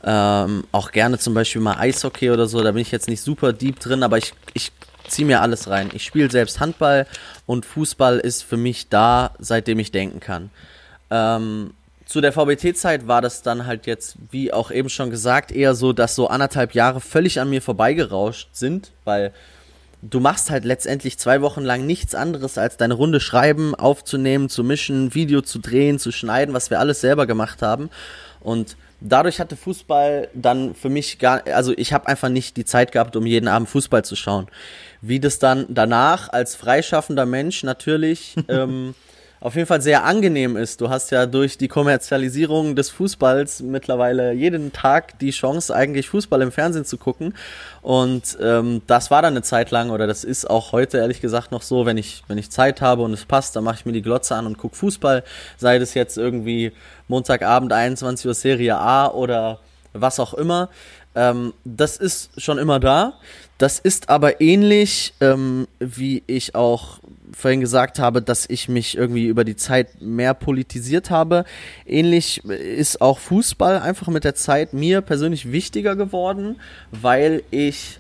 Ähm, 0.07 0.65
auch 0.71 0.93
gerne 0.93 1.19
zum 1.19 1.33
Beispiel 1.33 1.63
mal 1.63 1.79
Eishockey 1.79 2.31
oder 2.31 2.47
so, 2.47 2.63
da 2.63 2.73
bin 2.73 2.83
ich 2.83 2.91
jetzt 2.91 3.09
nicht 3.09 3.23
super 3.23 3.55
deep 3.55 3.81
drin, 3.81 4.03
aber 4.03 4.19
ich, 4.19 4.35
ich 4.53 4.71
ziehe 5.09 5.27
mir 5.27 5.41
alles 5.41 5.69
rein. 5.69 5.91
Ich 5.95 6.05
spiele 6.05 6.31
selbst 6.31 6.61
Handball 6.61 7.07
und 7.47 7.65
Fußball 7.65 8.19
ist 8.19 8.43
für 8.43 8.59
mich 8.59 8.89
da, 8.89 9.33
seitdem 9.39 9.79
ich 9.79 9.93
denken 9.93 10.21
kann. 10.21 10.51
Ähm, 11.11 11.71
zu 12.07 12.21
der 12.21 12.33
VBT-Zeit 12.33 13.09
war 13.09 13.23
das 13.23 13.43
dann 13.43 13.67
halt 13.67 13.87
jetzt, 13.87 14.17
wie 14.31 14.53
auch 14.53 14.71
eben 14.71 14.91
schon 14.91 15.09
gesagt, 15.09 15.51
eher 15.51 15.75
so, 15.75 15.95
dass 15.95 16.15
so 16.15 16.29
anderthalb 16.29 16.75
Jahre 16.75 17.01
völlig 17.01 17.41
an 17.41 17.49
mir 17.49 17.63
vorbeigerauscht 17.63 18.49
sind, 18.53 18.93
weil 19.05 19.33
du 20.03 20.21
machst 20.21 20.51
halt 20.51 20.67
letztendlich 20.67 21.19
zwei 21.19 21.41
Wochen 21.41 21.63
lang 21.63 21.87
nichts 21.87 22.15
anderes, 22.15 22.59
als 22.59 22.77
deine 22.77 22.95
Runde 22.95 23.21
schreiben, 23.21 23.75
aufzunehmen, 23.75 24.51
zu 24.51 24.63
mischen, 24.65 25.15
Video 25.15 25.41
zu 25.41 25.59
drehen, 25.59 25.99
zu 25.99 26.13
schneiden, 26.13 26.55
was 26.55 26.69
wir 26.69 26.79
alles 26.79 27.01
selber 27.01 27.27
gemacht 27.27 27.63
haben. 27.63 27.89
Und 28.41 28.77
dadurch 29.01 29.41
hatte 29.41 29.57
Fußball 29.57 30.29
dann 30.35 30.75
für 30.75 30.89
mich 30.89 31.19
gar, 31.19 31.47
also 31.47 31.73
ich 31.77 31.93
habe 31.93 32.09
einfach 32.09 32.29
nicht 32.29 32.57
die 32.57 32.65
Zeit 32.65 32.93
gehabt, 32.93 33.17
um 33.17 33.27
jeden 33.27 33.49
Abend 33.49 33.69
Fußball 33.69 34.05
zu 34.05 34.17
schauen. 34.17 34.49
Wie 35.01 35.21
das 35.21 35.39
dann 35.39 35.67
danach 35.69 36.29
als 36.31 36.55
freischaffender 36.55 37.27
Mensch 37.27 37.63
natürlich 37.63 38.35
ähm, 38.49 38.95
auf 39.45 39.57
jeden 39.57 39.67
Fall 39.67 39.83
sehr 39.83 40.05
angenehm 40.05 40.57
ist. 40.57 40.81
Du 40.81 40.89
hast 40.89 41.11
ja 41.11 41.27
durch 41.27 41.59
die 41.59 41.69
Kommerzialisierung 41.69 42.75
des 42.77 42.89
Fußballs 42.89 43.61
mittlerweile 43.61 44.33
jeden 44.33 44.73
Tag 44.73 45.19
die 45.19 45.33
Chance, 45.33 45.77
eigentlich 45.77 46.09
Fußball 46.09 46.41
im 46.41 46.51
Fernsehen 46.51 46.87
zu 46.87 46.97
gucken. 46.97 47.35
Und 47.83 48.39
ähm, 48.41 48.81
das 48.87 49.11
war 49.11 49.21
dann 49.21 49.35
eine 49.35 49.43
Zeit 49.43 49.71
lang, 49.71 49.91
oder 49.91 50.07
das 50.07 50.25
ist 50.25 50.49
auch 50.49 50.73
heute 50.73 50.97
ehrlich 50.97 51.21
gesagt 51.21 51.53
noch 51.53 51.61
so, 51.61 51.85
wenn 51.85 51.99
ich, 51.99 52.23
wenn 52.27 52.39
ich 52.39 52.51
Zeit 52.51 52.81
habe 52.81 53.03
und 53.03 53.13
es 53.13 53.27
passt, 53.27 53.55
dann 53.55 53.65
mache 53.65 53.77
ich 53.81 53.85
mir 53.85 53.93
die 53.93 54.01
Glotze 54.01 54.35
an 54.35 54.47
und 54.47 54.57
gucke 54.57 54.77
Fußball. 54.77 55.23
Sei 55.59 55.79
das 55.79 55.93
jetzt 55.93 56.17
irgendwie 56.17 56.73
Montagabend 57.09 57.71
21 57.71 58.27
Uhr 58.27 58.33
Serie 58.33 58.79
A 58.79 59.09
oder 59.09 59.59
was 59.93 60.21
auch 60.21 60.33
immer. 60.33 60.71
Ähm, 61.15 61.53
das 61.67 61.99
ist 61.99 62.41
schon 62.41 62.57
immer 62.57 62.81
da. 62.81 63.13
Das 63.59 63.79
ist 63.79 64.09
aber 64.09 64.41
ähnlich, 64.41 65.13
ähm, 65.21 65.69
wie 65.81 66.23
ich 66.27 66.55
auch 66.55 66.99
vorhin 67.33 67.61
gesagt 67.61 67.99
habe, 67.99 68.23
dass 68.23 68.49
ich 68.49 68.69
mich 68.69 68.97
irgendwie 68.97 69.27
über 69.27 69.45
die 69.45 69.57
Zeit 69.57 70.01
mehr 70.01 70.35
politisiert 70.35 71.11
habe. 71.11 71.45
Ähnlich 71.87 72.45
ist 72.45 73.01
auch 73.01 73.19
Fußball 73.19 73.79
einfach 73.81 74.09
mit 74.09 74.25
der 74.25 74.35
Zeit 74.35 74.73
mir 74.73 75.01
persönlich 75.01 75.51
wichtiger 75.51 75.97
geworden, 75.97 76.57
weil 76.91 77.43
ich 77.51 77.99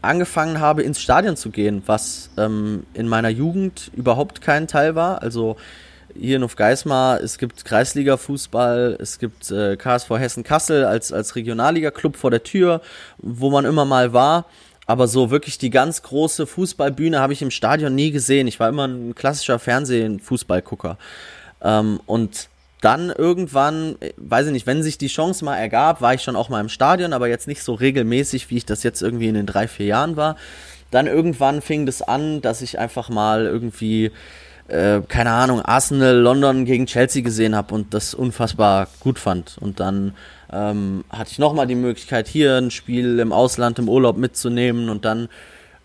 angefangen 0.00 0.60
habe, 0.60 0.82
ins 0.82 1.00
Stadion 1.00 1.36
zu 1.36 1.50
gehen, 1.50 1.82
was 1.86 2.30
ähm, 2.36 2.84
in 2.92 3.08
meiner 3.08 3.28
Jugend 3.28 3.90
überhaupt 3.94 4.40
kein 4.40 4.66
Teil 4.66 4.94
war. 4.94 5.22
Also 5.22 5.56
hier 6.14 6.36
in 6.36 6.42
Ufgeismar, 6.42 7.20
es 7.20 7.38
gibt 7.38 7.64
Kreisliga-Fußball, 7.64 8.98
es 9.00 9.18
gibt 9.18 9.50
äh, 9.50 9.76
KSV 9.76 10.10
Hessen-Kassel 10.10 10.84
als, 10.84 11.12
als 11.12 11.36
Regionalliga-Club 11.36 12.16
vor 12.16 12.30
der 12.30 12.42
Tür, 12.42 12.82
wo 13.18 13.50
man 13.50 13.64
immer 13.64 13.84
mal 13.84 14.12
war. 14.12 14.46
Aber 14.86 15.06
so 15.06 15.30
wirklich 15.30 15.58
die 15.58 15.70
ganz 15.70 16.02
große 16.02 16.46
Fußballbühne 16.46 17.20
habe 17.20 17.32
ich 17.32 17.42
im 17.42 17.50
Stadion 17.50 17.94
nie 17.94 18.10
gesehen. 18.10 18.48
Ich 18.48 18.58
war 18.58 18.68
immer 18.68 18.86
ein 18.88 19.14
klassischer 19.14 19.58
Fernsehen-Fußballgucker. 19.58 20.98
Ähm, 21.62 22.00
und 22.06 22.48
dann 22.80 23.10
irgendwann, 23.10 23.96
weiß 24.16 24.46
ich 24.46 24.52
nicht, 24.52 24.66
wenn 24.66 24.82
sich 24.82 24.98
die 24.98 25.06
Chance 25.06 25.44
mal 25.44 25.56
ergab, 25.56 26.00
war 26.00 26.14
ich 26.14 26.22
schon 26.22 26.34
auch 26.34 26.48
mal 26.48 26.60
im 26.60 26.68
Stadion, 26.68 27.12
aber 27.12 27.28
jetzt 27.28 27.46
nicht 27.46 27.62
so 27.62 27.74
regelmäßig, 27.74 28.50
wie 28.50 28.56
ich 28.56 28.66
das 28.66 28.82
jetzt 28.82 29.02
irgendwie 29.02 29.28
in 29.28 29.34
den 29.34 29.46
drei, 29.46 29.68
vier 29.68 29.86
Jahren 29.86 30.16
war. 30.16 30.36
Dann 30.90 31.06
irgendwann 31.06 31.62
fing 31.62 31.86
das 31.86 32.02
an, 32.02 32.42
dass 32.42 32.60
ich 32.60 32.80
einfach 32.80 33.08
mal 33.08 33.46
irgendwie, 33.46 34.10
äh, 34.66 35.00
keine 35.06 35.30
Ahnung, 35.30 35.62
Arsenal 35.62 36.16
London 36.16 36.64
gegen 36.64 36.86
Chelsea 36.86 37.22
gesehen 37.22 37.54
habe 37.54 37.72
und 37.72 37.94
das 37.94 38.14
unfassbar 38.14 38.88
gut 38.98 39.20
fand. 39.20 39.56
Und 39.60 39.78
dann 39.78 40.14
ähm, 40.52 41.04
hatte 41.10 41.30
ich 41.32 41.38
nochmal 41.38 41.66
die 41.66 41.74
Möglichkeit, 41.74 42.28
hier 42.28 42.56
ein 42.56 42.70
Spiel 42.70 43.18
im 43.18 43.32
Ausland 43.32 43.78
im 43.78 43.88
Urlaub 43.88 44.16
mitzunehmen 44.16 44.88
und 44.88 45.04
dann 45.04 45.28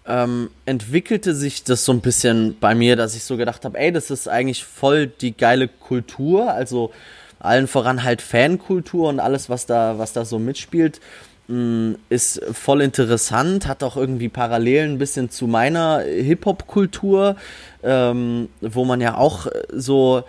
ähm, 0.08 0.50
entwickelte 0.66 1.36
sich 1.36 1.64
das 1.64 1.86
so 1.86 1.92
ein 1.92 2.02
bisschen 2.02 2.58
bei 2.60 2.76
mir, 2.76 2.96
dass 2.96 3.16
ich 3.16 3.24
so 3.24 3.38
gedacht 3.38 3.66
habe, 3.66 3.78
ey, 3.78 3.92
das 3.92 4.10
ist 4.10 4.28
eigentlich 4.28 4.64
voll 4.64 5.08
die 5.08 5.36
geile 5.36 5.68
Kultur, 5.68 6.52
also 6.52 6.92
allen 7.40 7.68
voran 7.68 8.04
halt 8.04 8.22
Fankultur 8.22 9.10
und 9.10 9.20
alles, 9.20 9.50
was 9.50 9.66
da, 9.66 9.98
was 10.00 10.14
da 10.14 10.26
so 10.26 10.40
mitspielt, 10.40 11.00
mh, 11.48 11.56
mm, 11.56 11.96
ist 12.10 12.42
voll 12.52 12.82
interessant, 12.82 13.68
hat 13.68 13.84
auch 13.84 13.98
irgendwie 13.98 14.30
Parallelen 14.30 14.94
ein 14.94 14.98
bisschen 14.98 15.30
zu 15.30 15.48
meiner 15.48 16.00
Hip-Hop-Kultur, 16.00 17.36
ähm, 17.84 18.50
wo 18.62 18.86
man 18.86 19.02
ja 19.02 19.18
auch 19.18 19.48
so 19.72 20.24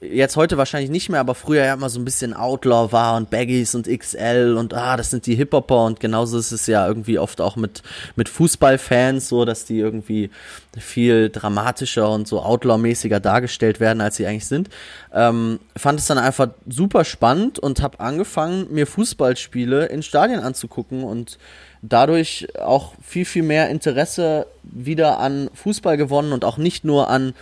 jetzt 0.00 0.36
heute 0.36 0.56
wahrscheinlich 0.56 0.90
nicht 0.90 1.08
mehr, 1.08 1.18
aber 1.18 1.34
früher 1.34 1.64
ja 1.64 1.74
immer 1.74 1.88
so 1.88 1.98
ein 1.98 2.04
bisschen 2.04 2.32
Outlaw 2.32 2.92
war 2.92 3.16
und 3.16 3.30
Baggies 3.30 3.74
und 3.74 3.88
XL 3.88 4.56
und 4.56 4.72
ah, 4.72 4.96
das 4.96 5.10
sind 5.10 5.26
die 5.26 5.34
Hip-Hopper 5.34 5.86
und 5.86 5.98
genauso 5.98 6.38
ist 6.38 6.52
es 6.52 6.68
ja 6.68 6.86
irgendwie 6.86 7.18
oft 7.18 7.40
auch 7.40 7.56
mit, 7.56 7.82
mit 8.14 8.28
Fußballfans 8.28 9.28
so, 9.28 9.44
dass 9.44 9.64
die 9.64 9.78
irgendwie 9.78 10.30
viel 10.78 11.30
dramatischer 11.30 12.08
und 12.10 12.28
so 12.28 12.40
Outlaw-mäßiger 12.40 13.18
dargestellt 13.18 13.80
werden, 13.80 14.00
als 14.00 14.16
sie 14.16 14.26
eigentlich 14.26 14.46
sind. 14.46 14.68
Ähm, 15.12 15.58
fand 15.76 15.98
es 15.98 16.06
dann 16.06 16.18
einfach 16.18 16.50
super 16.68 17.04
spannend 17.04 17.58
und 17.58 17.82
habe 17.82 17.98
angefangen, 17.98 18.72
mir 18.72 18.86
Fußballspiele 18.86 19.86
in 19.86 20.04
Stadien 20.04 20.40
anzugucken 20.40 21.02
und 21.02 21.38
dadurch 21.82 22.46
auch 22.60 22.94
viel, 23.02 23.24
viel 23.24 23.42
mehr 23.42 23.68
Interesse 23.68 24.46
wieder 24.62 25.18
an 25.18 25.50
Fußball 25.54 25.96
gewonnen 25.96 26.32
und 26.32 26.44
auch 26.44 26.56
nicht 26.56 26.84
nur 26.84 27.08
an 27.08 27.34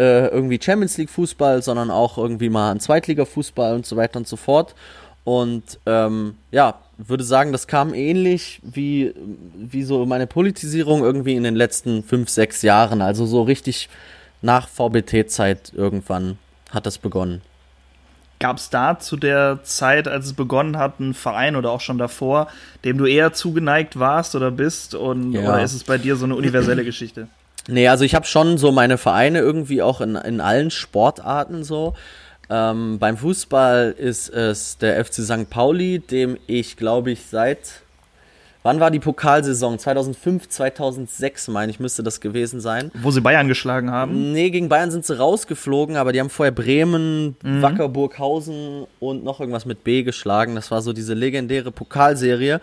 äh, 0.00 0.28
irgendwie 0.28 0.58
Champions 0.60 0.96
League 0.96 1.10
Fußball, 1.10 1.62
sondern 1.62 1.90
auch 1.90 2.16
irgendwie 2.16 2.48
mal 2.48 2.72
ein 2.72 2.80
Zweitliga 2.80 3.26
Fußball 3.26 3.74
und 3.74 3.84
so 3.84 3.96
weiter 3.96 4.16
und 4.16 4.26
so 4.26 4.36
fort. 4.36 4.74
Und 5.24 5.78
ähm, 5.84 6.38
ja, 6.50 6.78
würde 6.96 7.22
sagen, 7.22 7.52
das 7.52 7.66
kam 7.66 7.92
ähnlich 7.92 8.60
wie, 8.62 9.14
wie 9.54 9.82
so 9.82 10.06
meine 10.06 10.26
Politisierung 10.26 11.02
irgendwie 11.02 11.34
in 11.34 11.42
den 11.42 11.54
letzten 11.54 12.02
fünf, 12.02 12.30
sechs 12.30 12.62
Jahren. 12.62 13.02
Also 13.02 13.26
so 13.26 13.42
richtig 13.42 13.90
nach 14.40 14.68
VBT-Zeit 14.68 15.72
irgendwann 15.74 16.38
hat 16.70 16.86
das 16.86 16.96
begonnen. 16.96 17.42
Gab 18.38 18.56
es 18.56 18.70
da 18.70 18.98
zu 18.98 19.18
der 19.18 19.60
Zeit, 19.64 20.08
als 20.08 20.24
es 20.24 20.32
begonnen 20.32 20.78
hat, 20.78 20.94
einen 20.98 21.12
Verein 21.12 21.56
oder 21.56 21.70
auch 21.70 21.82
schon 21.82 21.98
davor, 21.98 22.48
dem 22.84 22.96
du 22.96 23.04
eher 23.04 23.34
zugeneigt 23.34 23.98
warst 23.98 24.34
oder 24.34 24.50
bist? 24.50 24.94
Und, 24.94 25.32
ja. 25.32 25.42
Oder 25.42 25.62
ist 25.62 25.74
es 25.74 25.84
bei 25.84 25.98
dir 25.98 26.16
so 26.16 26.24
eine 26.24 26.36
universelle 26.36 26.84
Geschichte? 26.84 27.28
Nee, 27.70 27.88
also 27.88 28.04
ich 28.04 28.14
habe 28.14 28.26
schon 28.26 28.58
so 28.58 28.72
meine 28.72 28.98
Vereine 28.98 29.38
irgendwie 29.38 29.80
auch 29.82 30.00
in, 30.00 30.16
in 30.16 30.40
allen 30.40 30.70
Sportarten 30.70 31.62
so. 31.64 31.94
Ähm, 32.50 32.98
beim 32.98 33.16
Fußball 33.16 33.94
ist 33.96 34.28
es 34.28 34.76
der 34.78 35.04
FC 35.04 35.22
St. 35.22 35.48
Pauli, 35.48 36.00
dem 36.00 36.36
ich 36.48 36.76
glaube 36.76 37.12
ich 37.12 37.26
seit 37.26 37.82
Wann 38.62 38.78
war 38.78 38.90
die 38.90 38.98
Pokalsaison? 38.98 39.78
2005, 39.78 40.48
2006 40.50 41.48
meine 41.48 41.70
ich, 41.70 41.80
müsste 41.80 42.02
das 42.02 42.20
gewesen 42.20 42.60
sein. 42.60 42.90
Wo 42.94 43.10
sie 43.10 43.22
Bayern 43.22 43.48
geschlagen 43.48 43.90
haben? 43.90 44.32
Nee, 44.32 44.50
gegen 44.50 44.68
Bayern 44.68 44.90
sind 44.90 45.06
sie 45.06 45.16
rausgeflogen, 45.16 45.96
aber 45.96 46.12
die 46.12 46.20
haben 46.20 46.28
vorher 46.28 46.52
Bremen, 46.52 47.36
mhm. 47.42 47.62
Wacker, 47.62 47.88
Burghausen 47.88 48.86
und 48.98 49.24
noch 49.24 49.40
irgendwas 49.40 49.64
mit 49.64 49.82
B 49.82 50.02
geschlagen. 50.02 50.54
Das 50.54 50.70
war 50.70 50.82
so 50.82 50.92
diese 50.92 51.14
legendäre 51.14 51.72
Pokalserie. 51.72 52.60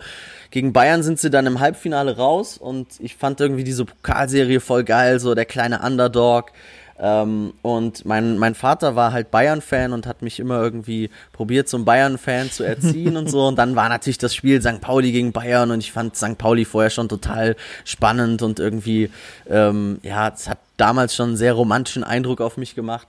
Gegen 0.52 0.72
Bayern 0.72 1.02
sind 1.02 1.18
sie 1.18 1.30
dann 1.30 1.46
im 1.46 1.58
Halbfinale 1.58 2.16
raus 2.16 2.58
und 2.58 2.86
ich 3.00 3.16
fand 3.16 3.40
irgendwie 3.40 3.64
diese 3.64 3.84
Pokalserie 3.84 4.60
voll 4.60 4.84
geil, 4.84 5.18
so 5.18 5.34
der 5.34 5.46
kleine 5.46 5.80
Underdog. 5.80 6.52
Ähm, 7.00 7.54
und 7.62 8.04
mein, 8.04 8.38
mein 8.38 8.54
Vater 8.54 8.96
war 8.96 9.12
halt 9.12 9.30
Bayern-Fan 9.30 9.92
und 9.92 10.06
hat 10.06 10.22
mich 10.22 10.40
immer 10.40 10.60
irgendwie 10.60 11.10
probiert, 11.32 11.68
zum 11.68 11.84
Bayern-Fan 11.84 12.50
zu 12.50 12.64
erziehen 12.64 13.16
und 13.16 13.30
so. 13.30 13.46
Und 13.46 13.56
dann 13.56 13.76
war 13.76 13.88
natürlich 13.88 14.18
das 14.18 14.34
Spiel 14.34 14.60
St. 14.60 14.80
Pauli 14.80 15.12
gegen 15.12 15.32
Bayern 15.32 15.70
und 15.70 15.80
ich 15.80 15.92
fand 15.92 16.16
St. 16.16 16.38
Pauli 16.38 16.64
vorher 16.64 16.90
schon 16.90 17.08
total 17.08 17.56
spannend 17.84 18.42
und 18.42 18.58
irgendwie, 18.58 19.10
ähm, 19.48 19.98
ja, 20.02 20.28
es 20.28 20.48
hat 20.48 20.58
damals 20.76 21.14
schon 21.14 21.28
einen 21.28 21.36
sehr 21.36 21.52
romantischen 21.52 22.04
Eindruck 22.04 22.40
auf 22.40 22.56
mich 22.56 22.74
gemacht. 22.74 23.08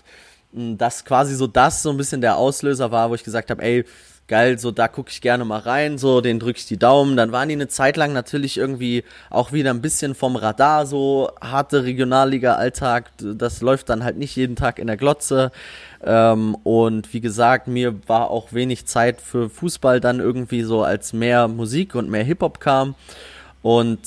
Dass 0.52 1.06
quasi 1.06 1.36
so 1.36 1.46
das 1.46 1.84
so 1.84 1.92
ein 1.92 1.98
bisschen 1.98 2.22
der 2.22 2.38
Auslöser 2.38 2.92
war, 2.92 3.12
wo 3.12 3.16
ich 3.16 3.24
gesagt 3.24 3.52
habe, 3.52 3.62
ey, 3.62 3.86
geil, 4.30 4.58
so 4.58 4.72
da 4.72 4.88
gucke 4.88 5.10
ich 5.10 5.20
gerne 5.20 5.44
mal 5.44 5.60
rein, 5.60 5.98
so 5.98 6.22
den 6.22 6.40
drücke 6.40 6.60
ich 6.60 6.66
die 6.66 6.78
Daumen. 6.78 7.18
Dann 7.18 7.34
waren 7.34 7.50
die 7.50 7.56
eine 7.56 7.68
Zeit 7.68 7.98
lang 7.98 8.14
natürlich 8.14 8.58
irgendwie 8.58 9.04
auch 9.30 9.52
wieder 9.52 9.72
ein 9.72 9.82
bisschen 9.82 10.16
vom 10.16 10.38
Radar, 10.38 10.86
so 10.86 11.32
harte 11.42 11.84
Regionalliga-Alltag. 11.84 13.12
Das 13.18 13.60
läuft 13.60 13.90
dann 13.90 14.06
halt 14.06 14.18
nicht 14.18 14.36
jeden 14.38 14.56
Tag 14.56 14.80
in 14.80 14.88
der 14.88 14.96
Glotze. 14.96 15.52
Ähm, 16.02 16.56
und 16.64 17.14
wie 17.14 17.20
gesagt, 17.20 17.68
mir 17.68 17.96
war 18.08 18.30
auch 18.30 18.54
wenig 18.54 18.86
Zeit 18.86 19.20
für 19.20 19.50
Fußball 19.50 20.00
dann 20.00 20.22
irgendwie 20.22 20.62
so, 20.62 20.84
als 20.84 21.12
mehr 21.12 21.50
Musik 21.50 21.96
und 21.96 22.10
mehr 22.10 22.24
Hip-Hop 22.24 22.62
kam. 22.62 22.96
Und 23.62 24.00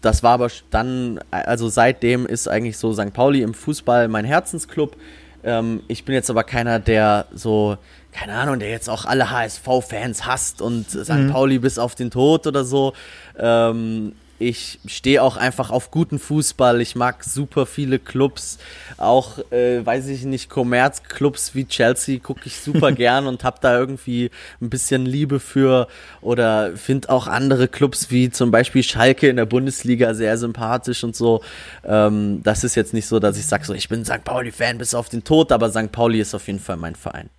das 0.00 0.22
war 0.22 0.32
aber 0.32 0.48
dann, 0.70 1.20
also 1.30 1.68
seitdem 1.68 2.26
ist 2.26 2.48
eigentlich 2.48 2.78
so 2.78 2.92
St. 2.92 3.12
Pauli 3.12 3.42
im 3.42 3.54
Fußball 3.54 4.08
mein 4.08 4.24
Herzensclub. 4.24 4.96
Ähm, 5.44 5.82
ich 5.88 6.04
bin 6.04 6.14
jetzt 6.14 6.30
aber 6.30 6.44
keiner, 6.44 6.78
der 6.78 7.26
so 7.32 7.78
keine 8.18 8.34
Ahnung, 8.34 8.58
der 8.58 8.70
jetzt 8.70 8.90
auch 8.90 9.04
alle 9.04 9.30
HSV-Fans 9.30 10.26
hasst 10.26 10.60
und 10.60 10.90
St. 10.90 11.08
Mhm. 11.08 11.30
Pauli 11.30 11.60
bis 11.60 11.78
auf 11.78 11.94
den 11.94 12.10
Tod 12.10 12.48
oder 12.48 12.64
so. 12.64 12.92
Ähm, 13.38 14.12
ich 14.40 14.80
stehe 14.86 15.22
auch 15.22 15.36
einfach 15.36 15.70
auf 15.70 15.92
guten 15.92 16.18
Fußball. 16.18 16.80
Ich 16.80 16.96
mag 16.96 17.22
super 17.22 17.64
viele 17.64 18.00
Clubs. 18.00 18.58
Auch, 18.96 19.38
äh, 19.52 19.84
weiß 19.84 20.08
ich 20.08 20.24
nicht, 20.24 20.50
Kommerzclubs 20.50 21.54
wie 21.54 21.66
Chelsea 21.66 22.18
gucke 22.18 22.42
ich 22.46 22.58
super 22.60 22.90
gern 23.04 23.28
und 23.28 23.44
habe 23.44 23.58
da 23.60 23.78
irgendwie 23.78 24.30
ein 24.60 24.68
bisschen 24.68 25.06
Liebe 25.06 25.38
für. 25.38 25.86
Oder 26.20 26.76
finde 26.76 27.10
auch 27.10 27.28
andere 27.28 27.68
Clubs 27.68 28.10
wie 28.10 28.30
zum 28.30 28.50
Beispiel 28.50 28.82
Schalke 28.82 29.28
in 29.28 29.36
der 29.36 29.46
Bundesliga 29.46 30.14
sehr 30.14 30.38
sympathisch 30.38 31.04
und 31.04 31.14
so. 31.14 31.40
Ähm, 31.84 32.42
das 32.42 32.64
ist 32.64 32.74
jetzt 32.74 32.94
nicht 32.94 33.06
so, 33.06 33.20
dass 33.20 33.38
ich 33.38 33.46
sage, 33.46 33.64
so, 33.64 33.74
ich 33.74 33.88
bin 33.88 34.04
St. 34.04 34.24
Pauli-Fan 34.24 34.78
bis 34.78 34.94
auf 34.94 35.08
den 35.08 35.22
Tod, 35.22 35.52
aber 35.52 35.70
St. 35.70 35.92
Pauli 35.92 36.20
ist 36.20 36.34
auf 36.34 36.48
jeden 36.48 36.60
Fall 36.60 36.76
mein 36.76 36.96
Verein. 36.96 37.30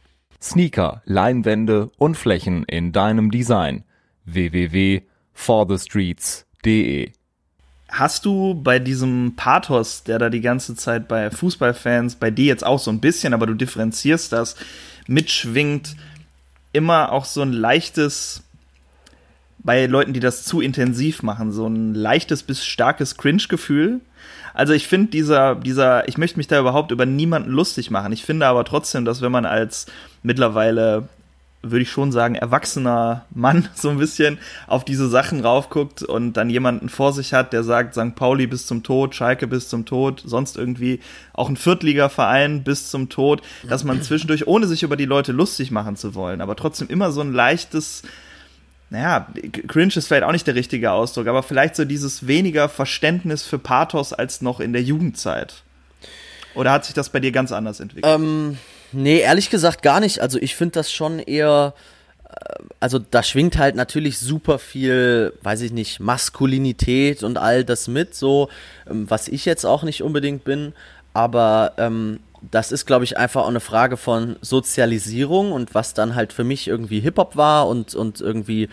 Sneaker, 0.42 1.04
Leinwände 1.06 1.92
und 1.98 2.16
Flächen 2.16 2.64
in 2.64 2.92
deinem 2.92 3.30
Design. 3.30 3.84
www.forthestreets.de 4.26 7.12
Hast 7.90 8.26
du 8.26 8.54
bei 8.54 8.80
diesem 8.80 9.34
Pathos, 9.36 10.04
der 10.04 10.20
da 10.20 10.30
die 10.30 10.42
ganze 10.42 10.76
Zeit 10.76 11.08
bei 11.08 11.32
Fußballfans, 11.32 12.16
bei 12.16 12.30
dir 12.30 12.46
jetzt 12.46 12.66
auch 12.66 12.80
so 12.80 12.92
ein 12.92 13.00
bisschen, 13.00 13.34
aber 13.34 13.48
du 13.48 13.56
differenzierst 13.56 14.32
das, 14.32 14.56
mitschwingt, 15.08 15.96
immer 16.72 17.12
auch 17.12 17.26
so 17.26 17.42
ein 17.42 17.52
leichtes, 17.52 18.44
bei 19.58 19.88
Leuten, 19.88 20.14
die 20.14 20.20
das 20.20 20.46
zu 20.46 20.62
intensiv 20.62 21.24
machen, 21.24 21.52
so 21.52 21.68
ein 21.68 21.96
leichtes 21.96 22.44
bis 22.44 22.64
starkes 22.64 23.18
Cringe-Gefühl? 23.18 24.02
Also 24.60 24.74
ich 24.74 24.90
finde 24.90 25.12
dieser, 25.12 25.56
dieser, 25.56 26.10
ich 26.10 26.18
möchte 26.18 26.36
mich 26.36 26.48
da 26.48 26.60
überhaupt 26.60 26.92
über 26.92 27.06
niemanden 27.06 27.50
lustig 27.50 27.92
machen. 27.92 28.12
Ich 28.12 28.26
finde 28.26 28.46
aber 28.46 28.66
trotzdem, 28.66 29.06
dass 29.06 29.22
wenn 29.22 29.32
man 29.32 29.46
als 29.46 29.86
mittlerweile 30.22 31.08
würde 31.62 31.84
ich 31.84 31.90
schon 31.90 32.12
sagen, 32.12 32.36
erwachsener 32.36 33.26
Mann 33.34 33.70
so 33.74 33.90
ein 33.90 34.00
bisschen 34.00 34.38
auf 34.68 34.84
diese 34.84 35.08
Sachen 35.08 35.40
raufguckt 35.40 36.04
und 36.04 36.34
dann 36.34 36.50
jemanden 36.50 36.90
vor 36.90 37.14
sich 37.14 37.34
hat, 37.34 37.54
der 37.54 37.64
sagt, 37.64 37.94
St. 37.94 38.16
Pauli 38.16 38.48
bis 38.48 38.68
zum 38.68 38.84
Tod, 38.84 39.16
Schalke 39.16 39.48
bis 39.48 39.70
zum 39.70 39.86
Tod, 39.86 40.24
sonst 40.26 40.58
irgendwie 40.58 41.00
auch 41.32 41.48
ein 41.48 41.56
Viertligaverein 41.56 42.66
bis 42.66 42.92
zum 42.92 43.08
Tod, 43.08 43.42
dass 43.70 43.86
man 43.86 44.02
zwischendurch, 44.02 44.46
ohne 44.46 44.68
sich 44.68 44.84
über 44.84 44.98
die 44.98 45.06
Leute 45.06 45.32
lustig 45.32 45.72
machen 45.72 45.96
zu 45.96 46.16
wollen, 46.16 46.42
aber 46.42 46.58
trotzdem 46.58 46.90
immer 46.90 47.14
so 47.14 47.22
ein 47.22 47.32
leichtes, 47.32 48.04
naja, 48.90 49.28
cringe 49.68 49.94
ist 49.96 50.08
vielleicht 50.08 50.24
auch 50.24 50.32
nicht 50.32 50.48
der 50.48 50.56
richtige 50.56 50.92
Ausdruck, 50.92 51.28
aber 51.28 51.44
vielleicht 51.44 51.76
so 51.76 51.86
dieses 51.86 52.26
weniger 52.26 52.70
Verständnis 52.70 53.44
für 53.44 53.60
Pathos 53.60 54.14
als 54.14 54.42
noch 54.42 54.60
in 54.60 54.74
der 54.74 54.82
Jugendzeit. 54.82 55.62
Oder 56.56 56.72
hat 56.72 56.86
sich 56.86 56.96
das 56.96 57.10
bei 57.10 57.20
dir 57.20 57.32
ganz 57.32 57.52
anders 57.52 57.80
entwickelt? 57.80 58.12
Ähm, 58.14 58.58
nee, 58.92 59.20
ehrlich 59.20 59.52
gesagt 59.52 59.84
gar 59.84 60.00
nicht. 60.00 60.20
Also 60.22 60.40
ich 60.40 60.56
finde 60.56 60.74
das 60.74 60.92
schon 60.92 61.20
eher, 61.20 61.76
äh, 62.28 62.64
also 62.80 62.98
da 62.98 63.22
schwingt 63.22 63.60
halt 63.60 63.76
natürlich 63.76 64.18
super 64.18 64.58
viel, 64.58 65.34
weiß 65.44 65.62
ich 65.62 65.72
nicht, 65.72 66.00
Maskulinität 66.00 67.22
und 67.22 67.38
all 67.38 67.64
das 67.64 67.88
mit, 67.88 68.16
so, 68.16 68.50
ähm, 68.90 69.08
was 69.10 69.28
ich 69.28 69.46
jetzt 69.46 69.66
auch 69.66 69.84
nicht 69.84 70.02
unbedingt 70.02 70.44
bin. 70.44 70.74
Aber 71.14 71.74
ähm, 71.78 72.20
das 72.42 72.72
ist, 72.72 72.86
glaube 72.86 73.04
ich, 73.04 73.18
einfach 73.18 73.44
auch 73.44 73.50
eine 73.50 73.60
Frage 73.60 73.98
von 73.98 74.38
Sozialisierung 74.42 75.52
und 75.52 75.76
was 75.76 75.94
dann 75.94 76.16
halt 76.16 76.34
für 76.34 76.44
mich 76.44 76.68
irgendwie 76.68 77.00
Hip-Hop 77.00 77.36
war 77.36 77.68
und, 77.68 77.96
und 77.96 78.22
irgendwie, 78.22 78.64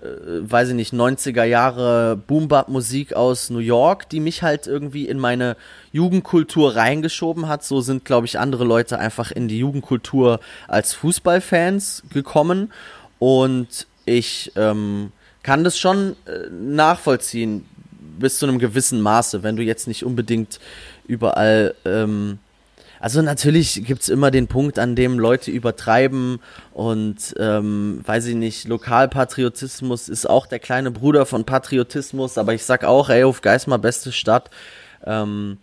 äh, 0.00 0.06
weiß 0.40 0.68
ich 0.68 0.74
nicht, 0.74 0.92
90er 0.92 1.44
Jahre 1.44 2.16
Boom-Bap-Musik 2.16 3.14
aus 3.14 3.50
New 3.50 3.58
York, 3.58 4.08
die 4.08 4.20
mich 4.20 4.42
halt 4.42 4.66
irgendwie 4.66 5.08
in 5.08 5.18
meine 5.18 5.56
Jugendkultur 5.92 6.76
reingeschoben 6.76 7.48
hat. 7.48 7.64
So 7.64 7.80
sind, 7.80 8.04
glaube 8.04 8.26
ich, 8.26 8.38
andere 8.38 8.64
Leute 8.64 8.98
einfach 8.98 9.30
in 9.30 9.48
die 9.48 9.58
Jugendkultur 9.58 10.40
als 10.68 10.92
Fußballfans 10.94 12.04
gekommen 12.10 12.72
und 13.18 13.86
ich 14.04 14.52
ähm, 14.56 15.12
kann 15.42 15.64
das 15.64 15.78
schon 15.78 16.16
äh, 16.26 16.48
nachvollziehen 16.50 17.66
bis 18.18 18.38
zu 18.38 18.46
einem 18.46 18.58
gewissen 18.58 19.00
Maße, 19.00 19.42
wenn 19.42 19.56
du 19.56 19.62
jetzt 19.62 19.88
nicht 19.88 20.04
unbedingt 20.04 20.58
überall 21.06 21.74
ähm, 21.84 22.38
also 23.06 23.22
natürlich 23.22 23.84
gibt 23.84 24.02
es 24.02 24.08
immer 24.08 24.32
den 24.32 24.48
Punkt, 24.48 24.80
an 24.80 24.96
dem 24.96 25.20
Leute 25.20 25.52
übertreiben 25.52 26.40
und 26.72 27.36
ähm, 27.38 28.00
weiß 28.04 28.26
ich 28.26 28.34
nicht, 28.34 28.66
Lokalpatriotismus 28.66 30.08
ist 30.08 30.28
auch 30.28 30.48
der 30.48 30.58
kleine 30.58 30.90
Bruder 30.90 31.24
von 31.24 31.44
Patriotismus, 31.44 32.36
aber 32.36 32.52
ich 32.52 32.64
sag 32.64 32.82
auch, 32.82 33.08
ey, 33.08 33.22
auf 33.22 33.42
Geismar, 33.42 33.78
beste 33.78 34.10
Stadt. 34.10 34.50
Ähm, 35.04 35.58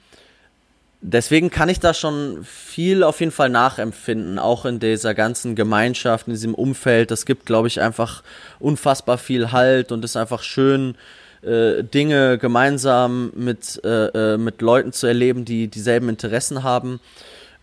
deswegen 1.01 1.49
kann 1.49 1.67
ich 1.67 1.81
da 1.81 1.93
schon 1.93 2.45
viel 2.45 3.03
auf 3.03 3.19
jeden 3.19 3.33
Fall 3.33 3.49
nachempfinden, 3.49 4.39
auch 4.39 4.63
in 4.63 4.79
dieser 4.79 5.13
ganzen 5.13 5.53
Gemeinschaft, 5.55 6.27
in 6.27 6.33
diesem 6.35 6.55
Umfeld. 6.55 7.11
Das 7.11 7.25
gibt, 7.25 7.45
glaube 7.45 7.67
ich, 7.67 7.81
einfach 7.81 8.23
unfassbar 8.59 9.17
viel 9.17 9.51
Halt 9.51 9.91
und 9.91 10.05
ist 10.05 10.15
einfach 10.15 10.43
schön, 10.43 10.95
äh, 11.43 11.83
Dinge 11.83 12.37
gemeinsam 12.37 13.33
mit, 13.35 13.81
äh, 13.83 14.33
äh, 14.33 14.37
mit 14.37 14.61
Leuten 14.61 14.93
zu 14.93 15.07
erleben, 15.07 15.43
die 15.43 15.67
dieselben 15.67 16.07
Interessen 16.07 16.63
haben. 16.63 17.01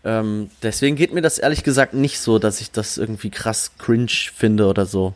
Ähm, 0.03 0.49
deswegen 0.63 0.95
geht 0.95 1.13
mir 1.13 1.21
das 1.21 1.37
ehrlich 1.37 1.63
gesagt 1.63 1.93
nicht 1.93 2.19
so, 2.19 2.39
dass 2.39 2.61
ich 2.61 2.71
das 2.71 2.97
irgendwie 2.97 3.29
krass 3.29 3.71
cringe 3.77 4.07
finde 4.35 4.67
oder 4.67 4.85
so. 4.85 5.13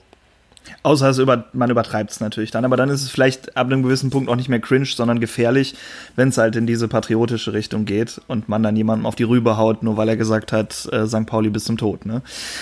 Außer 0.83 1.09
es 1.09 1.17
über, 1.19 1.45
man 1.53 1.69
übertreibt 1.69 2.11
es 2.11 2.19
natürlich 2.19 2.51
dann, 2.51 2.65
aber 2.65 2.77
dann 2.77 2.89
ist 2.89 3.03
es 3.03 3.09
vielleicht 3.09 3.55
ab 3.57 3.67
einem 3.67 3.83
gewissen 3.83 4.09
Punkt 4.09 4.29
auch 4.29 4.35
nicht 4.35 4.49
mehr 4.49 4.59
cringe, 4.59 4.85
sondern 4.85 5.19
gefährlich, 5.19 5.75
wenn 6.15 6.29
es 6.29 6.37
halt 6.37 6.55
in 6.55 6.67
diese 6.67 6.87
patriotische 6.87 7.53
Richtung 7.53 7.85
geht 7.85 8.21
und 8.27 8.49
man 8.49 8.63
dann 8.63 8.75
jemandem 8.75 9.05
auf 9.05 9.15
die 9.15 9.23
Rübe 9.23 9.57
haut, 9.57 9.83
nur 9.83 9.97
weil 9.97 10.09
er 10.09 10.17
gesagt 10.17 10.51
hat, 10.51 10.87
äh, 10.91 11.07
St. 11.07 11.25
Pauli 11.25 11.49
bis 11.49 11.65
zum 11.65 11.77
Tod. 11.77 12.05
Ne? 12.05 12.21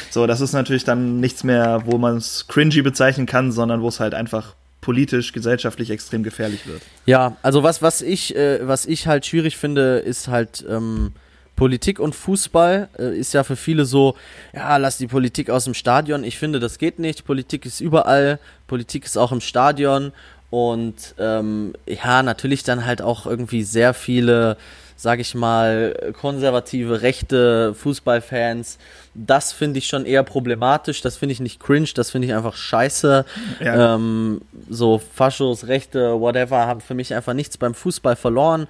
So, 0.09 0.28
das 0.28 0.41
ist 0.41 0.53
natürlich 0.53 0.84
dann 0.84 1.19
nichts 1.19 1.43
mehr, 1.43 1.84
wo 1.86 1.97
man 1.97 2.17
es 2.17 2.47
cringy 2.47 2.82
bezeichnen 2.82 3.26
kann, 3.26 3.51
sondern 3.51 3.82
wo 3.82 3.88
es 3.88 3.99
halt 3.99 4.13
einfach 4.13 4.55
politisch, 4.82 5.32
gesellschaftlich 5.32 5.89
extrem 5.89 6.24
gefährlich 6.24 6.67
wird. 6.67 6.82
Ja, 7.05 7.38
also 7.41 7.63
was, 7.63 7.82
was 7.82 8.01
ich, 8.01 8.36
äh, 8.36 8.67
was 8.67 8.86
ich 8.86 9.07
halt 9.07 9.26
schwierig 9.26 9.55
finde, 9.55 9.99
ist 9.99 10.28
halt 10.28 10.65
ähm, 10.69 11.13
Politik 11.55 11.99
und 11.99 12.15
Fußball 12.15 12.89
äh, 12.97 13.17
ist 13.17 13.33
ja 13.33 13.43
für 13.43 13.55
viele 13.55 13.85
so, 13.85 14.15
ja, 14.53 14.77
lass 14.77 14.97
die 14.97 15.07
Politik 15.07 15.49
aus 15.49 15.65
dem 15.65 15.73
Stadion. 15.73 16.23
Ich 16.23 16.37
finde, 16.37 16.59
das 16.59 16.77
geht 16.77 16.99
nicht. 16.99 17.25
Politik 17.25 17.65
ist 17.65 17.79
überall, 17.79 18.39
Politik 18.67 19.05
ist 19.05 19.17
auch 19.17 19.31
im 19.31 19.41
Stadion 19.41 20.11
und 20.49 21.15
ähm, 21.19 21.73
ja, 21.85 22.23
natürlich 22.23 22.63
dann 22.63 22.85
halt 22.85 23.01
auch 23.01 23.25
irgendwie 23.25 23.63
sehr 23.63 23.93
viele 23.93 24.57
sage 25.03 25.21
ich 25.21 25.35
mal, 25.35 26.13
konservative, 26.19 27.01
rechte 27.01 27.73
Fußballfans. 27.73 28.77
Das 29.13 29.51
finde 29.51 29.79
ich 29.79 29.87
schon 29.87 30.05
eher 30.05 30.23
problematisch. 30.23 31.01
Das 31.01 31.17
finde 31.17 31.33
ich 31.33 31.41
nicht 31.41 31.59
cringe, 31.59 31.89
das 31.93 32.11
finde 32.11 32.29
ich 32.29 32.33
einfach 32.33 32.55
scheiße. 32.55 33.25
Ja. 33.59 33.95
Ähm, 33.95 34.41
so 34.69 34.99
Faschos, 34.99 35.67
Rechte, 35.67 36.19
whatever, 36.21 36.65
haben 36.65 36.79
für 36.79 36.93
mich 36.93 37.13
einfach 37.13 37.33
nichts 37.33 37.57
beim 37.57 37.73
Fußball 37.73 38.15
verloren. 38.15 38.67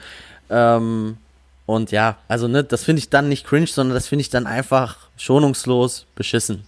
Ähm, 0.50 1.18
und 1.66 1.92
ja, 1.92 2.18
also 2.28 2.48
ne, 2.48 2.64
das 2.64 2.84
finde 2.84 3.00
ich 3.00 3.10
dann 3.10 3.30
nicht 3.30 3.46
cringe, 3.46 3.68
sondern 3.68 3.96
das 3.96 4.08
finde 4.08 4.22
ich 4.22 4.30
dann 4.30 4.48
einfach 4.48 4.98
schonungslos 5.18 6.06
beschissen. 6.16 6.64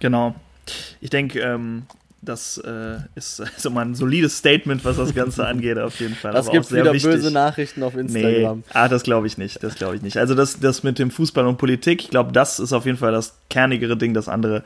Genau. 0.00 0.34
Ich 1.00 1.10
denke, 1.10 1.40
ähm, 1.40 1.84
das 2.24 2.58
äh, 2.58 2.96
ist 3.14 3.36
so 3.58 3.70
mal 3.70 3.84
ein 3.84 3.94
solides 3.94 4.38
Statement, 4.38 4.84
was 4.84 4.96
das 4.96 5.14
Ganze 5.14 5.46
angeht, 5.46 5.78
auf 5.78 6.00
jeden 6.00 6.14
Fall. 6.14 6.32
Das 6.32 6.50
gibt 6.50 6.70
wieder 6.72 6.92
wichtig. 6.92 7.10
böse 7.10 7.30
Nachrichten 7.30 7.82
auf 7.82 7.96
Instagram. 7.96 8.58
Nee, 8.58 8.64
ah, 8.72 8.88
das 8.88 9.02
glaube 9.02 9.26
ich 9.26 9.38
nicht. 9.38 9.62
Das 9.62 9.74
glaube 9.74 9.96
ich 9.96 10.02
nicht. 10.02 10.16
Also 10.16 10.34
das, 10.34 10.58
das 10.58 10.82
mit 10.82 10.98
dem 10.98 11.10
Fußball 11.10 11.46
und 11.46 11.58
Politik, 11.58 12.02
ich 12.02 12.10
glaube, 12.10 12.32
das 12.32 12.58
ist 12.58 12.72
auf 12.72 12.86
jeden 12.86 12.98
Fall 12.98 13.12
das 13.12 13.36
kernigere 13.50 13.96
Ding. 13.96 14.14
Das 14.14 14.28
andere, 14.28 14.62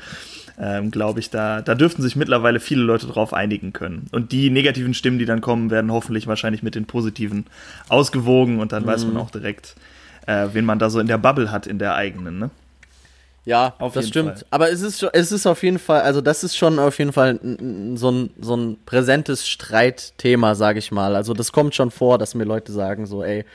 ähm, 0.60 0.90
glaube 0.90 1.20
ich, 1.20 1.30
da, 1.30 1.62
da 1.62 1.74
dürften 1.74 2.02
sich 2.02 2.16
mittlerweile 2.16 2.60
viele 2.60 2.82
Leute 2.82 3.06
drauf 3.06 3.32
einigen 3.32 3.72
können. 3.72 4.06
Und 4.10 4.32
die 4.32 4.50
negativen 4.50 4.94
Stimmen, 4.94 5.18
die 5.18 5.24
dann 5.24 5.40
kommen, 5.40 5.70
werden 5.70 5.92
hoffentlich 5.92 6.26
wahrscheinlich 6.26 6.62
mit 6.62 6.74
den 6.74 6.86
positiven 6.86 7.46
ausgewogen 7.88 8.58
und 8.58 8.72
dann 8.72 8.82
mhm. 8.82 8.88
weiß 8.88 9.04
man 9.06 9.16
auch 9.18 9.30
direkt, 9.30 9.76
äh, 10.26 10.48
wen 10.52 10.64
man 10.64 10.78
da 10.78 10.90
so 10.90 10.98
in 10.98 11.06
der 11.06 11.18
Bubble 11.18 11.52
hat, 11.52 11.66
in 11.66 11.78
der 11.78 11.94
eigenen, 11.94 12.38
ne? 12.38 12.50
Ja, 13.48 13.72
auf 13.78 13.94
das 13.94 14.08
stimmt. 14.08 14.40
Fall. 14.40 14.46
Aber 14.50 14.70
es 14.70 14.82
ist, 14.82 15.02
es 15.02 15.32
ist 15.32 15.46
auf 15.46 15.62
jeden 15.62 15.78
Fall, 15.78 16.02
also 16.02 16.20
das 16.20 16.44
ist 16.44 16.54
schon 16.54 16.78
auf 16.78 16.98
jeden 16.98 17.14
Fall 17.14 17.40
so 17.94 18.10
ein, 18.10 18.30
so 18.38 18.54
ein 18.54 18.76
präsentes 18.84 19.48
Streitthema, 19.48 20.54
sage 20.54 20.78
ich 20.80 20.92
mal. 20.92 21.16
Also 21.16 21.32
das 21.32 21.50
kommt 21.50 21.74
schon 21.74 21.90
vor, 21.90 22.18
dass 22.18 22.34
mir 22.34 22.44
Leute 22.44 22.72
sagen 22.72 23.06
so, 23.06 23.24
ey, 23.24 23.46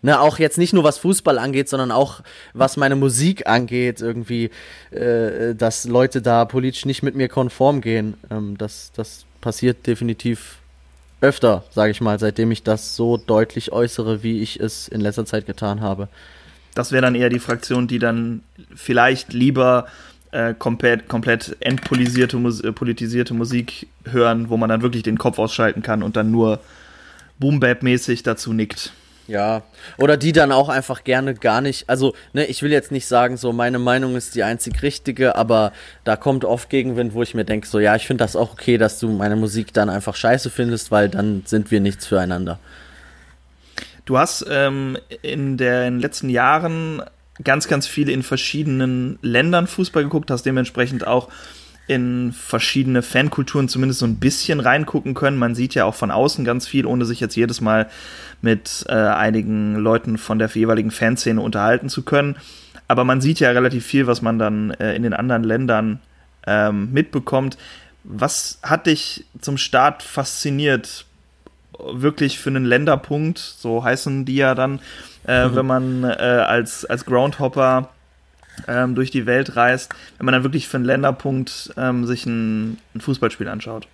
ne, 0.00 0.18
auch 0.18 0.38
jetzt 0.38 0.56
nicht 0.56 0.72
nur 0.72 0.84
was 0.84 0.96
Fußball 0.96 1.38
angeht, 1.38 1.68
sondern 1.68 1.90
auch 1.90 2.22
was 2.54 2.78
meine 2.78 2.96
Musik 2.96 3.46
angeht, 3.46 4.00
irgendwie, 4.00 4.48
äh, 4.90 5.54
dass 5.54 5.84
Leute 5.84 6.22
da 6.22 6.46
politisch 6.46 6.86
nicht 6.86 7.02
mit 7.02 7.14
mir 7.14 7.28
konform 7.28 7.82
gehen. 7.82 8.14
Ähm, 8.30 8.56
das, 8.56 8.90
das 8.96 9.26
passiert 9.42 9.86
definitiv 9.86 10.60
öfter, 11.20 11.62
sage 11.70 11.90
ich 11.90 12.00
mal, 12.00 12.18
seitdem 12.18 12.50
ich 12.52 12.62
das 12.62 12.96
so 12.96 13.18
deutlich 13.18 13.70
äußere, 13.70 14.22
wie 14.22 14.40
ich 14.40 14.58
es 14.58 14.88
in 14.88 15.02
letzter 15.02 15.26
Zeit 15.26 15.44
getan 15.44 15.82
habe. 15.82 16.08
Das 16.74 16.92
wäre 16.92 17.02
dann 17.02 17.14
eher 17.14 17.28
die 17.28 17.38
Fraktion, 17.38 17.86
die 17.86 17.98
dann 17.98 18.42
vielleicht 18.74 19.32
lieber 19.32 19.86
äh, 20.32 20.54
komplett, 20.54 21.08
komplett 21.08 21.56
entpolitisierte 21.60 22.36
äh, 22.36 22.72
politisierte 22.72 23.34
Musik 23.34 23.86
hören, 24.10 24.48
wo 24.48 24.56
man 24.56 24.68
dann 24.68 24.82
wirklich 24.82 25.02
den 25.02 25.18
Kopf 25.18 25.38
ausschalten 25.38 25.82
kann 25.82 26.02
und 26.02 26.16
dann 26.16 26.30
nur 26.30 26.60
Boom-Bap-mäßig 27.38 28.22
dazu 28.22 28.52
nickt. 28.52 28.92
Ja, 29.28 29.62
oder 29.98 30.16
die 30.16 30.32
dann 30.32 30.50
auch 30.50 30.68
einfach 30.68 31.04
gerne 31.04 31.34
gar 31.34 31.60
nicht, 31.60 31.88
also, 31.88 32.12
ne, 32.32 32.44
ich 32.46 32.62
will 32.62 32.72
jetzt 32.72 32.90
nicht 32.90 33.06
sagen, 33.06 33.36
so, 33.36 33.52
meine 33.52 33.78
Meinung 33.78 34.16
ist 34.16 34.34
die 34.34 34.42
einzig 34.42 34.82
richtige, 34.82 35.36
aber 35.36 35.72
da 36.02 36.16
kommt 36.16 36.44
oft 36.44 36.68
Gegenwind, 36.70 37.14
wo 37.14 37.22
ich 37.22 37.34
mir 37.34 37.44
denke, 37.44 37.68
so, 37.68 37.78
ja, 37.78 37.94
ich 37.94 38.06
finde 38.06 38.24
das 38.24 38.34
auch 38.34 38.52
okay, 38.52 38.78
dass 38.78 38.98
du 38.98 39.08
meine 39.08 39.36
Musik 39.36 39.72
dann 39.72 39.90
einfach 39.90 40.16
scheiße 40.16 40.50
findest, 40.50 40.90
weil 40.90 41.08
dann 41.08 41.44
sind 41.46 41.70
wir 41.70 41.80
nichts 41.80 42.06
füreinander. 42.06 42.58
Du 44.04 44.18
hast 44.18 44.44
ähm, 44.48 44.98
in, 45.22 45.56
den 45.56 46.00
letzten 46.00 46.28
Jahren 46.28 47.02
ganz, 47.42 47.68
ganz 47.68 47.86
viel 47.86 48.08
in 48.08 48.22
verschiedenen 48.22 49.18
Ländern 49.22 49.66
Fußball 49.66 50.02
geguckt, 50.02 50.30
hast 50.30 50.44
dementsprechend 50.44 51.06
auch 51.06 51.28
in 51.88 52.32
verschiedene 52.32 53.02
Fankulturen 53.02 53.68
zumindest 53.68 54.00
so 54.00 54.06
ein 54.06 54.16
bisschen 54.16 54.60
reingucken 54.60 55.14
können. 55.14 55.38
Man 55.38 55.54
sieht 55.54 55.74
ja 55.74 55.84
auch 55.84 55.94
von 55.94 56.10
außen 56.10 56.44
ganz 56.44 56.66
viel, 56.66 56.86
ohne 56.86 57.04
sich 57.04 57.20
jetzt 57.20 57.36
jedes 57.36 57.60
Mal 57.60 57.88
mit 58.40 58.84
äh, 58.88 58.92
einigen 58.92 59.76
Leuten 59.76 60.18
von 60.18 60.38
der 60.38 60.48
jeweiligen 60.48 60.90
Fanszene 60.90 61.40
unterhalten 61.40 61.88
zu 61.88 62.02
können. 62.02 62.36
Aber 62.88 63.04
man 63.04 63.20
sieht 63.20 63.40
ja 63.40 63.50
relativ 63.50 63.84
viel, 63.86 64.06
was 64.06 64.22
man 64.22 64.38
dann 64.38 64.70
äh, 64.72 64.94
in 64.94 65.02
den 65.02 65.12
anderen 65.12 65.44
Ländern 65.44 66.00
ähm, 66.46 66.92
mitbekommt. 66.92 67.56
Was 68.04 68.58
hat 68.62 68.86
dich 68.86 69.24
zum 69.40 69.58
Start 69.58 70.02
fasziniert 70.02 71.06
wirklich 71.90 72.38
für 72.38 72.50
einen 72.50 72.64
Länderpunkt, 72.64 73.38
so 73.38 73.82
heißen 73.84 74.24
die 74.24 74.36
ja 74.36 74.54
dann, 74.54 74.80
äh, 75.26 75.46
mhm. 75.46 75.56
wenn 75.56 75.66
man 75.66 76.04
äh, 76.04 76.06
als, 76.06 76.84
als 76.84 77.04
Groundhopper 77.04 77.88
ähm, 78.68 78.94
durch 78.94 79.10
die 79.10 79.26
Welt 79.26 79.56
reist, 79.56 79.94
wenn 80.18 80.26
man 80.26 80.32
dann 80.32 80.42
wirklich 80.42 80.68
für 80.68 80.76
einen 80.76 80.86
Länderpunkt 80.86 81.72
ähm, 81.76 82.06
sich 82.06 82.26
ein, 82.26 82.78
ein, 82.94 83.00
Fußballspiel 83.00 83.48
anschaut? 83.48 83.88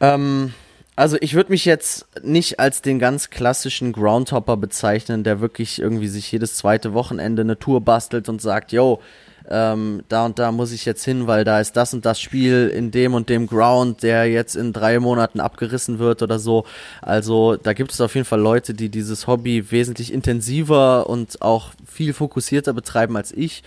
Ähm, 0.00 0.54
also 0.96 1.16
ich 1.20 1.34
würde 1.34 1.50
mich 1.50 1.64
jetzt 1.64 2.06
nicht 2.22 2.60
als 2.60 2.82
den 2.82 2.98
ganz 2.98 3.30
klassischen 3.30 3.92
Groundhopper 3.92 4.56
bezeichnen, 4.56 5.24
der 5.24 5.40
wirklich 5.40 5.80
irgendwie 5.80 6.08
sich 6.08 6.30
jedes 6.30 6.56
zweite 6.56 6.92
Wochenende 6.92 7.42
eine 7.42 7.58
Tour 7.58 7.80
bastelt 7.80 8.28
und 8.28 8.42
sagt, 8.42 8.72
yo, 8.72 9.00
ähm, 9.48 10.02
da 10.08 10.26
und 10.26 10.38
da 10.38 10.52
muss 10.52 10.72
ich 10.72 10.84
jetzt 10.84 11.04
hin, 11.04 11.26
weil 11.26 11.44
da 11.44 11.60
ist 11.60 11.76
das 11.76 11.94
und 11.94 12.04
das 12.04 12.20
Spiel 12.20 12.68
in 12.68 12.90
dem 12.90 13.14
und 13.14 13.28
dem 13.28 13.46
Ground, 13.46 14.02
der 14.02 14.26
jetzt 14.26 14.54
in 14.56 14.72
drei 14.72 14.98
Monaten 14.98 15.40
abgerissen 15.40 15.98
wird 15.98 16.22
oder 16.22 16.38
so. 16.38 16.64
Also 17.02 17.56
da 17.56 17.72
gibt 17.72 17.92
es 17.92 18.00
auf 18.00 18.14
jeden 18.14 18.26
Fall 18.26 18.40
Leute, 18.40 18.74
die 18.74 18.88
dieses 18.88 19.26
Hobby 19.26 19.70
wesentlich 19.70 20.12
intensiver 20.12 21.08
und 21.08 21.40
auch 21.42 21.70
viel 21.86 22.12
fokussierter 22.12 22.72
betreiben 22.72 23.16
als 23.16 23.32
ich. 23.32 23.62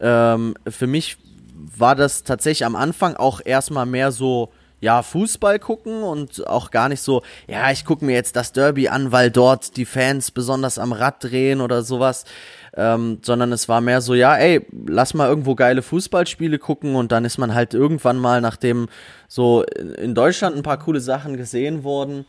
Ähm, 0.00 0.54
für 0.68 0.86
mich 0.86 1.18
war 1.76 1.94
das 1.94 2.24
tatsächlich 2.24 2.64
am 2.64 2.76
Anfang 2.76 3.16
auch 3.16 3.40
erstmal 3.44 3.86
mehr 3.86 4.12
so, 4.12 4.50
ja, 4.80 5.02
Fußball 5.02 5.58
gucken 5.58 6.02
und 6.02 6.46
auch 6.46 6.70
gar 6.70 6.88
nicht 6.88 7.02
so, 7.02 7.22
ja, 7.46 7.70
ich 7.70 7.84
gucke 7.84 8.04
mir 8.04 8.14
jetzt 8.14 8.34
das 8.34 8.52
Derby 8.52 8.88
an, 8.88 9.12
weil 9.12 9.30
dort 9.30 9.76
die 9.76 9.84
Fans 9.84 10.30
besonders 10.30 10.78
am 10.78 10.92
Rad 10.92 11.22
drehen 11.22 11.60
oder 11.60 11.82
sowas 11.82 12.24
ähm, 12.76 13.18
sondern 13.22 13.52
es 13.52 13.68
war 13.68 13.80
mehr 13.80 14.00
so, 14.00 14.14
ja, 14.14 14.36
ey, 14.36 14.66
lass 14.86 15.14
mal 15.14 15.28
irgendwo 15.28 15.54
geile 15.54 15.82
Fußballspiele 15.82 16.58
gucken 16.58 16.94
und 16.94 17.12
dann 17.12 17.24
ist 17.24 17.38
man 17.38 17.54
halt 17.54 17.74
irgendwann 17.74 18.18
mal, 18.18 18.40
nachdem 18.40 18.88
so 19.28 19.64
in 19.98 20.14
Deutschland 20.14 20.56
ein 20.56 20.62
paar 20.62 20.78
coole 20.78 21.00
Sachen 21.00 21.36
gesehen 21.36 21.84
wurden, 21.84 22.24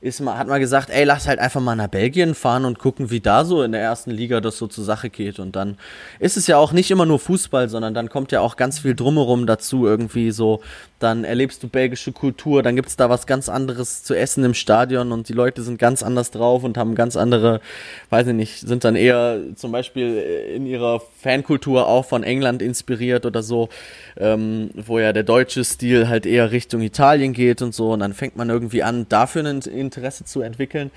ist 0.00 0.20
man, 0.20 0.38
hat 0.38 0.46
man 0.46 0.60
gesagt, 0.60 0.90
ey, 0.90 1.04
lass 1.04 1.26
halt 1.26 1.38
einfach 1.38 1.60
mal 1.60 1.74
nach 1.74 1.88
Belgien 1.88 2.34
fahren 2.34 2.64
und 2.64 2.78
gucken, 2.78 3.10
wie 3.10 3.20
da 3.20 3.44
so 3.44 3.62
in 3.62 3.72
der 3.72 3.80
ersten 3.80 4.10
Liga 4.10 4.40
das 4.40 4.58
so 4.58 4.66
zur 4.66 4.84
Sache 4.84 5.10
geht. 5.10 5.38
Und 5.38 5.56
dann 5.56 5.78
ist 6.18 6.36
es 6.36 6.46
ja 6.46 6.58
auch 6.58 6.72
nicht 6.72 6.90
immer 6.90 7.06
nur 7.06 7.18
Fußball, 7.18 7.68
sondern 7.68 7.94
dann 7.94 8.08
kommt 8.08 8.30
ja 8.32 8.40
auch 8.40 8.56
ganz 8.56 8.80
viel 8.80 8.94
drumherum 8.94 9.46
dazu, 9.46 9.86
irgendwie 9.86 10.30
so, 10.30 10.60
dann 10.98 11.24
erlebst 11.24 11.62
du 11.62 11.68
belgische 11.68 12.12
Kultur, 12.12 12.62
dann 12.62 12.74
gibt's 12.74 12.96
da 12.96 13.10
was 13.10 13.26
ganz 13.26 13.48
anderes 13.48 14.02
zu 14.02 14.14
essen 14.14 14.44
im 14.44 14.54
Stadion 14.54 15.12
und 15.12 15.28
die 15.28 15.34
Leute 15.34 15.62
sind 15.62 15.78
ganz 15.78 16.02
anders 16.02 16.30
drauf 16.30 16.64
und 16.64 16.78
haben 16.78 16.94
ganz 16.94 17.16
andere, 17.16 17.60
weiß 18.08 18.28
ich 18.28 18.34
nicht, 18.34 18.60
sind 18.60 18.84
dann 18.84 18.96
eher 18.96 19.38
zum 19.56 19.72
Beispiel 19.72 20.16
in 20.54 20.66
ihrer 20.66 21.02
Fankultur 21.20 21.86
auch 21.86 22.06
von 22.06 22.22
England 22.22 22.62
inspiriert 22.62 23.26
oder 23.26 23.42
so, 23.42 23.68
ähm, 24.16 24.70
wo 24.74 24.98
ja 24.98 25.12
der 25.12 25.22
deutsche 25.22 25.64
Stil 25.64 26.08
halt 26.08 26.24
eher 26.24 26.50
Richtung 26.50 26.80
Italien 26.80 27.34
geht 27.34 27.60
und 27.60 27.74
so 27.74 27.92
und 27.92 28.00
dann 28.00 28.14
fängt 28.14 28.36
man 28.36 28.48
irgendwie 28.48 28.82
an, 28.82 29.06
dafür 29.08 29.44
ein 29.44 29.85
Interesse 29.86 30.24
zu 30.24 30.40
entwickeln. 30.42 30.90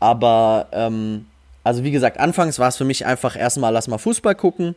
Aber 0.00 0.68
ähm, 0.72 1.26
also 1.62 1.82
wie 1.82 1.90
gesagt, 1.90 2.20
anfangs 2.20 2.58
war 2.58 2.68
es 2.68 2.76
für 2.76 2.84
mich 2.84 3.06
einfach 3.06 3.36
erstmal 3.36 3.72
lass 3.72 3.88
mal 3.88 3.98
Fußball 3.98 4.34
gucken 4.34 4.74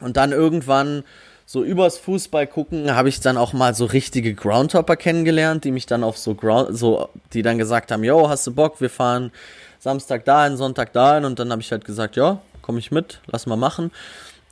und 0.00 0.16
dann 0.16 0.32
irgendwann 0.32 1.04
so 1.46 1.62
übers 1.62 1.96
Fußball 1.98 2.48
gucken 2.48 2.94
habe 2.94 3.08
ich 3.08 3.20
dann 3.20 3.36
auch 3.36 3.52
mal 3.52 3.74
so 3.74 3.84
richtige 3.84 4.34
Groundhopper 4.34 4.96
kennengelernt, 4.96 5.62
die 5.62 5.70
mich 5.70 5.86
dann 5.86 6.02
auf 6.02 6.18
so 6.18 6.34
Ground, 6.34 6.76
so, 6.76 7.08
die 7.32 7.42
dann 7.42 7.56
gesagt 7.56 7.92
haben, 7.92 8.02
yo, 8.02 8.28
hast 8.28 8.46
du 8.48 8.52
Bock, 8.52 8.80
wir 8.80 8.90
fahren 8.90 9.30
Samstag 9.78 10.24
dahin, 10.24 10.56
Sonntag 10.56 10.92
dahin 10.92 11.24
und 11.24 11.38
dann 11.38 11.52
habe 11.52 11.62
ich 11.62 11.70
halt 11.70 11.84
gesagt, 11.84 12.16
ja, 12.16 12.40
komme 12.62 12.80
ich 12.80 12.90
mit, 12.90 13.20
lass 13.28 13.46
mal 13.46 13.56
machen. 13.56 13.92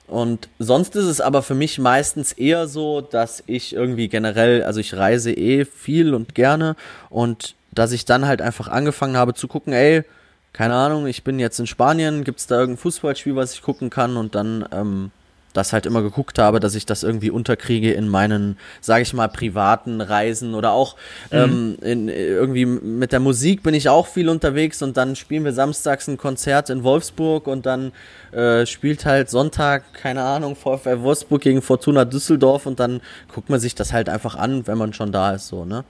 Und 0.06 0.48
sonst 0.58 0.94
ist 0.96 1.06
es 1.06 1.20
aber 1.20 1.42
für 1.42 1.54
mich 1.54 1.78
meistens 1.78 2.32
eher 2.32 2.68
so, 2.68 3.00
dass 3.00 3.42
ich 3.46 3.74
irgendwie 3.74 4.08
generell, 4.08 4.62
also 4.62 4.78
ich 4.78 4.94
reise 4.94 5.32
eh 5.32 5.64
viel 5.64 6.14
und 6.14 6.34
gerne 6.36 6.76
und 7.10 7.54
dass 7.78 7.92
ich 7.92 8.04
dann 8.04 8.26
halt 8.26 8.42
einfach 8.42 8.68
angefangen 8.68 9.16
habe 9.16 9.34
zu 9.34 9.48
gucken, 9.48 9.72
ey, 9.72 10.04
keine 10.52 10.74
Ahnung, 10.74 11.06
ich 11.06 11.24
bin 11.24 11.38
jetzt 11.38 11.58
in 11.58 11.66
Spanien, 11.66 12.24
gibt 12.24 12.40
es 12.40 12.46
da 12.46 12.60
irgendein 12.60 12.82
Fußballspiel, 12.82 13.34
was 13.34 13.54
ich 13.54 13.62
gucken 13.62 13.90
kann 13.90 14.16
und 14.16 14.34
dann 14.34 14.64
ähm, 14.72 15.10
das 15.54 15.72
halt 15.72 15.86
immer 15.86 16.02
geguckt 16.02 16.38
habe, 16.38 16.60
dass 16.60 16.74
ich 16.74 16.84
das 16.84 17.02
irgendwie 17.02 17.30
unterkriege 17.30 17.92
in 17.92 18.08
meinen, 18.08 18.58
sage 18.80 19.02
ich 19.02 19.14
mal, 19.14 19.28
privaten 19.28 20.00
Reisen 20.00 20.54
oder 20.54 20.72
auch 20.72 20.96
mhm. 21.30 21.38
ähm, 21.38 21.78
in, 21.80 22.08
irgendwie 22.08 22.66
mit 22.66 23.12
der 23.12 23.20
Musik 23.20 23.62
bin 23.62 23.72
ich 23.72 23.88
auch 23.88 24.06
viel 24.06 24.28
unterwegs 24.28 24.82
und 24.82 24.96
dann 24.96 25.16
spielen 25.16 25.44
wir 25.44 25.52
samstags 25.52 26.08
ein 26.08 26.18
Konzert 26.18 26.70
in 26.70 26.82
Wolfsburg 26.82 27.46
und 27.46 27.66
dann 27.66 27.92
äh, 28.32 28.66
spielt 28.66 29.06
halt 29.06 29.30
Sonntag, 29.30 29.94
keine 29.94 30.22
Ahnung, 30.22 30.56
VfL 30.56 31.02
Wolfsburg 31.02 31.40
gegen 31.40 31.62
Fortuna 31.62 32.04
Düsseldorf 32.04 32.66
und 32.66 32.80
dann 32.80 33.00
guckt 33.32 33.48
man 33.48 33.60
sich 33.60 33.74
das 33.74 33.92
halt 33.92 34.08
einfach 34.08 34.34
an, 34.34 34.66
wenn 34.66 34.76
man 34.76 34.92
schon 34.92 35.12
da 35.12 35.32
ist, 35.32 35.46
so, 35.46 35.64
ne? 35.64 35.84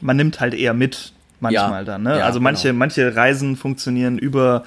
Man 0.00 0.16
nimmt 0.16 0.40
halt 0.40 0.54
eher 0.54 0.74
mit, 0.74 1.12
manchmal 1.40 1.82
ja, 1.82 1.84
dann. 1.84 2.02
Ne? 2.02 2.18
Ja, 2.18 2.26
also 2.26 2.40
manche, 2.40 2.68
genau. 2.68 2.78
manche 2.78 3.14
Reisen 3.16 3.56
funktionieren 3.56 4.18
über, 4.18 4.64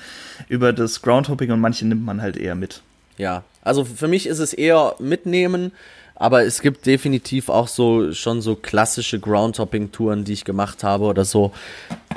über 0.48 0.74
das 0.74 1.02
Groundhopping 1.02 1.52
und 1.52 1.60
manche 1.60 1.86
nimmt 1.88 2.06
man 2.06 2.22
halt 2.22 2.38
eher 2.38 2.56
mit. 2.56 2.82
Ja, 3.18 3.44
also 3.62 3.84
für 3.86 4.08
mich 4.08 4.28
ist 4.28 4.40
es 4.40 4.54
eher 4.54 4.96
mitnehmen, 5.00 5.72
aber 6.16 6.44
es 6.46 6.62
gibt 6.62 6.86
definitiv 6.86 7.50
auch 7.50 7.68
so 7.68 8.14
schon 8.14 8.42
so 8.42 8.56
klassische 8.56 9.20
Groundhopping-Touren, 9.20 10.24
die 10.24 10.34
ich 10.34 10.46
gemacht 10.46 10.84
habe 10.84 11.06
oder 11.06 11.26
so. 11.26 11.52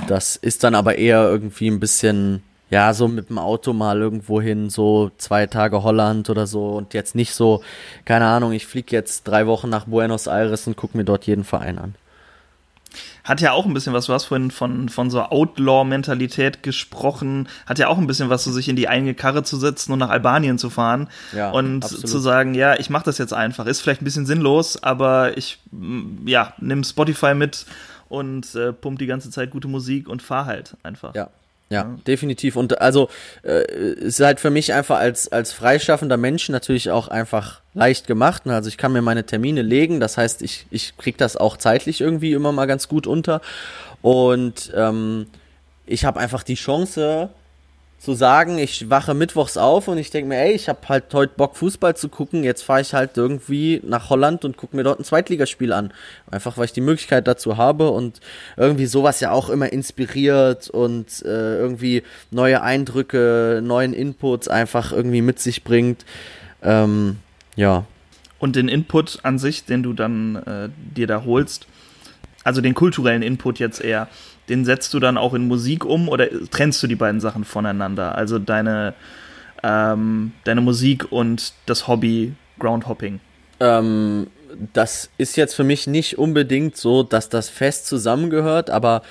Das 0.07 0.37
ist 0.37 0.65
dann 0.65 0.75
aber 0.75 0.99
eher 0.99 1.23
irgendwie 1.29 1.69
ein 1.69 1.81
bisschen, 1.81 2.43
ja, 2.71 2.95
so 2.95 3.09
mit 3.09 3.31
dem 3.31 3.39
Auto 3.39 3.73
mal 3.73 4.01
irgendwo 4.01 4.41
hin, 4.41 4.71
so 4.71 5.11
zwei 5.19 5.47
Tage 5.47 5.83
Holland 5.83 6.31
oder 6.31 6.47
so 6.47 6.71
und 6.71 6.95
jetzt 6.95 7.15
nicht 7.15 7.35
so, 7.35 7.63
keine 8.05 8.27
Ahnung, 8.27 8.53
ich 8.53 8.67
fliege 8.67 8.95
jetzt 8.95 9.25
drei 9.25 9.47
Wochen 9.47 9.69
nach 9.69 9.87
Buenos 9.87 10.27
Aires 10.27 10.67
und 10.67 10.77
gucke 10.77 10.97
mir 10.97 11.05
dort 11.05 11.27
jeden 11.27 11.45
Verein 11.45 11.79
an 11.79 11.95
hat 13.25 13.41
ja 13.41 13.53
auch 13.53 13.67
ein 13.67 13.75
bisschen 13.75 13.93
was, 13.93 14.07
du 14.07 14.13
hast 14.13 14.27
vorhin 14.27 14.51
von, 14.51 14.89
von 14.89 15.11
so 15.11 15.23
Outlaw-Mentalität 15.23 16.63
gesprochen, 16.63 17.49
hat 17.67 17.79
ja 17.79 17.89
auch 17.89 17.99
ein 17.99 18.07
bisschen 18.07 18.31
was, 18.31 18.45
so 18.45 18.51
sich 18.51 18.69
in 18.69 18.77
die 18.77 18.89
eigene 18.89 19.15
Karre 19.15 19.43
zu 19.45 19.57
setzen 19.57 19.93
und 19.93 19.99
nach 19.99 20.11
Albanien 20.11 20.59
zu 20.59 20.71
fahren 20.71 21.09
ja, 21.33 21.51
und 21.51 21.85
absolut. 21.85 22.09
zu 22.09 22.19
sagen, 22.19 22.55
ja, 22.55 22.79
ich 22.79 22.91
mache 22.91 23.05
das 23.05 23.19
jetzt 23.19 23.33
einfach. 23.33 23.67
Ist 23.67 23.81
vielleicht 23.81 24.03
ein 24.03 24.05
bisschen 24.05 24.27
sinnlos, 24.27 24.83
aber 24.83 25.37
ich, 25.37 25.59
mm, 25.71 26.27
ja, 26.27 26.53
nimm 26.59 26.83
Spotify 26.85 27.35
mit 27.35 27.67
und 28.09 28.55
äh, 28.55 28.73
pump 28.73 28.99
die 28.99 29.07
ganze 29.07 29.31
Zeit 29.31 29.51
gute 29.51 29.69
Musik 29.69 30.09
und 30.09 30.23
fahr 30.23 30.47
halt 30.47 30.77
einfach. 30.83 31.15
Ja, 31.15 31.31
ja, 31.73 31.97
definitiv. 32.07 32.57
Und 32.57 32.83
also 32.83 33.09
äh, 33.43 33.65
ist 33.95 34.21
halt 34.21 34.41
für 34.41 34.51
mich 34.51 34.75
einfach 34.75 34.99
als, 34.99 35.33
als 35.33 35.55
freischaffender 35.55 36.19
Mensch 36.19 36.51
natürlich 36.51 36.91
auch 36.91 37.09
einfach 37.09 37.63
leicht 37.73 38.07
gemacht. 38.07 38.47
Also 38.47 38.69
ich 38.69 38.77
kann 38.77 38.93
mir 38.93 39.01
meine 39.01 39.25
Termine 39.25 39.63
legen, 39.63 39.99
das 39.99 40.19
heißt, 40.19 40.43
ich, 40.43 40.67
ich 40.71 40.97
krieg 40.99 41.17
das 41.17 41.39
auch 41.39 41.57
zeitlich 41.57 42.03
irgendwie 42.03 42.33
immer 42.33 42.53
mal 42.53 42.67
ganz 42.67 42.89
gut 42.89 43.07
unter. 43.07 43.41
Und 44.03 44.71
ähm, 44.77 45.29
ich 45.87 46.05
habe 46.05 46.21
einfach 46.21 46.43
die 46.43 46.57
Chance, 46.57 47.31
zu 48.03 48.15
sagen, 48.15 48.59
ich 48.59 48.91
wache 48.91 49.15
mittwochs 49.15 49.57
auf 49.57 49.87
und 49.87 49.97
ich 49.97 50.11
denke 50.11 50.31
mir, 50.31 50.39
ey, 50.39 50.53
ich 50.55 50.69
habe 50.69 50.81
halt 50.89 51.15
heute 51.15 51.35
Bock 51.37 51.57
Fußball 51.57 51.97
zu 51.97 52.09
gucken, 52.09 52.43
jetzt 52.43 52.63
fahre 52.63 52.81
ich 52.81 52.95
halt 52.95 53.17
irgendwie 53.17 53.81
nach 53.85 54.11
Holland 54.11 54.45
und 54.45 54.57
gucke 54.57 54.75
mir 54.75 54.83
dort 54.83 54.99
ein 54.99 55.05
Zweitligaspiel 55.05 55.73
an. 55.73 55.93
Einfach 56.29 56.59
weil 56.59 56.65
ich 56.65 56.73
die 56.73 56.81
Möglichkeit 56.81 57.29
dazu 57.29 57.59
habe 57.59 57.91
und 57.91 58.21
irgendwie 58.57 58.87
sowas 58.87 59.21
ja 59.21 59.31
auch 59.31 59.51
immer 59.51 59.73
inspiriert 59.73 60.69
und 60.69 61.23
äh, 61.25 61.59
irgendwie 61.59 62.03
neue 62.33 62.63
Eindrücke, 62.63 63.61
neuen 63.63 63.95
Inputs 63.95 64.49
einfach 64.49 64.91
irgendwie 64.91 65.23
mit 65.23 65.39
sich 65.39 65.63
bringt. 65.63 66.05
Ähm, 66.61 67.19
ja. 67.55 67.85
Und 68.41 68.57
den 68.57 68.67
Input 68.67 69.21
an 69.23 69.39
sich, 69.39 69.65
den 69.65 69.85
du 69.85 69.93
dann 69.93 70.35
äh, 70.35 70.69
dir 70.97 71.07
da 71.07 71.25
holst, 71.25 71.69
also 72.43 72.61
den 72.61 72.75
kulturellen 72.75 73.23
Input 73.23 73.61
jetzt 73.61 73.81
eher, 73.81 74.09
den 74.49 74.65
setzt 74.65 74.93
du 74.95 75.01
dann 75.01 75.17
auch 75.17 75.35
in 75.35 75.47
Musik 75.47 75.85
um 75.85 76.09
oder 76.09 76.29
trennst 76.51 76.83
du 76.83 76.87
die 76.87 76.97
beiden 76.97 77.21
Sachen 77.21 77.45
voneinander? 77.45 78.17
Also 78.17 78.39
deine, 78.39 78.95
ähm, 79.63 80.33
deine 80.45 80.61
Musik 80.61 81.11
und 81.11 81.53
das 81.67 81.89
Hobby 81.89 82.35
Groundhopping? 82.59 83.21
Ähm, 83.61 84.27
das 84.73 85.11
ist 85.19 85.37
jetzt 85.37 85.55
für 85.55 85.65
mich 85.65 85.87
nicht 85.87 86.19
unbedingt 86.19 86.77
so, 86.77 87.03
dass 87.03 87.29
das 87.29 87.49
fest 87.49 87.87
zusammengehört, 87.87 88.71
aber 88.71 89.03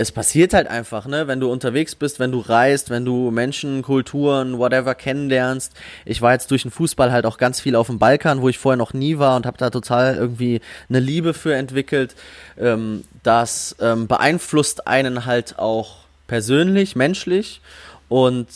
es 0.00 0.12
passiert 0.12 0.54
halt 0.54 0.66
einfach, 0.66 1.06
ne, 1.06 1.28
wenn 1.28 1.40
du 1.40 1.52
unterwegs 1.52 1.94
bist, 1.94 2.20
wenn 2.20 2.32
du 2.32 2.40
reist, 2.40 2.88
wenn 2.88 3.04
du 3.04 3.30
Menschen, 3.30 3.82
Kulturen, 3.82 4.56
whatever 4.56 4.94
kennenlernst. 4.94 5.74
Ich 6.06 6.22
war 6.22 6.32
jetzt 6.32 6.50
durch 6.50 6.62
den 6.62 6.70
Fußball 6.70 7.12
halt 7.12 7.26
auch 7.26 7.36
ganz 7.36 7.60
viel 7.60 7.76
auf 7.76 7.88
dem 7.88 7.98
Balkan, 7.98 8.40
wo 8.40 8.48
ich 8.48 8.56
vorher 8.56 8.78
noch 8.78 8.94
nie 8.94 9.18
war 9.18 9.36
und 9.36 9.44
habe 9.44 9.58
da 9.58 9.68
total 9.68 10.16
irgendwie 10.16 10.62
eine 10.88 11.00
Liebe 11.00 11.34
für 11.34 11.54
entwickelt. 11.54 12.14
Ähm, 12.58 13.04
das 13.22 13.76
ähm, 13.78 14.06
beeinflusst 14.06 14.86
einen 14.86 15.26
halt 15.26 15.58
auch 15.58 15.96
persönlich, 16.28 16.96
menschlich 16.96 17.60
und 18.08 18.46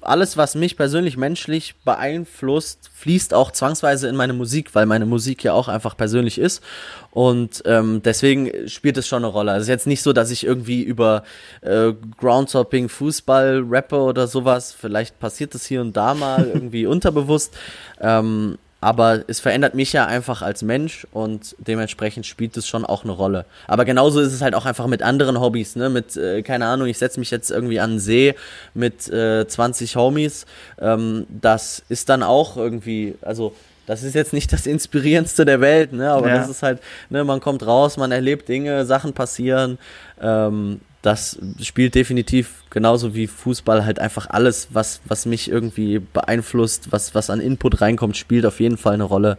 alles, 0.00 0.36
was 0.36 0.54
mich 0.54 0.76
persönlich 0.76 1.16
menschlich 1.16 1.74
beeinflusst, 1.84 2.90
fließt 2.94 3.34
auch 3.34 3.50
zwangsweise 3.50 4.08
in 4.08 4.16
meine 4.16 4.32
Musik, 4.32 4.74
weil 4.74 4.86
meine 4.86 5.06
Musik 5.06 5.44
ja 5.44 5.52
auch 5.52 5.68
einfach 5.68 5.96
persönlich 5.96 6.38
ist. 6.38 6.62
Und 7.10 7.62
ähm, 7.66 8.02
deswegen 8.02 8.68
spielt 8.68 8.96
es 8.96 9.06
schon 9.06 9.24
eine 9.24 9.32
Rolle. 9.32 9.52
Also 9.52 9.62
es 9.62 9.68
ist 9.68 9.72
jetzt 9.72 9.86
nicht 9.86 10.02
so, 10.02 10.12
dass 10.12 10.30
ich 10.30 10.44
irgendwie 10.44 10.82
über 10.82 11.24
äh, 11.60 11.92
Groundtopping, 12.18 12.88
Fußball, 12.88 13.64
Rapper 13.68 14.04
oder 14.04 14.26
sowas, 14.26 14.72
vielleicht 14.72 15.18
passiert 15.18 15.54
das 15.54 15.66
hier 15.66 15.80
und 15.80 15.96
da 15.96 16.14
mal 16.14 16.50
irgendwie 16.54 16.86
unterbewusst. 16.86 17.54
Ähm, 18.00 18.58
aber 18.80 19.24
es 19.26 19.40
verändert 19.40 19.74
mich 19.74 19.92
ja 19.92 20.06
einfach 20.06 20.42
als 20.42 20.62
Mensch 20.62 21.06
und 21.12 21.56
dementsprechend 21.58 22.26
spielt 22.26 22.56
es 22.56 22.66
schon 22.66 22.84
auch 22.84 23.04
eine 23.04 23.12
Rolle. 23.12 23.46
Aber 23.66 23.84
genauso 23.84 24.20
ist 24.20 24.32
es 24.32 24.42
halt 24.42 24.54
auch 24.54 24.66
einfach 24.66 24.86
mit 24.86 25.02
anderen 25.02 25.40
Hobbys, 25.40 25.76
ne? 25.76 25.88
Mit, 25.88 26.16
äh, 26.16 26.42
keine 26.42 26.66
Ahnung, 26.66 26.86
ich 26.86 26.98
setze 26.98 27.18
mich 27.18 27.30
jetzt 27.30 27.50
irgendwie 27.50 27.80
an 27.80 27.92
den 27.92 28.00
See 28.00 28.34
mit 28.74 29.08
äh, 29.08 29.46
20 29.48 29.96
Homies. 29.96 30.46
Ähm, 30.78 31.26
das 31.28 31.82
ist 31.88 32.08
dann 32.10 32.22
auch 32.22 32.56
irgendwie, 32.56 33.14
also 33.22 33.54
das 33.86 34.02
ist 34.02 34.14
jetzt 34.14 34.32
nicht 34.32 34.52
das 34.52 34.66
Inspirierendste 34.66 35.44
der 35.44 35.60
Welt, 35.60 35.92
ne? 35.92 36.10
Aber 36.10 36.28
ja. 36.28 36.36
das 36.36 36.50
ist 36.50 36.62
halt, 36.62 36.80
ne, 37.08 37.24
man 37.24 37.40
kommt 37.40 37.66
raus, 37.66 37.96
man 37.96 38.12
erlebt 38.12 38.48
Dinge, 38.48 38.84
Sachen 38.84 39.14
passieren. 39.14 39.78
Ähm, 40.20 40.80
das 41.06 41.38
spielt 41.62 41.94
definitiv 41.94 42.64
genauso 42.68 43.14
wie 43.14 43.28
Fußball 43.28 43.84
halt 43.84 44.00
einfach 44.00 44.26
alles, 44.28 44.68
was, 44.72 45.00
was 45.04 45.24
mich 45.24 45.48
irgendwie 45.48 46.00
beeinflusst, 46.00 46.90
was, 46.90 47.14
was 47.14 47.30
an 47.30 47.38
Input 47.38 47.80
reinkommt, 47.80 48.16
spielt 48.16 48.44
auf 48.44 48.58
jeden 48.58 48.76
Fall 48.76 48.94
eine 48.94 49.04
Rolle 49.04 49.38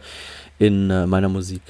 in 0.58 0.88
äh, 0.88 1.06
meiner 1.06 1.28
Musik. 1.28 1.60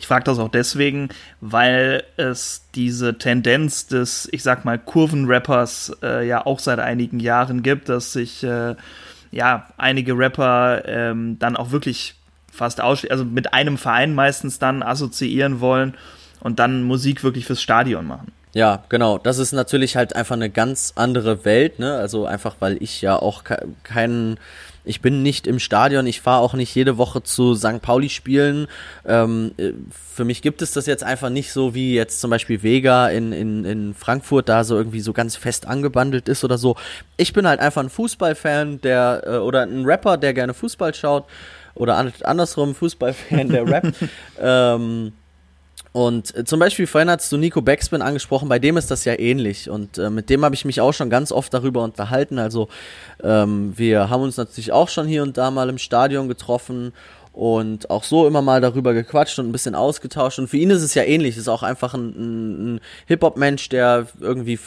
Ich 0.00 0.06
frage 0.06 0.24
das 0.24 0.38
auch 0.38 0.48
deswegen, 0.48 1.10
weil 1.42 2.02
es 2.16 2.64
diese 2.74 3.18
Tendenz 3.18 3.86
des, 3.86 4.26
ich 4.32 4.42
sag 4.42 4.64
mal, 4.64 4.78
Kurvenrappers 4.78 5.98
äh, 6.02 6.26
ja 6.26 6.46
auch 6.46 6.58
seit 6.58 6.78
einigen 6.78 7.20
Jahren 7.20 7.62
gibt, 7.62 7.90
dass 7.90 8.14
sich 8.14 8.42
äh, 8.44 8.74
ja 9.32 9.66
einige 9.76 10.16
Rapper 10.16 10.82
ähm, 10.86 11.38
dann 11.38 11.56
auch 11.56 11.72
wirklich 11.72 12.14
fast 12.50 12.80
ausschließlich, 12.80 13.12
also 13.12 13.26
mit 13.26 13.52
einem 13.52 13.76
Verein 13.76 14.14
meistens 14.14 14.58
dann 14.58 14.82
assoziieren 14.82 15.60
wollen 15.60 15.94
und 16.40 16.58
dann 16.58 16.84
Musik 16.84 17.22
wirklich 17.22 17.44
fürs 17.44 17.60
Stadion 17.60 18.06
machen. 18.06 18.32
Ja, 18.54 18.84
genau. 18.90 19.16
Das 19.16 19.38
ist 19.38 19.52
natürlich 19.52 19.96
halt 19.96 20.14
einfach 20.14 20.36
eine 20.36 20.50
ganz 20.50 20.92
andere 20.96 21.44
Welt, 21.46 21.78
ne? 21.78 21.94
Also 21.94 22.26
einfach, 22.26 22.56
weil 22.60 22.82
ich 22.82 23.00
ja 23.00 23.16
auch 23.16 23.44
keinen, 23.82 24.38
ich 24.84 25.00
bin 25.00 25.22
nicht 25.22 25.46
im 25.46 25.58
Stadion, 25.58 26.06
ich 26.06 26.20
fahre 26.20 26.42
auch 26.42 26.52
nicht 26.52 26.74
jede 26.74 26.98
Woche 26.98 27.22
zu 27.22 27.54
St. 27.54 27.80
Pauli 27.80 28.10
spielen. 28.10 28.66
Ähm, 29.06 29.52
äh, 29.56 29.72
für 30.14 30.26
mich 30.26 30.42
gibt 30.42 30.60
es 30.60 30.72
das 30.72 30.84
jetzt 30.84 31.02
einfach 31.02 31.30
nicht 31.30 31.50
so 31.50 31.74
wie 31.74 31.94
jetzt 31.94 32.20
zum 32.20 32.30
Beispiel 32.30 32.62
Vega 32.62 33.08
in, 33.08 33.32
in, 33.32 33.64
in 33.64 33.94
Frankfurt 33.94 34.50
da 34.50 34.64
so 34.64 34.76
irgendwie 34.76 35.00
so 35.00 35.14
ganz 35.14 35.36
fest 35.36 35.66
angebandelt 35.66 36.28
ist 36.28 36.44
oder 36.44 36.58
so. 36.58 36.76
Ich 37.16 37.32
bin 37.32 37.48
halt 37.48 37.60
einfach 37.60 37.82
ein 37.82 37.88
Fußballfan, 37.88 38.82
der 38.82 39.22
äh, 39.24 39.36
oder 39.38 39.62
ein 39.62 39.86
Rapper, 39.86 40.18
der 40.18 40.34
gerne 40.34 40.52
Fußball 40.52 40.94
schaut 40.94 41.24
oder 41.74 42.12
andersrum 42.24 42.74
Fußballfan, 42.74 43.48
der 43.48 43.66
rappt. 43.66 43.94
ähm, 44.38 45.12
und 45.92 46.34
äh, 46.34 46.44
zum 46.44 46.58
Beispiel 46.58 46.86
vorhin 46.86 47.10
hast 47.10 47.30
du 47.30 47.36
Nico 47.36 47.60
Backspin 47.60 48.00
angesprochen, 48.00 48.48
bei 48.48 48.58
dem 48.58 48.76
ist 48.78 48.90
das 48.90 49.04
ja 49.04 49.18
ähnlich. 49.18 49.68
Und 49.68 49.98
äh, 49.98 50.08
mit 50.08 50.30
dem 50.30 50.44
habe 50.44 50.54
ich 50.54 50.64
mich 50.64 50.80
auch 50.80 50.92
schon 50.92 51.10
ganz 51.10 51.30
oft 51.30 51.52
darüber 51.52 51.84
unterhalten. 51.84 52.38
Also 52.38 52.68
ähm, 53.22 53.74
wir 53.76 54.08
haben 54.08 54.22
uns 54.22 54.38
natürlich 54.38 54.72
auch 54.72 54.88
schon 54.88 55.06
hier 55.06 55.22
und 55.22 55.36
da 55.36 55.50
mal 55.50 55.68
im 55.68 55.78
Stadion 55.78 56.28
getroffen 56.28 56.92
und 57.32 57.88
auch 57.88 58.04
so 58.04 58.26
immer 58.26 58.42
mal 58.42 58.60
darüber 58.60 58.92
gequatscht 58.92 59.38
und 59.38 59.48
ein 59.48 59.52
bisschen 59.52 59.74
ausgetauscht. 59.74 60.38
Und 60.38 60.48
für 60.48 60.58
ihn 60.58 60.68
ist 60.68 60.82
es 60.82 60.94
ja 60.94 61.02
ähnlich. 61.02 61.38
Ist 61.38 61.48
auch 61.48 61.62
einfach 61.62 61.94
ein, 61.94 62.74
ein, 62.74 62.80
Hip-Hop-Mensch, 63.06 63.70
der 63.70 64.06
irgendwie 64.20 64.58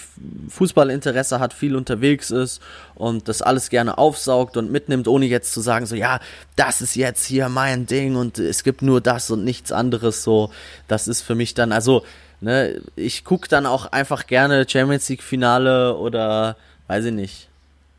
Fußballinteresse 0.50 1.40
hat, 1.40 1.54
viel 1.54 1.76
unterwegs 1.76 2.32
ist 2.32 2.62
und 2.96 3.28
das 3.28 3.44
alles 3.44 3.70
gerne 3.70 4.00
aufsaugt 4.00 4.58
und 4.58 4.72
mitnimmt, 4.72 5.08
ohne 5.08 5.28
jetzt 5.28 5.54
zu 5.54 5.62
sagen, 5.62 5.86
so, 5.86 5.96
ja, 5.96 6.20
das 6.56 6.82
ist 6.82 6.96
jetzt 6.96 7.26
hier 7.26 7.50
mein 7.50 7.86
Ding 7.86 8.16
und 8.16 8.40
es 8.40 8.64
gibt 8.64 8.82
nur 8.82 9.00
das 9.00 9.30
und 9.30 9.44
nichts 9.44 9.72
anderes. 9.72 10.24
So, 10.24 10.50
das 10.88 11.08
ist 11.08 11.22
für 11.22 11.36
mich 11.36 11.54
dann, 11.54 11.72
also, 11.72 12.04
ne, 12.42 12.82
ich 12.96 13.24
gucke 13.24 13.48
dann 13.48 13.68
auch 13.68 13.92
einfach 13.92 14.26
gerne 14.26 14.66
Champions 14.68 15.08
League-Finale 15.08 15.96
oder 15.98 16.58
weiß 16.88 17.06
ich 17.06 17.14
nicht. 17.14 17.48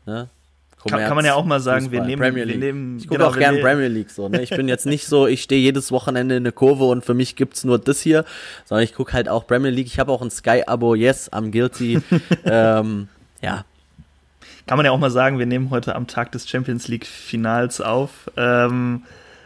Ne? 0.05 0.27
Kann, 0.85 0.99
kann, 0.99 1.15
man 1.15 1.25
ja 1.25 1.33
auch 1.33 1.43
mal 1.43 1.59
sagen, 1.59 1.85
Fußball, 1.85 2.01
wir 2.01 2.07
nehmen, 2.07 2.21
Premier 2.21 2.47
wir 2.47 2.57
nehmen. 2.57 2.97
Ich 2.97 3.07
gucke 3.07 3.17
genau, 3.17 3.31
auch 3.31 3.37
gern 3.37 3.59
Premier 3.59 3.87
League 3.87 4.11
so. 4.11 4.29
Ne? 4.29 4.41
Ich 4.41 4.51
bin 4.51 4.67
jetzt 4.67 4.85
nicht 4.85 5.07
so, 5.07 5.27
ich 5.27 5.41
stehe 5.41 5.61
jedes 5.61 5.91
Wochenende 5.91 6.35
in 6.35 6.43
der 6.43 6.53
Kurve 6.53 6.85
und 6.85 7.03
für 7.03 7.13
mich 7.13 7.35
gibt's 7.35 7.63
nur 7.63 7.79
das 7.79 7.99
hier, 7.99 8.25
sondern 8.65 8.83
ich 8.83 8.93
gucke 8.93 9.13
halt 9.13 9.27
auch 9.27 9.47
Premier 9.47 9.71
League. 9.71 9.87
Ich 9.87 9.99
habe 9.99 10.11
auch 10.11 10.21
ein 10.21 10.29
Sky-Abo. 10.29 10.95
Yes, 10.95 11.31
I'm 11.33 11.51
guilty. 11.51 11.99
ähm, 12.45 13.09
ja. 13.41 13.65
Kann 14.67 14.77
man 14.77 14.85
ja 14.85 14.91
auch 14.91 14.99
mal 14.99 15.11
sagen, 15.11 15.39
wir 15.39 15.45
nehmen 15.45 15.71
heute 15.71 15.95
am 15.95 16.07
Tag 16.07 16.31
des 16.31 16.47
Champions 16.47 16.87
League 16.87 17.05
Finals 17.05 17.81
auf. 17.81 18.29
Ähm, 18.37 19.03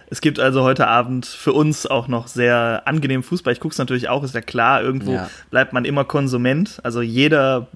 es 0.10 0.20
gibt 0.20 0.40
also 0.40 0.64
heute 0.64 0.88
Abend 0.88 1.26
für 1.26 1.54
uns 1.54 1.86
auch 1.86 2.10
noch 2.10 2.28
sehr 2.28 2.82
angenehmen 2.86 3.24
Fußball. 3.24 3.54
Ich 3.54 3.62
gucke 3.62 3.72
es 3.72 3.78
natürlich 3.78 4.10
auch, 4.10 4.24
ist 4.24 4.36
ja 4.36 4.42
klar, 4.42 4.82
irgendwo 4.82 5.14
ja. 5.14 5.30
bleibt 5.50 5.72
man 5.72 5.86
immer 5.86 6.04
Konsument. 6.04 6.82
Also 6.84 7.02
jeder 7.02 7.68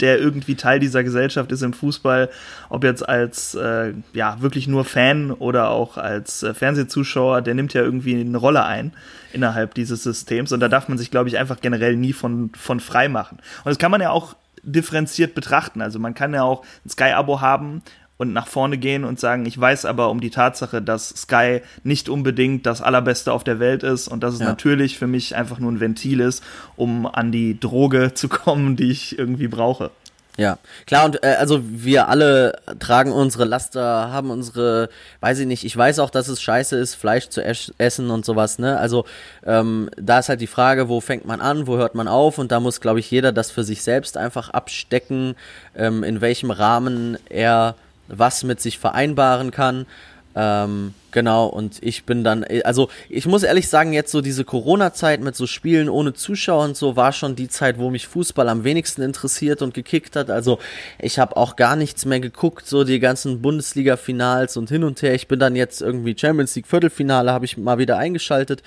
der 0.00 0.18
irgendwie 0.18 0.54
Teil 0.54 0.78
dieser 0.78 1.04
Gesellschaft 1.04 1.50
ist 1.52 1.62
im 1.62 1.72
Fußball, 1.72 2.30
ob 2.68 2.84
jetzt 2.84 3.08
als 3.08 3.54
äh, 3.54 3.94
ja 4.12 4.40
wirklich 4.40 4.68
nur 4.68 4.84
Fan 4.84 5.30
oder 5.30 5.70
auch 5.70 5.96
als 5.96 6.42
äh, 6.42 6.54
Fernsehzuschauer, 6.54 7.42
der 7.42 7.54
nimmt 7.54 7.74
ja 7.74 7.82
irgendwie 7.82 8.20
eine 8.20 8.38
Rolle 8.38 8.64
ein 8.64 8.92
innerhalb 9.32 9.74
dieses 9.74 10.02
Systems 10.02 10.52
und 10.52 10.60
da 10.60 10.68
darf 10.68 10.88
man 10.88 10.98
sich, 10.98 11.10
glaube 11.10 11.28
ich, 11.28 11.38
einfach 11.38 11.60
generell 11.60 11.96
nie 11.96 12.12
von, 12.12 12.50
von 12.56 12.80
frei 12.80 13.08
machen. 13.08 13.38
Und 13.38 13.66
das 13.66 13.78
kann 13.78 13.90
man 13.90 14.00
ja 14.00 14.10
auch 14.10 14.34
differenziert 14.62 15.34
betrachten. 15.34 15.82
Also 15.82 15.98
man 15.98 16.14
kann 16.14 16.34
ja 16.34 16.42
auch 16.42 16.64
ein 16.84 16.90
Sky-Abo 16.90 17.40
haben 17.40 17.82
und 18.18 18.32
nach 18.32 18.48
vorne 18.48 18.76
gehen 18.76 19.04
und 19.04 19.18
sagen, 19.18 19.46
ich 19.46 19.58
weiß 19.58 19.84
aber 19.84 20.10
um 20.10 20.20
die 20.20 20.30
Tatsache, 20.30 20.82
dass 20.82 21.08
Sky 21.10 21.62
nicht 21.84 22.08
unbedingt 22.08 22.66
das 22.66 22.82
allerbeste 22.82 23.32
auf 23.32 23.44
der 23.44 23.60
Welt 23.60 23.84
ist 23.84 24.08
und 24.08 24.22
dass 24.22 24.34
es 24.34 24.40
ja. 24.40 24.46
natürlich 24.46 24.98
für 24.98 25.06
mich 25.06 25.36
einfach 25.36 25.60
nur 25.60 25.72
ein 25.72 25.80
Ventil 25.80 26.20
ist, 26.20 26.42
um 26.76 27.06
an 27.06 27.32
die 27.32 27.58
Droge 27.58 28.12
zu 28.14 28.28
kommen, 28.28 28.76
die 28.76 28.90
ich 28.90 29.18
irgendwie 29.18 29.48
brauche. 29.48 29.90
Ja, 30.36 30.58
klar, 30.86 31.04
und 31.04 31.24
äh, 31.24 31.34
also 31.40 31.60
wir 31.64 32.08
alle 32.08 32.60
tragen 32.78 33.10
unsere 33.10 33.44
Laster, 33.44 34.12
haben 34.12 34.30
unsere, 34.30 34.88
weiß 35.18 35.40
ich 35.40 35.48
nicht, 35.48 35.64
ich 35.64 35.76
weiß 35.76 35.98
auch, 35.98 36.10
dass 36.10 36.28
es 36.28 36.40
scheiße 36.40 36.76
ist, 36.76 36.94
Fleisch 36.94 37.28
zu 37.28 37.42
essen 37.44 38.10
und 38.10 38.24
sowas, 38.24 38.60
ne? 38.60 38.78
Also 38.78 39.04
ähm, 39.44 39.90
da 39.96 40.20
ist 40.20 40.28
halt 40.28 40.40
die 40.40 40.46
Frage, 40.46 40.88
wo 40.88 41.00
fängt 41.00 41.24
man 41.24 41.40
an, 41.40 41.66
wo 41.66 41.76
hört 41.76 41.96
man 41.96 42.06
auf 42.06 42.38
und 42.38 42.52
da 42.52 42.60
muss, 42.60 42.80
glaube 42.80 43.00
ich, 43.00 43.10
jeder 43.10 43.32
das 43.32 43.50
für 43.50 43.64
sich 43.64 43.82
selbst 43.82 44.16
einfach 44.16 44.50
abstecken, 44.50 45.34
ähm, 45.74 46.04
in 46.04 46.20
welchem 46.20 46.52
Rahmen 46.52 47.18
er 47.28 47.74
was 48.08 48.42
mit 48.42 48.60
sich 48.60 48.78
vereinbaren 48.78 49.50
kann. 49.50 49.86
Ähm, 50.34 50.94
Genau, 51.10 51.46
und 51.46 51.78
ich 51.82 52.04
bin 52.04 52.22
dann, 52.22 52.44
also 52.64 52.90
ich 53.08 53.24
muss 53.24 53.42
ehrlich 53.42 53.68
sagen, 53.70 53.94
jetzt 53.94 54.12
so 54.12 54.20
diese 54.20 54.44
Corona-Zeit 54.44 55.22
mit 55.22 55.36
so 55.36 55.46
Spielen 55.46 55.88
ohne 55.88 56.12
Zuschauer 56.12 56.64
und 56.64 56.76
so 56.76 56.96
war 56.96 57.12
schon 57.12 57.34
die 57.34 57.48
Zeit, 57.48 57.78
wo 57.78 57.88
mich 57.88 58.06
Fußball 58.06 58.46
am 58.50 58.62
wenigsten 58.62 59.00
interessiert 59.00 59.62
und 59.62 59.72
gekickt 59.72 60.16
hat. 60.16 60.28
Also 60.28 60.58
ich 60.98 61.18
habe 61.18 61.38
auch 61.38 61.56
gar 61.56 61.76
nichts 61.76 62.04
mehr 62.04 62.20
geguckt, 62.20 62.66
so 62.66 62.84
die 62.84 63.00
ganzen 63.00 63.40
Bundesliga-Finals 63.40 64.58
und 64.58 64.68
hin 64.68 64.84
und 64.84 65.00
her. 65.00 65.14
Ich 65.14 65.28
bin 65.28 65.38
dann 65.38 65.56
jetzt 65.56 65.80
irgendwie 65.80 66.14
Champions 66.18 66.54
League 66.54 66.66
Viertelfinale, 66.66 67.32
habe 67.32 67.46
ich 67.46 67.56
mal 67.56 67.78
wieder 67.78 67.96
eingeschaltet. 67.96 68.62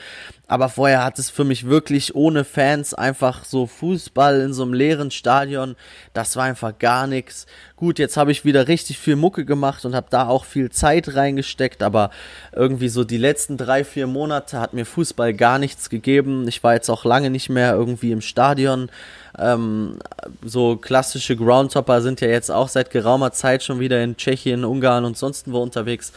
Aber 0.48 0.68
vorher 0.68 1.06
hat 1.06 1.18
es 1.18 1.30
für 1.30 1.46
mich 1.46 1.68
wirklich 1.68 2.14
ohne 2.14 2.44
Fans 2.44 2.94
einfach 2.94 3.46
so 3.46 3.68
Fußball 3.68 4.42
in 4.42 4.52
so 4.52 4.64
einem 4.64 4.74
leeren 4.74 5.10
Stadion. 5.10 5.78
Das 6.14 6.36
war 6.36 6.44
einfach 6.44 6.78
gar 6.78 7.08
nichts. 7.08 7.46
Gut, 7.78 8.00
jetzt 8.00 8.18
habe 8.18 8.34
ich 8.34 8.44
wieder 8.44 8.68
richtig 8.68 9.00
viel 9.00 9.16
Mucke 9.16 9.46
gemacht 9.46 9.86
und 9.86 9.96
habe 9.96 10.08
da 10.10 10.28
auch 10.28 10.44
viel 10.44 10.70
Zeit 10.70 11.16
reingesteckt, 11.16 11.82
aber 11.82 12.12
irgendwie 12.54 12.90
so 12.90 13.04
die 13.04 13.18
letzten 13.18 13.58
drei, 13.58 13.84
vier 13.84 14.08
Monate 14.08 14.60
hat 14.60 14.74
mir 14.74 14.86
Fußball 14.86 15.34
gar 15.34 15.60
nichts 15.60 15.90
gegeben. 15.90 16.48
Ich 16.48 16.64
war 16.64 16.74
jetzt 16.74 16.90
auch 16.90 17.06
lange 17.06 17.30
nicht 17.30 17.50
mehr 17.50 17.74
irgendwie 17.74 18.12
im 18.12 18.22
Stadion. 18.22 18.90
Ähm, 19.38 20.00
so 20.44 20.76
klassische 20.76 21.36
Groundtopper 21.36 22.02
sind 22.02 22.22
ja 22.22 22.28
jetzt 22.28 22.52
auch 22.52 22.68
seit 22.68 22.92
geraumer 22.92 23.32
Zeit 23.32 23.64
schon 23.64 23.80
wieder 23.80 24.04
in 24.04 24.18
Tschechien, 24.18 24.66
Ungarn 24.66 25.06
und 25.06 25.18
sonst 25.18 25.52
wo 25.52 25.62
unterwegs 25.62 26.12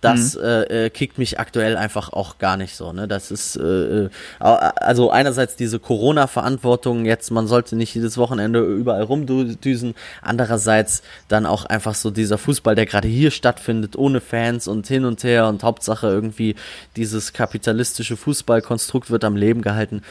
das 0.00 0.36
mhm. 0.36 0.42
äh, 0.42 0.86
äh, 0.86 0.90
kickt 0.90 1.18
mich 1.18 1.38
aktuell 1.38 1.76
einfach 1.76 2.12
auch 2.12 2.38
gar 2.38 2.56
nicht 2.56 2.74
so. 2.74 2.92
Ne? 2.92 3.06
Das 3.06 3.30
ist 3.30 3.56
äh, 3.56 4.04
äh 4.04 4.10
also 4.38 5.10
einerseits 5.10 5.56
diese 5.56 5.78
Corona-Verantwortung, 5.78 7.04
jetzt 7.04 7.30
man 7.30 7.46
sollte 7.46 7.76
nicht 7.76 7.94
jedes 7.94 8.16
Wochenende 8.16 8.60
überall 8.60 9.02
rumdüsen, 9.02 9.94
andererseits 10.22 11.02
dann 11.28 11.46
auch 11.46 11.66
einfach 11.66 11.94
so 11.94 12.10
dieser 12.10 12.38
Fußball, 12.38 12.74
der 12.74 12.86
gerade 12.86 13.08
hier 13.08 13.30
stattfindet, 13.30 13.96
ohne 13.96 14.20
Fans 14.20 14.68
und 14.68 14.86
hin 14.86 15.04
und 15.04 15.22
her 15.24 15.48
und 15.48 15.62
Hauptsache 15.62 16.06
irgendwie 16.06 16.54
dieses 16.96 17.32
kapitalistische 17.32 18.16
Fußballkonstrukt 18.16 19.10
wird 19.10 19.24
am 19.24 19.36
Leben 19.36 19.62
gehalten 19.62 20.02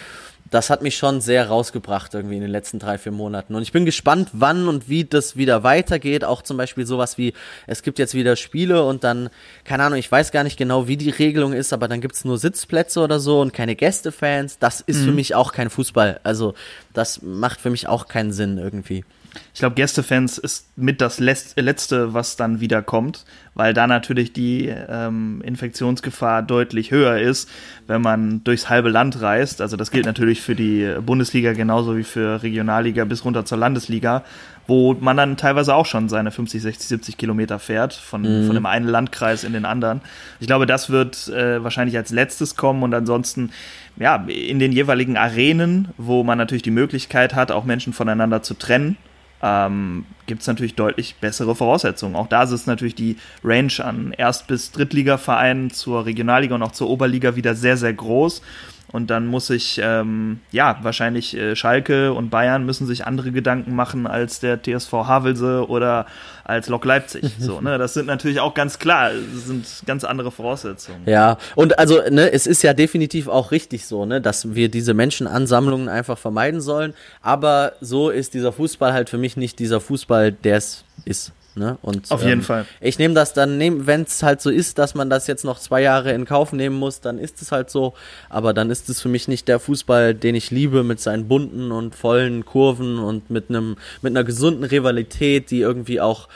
das 0.49 0.69
hat 0.69 0.81
mich 0.81 0.97
schon 0.97 1.21
sehr 1.21 1.47
rausgebracht 1.47 2.13
irgendwie 2.13 2.35
in 2.35 2.41
den 2.41 2.51
letzten 2.51 2.79
drei, 2.79 2.97
vier 2.97 3.11
Monaten. 3.11 3.55
Und 3.55 3.61
ich 3.61 3.71
bin 3.71 3.85
gespannt, 3.85 4.29
wann 4.33 4.67
und 4.67 4.89
wie 4.89 5.05
das 5.05 5.35
wieder 5.35 5.63
weitergeht. 5.63 6.23
Auch 6.23 6.41
zum 6.41 6.57
Beispiel 6.57 6.85
sowas 6.85 7.17
wie, 7.17 7.33
es 7.67 7.83
gibt 7.83 7.99
jetzt 7.99 8.13
wieder 8.13 8.35
Spiele 8.35 8.83
und 8.83 9.03
dann, 9.03 9.29
keine 9.63 9.83
Ahnung, 9.83 9.99
ich 9.99 10.11
weiß 10.11 10.31
gar 10.31 10.43
nicht 10.43 10.57
genau, 10.57 10.87
wie 10.87 10.97
die 10.97 11.11
Regelung 11.11 11.53
ist, 11.53 11.73
aber 11.73 11.87
dann 11.87 12.01
gibt's 12.01 12.25
nur 12.25 12.37
Sitzplätze 12.37 12.99
oder 13.01 13.19
so 13.19 13.41
und 13.41 13.53
keine 13.53 13.75
Gästefans. 13.75 14.57
Das 14.59 14.81
ist 14.81 15.01
mhm. 15.01 15.05
für 15.05 15.11
mich 15.11 15.35
auch 15.35 15.51
kein 15.51 15.69
Fußball. 15.69 16.19
Also 16.23 16.55
das 16.93 17.21
macht 17.21 17.61
für 17.61 17.69
mich 17.69 17.87
auch 17.87 18.07
keinen 18.07 18.31
Sinn 18.31 18.57
irgendwie. 18.57 19.05
Ich 19.53 19.59
glaube, 19.59 19.75
Gästefans 19.75 20.37
ist 20.37 20.67
mit 20.75 21.01
das 21.01 21.19
Letzte, 21.19 22.13
was 22.13 22.35
dann 22.35 22.59
wieder 22.61 22.81
kommt, 22.81 23.25
weil 23.59 23.73
da 23.73 23.87
natürlich 23.87 24.31
die 24.31 24.69
ähm, 24.69 25.41
Infektionsgefahr 25.43 26.43
deutlich 26.43 26.91
höher 26.91 27.17
ist, 27.17 27.49
wenn 27.87 28.01
man 28.01 28.41
durchs 28.45 28.69
halbe 28.69 28.87
Land 28.87 29.21
reist. 29.21 29.59
Also 29.59 29.75
das 29.75 29.91
gilt 29.91 30.05
natürlich 30.05 30.39
für 30.39 30.55
die 30.55 30.95
Bundesliga 31.05 31.51
genauso 31.51 31.97
wie 31.97 32.05
für 32.05 32.41
Regionalliga 32.41 33.03
bis 33.03 33.25
runter 33.25 33.43
zur 33.43 33.57
Landesliga, 33.57 34.23
wo 34.65 34.93
man 34.93 35.17
dann 35.17 35.35
teilweise 35.35 35.75
auch 35.75 35.85
schon 35.85 36.07
seine 36.07 36.31
50, 36.31 36.61
60, 36.61 36.87
70 36.87 37.17
Kilometer 37.17 37.59
fährt, 37.59 37.93
von, 37.93 38.21
mhm. 38.21 38.45
von 38.45 38.55
dem 38.55 38.65
einen 38.65 38.87
Landkreis 38.87 39.43
in 39.43 39.51
den 39.51 39.65
anderen. 39.65 39.99
Ich 40.39 40.47
glaube, 40.47 40.65
das 40.65 40.89
wird 40.89 41.27
äh, 41.27 41.61
wahrscheinlich 41.61 41.97
als 41.97 42.11
letztes 42.11 42.55
kommen 42.55 42.81
und 42.81 42.93
ansonsten 42.93 43.51
ja, 43.97 44.25
in 44.29 44.59
den 44.59 44.71
jeweiligen 44.71 45.17
Arenen, 45.17 45.89
wo 45.97 46.23
man 46.23 46.37
natürlich 46.37 46.63
die 46.63 46.71
Möglichkeit 46.71 47.35
hat, 47.35 47.51
auch 47.51 47.65
Menschen 47.65 47.91
voneinander 47.91 48.41
zu 48.41 48.53
trennen, 48.53 48.95
ähm, 49.41 50.05
gibt 50.25 50.41
es 50.41 50.47
natürlich 50.47 50.75
deutlich 50.75 51.15
bessere 51.15 51.55
Voraussetzungen. 51.55 52.15
Auch 52.15 52.27
da 52.27 52.43
ist 52.43 52.67
natürlich 52.67 52.95
die 52.95 53.17
Range 53.43 53.73
an 53.79 54.13
Erst- 54.17 54.47
bis 54.47 54.71
Drittliga-Vereinen 54.71 55.71
zur 55.71 56.05
Regionalliga 56.05 56.55
und 56.55 56.63
auch 56.63 56.71
zur 56.71 56.89
Oberliga 56.89 57.35
wieder 57.35 57.55
sehr, 57.55 57.77
sehr 57.77 57.93
groß. 57.93 58.41
Und 58.91 59.11
dann 59.11 59.27
muss 59.27 59.49
ich, 59.51 59.79
ähm, 59.83 60.39
ja, 60.51 60.79
wahrscheinlich 60.81 61.37
äh, 61.37 61.55
Schalke 61.55 62.13
und 62.13 62.29
Bayern 62.29 62.65
müssen 62.65 62.87
sich 62.87 63.05
andere 63.05 63.31
Gedanken 63.31 63.75
machen 63.75 64.07
als 64.07 64.39
der 64.39 64.61
TSV 64.61 64.91
Havelse 64.91 65.67
oder 65.67 66.07
als 66.43 66.69
Lok 66.69 66.85
Leipzig. 66.85 67.23
So, 67.39 67.61
ne? 67.61 67.77
Das 67.77 67.93
sind 67.93 68.05
natürlich 68.05 68.39
auch 68.39 68.53
ganz 68.53 68.79
klar, 68.79 69.11
das 69.33 69.45
sind 69.45 69.65
ganz 69.85 70.03
andere 70.03 70.31
Voraussetzungen. 70.31 71.01
Ja, 71.05 71.37
und 71.55 71.79
also, 71.79 72.01
ne, 72.09 72.31
es 72.31 72.47
ist 72.47 72.63
ja 72.63 72.73
definitiv 72.73 73.27
auch 73.27 73.51
richtig 73.51 73.85
so, 73.85 74.05
ne, 74.05 74.19
dass 74.19 74.53
wir 74.55 74.69
diese 74.69 74.93
Menschenansammlungen 74.93 75.87
einfach 75.87 76.17
vermeiden 76.17 76.59
sollen. 76.59 76.93
Aber 77.21 77.73
so 77.81 78.09
ist 78.09 78.33
dieser 78.33 78.51
Fußball 78.51 78.93
halt 78.93 79.09
für 79.09 79.17
mich 79.17 79.37
nicht 79.37 79.59
dieser 79.59 79.79
Fußball, 79.79 80.31
der 80.31 80.57
es 80.57 80.83
ist. 81.05 81.31
Ne? 81.55 81.77
Und, 81.81 82.09
Auf 82.11 82.21
jeden 82.21 82.39
ähm, 82.39 82.43
Fall. 82.43 82.65
Ich 82.79 82.99
nehme 82.99 83.13
das 83.13 83.33
dann, 83.33 83.57
nehm, 83.57 83.87
wenn 83.87 84.03
es 84.03 84.23
halt 84.23 84.41
so 84.41 84.49
ist, 84.49 84.77
dass 84.77 84.95
man 84.95 85.09
das 85.09 85.27
jetzt 85.27 85.43
noch 85.43 85.59
zwei 85.59 85.81
Jahre 85.81 86.11
in 86.13 86.25
Kauf 86.25 86.53
nehmen 86.53 86.75
muss, 86.75 87.01
dann 87.01 87.17
ist 87.17 87.41
es 87.41 87.51
halt 87.51 87.69
so. 87.69 87.93
Aber 88.29 88.53
dann 88.53 88.69
ist 88.69 88.89
es 88.89 89.01
für 89.01 89.09
mich 89.09 89.27
nicht 89.27 89.47
der 89.47 89.59
Fußball, 89.59 90.13
den 90.13 90.35
ich 90.35 90.51
liebe, 90.51 90.83
mit 90.83 90.99
seinen 90.99 91.27
bunten 91.27 91.71
und 91.71 91.95
vollen 91.95 92.45
Kurven 92.45 92.99
und 92.99 93.29
mit 93.29 93.49
einem 93.49 93.77
mit 94.01 94.11
einer 94.11 94.23
gesunden 94.23 94.63
Rivalität, 94.63 95.51
die 95.51 95.59
irgendwie 95.59 95.99
auch 96.01 96.27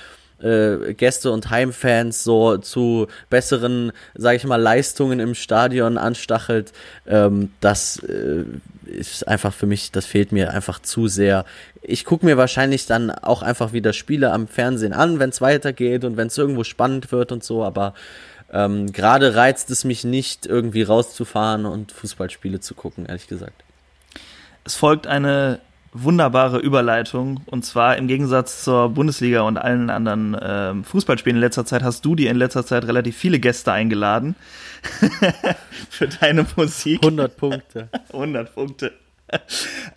äh, 0.42 0.94
Gäste 0.94 1.32
und 1.32 1.50
Heimfans 1.50 2.24
so 2.24 2.58
zu 2.58 3.08
besseren, 3.30 3.92
sage 4.16 4.38
ich 4.38 4.44
mal, 4.46 4.62
Leistungen 4.62 5.20
im 5.20 5.36
Stadion 5.36 5.98
anstachelt, 5.98 6.74
ähm, 7.08 7.52
das 7.62 7.98
äh, 8.00 8.44
ist 8.86 9.28
einfach 9.28 9.54
für 9.54 9.66
mich, 9.66 9.92
das 9.92 10.06
fehlt 10.06 10.32
mir 10.32 10.52
einfach 10.54 10.80
zu 10.80 11.08
sehr. 11.08 11.46
Ich 11.82 12.06
gucke 12.06 12.26
mir 12.26 12.38
wahrscheinlich 12.38 12.86
dann 12.86 13.12
auch 13.12 13.42
einfach 13.42 13.74
wieder 13.74 13.94
Spiele 13.94 14.32
am 14.32 14.48
Fernsehen 14.48 14.94
an, 14.94 15.20
wenn 15.20 15.30
es 15.30 15.42
weitergeht 15.42 16.04
und 16.06 16.18
wenn 16.18 16.28
es 16.28 16.38
irgendwo 16.38 16.64
spannend 16.64 17.12
wird 17.12 17.32
und 17.32 17.44
so, 17.44 17.64
aber 17.64 17.94
ähm, 18.52 18.92
gerade 18.92 19.36
reizt 19.36 19.72
es 19.72 19.84
mich 19.84 20.04
nicht, 20.04 20.46
irgendwie 20.46 20.84
rauszufahren 20.84 21.66
und 21.66 21.92
Fußballspiele 21.92 22.60
zu 22.60 22.76
gucken, 22.76 23.06
ehrlich 23.06 23.28
gesagt. 23.28 23.64
Es 24.64 24.76
folgt 24.76 25.08
eine 25.08 25.60
wunderbare 25.94 26.60
Überleitung. 26.60 27.42
Und 27.46 27.64
zwar 27.64 27.98
im 27.98 28.08
Gegensatz 28.08 28.64
zur 28.64 28.90
Bundesliga 28.90 29.42
und 29.42 29.58
allen 29.58 29.90
anderen 29.90 30.38
ähm, 30.42 30.84
Fußballspielen 30.84 31.38
in 31.38 31.42
letzter 31.42 31.66
Zeit 31.66 31.84
hast 31.84 32.04
du 32.06 32.16
dir 32.16 32.30
in 32.32 32.38
letzter 32.38 32.66
Zeit 32.66 32.86
relativ 32.86 33.16
viele 33.16 33.40
Gäste 33.40 33.72
eingeladen 33.72 34.36
für 35.90 36.08
deine 36.08 36.46
Musik. 36.56 37.02
100 37.04 37.38
Punkte. 37.38 37.90
100 38.14 38.54
Punkte. 38.54 38.94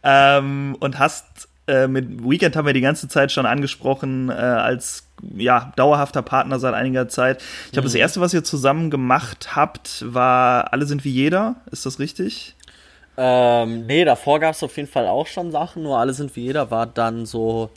ähm, 0.03 0.77
und 0.81 0.99
hast 0.99 1.49
äh, 1.67 1.89
mit 1.89 2.23
Weekend 2.23 2.57
haben 2.57 2.67
wir 2.67 2.73
die 2.73 2.81
ganze 2.81 3.09
Zeit 3.09 3.33
schon 3.33 3.47
angesprochen 3.47 4.29
äh, 4.29 4.33
als 4.33 5.09
ja 5.35 5.73
dauerhafter 5.77 6.23
Partner 6.23 6.59
seit 6.59 6.75
einiger 6.75 7.09
Zeit. 7.09 7.43
Ich 7.67 7.73
glaube, 7.73 7.89
mhm. 7.89 7.93
das 7.93 7.95
erste, 7.95 8.21
was 8.21 8.35
ihr 8.35 8.45
zusammen 8.45 8.91
gemacht 8.91 9.57
habt, 9.57 10.05
war 10.07 10.73
Alle 10.73 10.87
sind 10.87 11.05
wie 11.05 11.11
jeder. 11.11 11.57
Ist 11.71 11.87
das 11.87 11.99
richtig? 11.99 12.56
Ähm, 13.17 13.87
nee, 13.87 14.05
davor 14.05 14.41
gab 14.41 14.55
es 14.55 14.63
auf 14.63 14.77
jeden 14.77 14.89
Fall 14.89 15.07
auch 15.07 15.27
schon 15.27 15.51
Sachen, 15.51 15.83
nur 15.83 15.99
alle 15.99 16.13
sind 16.13 16.37
wie 16.37 16.43
jeder 16.43 16.71
war 16.71 16.87
dann 16.87 17.25
so 17.25 17.71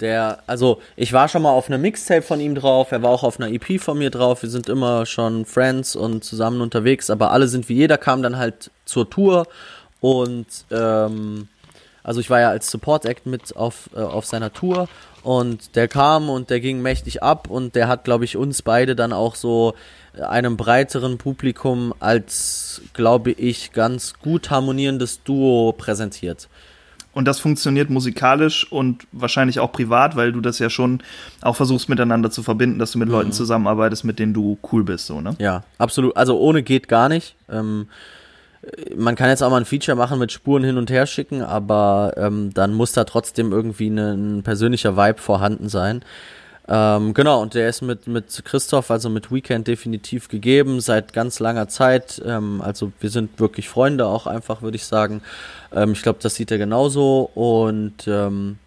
der, 0.00 0.38
also 0.46 0.80
ich 0.96 1.12
war 1.12 1.28
schon 1.28 1.42
mal 1.42 1.50
auf 1.50 1.68
einem 1.68 1.82
Mixtape 1.82 2.22
von 2.22 2.40
ihm 2.40 2.54
drauf, 2.54 2.92
er 2.92 3.02
war 3.02 3.10
auch 3.10 3.22
auf 3.22 3.38
einer 3.38 3.52
EP 3.52 3.80
von 3.80 3.98
mir 3.98 4.10
drauf, 4.10 4.42
wir 4.42 4.48
sind 4.48 4.68
immer 4.68 5.06
schon 5.06 5.44
Friends 5.44 5.96
und 5.96 6.24
zusammen 6.24 6.60
unterwegs, 6.60 7.10
aber 7.10 7.32
alle 7.32 7.48
sind 7.48 7.68
wie 7.68 7.74
jeder 7.74 7.98
kam 7.98 8.22
dann 8.22 8.38
halt 8.38 8.70
zur 8.84 9.10
Tour 9.10 9.46
und 10.00 10.46
ähm, 10.70 11.48
also 12.02 12.20
ich 12.20 12.30
war 12.30 12.40
ja 12.40 12.48
als 12.48 12.70
Support 12.70 13.04
Act 13.04 13.26
mit 13.26 13.54
auf, 13.56 13.90
äh, 13.94 14.00
auf 14.00 14.24
seiner 14.24 14.52
Tour 14.52 14.88
und 15.22 15.76
der 15.76 15.88
kam 15.88 16.28
und 16.30 16.50
der 16.50 16.60
ging 16.60 16.82
mächtig 16.82 17.22
ab 17.22 17.48
und 17.48 17.74
der 17.74 17.88
hat, 17.88 18.04
glaube 18.04 18.24
ich, 18.24 18.36
uns 18.36 18.62
beide 18.62 18.96
dann 18.96 19.12
auch 19.12 19.34
so 19.34 19.74
einem 20.28 20.56
breiteren 20.56 21.18
Publikum 21.18 21.94
als, 22.00 22.82
glaube 22.94 23.32
ich, 23.32 23.72
ganz 23.72 24.14
gut 24.14 24.50
harmonierendes 24.50 25.22
Duo 25.22 25.72
präsentiert. 25.72 26.48
Und 27.12 27.24
das 27.24 27.40
funktioniert 27.40 27.90
musikalisch 27.90 28.70
und 28.70 29.06
wahrscheinlich 29.10 29.58
auch 29.58 29.72
privat, 29.72 30.14
weil 30.14 30.32
du 30.32 30.40
das 30.40 30.60
ja 30.60 30.70
schon 30.70 31.02
auch 31.42 31.56
versuchst 31.56 31.88
miteinander 31.88 32.30
zu 32.30 32.42
verbinden, 32.42 32.78
dass 32.78 32.92
du 32.92 32.98
mit 32.98 33.08
mhm. 33.08 33.14
Leuten 33.14 33.32
zusammenarbeitest, 33.32 34.04
mit 34.04 34.18
denen 34.18 34.32
du 34.32 34.58
cool 34.72 34.84
bist, 34.84 35.06
so, 35.06 35.20
ne? 35.20 35.34
Ja, 35.38 35.64
absolut. 35.78 36.16
Also 36.16 36.38
ohne 36.38 36.62
geht 36.62 36.86
gar 36.86 37.08
nicht. 37.08 37.34
Ähm, 37.50 37.88
man 38.96 39.16
kann 39.16 39.28
jetzt 39.28 39.42
auch 39.42 39.50
mal 39.50 39.58
ein 39.58 39.64
Feature 39.64 39.96
machen 39.96 40.18
mit 40.18 40.32
Spuren 40.32 40.64
hin 40.64 40.76
und 40.76 40.90
her 40.90 41.06
schicken, 41.06 41.42
aber 41.42 42.14
ähm, 42.16 42.52
dann 42.54 42.74
muss 42.74 42.92
da 42.92 43.04
trotzdem 43.04 43.52
irgendwie 43.52 43.88
ein 43.88 44.42
persönlicher 44.42 44.96
Vibe 44.96 45.20
vorhanden 45.20 45.68
sein. 45.68 46.04
Ähm, 46.72 47.14
genau, 47.14 47.42
und 47.42 47.54
der 47.54 47.68
ist 47.68 47.82
mit, 47.82 48.06
mit 48.06 48.44
Christoph, 48.44 48.92
also 48.92 49.08
mit 49.10 49.32
Weekend 49.32 49.66
definitiv 49.66 50.28
gegeben, 50.28 50.80
seit 50.80 51.12
ganz 51.12 51.40
langer 51.40 51.66
Zeit. 51.66 52.22
Ähm, 52.24 52.62
also 52.62 52.92
wir 53.00 53.10
sind 53.10 53.40
wirklich 53.40 53.68
Freunde 53.68 54.06
auch 54.06 54.28
einfach, 54.28 54.62
würde 54.62 54.76
ich 54.76 54.84
sagen. 54.84 55.20
Ähm, 55.74 55.92
ich 55.92 56.02
glaube, 56.02 56.20
das 56.22 56.36
sieht 56.36 56.52
er 56.52 56.58
genauso. 56.58 57.28
Und 57.34 58.06
ähm, 58.06 58.58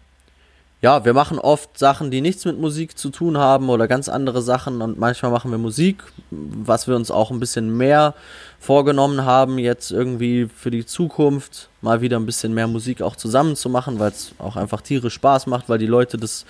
ja, 0.84 1.02
wir 1.06 1.14
machen 1.14 1.38
oft 1.38 1.78
Sachen, 1.78 2.10
die 2.10 2.20
nichts 2.20 2.44
mit 2.44 2.60
Musik 2.60 2.98
zu 2.98 3.08
tun 3.08 3.38
haben 3.38 3.70
oder 3.70 3.88
ganz 3.88 4.10
andere 4.10 4.42
Sachen. 4.42 4.82
Und 4.82 4.98
manchmal 4.98 5.32
machen 5.32 5.50
wir 5.50 5.56
Musik, 5.56 6.02
was 6.30 6.86
wir 6.86 6.94
uns 6.94 7.10
auch 7.10 7.30
ein 7.30 7.40
bisschen 7.40 7.74
mehr 7.74 8.12
vorgenommen 8.60 9.24
haben, 9.24 9.58
jetzt 9.58 9.90
irgendwie 9.92 10.46
für 10.46 10.70
die 10.70 10.84
Zukunft 10.84 11.70
mal 11.80 12.02
wieder 12.02 12.18
ein 12.18 12.26
bisschen 12.26 12.52
mehr 12.52 12.66
Musik 12.66 13.00
auch 13.00 13.16
zusammen 13.16 13.56
zu 13.56 13.70
machen, 13.70 13.98
weil 13.98 14.10
es 14.10 14.34
auch 14.38 14.56
einfach 14.56 14.82
tierisch 14.82 15.14
Spaß 15.14 15.46
macht, 15.46 15.70
weil 15.70 15.78
die 15.78 15.86
Leute 15.86 16.18
das 16.18 16.44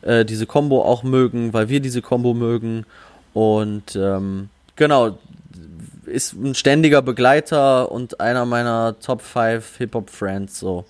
äh, 0.00 0.24
diese 0.24 0.46
Combo 0.46 0.80
auch 0.80 1.02
mögen, 1.02 1.52
weil 1.52 1.68
wir 1.68 1.80
diese 1.80 2.00
Combo 2.00 2.32
mögen. 2.32 2.86
Und 3.34 3.94
ähm, 3.94 4.48
genau, 4.76 5.18
ist 6.06 6.32
ein 6.32 6.54
ständiger 6.54 7.02
Begleiter 7.02 7.92
und 7.92 8.22
einer 8.22 8.46
meiner 8.46 8.98
Top 9.00 9.20
5 9.20 9.76
Hip-Hop-Friends, 9.76 10.60
so. 10.60 10.86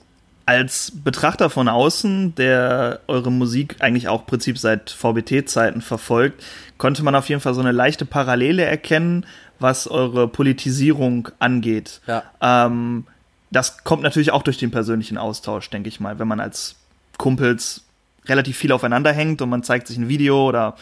Als 0.47 0.93
Betrachter 0.95 1.51
von 1.51 1.69
außen, 1.69 2.37
der 2.37 3.01
eure 3.09 3.33
Musik 3.33 3.77
eigentlich 3.81 4.09
auch 4.09 4.21
im 4.21 4.27
Prinzip 4.27 4.59
seit 4.59 4.91
VBT-Zeiten 4.91 5.83
verfolgt, 5.83 6.43
konnte 6.79 7.03
man 7.03 7.17
auf 7.17 7.29
jeden 7.29 7.41
Fall 7.41 7.55
so 7.55 7.61
eine 7.61 7.73
leichte 7.73 8.05
Parallele 8.05 8.65
erkennen, 8.65 9.27
was 9.59 9.89
eure 9.89 10.29
Politisierung 10.29 11.29
angeht. 11.41 12.01
Ja. 12.07 12.23
Ähm, 12.41 13.07
das 13.51 13.85
kommt 13.85 14.03
natürlich 14.03 14.33
auch 14.33 14.43
durch 14.43 14.59
den 14.59 14.71
persönlichen 14.71 15.19
Austausch, 15.19 15.69
denke 15.71 15.89
ich 15.89 16.01
mal, 16.01 16.19
wenn 16.19 16.29
man 16.29 16.41
als 16.41 16.77
Kumpels 17.19 17.83
relativ 18.27 18.57
viel 18.57 18.73
aufeinander 18.73 19.13
hängt 19.13 19.43
und 19.43 19.49
man 19.49 19.63
zeigt 19.63 19.87
sich 19.87 19.97
ein 19.97 20.09
Video 20.09 20.49
oder 20.49 20.77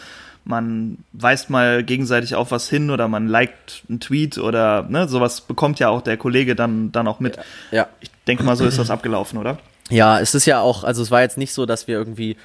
man 0.45 0.99
weist 1.13 1.51
mal 1.51 1.83
gegenseitig 1.83 2.35
auf 2.35 2.51
was 2.51 2.69
hin 2.69 2.91
oder 2.91 3.09
man 3.09 3.29
liked 3.29 3.83
einen 3.89 4.01
Tweet 4.01 4.39
oder 4.39 4.83
ne, 4.83 5.09
sowas 5.09 5.41
bekommt 5.41 5.79
ja 5.79 5.89
auch 5.89 6.03
der 6.03 6.17
Kollege 6.17 6.55
dann, 6.55 6.93
dann 6.93 7.09
auch 7.09 7.21
mit. 7.21 7.39
Ja. 7.71 7.89
Ich 8.01 8.11
denke 8.27 8.45
mal, 8.45 8.57
so 8.57 8.65
ist 8.65 8.79
das 8.79 8.91
abgelaufen, 8.91 9.39
oder? 9.39 9.59
Ja, 9.91 10.19
es 10.19 10.35
ist 10.35 10.47
ja 10.47 10.61
auch, 10.61 10.83
also 10.83 11.03
es 11.03 11.11
war 11.11 11.21
jetzt 11.21 11.37
nicht 11.37 11.53
so, 11.53 11.67
dass 11.67 11.89
wir 11.89 11.97
irgendwie 11.97 12.39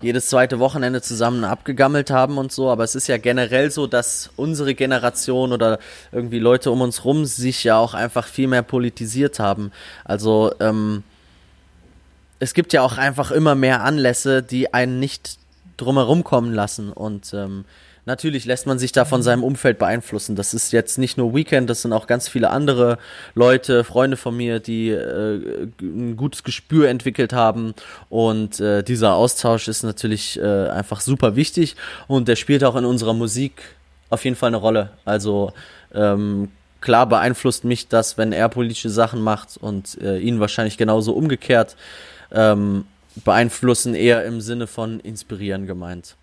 jedes 0.00 0.28
zweite 0.28 0.60
Wochenende 0.60 1.02
zusammen 1.02 1.42
abgegammelt 1.42 2.10
haben 2.10 2.38
und 2.38 2.52
so, 2.52 2.70
aber 2.70 2.84
es 2.84 2.94
ist 2.94 3.08
ja 3.08 3.18
generell 3.18 3.72
so, 3.72 3.88
dass 3.88 4.30
unsere 4.36 4.74
Generation 4.74 5.52
oder 5.52 5.80
irgendwie 6.12 6.38
Leute 6.38 6.70
um 6.70 6.80
uns 6.80 7.04
rum 7.04 7.24
sich 7.24 7.64
ja 7.64 7.76
auch 7.78 7.94
einfach 7.94 8.28
viel 8.28 8.46
mehr 8.46 8.62
politisiert 8.62 9.40
haben. 9.40 9.72
Also 10.04 10.52
ähm, 10.60 11.02
es 12.38 12.54
gibt 12.54 12.72
ja 12.72 12.82
auch 12.82 12.96
einfach 12.96 13.32
immer 13.32 13.56
mehr 13.56 13.82
Anlässe, 13.82 14.44
die 14.44 14.72
einen 14.72 15.00
nicht 15.00 15.38
drumherum 15.78 16.24
kommen 16.24 16.52
lassen 16.52 16.92
und 16.92 17.32
ähm, 17.32 17.64
Natürlich 18.08 18.46
lässt 18.46 18.66
man 18.66 18.78
sich 18.78 18.92
da 18.92 19.04
von 19.04 19.22
seinem 19.22 19.44
Umfeld 19.44 19.78
beeinflussen. 19.78 20.34
Das 20.34 20.54
ist 20.54 20.72
jetzt 20.72 20.96
nicht 20.96 21.18
nur 21.18 21.34
Weekend, 21.34 21.68
das 21.68 21.82
sind 21.82 21.92
auch 21.92 22.06
ganz 22.06 22.26
viele 22.26 22.48
andere 22.48 22.96
Leute, 23.34 23.84
Freunde 23.84 24.16
von 24.16 24.34
mir, 24.34 24.60
die 24.60 24.88
äh, 24.88 25.68
ein 25.82 26.16
gutes 26.16 26.42
Gespür 26.42 26.88
entwickelt 26.88 27.34
haben. 27.34 27.74
Und 28.08 28.60
äh, 28.60 28.82
dieser 28.82 29.12
Austausch 29.12 29.68
ist 29.68 29.82
natürlich 29.82 30.40
äh, 30.40 30.68
einfach 30.70 31.02
super 31.02 31.36
wichtig 31.36 31.76
und 32.06 32.28
der 32.28 32.36
spielt 32.36 32.64
auch 32.64 32.76
in 32.76 32.86
unserer 32.86 33.12
Musik 33.12 33.62
auf 34.08 34.24
jeden 34.24 34.36
Fall 34.36 34.48
eine 34.48 34.56
Rolle. 34.56 34.88
Also 35.04 35.52
ähm, 35.94 36.50
klar 36.80 37.06
beeinflusst 37.10 37.64
mich 37.64 37.88
das, 37.88 38.16
wenn 38.16 38.32
er 38.32 38.48
politische 38.48 38.88
Sachen 38.88 39.20
macht 39.20 39.58
und 39.58 40.00
äh, 40.00 40.16
ihn 40.16 40.40
wahrscheinlich 40.40 40.78
genauso 40.78 41.12
umgekehrt 41.12 41.76
ähm, 42.32 42.86
beeinflussen, 43.24 43.94
eher 43.94 44.24
im 44.24 44.40
Sinne 44.40 44.66
von 44.66 45.00
inspirieren 45.00 45.66
gemeint. 45.66 46.16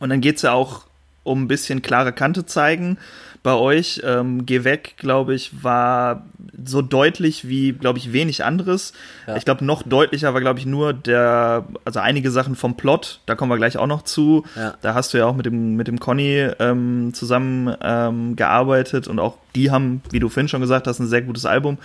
Und 0.00 0.10
dann 0.10 0.20
geht's 0.20 0.42
ja 0.42 0.52
auch 0.52 0.84
um 1.24 1.42
ein 1.42 1.48
bisschen 1.48 1.82
klare 1.82 2.12
Kante 2.12 2.46
zeigen. 2.46 2.98
Bei 3.42 3.54
euch, 3.54 4.00
ähm, 4.04 4.46
Geh 4.46 4.64
weg, 4.64 4.94
glaube 4.96 5.34
ich, 5.34 5.62
war 5.62 6.26
so 6.64 6.82
deutlich 6.82 7.48
wie, 7.48 7.72
glaube 7.72 7.98
ich, 7.98 8.12
wenig 8.12 8.44
anderes. 8.44 8.92
Ja. 9.26 9.36
Ich 9.36 9.44
glaube, 9.44 9.64
noch 9.64 9.82
deutlicher 9.82 10.34
war, 10.34 10.40
glaube 10.40 10.58
ich, 10.58 10.66
nur 10.66 10.92
der, 10.92 11.64
also 11.84 12.00
einige 12.00 12.30
Sachen 12.30 12.56
vom 12.56 12.76
Plot, 12.76 13.20
da 13.26 13.36
kommen 13.36 13.50
wir 13.50 13.56
gleich 13.56 13.76
auch 13.76 13.86
noch 13.86 14.02
zu. 14.02 14.44
Ja. 14.56 14.74
Da 14.82 14.94
hast 14.94 15.14
du 15.14 15.18
ja 15.18 15.26
auch 15.26 15.36
mit 15.36 15.46
dem, 15.46 15.76
mit 15.76 15.86
dem 15.86 16.00
Conny 16.00 16.48
ähm, 16.58 17.12
zusammen 17.14 17.74
ähm, 17.80 18.34
gearbeitet 18.34 19.06
und 19.06 19.20
auch 19.20 19.36
die 19.54 19.70
haben, 19.70 20.02
wie 20.10 20.18
du 20.18 20.28
vorhin 20.28 20.48
schon 20.48 20.60
gesagt 20.60 20.86
hast, 20.86 20.98
ein 20.98 21.08
sehr 21.08 21.22
gutes 21.22 21.46
Album 21.46 21.78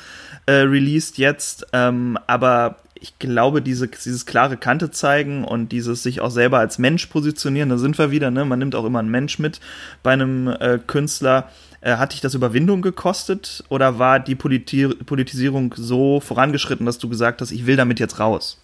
äh, 0.47 0.53
released 0.53 1.17
jetzt. 1.17 1.67
Ähm, 1.71 2.17
aber 2.25 2.77
ich 3.03 3.19
glaube, 3.19 3.61
diese, 3.61 3.89
dieses 3.89 4.25
klare 4.25 4.55
Kante 4.55 4.89
zeigen 4.89 5.43
und 5.43 5.73
dieses 5.73 6.03
sich 6.03 6.21
auch 6.21 6.31
selber 6.31 6.59
als 6.59 6.77
Mensch 6.77 7.07
positionieren, 7.07 7.67
da 7.67 7.77
sind 7.77 7.97
wir 7.97 8.11
wieder, 8.11 8.31
ne? 8.31 8.45
Man 8.45 8.59
nimmt 8.59 8.75
auch 8.75 8.85
immer 8.85 8.99
einen 8.99 9.11
Mensch 9.11 9.39
mit 9.39 9.59
bei 10.03 10.13
einem 10.13 10.47
äh, 10.47 10.79
Künstler. 10.87 11.49
Äh, 11.81 11.97
hat 11.97 12.13
dich 12.13 12.21
das 12.21 12.33
Überwindung 12.33 12.81
gekostet 12.81 13.65
oder 13.67 13.99
war 13.99 14.21
die 14.21 14.35
Politi 14.35 14.87
Politisierung 14.87 15.75
so 15.75 16.21
vorangeschritten, 16.21 16.85
dass 16.85 16.97
du 16.97 17.09
gesagt 17.09 17.41
hast, 17.41 17.51
ich 17.51 17.65
will 17.65 17.75
damit 17.75 17.99
jetzt 17.99 18.21
raus? 18.21 18.57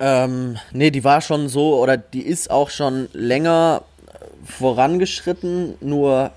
Ähm, 0.00 0.56
nee, 0.72 0.90
die 0.90 1.04
war 1.04 1.20
schon 1.20 1.48
so 1.48 1.80
oder 1.80 1.96
die 1.96 2.22
ist 2.22 2.50
auch 2.50 2.70
schon 2.70 3.08
länger 3.12 3.82
vorangeschritten, 4.44 5.74
nur 5.80 6.32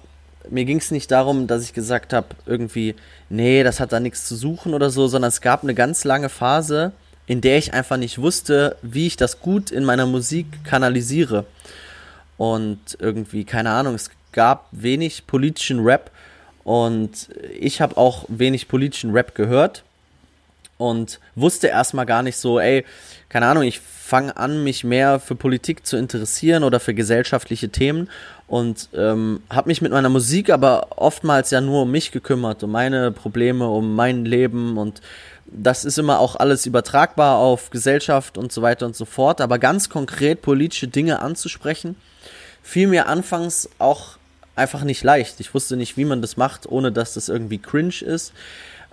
mir 0.49 0.65
ging 0.65 0.77
es 0.77 0.91
nicht 0.91 1.11
darum, 1.11 1.47
dass 1.47 1.63
ich 1.63 1.73
gesagt 1.73 2.13
habe, 2.13 2.27
irgendwie, 2.45 2.95
nee, 3.29 3.63
das 3.63 3.79
hat 3.79 3.91
da 3.91 3.99
nichts 3.99 4.27
zu 4.27 4.35
suchen 4.35 4.73
oder 4.73 4.89
so, 4.89 5.07
sondern 5.07 5.29
es 5.29 5.41
gab 5.41 5.63
eine 5.63 5.73
ganz 5.73 6.03
lange 6.03 6.29
Phase, 6.29 6.91
in 7.25 7.41
der 7.41 7.57
ich 7.57 7.73
einfach 7.73 7.97
nicht 7.97 8.19
wusste, 8.19 8.77
wie 8.81 9.07
ich 9.07 9.17
das 9.17 9.39
gut 9.39 9.71
in 9.71 9.83
meiner 9.83 10.05
Musik 10.05 10.45
kanalisiere. 10.63 11.45
Und 12.37 12.79
irgendwie, 12.99 13.43
keine 13.43 13.71
Ahnung, 13.71 13.95
es 13.95 14.11
gab 14.31 14.67
wenig 14.71 15.27
politischen 15.27 15.79
Rap 15.79 16.11
und 16.63 17.29
ich 17.59 17.81
habe 17.81 17.97
auch 17.97 18.25
wenig 18.27 18.67
politischen 18.67 19.11
Rap 19.11 19.35
gehört 19.35 19.83
und 20.77 21.19
wusste 21.35 21.67
erstmal 21.67 22.05
gar 22.05 22.23
nicht 22.23 22.37
so, 22.37 22.59
ey, 22.59 22.85
keine 23.29 23.47
Ahnung, 23.47 23.63
ich 23.63 23.79
fange 23.79 24.37
an, 24.37 24.63
mich 24.63 24.83
mehr 24.83 25.19
für 25.19 25.35
Politik 25.35 25.85
zu 25.85 25.97
interessieren 25.97 26.63
oder 26.63 26.79
für 26.79 26.93
gesellschaftliche 26.93 27.69
Themen 27.69 28.09
und 28.47 28.89
ähm, 28.93 29.41
habe 29.49 29.67
mich 29.67 29.81
mit 29.81 29.91
meiner 29.91 30.09
Musik 30.09 30.49
aber 30.49 30.87
oftmals 30.97 31.51
ja 31.51 31.59
nur 31.59 31.81
um 31.81 31.91
mich 31.91 32.11
gekümmert, 32.11 32.63
um 32.63 32.71
meine 32.71 33.11
Probleme, 33.11 33.67
um 33.67 33.95
mein 33.95 34.23
Leben 34.23 34.77
und 34.77 35.01
das 35.45 35.85
ist 35.85 35.97
immer 35.97 36.19
auch 36.19 36.35
alles 36.35 36.65
übertragbar 36.65 37.37
auf 37.37 37.69
Gesellschaft 37.69 38.37
und 38.37 38.51
so 38.51 38.61
weiter 38.61 38.85
und 38.85 38.95
so 38.95 39.05
fort, 39.05 39.41
aber 39.41 39.59
ganz 39.59 39.89
konkret 39.89 40.41
politische 40.41 40.87
Dinge 40.87 41.19
anzusprechen, 41.19 41.95
fiel 42.61 42.87
mir 42.87 43.07
anfangs 43.07 43.69
auch 43.79 44.17
einfach 44.55 44.83
nicht 44.83 45.03
leicht. 45.03 45.39
Ich 45.39 45.53
wusste 45.53 45.77
nicht, 45.77 45.97
wie 45.97 46.05
man 46.05 46.21
das 46.21 46.35
macht, 46.35 46.67
ohne 46.67 46.91
dass 46.91 47.13
das 47.13 47.29
irgendwie 47.29 47.59
cringe 47.59 48.01
ist. 48.01 48.33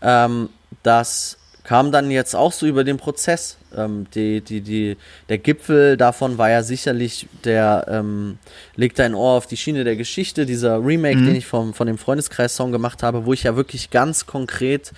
Ähm, 0.02 0.48
das 0.82 1.38
kam 1.64 1.90
dann 1.90 2.10
jetzt 2.10 2.36
auch 2.36 2.52
so 2.52 2.66
über 2.66 2.84
den 2.84 2.98
Prozess. 2.98 3.56
Ähm, 3.76 4.06
die, 4.14 4.42
die, 4.42 4.60
die, 4.60 4.96
der 5.28 5.38
Gipfel 5.38 5.96
davon 5.96 6.38
war 6.38 6.50
ja 6.50 6.62
sicherlich 6.62 7.26
der 7.44 7.86
ähm, 7.88 8.38
Legt 8.76 8.98
dein 8.98 9.14
Ohr 9.14 9.32
auf 9.32 9.46
die 9.46 9.56
Schiene 9.56 9.82
der 9.82 9.96
Geschichte, 9.96 10.46
dieser 10.46 10.84
Remake, 10.84 11.16
mhm. 11.16 11.26
den 11.26 11.36
ich 11.36 11.46
vom, 11.46 11.74
von 11.74 11.86
dem 11.86 11.98
Freundeskreis-Song 11.98 12.70
gemacht 12.70 13.02
habe, 13.02 13.24
wo 13.26 13.32
ich 13.32 13.42
ja 13.42 13.56
wirklich 13.56 13.90
ganz 13.90 14.26
konkret 14.26 14.92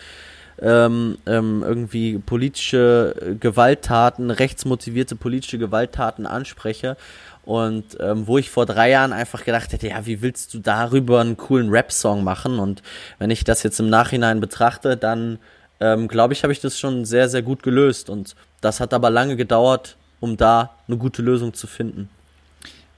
ähm, 0.61 1.19
ähm, 1.27 1.63
irgendwie 1.67 2.19
politische 2.19 3.37
Gewalttaten, 3.39 4.31
rechtsmotivierte 4.31 5.15
politische 5.15 5.59
Gewalttaten 5.59 6.27
anspreche. 6.27 6.97
Und 7.45 7.97
ähm, 8.01 8.27
wo 8.27 8.39
ich 8.39 8.51
vor 8.51 8.67
drei 8.67 8.91
Jahren 8.91 9.13
einfach 9.13 9.45
gedacht 9.45 9.73
hätte, 9.73 9.87
ja, 9.87 10.05
wie 10.05 10.21
willst 10.21 10.53
du 10.53 10.59
darüber 10.59 11.21
einen 11.21 11.37
coolen 11.37 11.71
Rap-Song 11.71 12.25
machen? 12.25 12.59
Und 12.59 12.83
wenn 13.21 13.31
ich 13.31 13.45
das 13.45 13.63
jetzt 13.63 13.79
im 13.79 13.89
Nachhinein 13.89 14.41
betrachte, 14.41 14.97
dann 14.97 15.39
ähm, 15.81 16.09
glaube 16.09 16.33
ich, 16.33 16.43
habe 16.43 16.53
ich 16.53 16.61
das 16.61 16.79
schon 16.79 17.05
sehr, 17.05 17.29
sehr 17.29 17.43
gut 17.43 17.63
gelöst. 17.63 18.11
Und 18.11 18.35
das 18.61 18.81
hat 18.81 18.95
aber 18.95 19.11
lange 19.11 19.37
gedauert, 19.37 19.97
um 20.21 20.37
da 20.37 20.71
eine 20.89 20.97
gute 20.97 21.23
Lösung 21.23 21.55
zu 21.55 21.67
finden. 21.67 22.09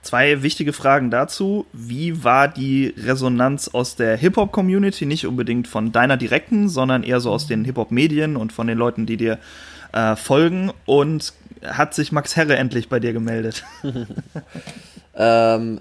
Zwei 0.03 0.43
wichtige 0.43 0.72
Fragen 0.72 1.11
dazu. 1.11 1.66
Wie 1.72 2.22
war 2.22 2.49
die 2.49 2.95
Resonanz 2.97 3.68
aus 3.68 3.97
der 3.97 4.16
Hip-Hop-Community? 4.16 5.07
Nicht 5.07 5.26
unbedingt 5.26 5.66
von 5.66 5.93
deiner 5.93 6.16
direkten, 6.16 6.68
sondern 6.68 7.03
eher 7.03 7.20
so 7.20 7.33
aus 7.33 7.47
den 7.47 7.64
Hip-Hop-Medien 7.64 8.37
und 8.37 8.53
von 8.53 8.68
den 8.68 8.79
Leuten, 8.79 9.07
die 9.07 9.16
dir 9.16 9.39
äh, 9.93 10.14
folgen. 10.16 10.72
Und 10.87 11.33
hat 11.62 11.95
sich 11.95 12.12
Max 12.12 12.37
Herre 12.37 12.57
endlich 12.57 12.89
bei 12.89 13.01
dir 13.01 13.12
gemeldet? 13.12 13.64
ähm, 15.14 15.81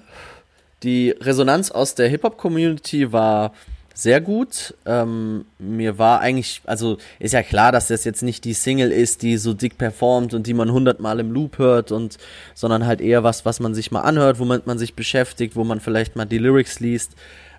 die 0.84 1.12
Resonanz 1.12 1.72
aus 1.72 1.96
der 1.96 2.10
Hip-Hop-Community 2.10 3.12
war 3.12 3.54
sehr 3.98 4.22
gut. 4.22 4.76
Ähm, 4.86 5.46
mir 5.58 5.98
war 5.98 6.20
eigentlich, 6.20 6.62
also 6.68 7.00
ist 7.18 7.34
ja 7.34 7.42
klar, 7.42 7.72
dass 7.72 7.88
das 7.88 8.04
jetzt 8.04 8.22
nicht 8.22 8.46
die 8.46 8.54
Single 8.54 8.92
ist, 8.92 9.24
die 9.24 9.38
so 9.38 9.56
dick 9.56 9.80
performt 9.80 10.36
und 10.36 10.46
die 10.46 10.54
man 10.54 10.72
hundertmal 10.72 11.20
im 11.20 11.32
Loop 11.32 11.58
hört 11.58 11.92
und, 11.92 12.20
sondern 12.54 12.86
halt 12.86 13.02
eher 13.02 13.24
was, 13.24 13.44
was 13.44 13.60
man 13.60 13.74
sich 13.74 13.90
mal 13.90 14.02
anhört, 14.02 14.38
womit 14.38 14.68
man 14.68 14.78
sich 14.78 14.94
beschäftigt, 14.94 15.56
wo 15.56 15.64
man 15.64 15.80
vielleicht 15.80 16.16
mal 16.16 16.26
die 16.26 16.38
Lyrics 16.38 16.80
liest. 16.80 17.14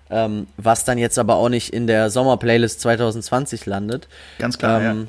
Ähm, 0.09 0.47
was 0.55 0.85
dann 0.85 0.97
jetzt 0.97 1.19
aber 1.19 1.35
auch 1.35 1.49
nicht 1.49 1.73
in 1.73 1.87
der 1.87 2.09
Sommerplaylist 2.09 2.79
2020 2.79 3.65
landet. 3.65 4.07
Ganz 4.37 4.57
klar, 4.57 4.81
ähm, 4.81 4.99
ja. 5.01 5.07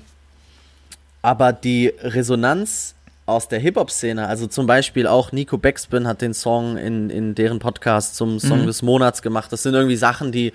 Aber 1.23 1.53
die 1.53 1.95
Resonanz 2.03 2.97
aus 3.25 3.47
der 3.47 3.61
Hip-Hop-Szene, 3.61 4.27
also 4.27 4.49
zum 4.49 4.67
Beispiel 4.67 5.07
auch 5.07 5.31
Nico 5.31 5.59
Backspin 5.59 6.09
hat 6.09 6.23
den 6.23 6.35
Song 6.35 6.77
in, 6.77 7.09
in 7.09 7.37
deren 7.37 7.61
Podcast 7.61 8.17
zum 8.17 8.41
Song 8.41 8.63
mhm. 8.63 8.67
des 8.67 8.83
Monats 8.83 9.23
gemacht. 9.23 9.53
Das 9.53 9.63
sind 9.63 9.75
irgendwie 9.75 9.97
Sachen, 9.97 10.33
die 10.33 10.53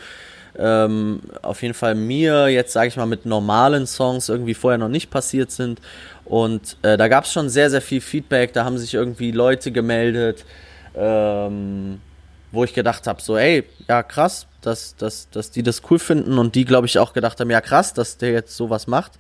ähm, 0.58 1.22
auf 1.42 1.62
jeden 1.62 1.74
Fall 1.74 1.96
mir 1.96 2.48
jetzt, 2.48 2.74
sage 2.74 2.88
ich 2.88 2.98
mal, 2.98 3.06
mit 3.06 3.26
normalen 3.26 3.88
Songs 3.88 4.30
irgendwie 4.30 4.54
vorher 4.54 4.78
noch 4.78 4.90
nicht 4.90 5.10
passiert 5.10 5.52
sind. 5.52 5.82
Und 6.24 6.78
äh, 6.82 6.98
da 6.98 7.08
gab 7.08 7.26
es 7.26 7.32
schon 7.32 7.50
sehr, 7.50 7.70
sehr 7.70 7.82
viel 7.82 8.02
Feedback. 8.02 8.54
Da 8.54 8.66
haben 8.66 8.78
sich 8.78 8.94
irgendwie 8.94 9.32
Leute 9.32 9.72
gemeldet, 9.72 10.46
ähm, 10.96 12.00
wo 12.52 12.64
ich 12.64 12.74
gedacht 12.74 13.06
habe, 13.08 13.22
so, 13.22 13.38
ey, 13.38 13.64
ja 13.88 14.02
krass, 14.02 14.48
dass, 14.62 14.96
dass, 14.96 15.30
dass 15.30 15.52
die 15.52 15.64
das 15.64 15.82
cool 15.90 16.00
finden 16.00 16.38
und 16.38 16.56
die, 16.56 16.66
glaube 16.66 16.88
ich, 16.88 16.98
auch 16.98 17.14
gedacht 17.14 17.40
haben, 17.40 17.52
ja 17.52 17.62
krass, 17.62 17.94
dass 17.94 18.18
der 18.18 18.32
jetzt 18.32 18.56
sowas 18.56 18.88
macht. 18.88 19.14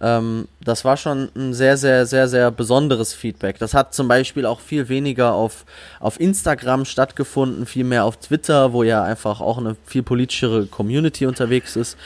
Ähm, 0.00 0.48
das 0.62 0.84
war 0.84 0.96
schon 0.96 1.30
ein 1.34 1.54
sehr, 1.54 1.76
sehr, 1.76 2.06
sehr, 2.06 2.28
sehr 2.28 2.50
besonderes 2.50 3.14
Feedback. 3.14 3.58
Das 3.58 3.72
hat 3.72 3.94
zum 3.94 4.08
Beispiel 4.08 4.44
auch 4.44 4.60
viel 4.60 4.88
weniger 4.88 5.32
auf, 5.32 5.64
auf 6.00 6.20
Instagram 6.20 6.84
stattgefunden, 6.84 7.66
viel 7.66 7.84
mehr 7.84 8.04
auf 8.04 8.18
Twitter, 8.18 8.72
wo 8.72 8.82
ja 8.82 9.02
einfach 9.02 9.40
auch 9.40 9.58
eine 9.58 9.76
viel 9.86 10.02
politischere 10.02 10.66
Community 10.66 11.26
unterwegs 11.26 11.76
ist. 11.76 11.96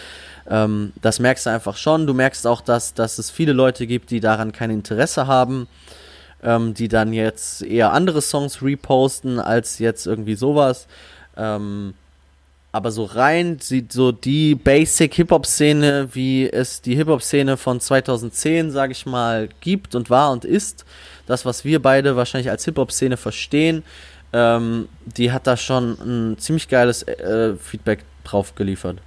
Ähm, 0.49 0.93
das 1.01 1.19
merkst 1.19 1.47
du 1.47 1.51
einfach 1.51 1.77
schon. 1.77 2.07
Du 2.07 2.15
merkst 2.15 2.47
auch, 2.47 2.61
dass, 2.61 2.95
dass 2.95 3.19
es 3.19 3.31
viele 3.31 3.53
Leute 3.53 3.87
gibt, 3.87 4.11
die 4.11 4.21
daran 4.21 4.53
kein 4.53 4.71
Interesse 4.71 5.27
haben, 5.27 5.67
ähm, 6.43 6.75
die 6.75 6.89
dann 6.89 7.13
jetzt 7.13 7.63
eher 7.63 7.93
andere 7.93 8.23
Songs 8.23 8.63
reposten 8.63 9.41
als 9.41 9.81
jetzt 9.81 10.07
irgendwie 10.07 10.37
sowas. 10.37 10.87
Ähm, 11.37 11.95
aber 12.73 12.93
so 12.93 13.05
rein 13.05 13.59
sieht 13.61 13.93
so 13.93 14.13
die 14.13 14.55
Basic 14.55 15.15
Hip-Hop-Szene, 15.15 16.11
wie 16.13 16.49
es 16.49 16.81
die 16.83 16.95
Hip-Hop-Szene 16.95 17.57
von 17.57 17.81
2010, 17.81 18.71
sag 18.71 18.91
ich 18.91 19.07
mal, 19.07 19.49
gibt 19.61 19.95
und 19.95 20.09
war 20.09 20.31
und 20.31 20.45
ist, 20.45 20.85
das, 21.27 21.45
was 21.45 21.65
wir 21.65 21.83
beide 21.83 22.17
wahrscheinlich 22.17 22.51
als 22.51 22.65
Hip-Hop-Szene 22.65 23.17
verstehen, 23.17 23.83
ähm, 24.33 24.89
die 25.05 25.33
hat 25.33 25.47
da 25.47 25.57
schon 25.57 25.99
ein 26.01 26.39
ziemlich 26.39 26.69
geiles 26.69 27.03
äh, 27.03 27.57
Feedback 27.57 28.05
drauf 28.23 28.55
geliefert. 28.55 28.99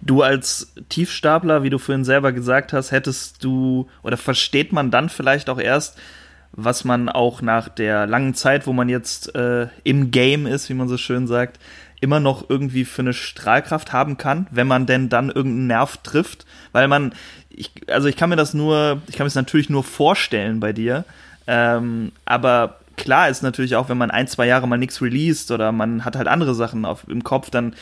Du 0.00 0.22
als 0.22 0.72
Tiefstapler, 0.88 1.62
wie 1.62 1.70
du 1.70 1.78
vorhin 1.78 2.04
selber 2.04 2.32
gesagt 2.32 2.72
hast, 2.72 2.92
hättest 2.92 3.44
du 3.44 3.88
oder 4.02 4.16
versteht 4.16 4.72
man 4.72 4.90
dann 4.90 5.08
vielleicht 5.08 5.50
auch 5.50 5.58
erst, 5.58 5.98
was 6.52 6.84
man 6.84 7.08
auch 7.08 7.42
nach 7.42 7.68
der 7.68 8.06
langen 8.06 8.34
Zeit, 8.34 8.66
wo 8.66 8.72
man 8.72 8.88
jetzt 8.88 9.34
äh, 9.34 9.68
im 9.84 10.10
Game 10.10 10.46
ist, 10.46 10.68
wie 10.68 10.74
man 10.74 10.88
so 10.88 10.96
schön 10.96 11.26
sagt, 11.26 11.60
immer 12.00 12.20
noch 12.20 12.48
irgendwie 12.48 12.84
für 12.84 13.02
eine 13.02 13.12
Strahlkraft 13.12 13.92
haben 13.92 14.16
kann, 14.16 14.46
wenn 14.50 14.66
man 14.66 14.86
denn 14.86 15.08
dann 15.08 15.28
irgendeinen 15.28 15.66
Nerv 15.66 15.98
trifft, 15.98 16.46
weil 16.72 16.88
man, 16.88 17.12
ich, 17.50 17.72
also 17.88 18.08
ich 18.08 18.16
kann 18.16 18.30
mir 18.30 18.36
das 18.36 18.54
nur, 18.54 19.02
ich 19.08 19.16
kann 19.16 19.24
mir 19.24 19.28
das 19.28 19.34
natürlich 19.34 19.70
nur 19.70 19.84
vorstellen 19.84 20.60
bei 20.60 20.72
dir, 20.72 21.04
ähm, 21.46 22.12
aber 22.24 22.78
klar 22.96 23.28
ist 23.28 23.42
natürlich 23.42 23.76
auch, 23.76 23.88
wenn 23.88 23.98
man 23.98 24.10
ein, 24.10 24.28
zwei 24.28 24.46
Jahre 24.46 24.68
mal 24.68 24.78
nichts 24.78 25.02
released 25.02 25.50
oder 25.50 25.72
man 25.72 26.04
hat 26.04 26.16
halt 26.16 26.28
andere 26.28 26.54
Sachen 26.54 26.84
auf, 26.84 27.04
im 27.08 27.24
Kopf, 27.24 27.50
dann 27.50 27.74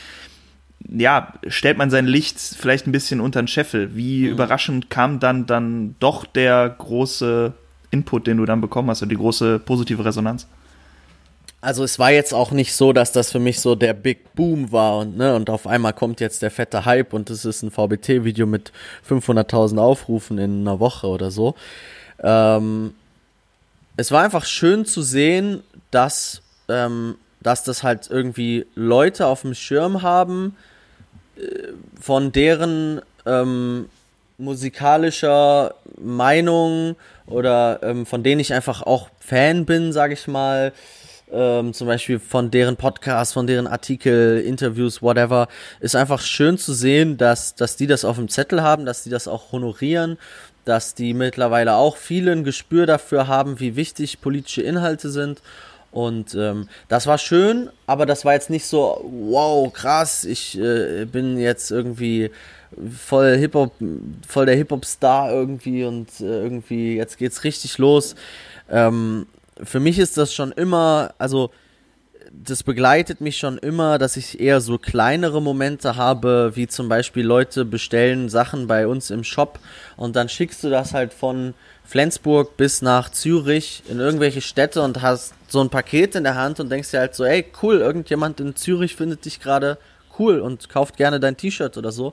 ja, 0.88 1.34
stellt 1.48 1.76
man 1.76 1.90
sein 1.90 2.06
Licht 2.06 2.38
vielleicht 2.38 2.86
ein 2.86 2.92
bisschen 2.92 3.20
unter 3.20 3.42
den 3.42 3.48
Scheffel. 3.48 3.96
Wie 3.96 4.24
mhm. 4.24 4.32
überraschend 4.32 4.90
kam 4.90 5.18
dann 5.20 5.46
dann 5.46 5.96
doch 5.98 6.24
der 6.24 6.68
große 6.68 7.52
Input, 7.90 8.26
den 8.26 8.36
du 8.36 8.44
dann 8.44 8.60
bekommen 8.60 8.90
hast, 8.90 9.02
oder 9.02 9.10
die 9.10 9.16
große 9.16 9.58
positive 9.58 10.04
Resonanz? 10.04 10.46
Also 11.60 11.82
es 11.82 11.98
war 11.98 12.12
jetzt 12.12 12.32
auch 12.32 12.52
nicht 12.52 12.72
so, 12.74 12.92
dass 12.92 13.10
das 13.10 13.32
für 13.32 13.40
mich 13.40 13.60
so 13.60 13.74
der 13.74 13.92
Big 13.92 14.34
Boom 14.34 14.70
war 14.70 14.98
und 14.98 15.16
ne 15.16 15.34
und 15.34 15.50
auf 15.50 15.66
einmal 15.66 15.92
kommt 15.92 16.20
jetzt 16.20 16.40
der 16.42 16.52
fette 16.52 16.84
Hype 16.84 17.12
und 17.12 17.30
es 17.30 17.44
ist 17.44 17.62
ein 17.62 17.72
VBT-Video 17.72 18.46
mit 18.46 18.72
500.000 19.08 19.78
Aufrufen 19.78 20.38
in 20.38 20.60
einer 20.60 20.78
Woche 20.78 21.08
oder 21.08 21.32
so. 21.32 21.56
Ähm, 22.22 22.94
es 23.96 24.12
war 24.12 24.22
einfach 24.22 24.44
schön 24.44 24.84
zu 24.84 25.02
sehen, 25.02 25.64
dass 25.90 26.42
ähm, 26.68 27.16
dass 27.40 27.64
das 27.64 27.82
halt 27.82 28.08
irgendwie 28.10 28.66
Leute 28.74 29.26
auf 29.26 29.42
dem 29.42 29.54
Schirm 29.54 30.02
haben, 30.02 30.56
äh, 31.36 31.42
von 32.00 32.32
deren 32.32 33.00
ähm, 33.26 33.88
musikalischer 34.38 35.74
Meinung 36.00 36.96
oder 37.26 37.80
ähm, 37.82 38.06
von 38.06 38.22
denen 38.22 38.40
ich 38.40 38.54
einfach 38.54 38.82
auch 38.82 39.08
Fan 39.20 39.66
bin, 39.66 39.92
sag 39.92 40.12
ich 40.12 40.28
mal, 40.28 40.72
ähm, 41.32 41.72
zum 41.72 41.86
Beispiel 41.86 42.18
von 42.18 42.50
deren 42.50 42.76
Podcasts, 42.76 43.34
von 43.34 43.46
deren 43.46 43.66
Artikel, 43.66 44.40
Interviews, 44.40 45.02
whatever, 45.02 45.48
ist 45.80 45.96
einfach 45.96 46.20
schön 46.20 46.58
zu 46.58 46.72
sehen, 46.72 47.16
dass, 47.16 47.54
dass 47.54 47.76
die 47.76 47.86
das 47.86 48.04
auf 48.04 48.16
dem 48.16 48.28
Zettel 48.28 48.62
haben, 48.62 48.86
dass 48.86 49.02
die 49.02 49.10
das 49.10 49.28
auch 49.28 49.52
honorieren, 49.52 50.18
dass 50.64 50.94
die 50.94 51.14
mittlerweile 51.14 51.74
auch 51.74 51.96
vielen 51.96 52.44
Gespür 52.44 52.86
dafür 52.86 53.26
haben, 53.26 53.60
wie 53.60 53.76
wichtig 53.76 54.20
politische 54.20 54.62
Inhalte 54.62 55.10
sind. 55.10 55.42
Und 55.90 56.34
ähm, 56.34 56.68
das 56.88 57.06
war 57.06 57.16
schön, 57.16 57.70
aber 57.86 58.04
das 58.04 58.24
war 58.24 58.34
jetzt 58.34 58.50
nicht 58.50 58.66
so, 58.66 59.02
wow, 59.10 59.72
krass, 59.72 60.24
ich 60.24 60.58
äh, 60.58 61.06
bin 61.06 61.38
jetzt 61.38 61.70
irgendwie 61.70 62.30
voll 62.94 63.36
Hip-Hop, 63.38 63.72
voll 64.26 64.46
der 64.46 64.56
Hip-Hop-Star 64.56 65.30
irgendwie 65.32 65.84
und 65.84 66.08
äh, 66.20 66.24
irgendwie 66.24 66.96
jetzt 66.96 67.16
geht's 67.16 67.44
richtig 67.44 67.78
los. 67.78 68.14
Ähm, 68.70 69.26
für 69.62 69.80
mich 69.80 69.98
ist 69.98 70.16
das 70.16 70.34
schon 70.34 70.52
immer, 70.52 71.14
also 71.18 71.50
das 72.30 72.62
begleitet 72.62 73.20
mich 73.20 73.38
schon 73.38 73.58
immer, 73.58 73.98
dass 73.98 74.16
ich 74.16 74.38
eher 74.40 74.60
so 74.60 74.78
kleinere 74.78 75.40
Momente 75.40 75.96
habe, 75.96 76.52
wie 76.54 76.66
zum 76.66 76.88
Beispiel 76.88 77.24
Leute 77.24 77.64
bestellen 77.64 78.28
Sachen 78.28 78.66
bei 78.66 78.86
uns 78.86 79.10
im 79.10 79.24
Shop 79.24 79.58
und 79.96 80.16
dann 80.16 80.28
schickst 80.28 80.62
du 80.62 80.70
das 80.70 80.94
halt 80.94 81.14
von 81.14 81.54
Flensburg 81.84 82.56
bis 82.58 82.82
nach 82.82 83.10
Zürich 83.10 83.82
in 83.88 83.98
irgendwelche 83.98 84.42
Städte 84.42 84.82
und 84.82 85.00
hast 85.00 85.32
so 85.48 85.60
ein 85.60 85.70
Paket 85.70 86.14
in 86.16 86.24
der 86.24 86.34
Hand 86.34 86.60
und 86.60 86.70
denkst 86.70 86.90
dir 86.90 87.00
halt 87.00 87.14
so, 87.14 87.24
ey, 87.24 87.46
cool, 87.62 87.78
irgendjemand 87.78 88.40
in 88.40 88.54
Zürich 88.54 88.94
findet 88.94 89.24
dich 89.24 89.40
gerade 89.40 89.78
cool 90.18 90.40
und 90.40 90.68
kauft 90.68 90.98
gerne 90.98 91.18
dein 91.18 91.36
T-Shirt 91.36 91.78
oder 91.78 91.90
so. 91.90 92.12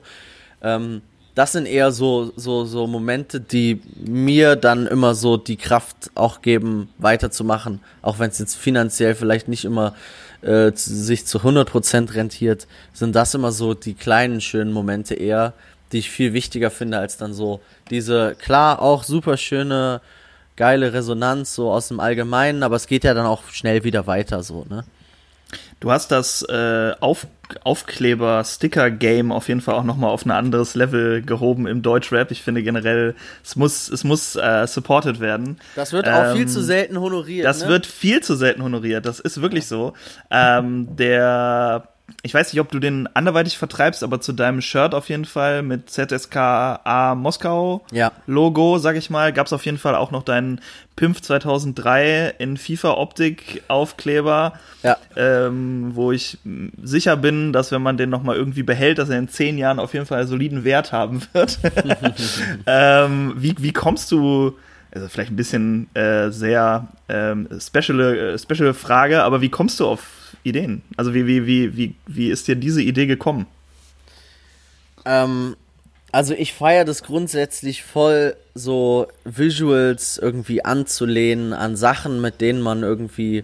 Ähm, 0.62 1.02
das 1.36 1.52
sind 1.52 1.66
eher 1.66 1.92
so, 1.92 2.32
so, 2.34 2.64
so 2.64 2.86
Momente, 2.86 3.40
die 3.40 3.82
mir 3.94 4.56
dann 4.56 4.86
immer 4.86 5.14
so 5.14 5.36
die 5.36 5.58
Kraft 5.58 6.10
auch 6.14 6.40
geben, 6.40 6.88
weiterzumachen. 6.96 7.80
Auch 8.00 8.18
wenn 8.18 8.30
es 8.30 8.38
jetzt 8.38 8.56
finanziell 8.56 9.14
vielleicht 9.14 9.46
nicht 9.46 9.66
immer 9.66 9.94
äh, 10.40 10.72
sich 10.74 11.26
zu 11.26 11.40
100% 11.40 12.14
rentiert, 12.14 12.66
sind 12.94 13.14
das 13.14 13.34
immer 13.34 13.52
so 13.52 13.74
die 13.74 13.92
kleinen 13.92 14.40
schönen 14.40 14.72
Momente 14.72 15.14
eher, 15.14 15.52
die 15.92 15.98
ich 15.98 16.10
viel 16.10 16.32
wichtiger 16.32 16.70
finde 16.70 16.96
als 16.96 17.18
dann 17.18 17.34
so 17.34 17.60
diese, 17.90 18.34
klar, 18.34 18.80
auch 18.80 19.04
super 19.04 19.36
schöne, 19.36 20.00
geile 20.56 20.94
Resonanz 20.94 21.54
so 21.54 21.70
aus 21.70 21.88
dem 21.88 22.00
Allgemeinen, 22.00 22.62
aber 22.62 22.76
es 22.76 22.86
geht 22.86 23.04
ja 23.04 23.12
dann 23.12 23.26
auch 23.26 23.42
schnell 23.50 23.84
wieder 23.84 24.06
weiter 24.06 24.42
so, 24.42 24.64
ne? 24.70 24.84
Du 25.80 25.90
hast 25.90 26.10
das 26.10 26.42
äh, 26.42 26.92
Auf 27.00 27.26
Aufkleber-Sticker-Game 27.62 29.30
auf 29.30 29.46
jeden 29.46 29.60
Fall 29.60 29.76
auch 29.76 29.84
nochmal 29.84 30.10
auf 30.10 30.26
ein 30.26 30.32
anderes 30.32 30.74
Level 30.74 31.22
gehoben 31.22 31.68
im 31.68 31.80
Deutschrap. 31.80 32.32
Ich 32.32 32.42
finde 32.42 32.62
generell, 32.64 33.14
es 33.44 33.54
muss, 33.54 33.88
es 33.88 34.02
muss 34.02 34.34
äh, 34.34 34.66
supported 34.66 35.20
werden. 35.20 35.58
Das 35.76 35.92
wird 35.92 36.08
auch 36.08 36.30
ähm, 36.30 36.36
viel 36.36 36.48
zu 36.48 36.60
selten 36.60 36.98
honoriert. 36.98 37.46
Das 37.46 37.62
ne? 37.62 37.68
wird 37.68 37.86
viel 37.86 38.20
zu 38.20 38.34
selten 38.34 38.64
honoriert. 38.64 39.06
Das 39.06 39.20
ist 39.20 39.40
wirklich 39.40 39.66
so. 39.68 39.92
Ähm, 40.28 40.96
der 40.96 41.88
ich 42.22 42.32
weiß 42.32 42.52
nicht, 42.52 42.60
ob 42.60 42.70
du 42.70 42.78
den 42.78 43.08
anderweitig 43.14 43.58
vertreibst, 43.58 44.04
aber 44.04 44.20
zu 44.20 44.32
deinem 44.32 44.60
Shirt 44.60 44.94
auf 44.94 45.08
jeden 45.08 45.24
Fall 45.24 45.62
mit 45.62 45.90
ZSKA 45.90 47.14
Moskau 47.16 47.84
ja. 47.90 48.12
Logo, 48.26 48.78
sag 48.78 48.96
ich 48.96 49.10
mal, 49.10 49.32
gab 49.32 49.46
es 49.46 49.52
auf 49.52 49.64
jeden 49.64 49.78
Fall 49.78 49.94
auch 49.96 50.12
noch 50.12 50.22
deinen 50.22 50.60
Pimpf 50.94 51.20
2003 51.20 52.34
in 52.38 52.56
FIFA 52.56 52.92
Optik 52.92 53.62
Aufkleber, 53.68 54.54
ja. 54.82 54.96
ähm, 55.16 55.90
wo 55.94 56.12
ich 56.12 56.38
sicher 56.82 57.16
bin, 57.16 57.52
dass 57.52 57.72
wenn 57.72 57.82
man 57.82 57.96
den 57.96 58.10
noch 58.10 58.22
mal 58.22 58.36
irgendwie 58.36 58.62
behält, 58.62 58.98
dass 58.98 59.08
er 59.08 59.18
in 59.18 59.28
zehn 59.28 59.58
Jahren 59.58 59.78
auf 59.80 59.92
jeden 59.92 60.06
Fall 60.06 60.20
einen 60.20 60.28
soliden 60.28 60.64
Wert 60.64 60.92
haben 60.92 61.22
wird. 61.32 61.58
ähm, 62.66 63.34
wie, 63.36 63.54
wie 63.58 63.72
kommst 63.72 64.12
du 64.12 64.56
also 64.92 65.08
vielleicht 65.08 65.30
ein 65.30 65.36
bisschen 65.36 65.94
äh, 65.94 66.30
sehr 66.30 66.88
ähm, 67.08 67.48
special, 67.60 68.00
äh, 68.00 68.38
special 68.38 68.72
Frage, 68.72 69.22
aber 69.22 69.42
wie 69.42 69.50
kommst 69.50 69.78
du 69.80 69.86
auf 69.86 70.25
Ideen? 70.42 70.82
Also 70.96 71.14
wie, 71.14 71.26
wie, 71.26 71.46
wie, 71.46 71.76
wie, 71.76 71.94
wie 72.06 72.30
ist 72.30 72.48
dir 72.48 72.56
diese 72.56 72.82
Idee 72.82 73.06
gekommen? 73.06 73.46
Ähm, 75.04 75.56
also 76.12 76.34
ich 76.34 76.52
feiere 76.52 76.84
das 76.84 77.02
grundsätzlich 77.02 77.82
voll, 77.82 78.36
so 78.54 79.06
Visuals 79.24 80.18
irgendwie 80.18 80.64
anzulehnen 80.64 81.52
an 81.52 81.76
Sachen, 81.76 82.20
mit 82.20 82.40
denen 82.40 82.60
man 82.60 82.82
irgendwie 82.82 83.42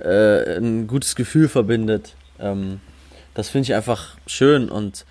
äh, 0.00 0.56
ein 0.56 0.86
gutes 0.86 1.16
Gefühl 1.16 1.48
verbindet. 1.48 2.14
Ähm, 2.38 2.80
das 3.34 3.48
finde 3.48 3.64
ich 3.64 3.74
einfach 3.74 4.16
schön 4.26 4.68
und 4.68 5.04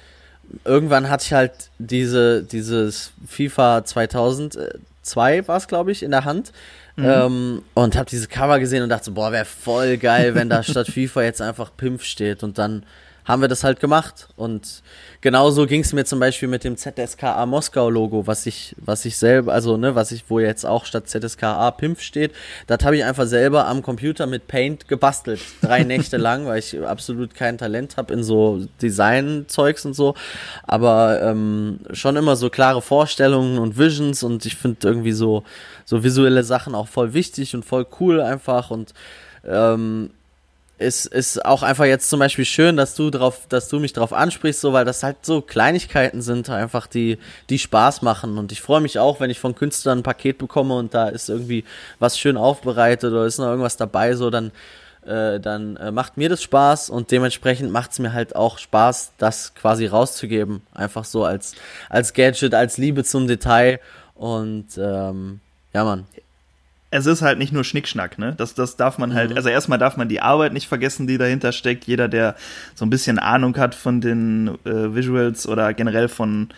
irgendwann 0.64 1.10
hatte 1.10 1.26
ich 1.26 1.34
halt 1.34 1.70
diese, 1.80 2.44
dieses 2.44 3.12
FIFA 3.28 3.84
2002 3.84 5.48
war 5.48 5.58
es, 5.58 5.68
glaube 5.68 5.92
ich, 5.92 6.04
in 6.04 6.12
der 6.12 6.26
Hand 6.26 6.52
Mhm. 6.96 7.06
Ähm, 7.06 7.62
und 7.74 7.96
habe 7.98 8.10
diese 8.10 8.28
Cover 8.28 8.60
gesehen 8.60 8.84
und 8.84 8.90
dachte 8.90 9.06
so, 9.06 9.12
boah, 9.12 9.32
wäre 9.32 9.46
voll 9.46 9.98
geil, 9.98 10.36
wenn 10.36 10.50
da 10.50 10.64
statt 10.64 10.88
FIFA 10.92 11.24
jetzt 11.24 11.42
einfach 11.42 11.72
Pimp 11.76 12.02
steht. 12.04 12.44
Und 12.44 12.58
dann 12.58 12.86
haben 13.26 13.42
wir 13.42 13.48
das 13.48 13.64
halt 13.64 13.80
gemacht. 13.80 14.28
Und 14.36 14.84
genauso 15.22 15.66
ging 15.66 15.82
es 15.82 15.94
mir 15.94 16.06
zum 16.06 16.20
Beispiel 16.20 16.48
mit 16.48 16.64
dem 16.64 16.78
ZSKA 16.78 17.46
Moskau 17.46 17.90
Logo, 17.90 18.28
was 18.28 18.46
ich, 18.46 18.76
was 18.80 19.04
ich 19.06 19.18
selber, 19.18 19.52
also 19.52 19.78
ne, 19.78 19.96
was 19.96 20.12
ich, 20.12 20.26
wo 20.30 20.40
jetzt 20.40 20.66
auch 20.66 20.86
statt 20.86 21.10
ZSKA 21.10 21.72
Pimp 21.72 22.00
steht, 22.00 22.32
das 22.68 22.80
habe 22.84 22.98
ich 22.98 23.04
einfach 23.04 23.26
selber 23.26 23.66
am 23.66 23.82
Computer 23.82 24.28
mit 24.28 24.48
Paint 24.48 24.88
gebastelt. 24.88 25.42
Drei 25.62 25.84
Nächte 25.86 26.18
lang, 26.18 26.46
weil 26.46 26.60
ich 26.60 26.80
absolut 26.80 27.34
kein 27.34 27.58
Talent 27.58 27.98
habe 27.98 28.14
in 28.14 28.24
so 28.24 28.68
Design-Zeugs 28.82 29.86
und 29.86 29.96
so. 29.96 30.14
Aber 30.64 31.22
ähm, 31.22 31.80
schon 31.92 32.16
immer 32.16 32.36
so 32.36 32.50
klare 32.52 32.82
Vorstellungen 32.82 33.58
und 33.58 33.78
Visions 33.78 34.22
und 34.22 34.46
ich 34.46 34.56
finde 34.56 34.88
irgendwie 34.88 35.14
so, 35.14 35.44
so 35.84 36.04
visuelle 36.04 36.44
Sachen 36.44 36.76
auch 36.76 36.88
voll 36.88 37.14
wichtig 37.14 37.56
und 37.56 37.66
voll 37.66 37.88
cool 38.00 38.22
einfach 38.22 38.70
und 38.70 38.94
ähm, 39.44 40.12
ist, 40.78 41.06
ist 41.06 41.46
auch 41.46 41.64
einfach 41.64 41.86
jetzt 41.86 42.10
zum 42.10 42.20
Beispiel 42.20 42.46
schön, 42.46 42.76
dass 42.76 42.96
du 42.96 43.10
drauf, 43.10 43.42
dass 43.48 43.70
du 43.70 43.80
mich 43.80 43.94
drauf 43.94 44.12
ansprichst, 44.12 44.60
so, 44.60 44.74
weil 44.74 44.84
das 44.84 45.04
halt 45.04 45.18
so 45.26 45.42
Kleinigkeiten 45.42 46.22
sind, 46.22 46.50
einfach 46.50 46.88
die, 46.88 47.18
die 47.50 47.60
Spaß 47.60 48.02
machen. 48.02 48.38
Und 48.38 48.52
ich 48.52 48.62
freue 48.62 48.82
mich 48.82 49.00
auch, 49.00 49.20
wenn 49.20 49.30
ich 49.30 49.40
von 49.40 49.56
Künstlern 49.56 50.00
ein 50.00 50.04
Paket 50.04 50.38
bekomme 50.38 50.76
und 50.76 50.94
da 50.94 51.08
ist 51.08 51.30
irgendwie 51.30 51.64
was 52.00 52.20
schön 52.20 52.36
aufbereitet 52.36 53.14
oder 53.14 53.26
ist 53.26 53.38
noch 53.38 53.48
irgendwas 53.48 53.78
dabei, 53.78 54.16
so, 54.16 54.30
dann, 54.30 54.52
äh, 55.06 55.40
dann 55.40 55.78
äh, 55.78 55.92
macht 55.92 56.18
mir 56.18 56.28
das 56.28 56.44
Spaß 56.44 56.90
und 56.90 57.10
dementsprechend 57.10 57.72
macht 57.72 57.92
es 57.92 58.00
mir 58.00 58.12
halt 58.12 58.36
auch 58.36 58.58
Spaß, 58.58 59.14
das 59.18 59.56
quasi 59.56 59.86
rauszugeben. 59.86 60.62
Einfach 60.74 61.06
so 61.06 61.24
als, 61.24 61.56
als 61.90 62.14
Gadget, 62.14 62.54
als 62.54 62.78
Liebe 62.78 63.06
zum 63.06 63.28
Detail. 63.28 63.80
Und 64.14 64.78
ähm, 64.78 65.40
ja, 65.74 65.86
Mann 65.86 66.06
es 66.92 67.06
ist 67.06 67.22
halt 67.22 67.40
nicht 67.40 67.52
nur 67.52 67.64
Schnickschnack, 67.64 68.18
ne? 68.20 68.34
Das, 68.38 68.54
das 68.54 68.78
darf 68.78 68.98
man 68.98 69.14
halt, 69.14 69.32
mhm. 69.32 69.38
also 69.38 69.50
erstmal 69.50 69.80
darf 69.80 69.98
man 69.98 70.08
die 70.08 70.22
Arbeit 70.22 70.54
nicht 70.54 70.68
vergessen, 70.68 71.08
die 71.08 71.18
dahinter 71.18 71.52
steckt. 71.52 71.86
Jeder, 71.86 72.08
der 72.08 72.36
so 72.74 72.86
ein 72.86 72.90
bisschen 72.90 73.20
Ahnung 73.20 73.58
hat 73.58 73.76
von 73.76 74.02
den 74.02 74.58
äh, 74.66 74.96
Visuals 74.96 75.48
oder 75.48 75.74
generell 75.74 76.08
von 76.08 76.50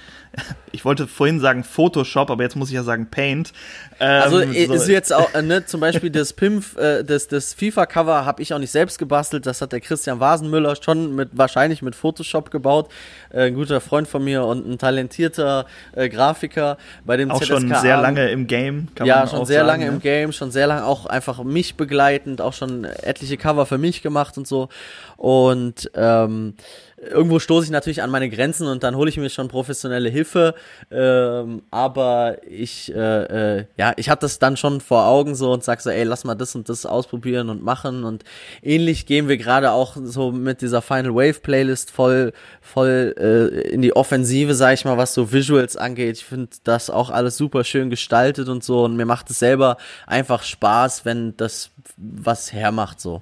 ich 0.71 0.85
wollte 0.85 1.07
vorhin 1.07 1.39
sagen 1.39 1.63
Photoshop, 1.63 2.29
aber 2.29 2.43
jetzt 2.43 2.55
muss 2.55 2.69
ich 2.69 2.75
ja 2.75 2.83
sagen 2.83 3.07
Paint. 3.09 3.51
Ähm, 3.99 4.21
also 4.21 4.37
so. 4.37 4.43
ist 4.51 4.87
jetzt 4.87 5.13
auch, 5.13 5.33
äh, 5.33 5.41
ne, 5.41 5.65
zum 5.65 5.79
Beispiel 5.79 6.09
das 6.09 6.33
Pimp, 6.33 6.77
äh, 6.77 7.03
das, 7.03 7.27
das 7.27 7.53
FIFA-Cover 7.53 8.25
habe 8.25 8.41
ich 8.41 8.53
auch 8.53 8.59
nicht 8.59 8.71
selbst 8.71 8.99
gebastelt, 8.99 9.45
das 9.45 9.61
hat 9.61 9.71
der 9.71 9.81
Christian 9.81 10.19
Wasenmüller 10.19 10.75
schon 10.81 11.15
mit, 11.15 11.29
wahrscheinlich 11.33 11.81
mit 11.81 11.95
Photoshop 11.95 12.51
gebaut. 12.51 12.91
Äh, 13.31 13.47
ein 13.47 13.55
guter 13.55 13.81
Freund 13.81 14.07
von 14.07 14.23
mir 14.23 14.43
und 14.43 14.67
ein 14.67 14.77
talentierter 14.77 15.65
äh, 15.93 16.09
Grafiker 16.09 16.77
bei 17.05 17.17
dem 17.17 17.31
Auch 17.31 17.39
ZSK 17.39 17.47
schon 17.47 17.75
sehr 17.75 17.97
lange 17.97 18.29
im 18.29 18.47
Game, 18.47 18.89
kann 18.93 19.07
ja, 19.07 19.19
man 19.19 19.27
schon 19.29 19.45
sehr 19.45 19.59
sagen, 19.59 19.67
lange 19.67 19.85
ne? 19.85 19.91
im 19.91 19.99
Game, 19.99 20.31
schon 20.31 20.51
sehr 20.51 20.67
lange 20.67 20.85
auch 20.85 21.05
einfach 21.07 21.43
mich 21.43 21.75
begleitend, 21.75 22.41
auch 22.41 22.53
schon 22.53 22.83
etliche 22.83 23.37
Cover 23.37 23.65
für 23.65 23.77
mich 23.77 24.01
gemacht 24.01 24.37
und 24.37 24.47
so. 24.47 24.69
Und 25.15 25.89
ähm, 25.95 26.53
irgendwo 26.97 27.37
stoße 27.37 27.65
ich 27.65 27.71
natürlich 27.71 28.01
an 28.01 28.09
meine 28.09 28.29
Grenzen 28.29 28.67
und 28.67 28.81
dann 28.81 28.95
hole 28.95 29.09
ich 29.09 29.17
mir 29.17 29.29
schon 29.29 29.47
professionelle 29.47 30.09
Hilfe. 30.09 30.55
Ähm, 30.89 31.61
aber 31.69 32.37
ich, 32.47 32.93
äh, 32.93 33.59
äh, 33.59 33.65
ja, 33.77 33.93
ich 33.97 34.09
habe 34.09 34.19
das 34.19 34.39
dann 34.39 34.57
schon 34.57 34.81
vor 34.81 35.05
Augen 35.05 35.35
so 35.35 35.51
und 35.51 35.63
sag 35.63 35.81
so, 35.81 35.91
ey, 35.91 36.03
lass 36.03 36.23
mal 36.23 36.33
das 36.33 36.55
und 36.55 36.69
das 36.69 36.87
ausprobieren 36.87 37.49
und 37.49 37.63
machen. 37.63 38.03
Und 38.03 38.23
ähnlich 38.63 39.05
gehen 39.05 39.27
wir 39.27 39.37
gerade 39.37 39.71
auch 39.71 39.95
so 40.01 40.31
mit 40.31 40.61
dieser 40.61 40.81
Final 40.81 41.13
Wave 41.13 41.39
Playlist 41.41 41.91
voll, 41.91 42.33
voll 42.61 43.13
äh, 43.17 43.69
in 43.69 43.83
die 43.83 43.95
Offensive, 43.95 44.55
sag 44.55 44.73
ich 44.73 44.83
mal, 44.83 44.97
was 44.97 45.13
so 45.13 45.31
Visuals 45.31 45.77
angeht. 45.77 46.17
Ich 46.17 46.25
finde 46.25 46.49
das 46.63 46.89
auch 46.89 47.11
alles 47.11 47.37
super 47.37 47.63
schön 47.63 47.91
gestaltet 47.91 48.49
und 48.49 48.63
so. 48.63 48.83
Und 48.83 48.95
mir 48.95 49.05
macht 49.05 49.29
es 49.29 49.37
selber 49.37 49.77
einfach 50.07 50.41
Spaß, 50.41 51.05
wenn 51.05 51.37
das 51.37 51.69
was 51.95 52.51
hermacht 52.53 52.99
so. 52.99 53.21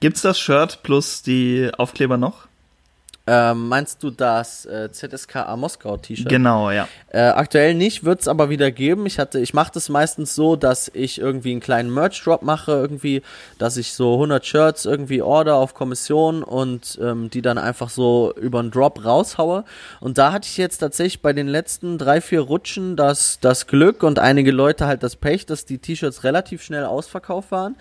Gibt's 0.00 0.22
das 0.22 0.38
Shirt 0.38 0.82
plus 0.82 1.22
die 1.22 1.70
Aufkleber 1.76 2.16
noch? 2.16 2.46
Ähm, 3.28 3.68
meinst 3.68 4.04
du 4.04 4.10
das 4.10 4.66
äh, 4.66 4.88
ZSKA 4.92 5.56
Moskau 5.56 5.96
T-Shirt? 5.96 6.28
Genau, 6.28 6.70
ja. 6.70 6.86
Äh, 7.08 7.22
aktuell 7.22 7.74
nicht, 7.74 8.04
wird 8.04 8.20
es 8.20 8.28
aber 8.28 8.50
wieder 8.50 8.70
geben. 8.70 9.04
Ich 9.04 9.18
hatte, 9.18 9.40
ich 9.40 9.52
mache 9.52 9.72
das 9.74 9.88
meistens 9.88 10.36
so, 10.36 10.54
dass 10.54 10.88
ich 10.94 11.18
irgendwie 11.18 11.50
einen 11.50 11.60
kleinen 11.60 11.92
Merch-Drop 11.92 12.42
mache, 12.42 12.70
irgendwie, 12.70 13.22
dass 13.58 13.78
ich 13.78 13.94
so 13.94 14.14
100 14.14 14.46
Shirts 14.46 14.84
irgendwie 14.84 15.22
order 15.22 15.56
auf 15.56 15.74
Kommission 15.74 16.44
und 16.44 17.00
ähm, 17.02 17.28
die 17.28 17.42
dann 17.42 17.58
einfach 17.58 17.90
so 17.90 18.32
über 18.40 18.60
einen 18.60 18.70
Drop 18.70 19.04
raushaue. 19.04 19.64
Und 19.98 20.18
da 20.18 20.32
hatte 20.32 20.46
ich 20.48 20.56
jetzt 20.56 20.78
tatsächlich 20.78 21.20
bei 21.20 21.32
den 21.32 21.48
letzten 21.48 21.98
drei, 21.98 22.20
vier 22.20 22.42
Rutschen 22.42 22.94
das, 22.94 23.40
das 23.40 23.66
Glück 23.66 24.04
und 24.04 24.20
einige 24.20 24.52
Leute 24.52 24.86
halt 24.86 25.02
das 25.02 25.16
Pech, 25.16 25.46
dass 25.46 25.64
die 25.64 25.78
T-Shirts 25.78 26.22
relativ 26.22 26.62
schnell 26.62 26.84
ausverkauft 26.84 27.50
waren. 27.50 27.74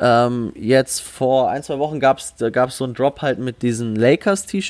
Ähm, 0.00 0.52
jetzt 0.54 1.00
vor 1.00 1.50
ein, 1.50 1.62
zwei 1.62 1.78
Wochen 1.78 1.98
gab 1.98 2.18
es 2.18 2.36
so 2.38 2.84
einen 2.84 2.94
Drop 2.94 3.20
halt 3.20 3.40
mit 3.40 3.62
diesen 3.62 3.96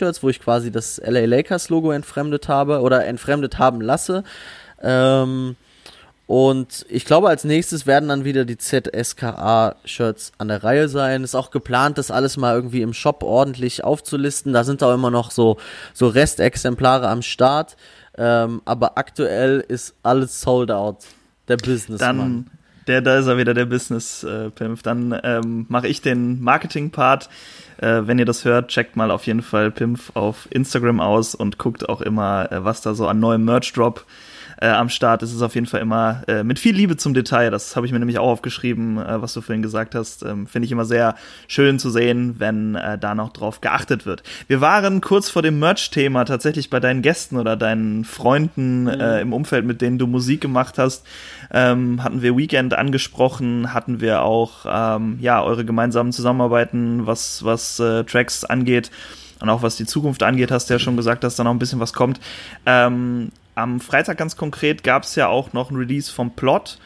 Lakers-T-Shirts, 0.09 0.23
wo 0.23 0.29
ich 0.29 0.41
quasi 0.41 0.71
das 0.71 1.01
LA 1.05 1.27
Lakers-Logo 1.27 1.93
entfremdet 1.93 2.49
habe 2.49 2.81
oder 2.81 3.05
entfremdet 3.05 3.59
haben 3.59 3.81
lasse. 3.81 4.25
Ähm, 4.83 5.57
und 6.27 6.85
ich 6.91 7.07
glaube, 7.07 7.29
als 7.29 7.45
nächstes 7.45 7.87
werden 7.87 8.11
dann 8.11 8.25
wieder 8.25 8.45
die 8.45 8.59
ZSKA-Shirts 8.59 10.33
an 10.37 10.49
der 10.49 10.63
Reihe 10.63 10.89
sein. 10.89 11.25
Ist 11.25 11.35
auch 11.35 11.51
geplant, 11.51 11.97
das 11.97 12.11
alles 12.11 12.37
mal 12.37 12.55
irgendwie 12.55 12.83
im 12.83 12.93
Shop 12.93 13.23
ordentlich 13.23 13.83
aufzulisten. 13.83 14.53
Da 14.53 14.65
sind 14.65 14.83
auch 14.83 14.93
immer 14.93 15.11
noch 15.11 15.31
so, 15.31 15.57
so 15.95 16.09
Restexemplare 16.09 17.09
am 17.09 17.23
Start. 17.23 17.77
Ähm, 18.17 18.61
aber 18.67 18.99
aktuell 18.99 19.65
ist 19.67 19.95
alles 20.03 20.41
sold 20.41 20.71
out. 20.71 20.99
Der 21.47 21.57
Business. 21.57 21.99
Dann, 21.99 22.51
der, 22.89 23.03
da 23.03 23.19
ist 23.19 23.27
er 23.27 23.39
wieder, 23.39 23.55
der 23.55 23.67
Business-Pimp. 23.67 24.79
Äh, 24.79 24.83
Dann 24.83 25.19
ähm, 25.23 25.67
mache 25.69 25.89
ich 25.89 26.01
den 26.03 26.43
Marketing-Part. 26.43 27.29
Äh, 27.79 28.03
wenn 28.07 28.19
ihr 28.19 28.25
das 28.25 28.45
hört, 28.45 28.69
checkt 28.69 28.97
mal 28.97 29.11
auf 29.11 29.27
jeden 29.27 29.43
Fall 29.43 29.71
Pimp 29.71 30.01
auf 30.15 30.49
Instagram 30.51 31.01
aus 31.01 31.35
und 31.35 31.59
guckt 31.59 31.89
auch 31.89 32.01
immer, 32.01 32.51
äh, 32.51 32.65
was 32.65 32.81
da 32.81 32.95
so 32.95 33.07
an 33.07 33.21
neuem 33.21 33.45
Merch-Drop 33.45 34.01
äh, 34.01 34.28
am 34.67 34.89
Start 34.89 35.23
ist 35.23 35.33
es 35.33 35.43
auf 35.43 35.55
jeden 35.55 35.67
Fall 35.67 35.81
immer 35.81 36.23
äh, 36.27 36.43
mit 36.43 36.59
viel 36.59 36.75
Liebe 36.75 36.97
zum 36.97 37.15
Detail. 37.15 37.51
Das 37.51 37.77
habe 37.77 37.87
ich 37.87 37.93
mir 37.93 37.99
nämlich 37.99 38.19
auch 38.19 38.29
aufgeschrieben, 38.29 38.99
äh, 38.99 39.23
was 39.23 39.33
du 39.33 39.41
vorhin 39.41 39.63
gesagt 39.63 39.95
hast. 39.95 40.23
Ähm, 40.23 40.47
Finde 40.47 40.67
ich 40.67 40.73
immer 40.73 40.85
sehr 40.85 41.15
schön 41.47 41.79
zu 41.79 41.91
sehen, 41.91 42.37
wenn 42.39 42.75
äh, 42.75 42.99
da 42.99 43.15
noch 43.15 43.33
drauf 43.33 43.61
geachtet 43.61 44.07
wird. 44.07 44.23
Wir 44.49 44.61
waren 44.61 45.01
kurz 45.01 45.31
vor 45.31 45.43
dem 45.43 45.59
Merch-Thema 45.59 46.25
tatsächlich 46.25 46.71
bei 46.71 46.81
deinen 46.81 47.03
Gästen 47.03 47.37
oder 47.37 47.57
deinen 47.57 48.05
Freunden 48.05 48.83
mhm. 48.83 48.89
äh, 48.89 49.21
im 49.21 49.33
Umfeld, 49.33 49.65
mit 49.65 49.81
denen 49.81 49.99
du 49.99 50.07
Musik 50.07 50.41
gemacht 50.41 50.79
hast. 50.79 51.07
Ähm, 51.53 52.03
hatten 52.03 52.23
wir 52.23 52.37
Weekend 52.37 52.75
angesprochen, 52.75 53.73
hatten 53.73 54.01
wir 54.01 54.23
auch 54.23 54.67
ähm, 54.69 55.19
ja 55.21 55.43
eure 55.43 55.65
gemeinsamen 55.65 56.13
Zusammenarbeiten, 56.13 57.07
was 57.07 57.45
was 57.45 57.79
äh, 57.81 58.05
Tracks 58.05 58.45
angeht 58.45 58.91
und 59.41 59.49
auch 59.49 59.63
was 59.63 59.77
die 59.77 59.87
Zukunft 59.87 60.23
angeht, 60.23 60.51
hast 60.51 60.69
du 60.69 60.75
ja 60.75 60.79
schon 60.79 60.97
gesagt, 60.97 61.25
dass 61.25 61.37
da 61.37 61.45
noch 61.45 61.53
ein 61.53 61.59
bisschen 61.59 61.81
was 61.81 61.93
kommt. 61.93 62.21
Ähm, 62.67 63.31
am 63.59 63.81
Freitag 63.81 64.17
ganz 64.17 64.37
konkret 64.37 64.85
gab 64.85 65.03
es 65.03 65.17
ja 65.17 65.27
auch 65.27 65.53
noch 65.53 65.71
ein 65.71 65.77
Release 65.77 66.13
vom 66.13 66.31
Plot, 66.31 66.79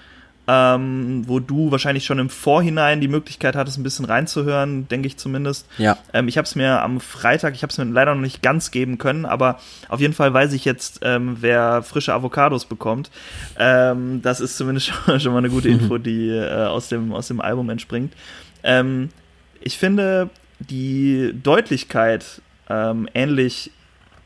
ähm, 0.49 1.23
wo 1.27 1.39
du 1.39 1.71
wahrscheinlich 1.71 2.07
schon 2.07 2.19
im 2.19 2.31
Vorhinein 2.31 3.01
die 3.01 3.09
Möglichkeit 3.09 3.55
hattest, 3.57 3.79
ein 3.79 3.83
bisschen 3.83 4.07
reinzuhören, 4.07 4.89
denke 4.89 5.07
ich 5.07 5.19
zumindest. 5.19 5.67
Ja. 5.77 5.99
Ähm, 6.15 6.29
ich 6.29 6.39
habe 6.39 6.47
es 6.47 6.55
mir 6.55 6.81
am 6.81 7.01
Freitag, 7.01 7.55
ich 7.55 7.63
habe 7.63 7.71
es 7.71 7.77
mir 7.77 7.85
leider 7.85 8.15
noch 8.15 8.23
nicht 8.23 8.43
ganz 8.43 8.71
geben 8.71 8.97
können, 8.97 9.27
aber 9.27 9.61
auf 9.89 10.01
jeden 10.01 10.15
Fall 10.15 10.33
weiß 10.33 10.55
ich 10.55 10.65
jetzt, 10.65 11.01
ähm, 11.03 11.37
wer 11.41 11.83
frische 11.83 12.15
Avocados 12.15 12.65
bekommt. 12.65 13.11
Ähm, 13.59 14.23
das 14.23 14.41
ist 14.41 14.57
zumindest 14.57 14.87
schon, 15.07 15.21
schon, 15.21 15.33
mal 15.33 15.39
eine 15.39 15.51
gute 15.51 15.69
Info, 15.69 15.99
die 15.99 16.31
äh, 16.31 16.65
aus, 16.65 16.89
dem, 16.89 17.13
aus 17.13 17.29
dem 17.29 17.43
Album 17.43 17.69
entspringt. 17.69 18.15
Ähm, 18.63 19.11
ich 19.61 19.77
finde 19.77 20.31
die 20.59 21.33
Deutlichkeit 21.35 22.41
ähm, 22.71 23.09
ähnlich 23.13 23.71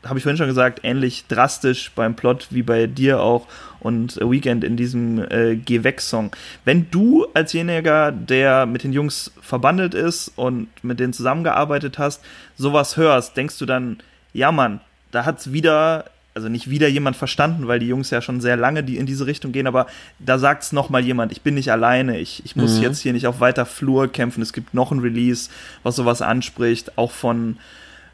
habe 0.05 0.19
ich 0.19 0.23
vorhin 0.23 0.37
schon 0.37 0.47
gesagt, 0.47 0.81
ähnlich 0.83 1.25
drastisch 1.27 1.91
beim 1.95 2.15
Plot 2.15 2.47
wie 2.51 2.63
bei 2.63 2.87
dir 2.87 3.21
auch 3.21 3.47
und 3.79 4.17
Weekend 4.17 4.63
in 4.63 4.77
diesem 4.77 5.19
äh, 5.31 5.55
Geh 5.55 5.83
weg-Song. 5.83 6.31
Wenn 6.65 6.89
du 6.91 7.27
als 7.33 7.53
jeniger, 7.53 8.11
der 8.11 8.65
mit 8.65 8.83
den 8.83 8.93
Jungs 8.93 9.31
verbandelt 9.41 9.93
ist 9.93 10.31
und 10.35 10.67
mit 10.83 10.99
denen 10.99 11.13
zusammengearbeitet 11.13 11.97
hast, 11.97 12.23
sowas 12.57 12.97
hörst, 12.97 13.37
denkst 13.37 13.57
du 13.57 13.65
dann, 13.65 13.97
ja 14.33 14.51
Mann, 14.51 14.81
da 15.11 15.25
hat's 15.25 15.51
wieder, 15.51 16.05
also 16.33 16.49
nicht 16.49 16.69
wieder 16.69 16.87
jemand 16.87 17.15
verstanden, 17.15 17.67
weil 17.67 17.79
die 17.79 17.87
Jungs 17.87 18.09
ja 18.09 18.21
schon 18.21 18.41
sehr 18.41 18.57
lange 18.57 18.83
die 18.83 18.97
in 18.97 19.05
diese 19.05 19.25
Richtung 19.25 19.51
gehen, 19.51 19.67
aber 19.67 19.87
da 20.19 20.37
sagt's 20.37 20.71
noch 20.71 20.89
mal 20.89 21.03
jemand, 21.03 21.31
ich 21.31 21.41
bin 21.41 21.55
nicht 21.55 21.71
alleine, 21.71 22.19
ich, 22.19 22.43
ich 22.45 22.55
muss 22.55 22.77
mhm. 22.77 22.83
jetzt 22.83 23.01
hier 23.01 23.13
nicht 23.13 23.27
auf 23.27 23.39
weiter 23.39 23.65
Flur 23.65 24.07
kämpfen, 24.07 24.41
es 24.41 24.53
gibt 24.53 24.73
noch 24.73 24.91
ein 24.91 24.99
Release, 24.99 25.49
was 25.83 25.95
sowas 25.95 26.21
anspricht, 26.21 26.97
auch 26.97 27.11
von 27.11 27.57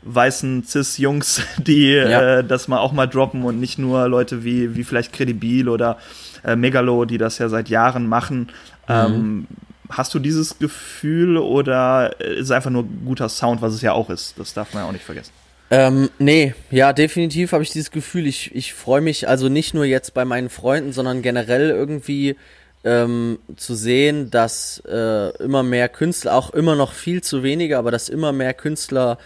weißen 0.06 0.64
Cis-Jungs, 0.64 1.41
die 1.58 1.91
ja. 1.91 2.39
äh, 2.39 2.43
das 2.43 2.68
mal 2.68 2.80
auch 2.80 2.91
mal 2.91 3.08
droppen 3.08 3.43
und 3.43 3.60
nicht 3.60 3.78
nur 3.78 4.08
Leute 4.08 4.43
wie, 4.43 4.76
wie 4.76 4.84
vielleicht 4.84 5.14
Credibil 5.14 5.70
oder 5.70 5.97
äh, 6.43 6.56
Megalo, 6.56 7.06
die 7.06 7.18
das 7.18 7.38
ja 7.38 7.49
seit 7.49 7.70
Jahren 7.70 8.08
machen. 8.08 8.51
Mhm. 8.88 8.93
Ähm, 8.93 9.47
hast 9.89 10.14
du 10.14 10.20
dieses 10.20 10.60
Gefühl 10.60 11.38
oder 11.38 12.19
ist 12.19 12.45
es 12.45 12.52
einfach 12.52 12.72
nur 12.72 12.84
guter 12.84 13.30
Sound, 13.30 13.61
was 13.61 13.73
es 13.73 13.82
ja 13.82 13.94
auch 13.94 14.10
ist? 14.10 14.36
Das 14.38 14.53
darf 14.53 14.73
man 14.73 14.84
ja 14.84 14.90
auch 14.90 14.94
nicht 14.94 15.06
vergessen. 15.06 15.32
Ähm, 15.69 16.10
nee, 16.19 16.53
ja, 16.69 16.94
definitiv 16.94 17.52
habe 17.52 17.64
ich 17.64 17.72
dieses 17.72 17.91
Gefühl. 17.91 18.28
Ich, 18.28 18.53
ich 18.53 18.73
freue 18.73 19.02
mich 19.02 19.28
also 19.28 19.49
nicht 19.49 19.73
nur 19.73 19.86
jetzt 19.86 20.14
bei 20.14 20.26
meinen 20.26 20.49
Freunden, 20.49 20.91
sondern 20.91 21.22
generell 21.22 21.69
irgendwie 21.69 22.36
ähm, 22.84 23.40
zu 23.56 23.76
sehen, 23.76 24.30
dass 24.30 24.84
äh, 24.88 25.36
immer 25.44 25.64
mehr 25.64 25.90
Künstler, 25.90 26.36
auch 26.36 26.52
immer 26.52 26.76
noch 26.76 26.94
viel 26.94 27.23
zu 27.23 27.44
wenige, 27.44 27.78
aber 27.78 27.91
dass 27.91 28.10
immer 28.10 28.34
mehr 28.34 28.53
Künstler 28.53 29.18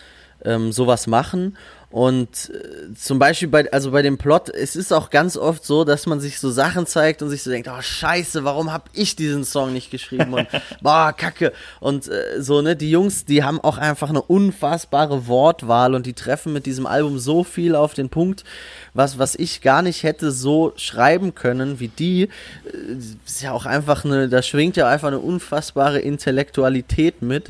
ähm, 0.44 0.72
sowas 0.72 1.08
machen. 1.08 1.58
Und 1.90 2.52
äh, 2.54 2.94
zum 2.96 3.18
Beispiel 3.18 3.48
bei, 3.48 3.72
also 3.72 3.92
bei 3.92 4.02
dem 4.02 4.18
Plot, 4.18 4.50
es 4.50 4.76
ist 4.76 4.92
auch 4.92 5.10
ganz 5.10 5.38
oft 5.38 5.64
so, 5.64 5.86
dass 5.86 6.06
man 6.06 6.20
sich 6.20 6.38
so 6.38 6.52
Sachen 6.52 6.86
zeigt 6.86 7.22
und 7.22 7.30
sich 7.30 7.44
so 7.44 7.50
denkt, 7.50 7.70
oh 7.72 7.82
scheiße, 7.82 8.44
warum 8.44 8.74
hab 8.74 8.90
ich 8.92 9.16
diesen 9.16 9.46
Song 9.46 9.72
nicht 9.72 9.90
geschrieben 9.90 10.34
und 10.34 10.48
boah, 10.82 11.14
kacke. 11.16 11.54
Und 11.80 12.10
äh, 12.10 12.42
so, 12.42 12.62
ne, 12.62 12.76
die 12.76 12.92
Jungs, 12.92 13.24
die 13.24 13.42
haben 13.42 13.62
auch 13.62 13.78
einfach 13.78 14.10
eine 14.10 14.22
unfassbare 14.22 15.28
Wortwahl 15.28 15.96
und 15.96 16.06
die 16.06 16.12
treffen 16.12 16.52
mit 16.52 16.66
diesem 16.66 16.86
Album 16.86 17.20
so 17.20 17.46
viel 17.46 17.74
auf 17.74 17.94
den 17.94 18.10
Punkt, 18.10 18.44
was, 18.94 19.18
was 19.18 19.36
ich 19.36 19.62
gar 19.62 19.82
nicht 19.82 20.04
hätte 20.04 20.32
so 20.32 20.74
schreiben 20.76 21.36
können 21.36 21.80
wie 21.80 21.88
die. 21.88 22.24
Äh, 22.24 22.30
ist 23.26 23.42
ja 23.42 23.54
auch 23.54 23.66
einfach 23.66 24.04
eine, 24.04 24.28
da 24.28 24.42
schwingt 24.42 24.76
ja 24.76 24.90
einfach 24.90 25.08
eine 25.08 25.20
unfassbare 25.20 26.00
Intellektualität 26.00 27.22
mit. 27.22 27.50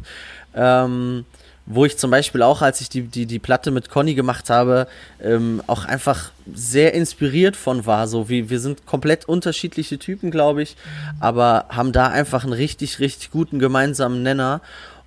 Ähm, 0.54 1.26
wo 1.68 1.84
ich 1.84 1.98
zum 1.98 2.10
Beispiel 2.10 2.42
auch, 2.42 2.62
als 2.62 2.80
ich 2.80 2.90
die, 2.90 3.02
die, 3.02 3.26
die 3.26 3.40
Platte 3.40 3.72
mit 3.72 3.90
Conny 3.90 4.16
gemacht 4.16 4.50
habe, 4.50 4.88
ähm, 5.22 5.62
auch 5.68 5.84
einfach 5.84 6.32
sehr 6.54 6.94
inspiriert 6.94 7.58
von 7.58 7.86
war. 7.86 8.08
So 8.08 8.30
wie 8.30 8.50
wir 8.50 8.62
sind 8.62 8.86
komplett 8.86 9.26
unterschiedliche 9.26 10.00
Typen, 10.00 10.32
glaube 10.32 10.64
ich, 10.64 10.78
aber 11.20 11.66
haben 11.70 11.92
da 11.92 12.08
einfach 12.08 12.46
einen 12.46 12.54
richtig, 12.54 13.00
richtig 13.00 13.32
guten 13.32 13.60
gemeinsamen 13.60 14.24
Nenner. 14.24 14.62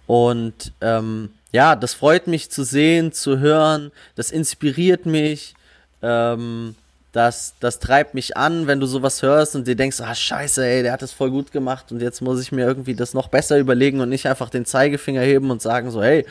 Und 0.06 0.72
ähm, 0.82 1.30
ja, 1.50 1.76
das 1.76 1.94
freut 1.94 2.26
mich 2.26 2.50
zu 2.50 2.62
sehen, 2.62 3.12
zu 3.12 3.38
hören, 3.38 3.90
das 4.14 4.30
inspiriert 4.30 5.06
mich. 5.06 5.54
Ähm, 6.02 6.74
das, 7.12 7.54
das 7.58 7.80
treibt 7.80 8.14
mich 8.14 8.36
an, 8.36 8.66
wenn 8.66 8.78
du 8.78 8.86
sowas 8.86 9.22
hörst 9.22 9.56
und 9.56 9.66
dir 9.66 9.74
denkst, 9.74 10.00
ah 10.00 10.14
scheiße, 10.14 10.64
ey, 10.64 10.82
der 10.82 10.92
hat 10.92 11.02
das 11.02 11.12
voll 11.12 11.30
gut 11.30 11.50
gemacht 11.50 11.90
und 11.90 12.00
jetzt 12.00 12.20
muss 12.20 12.40
ich 12.40 12.52
mir 12.52 12.66
irgendwie 12.66 12.94
das 12.94 13.14
noch 13.14 13.28
besser 13.28 13.58
überlegen 13.58 14.00
und 14.00 14.08
nicht 14.08 14.26
einfach 14.26 14.50
den 14.50 14.64
Zeigefinger 14.64 15.22
heben 15.22 15.50
und 15.50 15.60
sagen 15.60 15.90
so, 15.90 16.02
hey, 16.02 16.24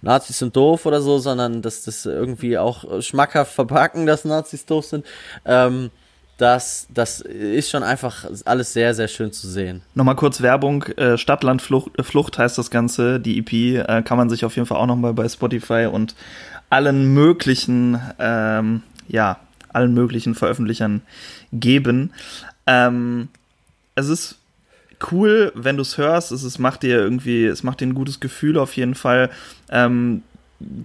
Nazis 0.00 0.38
sind 0.38 0.56
doof 0.56 0.86
oder 0.86 1.00
so, 1.00 1.18
sondern 1.18 1.62
dass 1.62 1.82
das 1.82 2.06
irgendwie 2.06 2.56
auch 2.56 3.02
schmackhaft 3.02 3.52
verpacken, 3.52 4.06
dass 4.06 4.24
Nazis 4.24 4.64
doof 4.64 4.86
sind. 4.86 5.04
Ähm, 5.44 5.90
das, 6.38 6.86
das 6.92 7.20
ist 7.20 7.70
schon 7.70 7.82
einfach 7.82 8.26
alles 8.44 8.74
sehr, 8.74 8.94
sehr 8.94 9.08
schön 9.08 9.32
zu 9.32 9.48
sehen. 9.48 9.82
Nochmal 9.94 10.16
kurz 10.16 10.42
Werbung. 10.42 10.82
Äh, 10.82 11.16
Stadtlandflucht 11.16 11.92
Flucht 12.04 12.38
heißt 12.38 12.58
das 12.58 12.70
Ganze. 12.70 13.20
Die 13.20 13.38
EP 13.38 13.52
äh, 13.88 14.02
kann 14.02 14.18
man 14.18 14.28
sich 14.28 14.44
auf 14.44 14.54
jeden 14.56 14.66
Fall 14.66 14.76
auch 14.76 14.86
nochmal 14.86 15.14
bei 15.14 15.28
Spotify 15.28 15.88
und 15.90 16.14
allen 16.68 17.14
möglichen 17.14 18.00
ähm, 18.18 18.82
ja, 19.08 19.38
allen 19.76 19.94
möglichen 19.94 20.34
Veröffentlichern 20.34 21.02
geben. 21.52 22.12
Ähm, 22.66 23.28
es 23.94 24.08
ist 24.08 24.38
cool, 25.12 25.52
wenn 25.54 25.76
du 25.76 25.82
es 25.82 25.98
hörst. 25.98 26.32
Es 26.32 26.42
ist, 26.42 26.58
macht 26.58 26.82
dir 26.82 26.96
irgendwie, 26.96 27.44
es 27.46 27.62
macht 27.62 27.80
dir 27.80 27.86
ein 27.86 27.94
gutes 27.94 28.20
Gefühl 28.20 28.58
auf 28.58 28.76
jeden 28.76 28.94
Fall. 28.94 29.30
Ähm, 29.70 30.22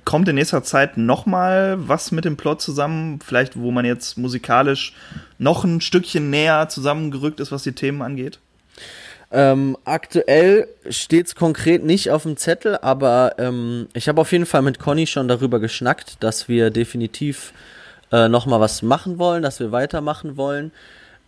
kommt 0.05 0.27
in 0.27 0.35
nächster 0.35 0.63
Zeit 0.63 0.97
noch 0.97 1.25
mal 1.25 1.77
was 1.87 2.11
mit 2.11 2.25
dem 2.25 2.37
Plot 2.37 2.61
zusammen? 2.61 3.19
Vielleicht, 3.25 3.57
wo 3.57 3.71
man 3.71 3.85
jetzt 3.85 4.17
musikalisch 4.17 4.93
noch 5.37 5.63
ein 5.63 5.81
Stückchen 5.81 6.29
näher 6.29 6.67
zusammengerückt 6.69 7.39
ist, 7.39 7.51
was 7.51 7.63
die 7.63 7.71
Themen 7.71 8.01
angeht? 8.01 8.39
Ähm, 9.33 9.77
aktuell 9.85 10.67
steht 10.89 11.27
es 11.27 11.35
konkret 11.35 11.85
nicht 11.85 12.11
auf 12.11 12.23
dem 12.23 12.35
Zettel, 12.35 12.77
aber 12.81 13.35
ähm, 13.37 13.87
ich 13.93 14.09
habe 14.09 14.19
auf 14.19 14.31
jeden 14.33 14.45
Fall 14.45 14.61
mit 14.61 14.77
Conny 14.77 15.07
schon 15.07 15.29
darüber 15.29 15.61
geschnackt, 15.61 16.17
dass 16.21 16.49
wir 16.49 16.69
definitiv 16.69 17.53
äh, 18.11 18.27
nochmal 18.27 18.59
was 18.59 18.81
machen 18.81 19.19
wollen, 19.19 19.43
dass 19.43 19.59
wir 19.59 19.71
weitermachen 19.71 20.37
wollen. 20.37 20.71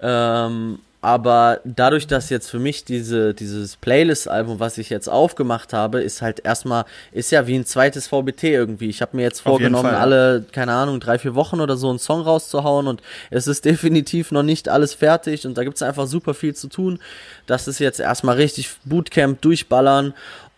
Ähm, 0.01 0.79
aber 1.03 1.59
dadurch, 1.65 2.07
dass 2.07 2.29
jetzt 2.29 2.49
für 2.49 2.59
mich 2.59 2.85
diese, 2.85 3.33
dieses 3.33 3.75
Playlist-Album, 3.75 4.61
was 4.61 4.77
ich 4.77 4.89
jetzt 4.89 5.09
aufgemacht 5.09 5.73
habe, 5.73 6.01
ist 6.01 6.21
halt 6.21 6.39
erstmal, 6.45 6.85
ist 7.11 7.29
ja 7.29 7.45
wie 7.45 7.55
ein 7.55 7.65
zweites 7.65 8.07
VBT 8.07 8.43
irgendwie. 8.45 8.87
Ich 8.87 9.01
habe 9.01 9.17
mir 9.17 9.23
jetzt 9.23 9.41
vorgenommen, 9.41 9.93
alle, 9.93 10.45
keine 10.53 10.71
Ahnung, 10.71 11.01
drei, 11.01 11.19
vier 11.19 11.35
Wochen 11.35 11.59
oder 11.59 11.75
so 11.75 11.89
einen 11.89 11.99
Song 11.99 12.21
rauszuhauen 12.21 12.87
und 12.87 13.01
es 13.31 13.47
ist 13.47 13.65
definitiv 13.65 14.31
noch 14.31 14.43
nicht 14.43 14.69
alles 14.69 14.93
fertig 14.93 15.45
und 15.45 15.57
da 15.57 15.65
gibt's 15.65 15.81
einfach 15.81 16.07
super 16.07 16.33
viel 16.33 16.55
zu 16.55 16.69
tun. 16.69 16.99
Das 17.47 17.67
ist 17.67 17.79
jetzt 17.79 17.99
erstmal 17.99 18.37
richtig 18.37 18.69
Bootcamp 18.85 19.41
durchballern 19.41 20.13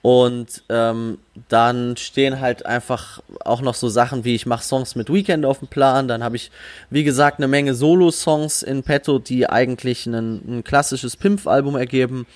und 0.05 0.61
ähm, 0.69 1.17
dann 1.49 1.97
stehen 1.97 2.39
halt 2.39 2.63
einfach 2.63 3.23
auch 3.43 3.61
noch 3.61 3.73
so 3.73 3.89
Sachen 3.89 4.23
wie 4.23 4.35
ich 4.35 4.45
mache 4.45 4.63
Songs 4.63 4.93
mit 4.93 5.11
Weekend 5.11 5.47
auf 5.47 5.57
dem 5.57 5.67
Plan. 5.67 6.07
Dann 6.07 6.23
habe 6.23 6.35
ich, 6.35 6.51
wie 6.91 7.03
gesagt, 7.03 7.39
eine 7.39 7.47
Menge 7.47 7.73
Solo-Songs 7.73 8.61
in 8.61 8.83
petto, 8.83 9.17
die 9.17 9.49
eigentlich 9.49 10.05
ein, 10.05 10.59
ein 10.59 10.63
klassisches 10.63 11.17
Pimpf-Album 11.17 11.75
ergeben. 11.75 12.27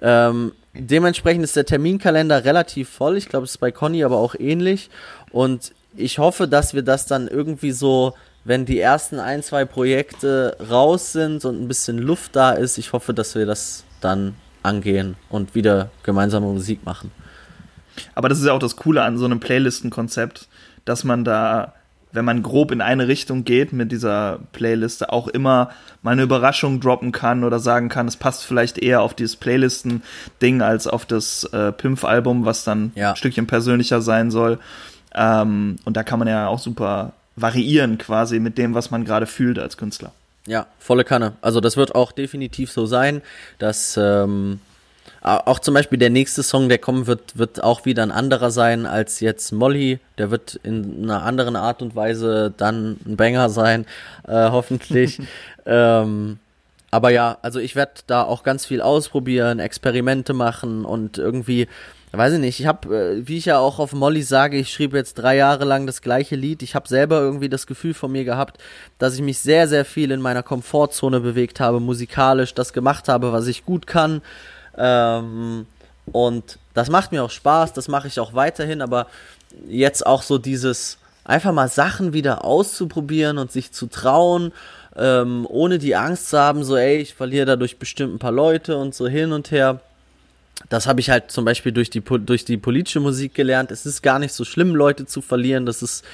Ähm, 0.00 0.52
dementsprechend 0.72 1.44
ist 1.44 1.56
der 1.56 1.66
Terminkalender 1.66 2.46
relativ 2.46 2.88
voll. 2.88 3.18
Ich 3.18 3.28
glaube, 3.28 3.44
es 3.44 3.50
ist 3.50 3.58
bei 3.58 3.70
Conny 3.70 4.02
aber 4.02 4.16
auch 4.16 4.34
ähnlich. 4.34 4.88
Und 5.30 5.74
ich 5.94 6.18
hoffe, 6.18 6.48
dass 6.48 6.72
wir 6.72 6.80
das 6.80 7.04
dann 7.04 7.28
irgendwie 7.28 7.72
so, 7.72 8.14
wenn 8.44 8.64
die 8.64 8.80
ersten 8.80 9.18
ein, 9.18 9.42
zwei 9.42 9.66
Projekte 9.66 10.56
raus 10.70 11.12
sind 11.12 11.44
und 11.44 11.60
ein 11.60 11.68
bisschen 11.68 11.98
Luft 11.98 12.34
da 12.34 12.52
ist, 12.52 12.78
ich 12.78 12.94
hoffe, 12.94 13.12
dass 13.12 13.34
wir 13.34 13.44
das 13.44 13.84
dann 14.00 14.36
angehen 14.64 15.16
und 15.28 15.54
wieder 15.54 15.90
gemeinsame 16.02 16.46
Musik 16.46 16.84
machen. 16.84 17.10
Aber 18.14 18.28
das 18.28 18.38
ist 18.38 18.46
ja 18.46 18.52
auch 18.52 18.58
das 18.58 18.76
Coole 18.76 19.02
an 19.02 19.18
so 19.18 19.24
einem 19.24 19.40
Playlistenkonzept, 19.40 20.48
dass 20.84 21.04
man 21.04 21.24
da, 21.24 21.74
wenn 22.12 22.24
man 22.24 22.42
grob 22.42 22.70
in 22.70 22.80
eine 22.80 23.08
Richtung 23.08 23.44
geht 23.44 23.72
mit 23.72 23.92
dieser 23.92 24.40
Playliste, 24.52 25.12
auch 25.12 25.28
immer 25.28 25.70
mal 26.02 26.12
eine 26.12 26.22
Überraschung 26.22 26.80
droppen 26.80 27.12
kann 27.12 27.44
oder 27.44 27.58
sagen 27.58 27.88
kann, 27.88 28.08
es 28.08 28.16
passt 28.16 28.44
vielleicht 28.44 28.78
eher 28.78 29.02
auf 29.02 29.14
dieses 29.14 29.36
Playlisten-Ding 29.36 30.62
als 30.62 30.86
auf 30.86 31.06
das 31.06 31.44
äh, 31.44 31.72
Pimpf-Album, 31.72 32.44
was 32.44 32.64
dann 32.64 32.92
ja. 32.94 33.10
ein 33.10 33.16
Stückchen 33.16 33.46
persönlicher 33.46 34.00
sein 34.00 34.30
soll. 34.30 34.58
Ähm, 35.14 35.76
und 35.84 35.96
da 35.96 36.02
kann 36.02 36.18
man 36.18 36.28
ja 36.28 36.48
auch 36.48 36.58
super 36.58 37.12
variieren 37.36 37.98
quasi 37.98 38.38
mit 38.38 38.58
dem, 38.58 38.74
was 38.74 38.90
man 38.90 39.04
gerade 39.04 39.26
fühlt 39.26 39.58
als 39.58 39.76
Künstler. 39.76 40.12
Ja, 40.46 40.66
volle 40.78 41.04
Kanne. 41.04 41.34
Also 41.40 41.60
das 41.60 41.76
wird 41.76 41.94
auch 41.94 42.12
definitiv 42.12 42.70
so 42.70 42.86
sein, 42.86 43.22
dass 43.58 43.96
ähm, 43.96 44.60
auch 45.22 45.58
zum 45.58 45.72
Beispiel 45.72 45.98
der 45.98 46.10
nächste 46.10 46.42
Song, 46.42 46.68
der 46.68 46.76
kommen 46.76 47.06
wird, 47.06 47.38
wird 47.38 47.62
auch 47.64 47.86
wieder 47.86 48.02
ein 48.02 48.10
anderer 48.10 48.50
sein 48.50 48.84
als 48.84 49.20
jetzt 49.20 49.52
Molly. 49.52 49.98
Der 50.18 50.30
wird 50.30 50.60
in 50.62 51.04
einer 51.04 51.22
anderen 51.22 51.56
Art 51.56 51.80
und 51.80 51.96
Weise 51.96 52.52
dann 52.54 52.98
ein 53.06 53.16
Banger 53.16 53.48
sein, 53.48 53.86
äh, 54.28 54.50
hoffentlich. 54.50 55.20
ähm, 55.66 56.38
aber 56.90 57.10
ja, 57.10 57.38
also 57.40 57.58
ich 57.58 57.74
werde 57.74 58.02
da 58.06 58.22
auch 58.22 58.42
ganz 58.42 58.66
viel 58.66 58.82
ausprobieren, 58.82 59.60
Experimente 59.60 60.34
machen 60.34 60.84
und 60.84 61.16
irgendwie 61.16 61.68
weiß 62.18 62.34
ich 62.34 62.40
nicht, 62.40 62.60
ich 62.60 62.66
habe, 62.66 62.96
äh, 62.96 63.28
wie 63.28 63.38
ich 63.38 63.46
ja 63.46 63.58
auch 63.58 63.78
auf 63.78 63.92
Molly 63.92 64.22
sage, 64.22 64.58
ich 64.58 64.72
schrieb 64.72 64.94
jetzt 64.94 65.14
drei 65.14 65.36
Jahre 65.36 65.64
lang 65.64 65.86
das 65.86 66.02
gleiche 66.02 66.36
Lied. 66.36 66.62
Ich 66.62 66.74
habe 66.74 66.88
selber 66.88 67.20
irgendwie 67.20 67.48
das 67.48 67.66
Gefühl 67.66 67.94
von 67.94 68.12
mir 68.12 68.24
gehabt, 68.24 68.58
dass 68.98 69.14
ich 69.14 69.22
mich 69.22 69.38
sehr, 69.38 69.68
sehr 69.68 69.84
viel 69.84 70.10
in 70.10 70.20
meiner 70.20 70.42
Komfortzone 70.42 71.20
bewegt 71.20 71.60
habe, 71.60 71.80
musikalisch 71.80 72.54
das 72.54 72.72
gemacht 72.72 73.08
habe, 73.08 73.32
was 73.32 73.46
ich 73.46 73.64
gut 73.64 73.86
kann. 73.86 74.22
Ähm, 74.76 75.66
und 76.12 76.58
das 76.74 76.90
macht 76.90 77.12
mir 77.12 77.24
auch 77.24 77.30
Spaß, 77.30 77.72
das 77.72 77.88
mache 77.88 78.08
ich 78.08 78.20
auch 78.20 78.34
weiterhin, 78.34 78.82
aber 78.82 79.06
jetzt 79.66 80.04
auch 80.06 80.22
so 80.22 80.38
dieses 80.38 80.98
einfach 81.24 81.52
mal 81.52 81.68
Sachen 81.68 82.12
wieder 82.12 82.44
auszuprobieren 82.44 83.38
und 83.38 83.50
sich 83.50 83.72
zu 83.72 83.86
trauen, 83.86 84.52
ähm, 84.96 85.46
ohne 85.48 85.78
die 85.78 85.96
Angst 85.96 86.30
zu 86.30 86.38
haben, 86.38 86.64
so 86.64 86.76
ey, 86.76 86.98
ich 86.98 87.14
verliere 87.14 87.46
dadurch 87.46 87.78
bestimmt 87.78 88.14
ein 88.14 88.18
paar 88.18 88.32
Leute 88.32 88.76
und 88.76 88.94
so 88.94 89.08
hin 89.08 89.32
und 89.32 89.50
her 89.50 89.80
das 90.68 90.86
habe 90.86 91.00
ich 91.00 91.10
halt 91.10 91.30
zum 91.30 91.44
Beispiel 91.44 91.72
durch 91.72 91.90
die, 91.90 92.00
durch 92.00 92.44
die 92.44 92.56
politische 92.56 93.00
Musik 93.00 93.34
gelernt. 93.34 93.70
Es 93.70 93.86
ist 93.86 94.02
gar 94.02 94.18
nicht 94.18 94.32
so 94.32 94.44
schlimm, 94.44 94.74
Leute 94.74 95.06
zu 95.06 95.20
verlieren. 95.20 95.66
Das 95.66 95.82
ist 95.82 96.04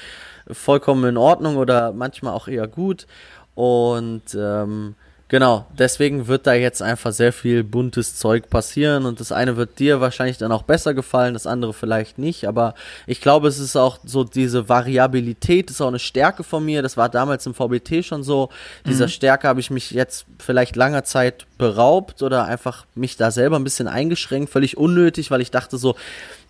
vollkommen 0.51 1.03
in 1.05 1.17
Ordnung 1.17 1.57
oder 1.57 1.93
manchmal 1.93 2.33
auch 2.33 2.47
eher 2.47 2.67
gut. 2.67 3.07
Und 3.55 4.23
ähm, 4.35 4.95
Genau, 5.31 5.65
deswegen 5.79 6.27
wird 6.27 6.45
da 6.45 6.55
jetzt 6.55 6.81
einfach 6.81 7.13
sehr 7.13 7.31
viel 7.31 7.63
buntes 7.63 8.17
Zeug 8.17 8.49
passieren 8.49 9.05
und 9.05 9.21
das 9.21 9.31
eine 9.31 9.55
wird 9.55 9.79
dir 9.79 10.01
wahrscheinlich 10.01 10.37
dann 10.37 10.51
auch 10.51 10.63
besser 10.63 10.93
gefallen, 10.93 11.35
das 11.35 11.47
andere 11.47 11.71
vielleicht 11.71 12.17
nicht, 12.17 12.49
aber 12.49 12.75
ich 13.07 13.21
glaube, 13.21 13.47
es 13.47 13.57
ist 13.57 13.77
auch 13.77 13.99
so 14.03 14.25
diese 14.25 14.67
Variabilität, 14.67 15.71
ist 15.71 15.79
auch 15.79 15.87
eine 15.87 15.99
Stärke 15.99 16.43
von 16.43 16.65
mir, 16.65 16.81
das 16.81 16.97
war 16.97 17.07
damals 17.07 17.45
im 17.45 17.53
VBT 17.53 18.03
schon 18.03 18.23
so, 18.23 18.49
dieser 18.85 19.05
mhm. 19.05 19.11
Stärke 19.11 19.47
habe 19.47 19.61
ich 19.61 19.71
mich 19.71 19.91
jetzt 19.91 20.25
vielleicht 20.37 20.75
langer 20.75 21.05
Zeit 21.05 21.45
beraubt 21.57 22.21
oder 22.23 22.43
einfach 22.43 22.85
mich 22.93 23.15
da 23.15 23.31
selber 23.31 23.57
ein 23.57 23.63
bisschen 23.63 23.87
eingeschränkt, 23.87 24.51
völlig 24.51 24.75
unnötig, 24.75 25.31
weil 25.31 25.39
ich 25.39 25.51
dachte 25.51 25.77
so, 25.77 25.95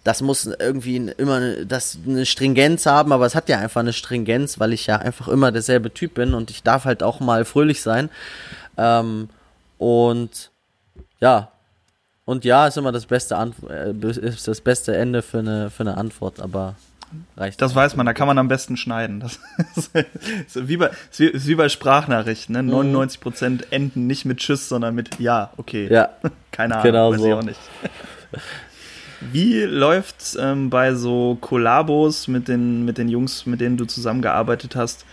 das 0.04 0.24
muss 0.24 0.48
irgendwie 0.48 0.96
immer 1.18 1.64
das 1.66 2.00
eine 2.08 2.26
Stringenz 2.26 2.88
haben, 2.88 3.12
aber 3.12 3.28
es 3.28 3.36
hat 3.36 3.50
ja 3.50 3.60
einfach 3.60 3.82
eine 3.82 3.94
Stringenz, 3.94 4.60
weil 4.60 4.74
ich 4.74 4.88
ja 4.88 4.96
einfach 4.96 5.28
immer 5.28 5.52
derselbe 5.52 5.94
Typ 5.94 6.16
bin 6.16 6.34
und 6.34 6.50
ich 6.50 6.64
darf 6.64 6.86
halt 6.86 7.04
auch 7.04 7.20
mal 7.20 7.46
fröhlich 7.46 7.84
sein. 7.84 8.10
Ähm, 8.78 9.30
und 9.78 10.52
ja, 11.20 11.52
und 12.26 12.46
ja, 12.46 12.68
ist 12.68 12.78
immer 12.78 12.92
das 12.92 13.06
beste, 13.06 13.38
Ant 13.38 13.56
äh, 13.70 13.92
ist 14.08 14.48
das 14.48 14.62
beste 14.62 14.96
Ende 14.96 15.22
für 15.22 15.40
eine, 15.40 15.70
für 15.70 15.84
eine 15.84 15.98
Antwort, 15.98 16.40
aber 16.40 16.76
reicht. 17.36 17.62
Das 17.62 17.76
weiß 17.76 17.96
man, 17.96 18.06
da 18.06 18.14
kann 18.14 18.28
man 18.28 18.38
am 18.38 18.48
besten 18.48 18.78
schneiden. 18.78 19.20
Das 19.20 19.40
ist, 20.48 20.68
wie, 20.68 20.78
bei, 20.78 20.92
ist 21.10 21.48
wie 21.48 21.56
bei 21.56 21.70
Sprachnachrichten. 21.70 22.54
Ne? 22.54 22.74
99% 22.74 23.50
mhm. 23.50 23.60
enden 23.70 24.08
nicht 24.08 24.26
mit 24.26 24.38
Tschüss, 24.38 24.70
sondern 24.70 24.96
mit 24.96 25.20
Ja, 25.20 25.52
okay. 25.58 25.88
Ja. 25.92 26.10
Keine 26.52 26.76
Ahnung, 26.76 26.84
genau 26.86 27.12
weiß 27.12 27.20
so. 27.20 27.28
ich 27.28 27.34
auch 27.34 27.44
nicht. 27.44 27.60
Wie 29.32 29.62
läuft 29.62 30.36
ähm, 30.40 30.72
bei 30.72 30.96
so 30.96 31.38
Kollabos 31.40 32.28
mit 32.28 32.48
den, 32.48 32.86
mit 32.86 32.98
den 32.98 33.08
Jungs, 33.08 33.46
mit 33.46 33.62
denen 33.62 33.78
du 33.78 33.86
zusammengearbeitet 33.86 34.76
hast, 34.76 35.06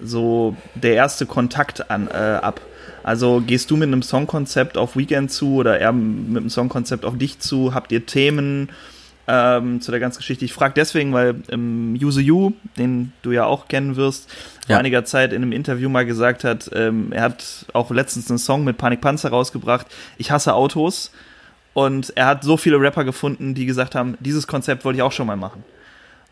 so 0.00 0.56
der 0.74 0.94
erste 0.94 1.26
Kontakt 1.26 1.88
an, 1.88 2.08
äh, 2.08 2.40
ab? 2.42 2.60
Also 3.02 3.42
gehst 3.44 3.70
du 3.70 3.76
mit 3.76 3.88
einem 3.88 4.02
Songkonzept 4.02 4.76
auf 4.76 4.96
Weekend 4.96 5.30
zu 5.30 5.56
oder 5.56 5.78
er 5.78 5.92
mit 5.92 6.38
einem 6.38 6.50
Songkonzept 6.50 7.04
auf 7.04 7.18
dich 7.18 7.38
zu? 7.40 7.74
Habt 7.74 7.90
ihr 7.92 8.06
Themen 8.06 8.68
ähm, 9.26 9.80
zu 9.80 9.90
der 9.90 10.00
ganzen 10.00 10.18
Geschichte? 10.18 10.44
Ich 10.44 10.52
frage 10.52 10.74
deswegen, 10.76 11.12
weil 11.12 11.36
ähm, 11.50 11.96
Yuzu 11.96 12.20
Yu, 12.20 12.52
den 12.78 13.12
du 13.22 13.32
ja 13.32 13.44
auch 13.44 13.68
kennen 13.68 13.96
wirst, 13.96 14.30
vor 14.66 14.76
einiger 14.76 15.04
Zeit 15.04 15.32
in 15.32 15.42
einem 15.42 15.52
Interview 15.52 15.88
mal 15.88 16.06
gesagt 16.06 16.44
hat, 16.44 16.70
ähm, 16.74 17.12
er 17.12 17.22
hat 17.22 17.66
auch 17.72 17.90
letztens 17.90 18.30
einen 18.30 18.38
Song 18.38 18.64
mit 18.64 18.78
Panik 18.78 19.00
Panzer 19.00 19.30
rausgebracht, 19.30 19.86
Ich 20.18 20.30
hasse 20.30 20.54
Autos. 20.54 21.10
Und 21.74 22.12
er 22.16 22.26
hat 22.26 22.44
so 22.44 22.58
viele 22.58 22.78
Rapper 22.78 23.02
gefunden, 23.02 23.54
die 23.54 23.64
gesagt 23.64 23.94
haben, 23.94 24.18
dieses 24.20 24.46
Konzept 24.46 24.84
wollte 24.84 24.98
ich 24.98 25.02
auch 25.02 25.12
schon 25.12 25.26
mal 25.26 25.36
machen. 25.36 25.64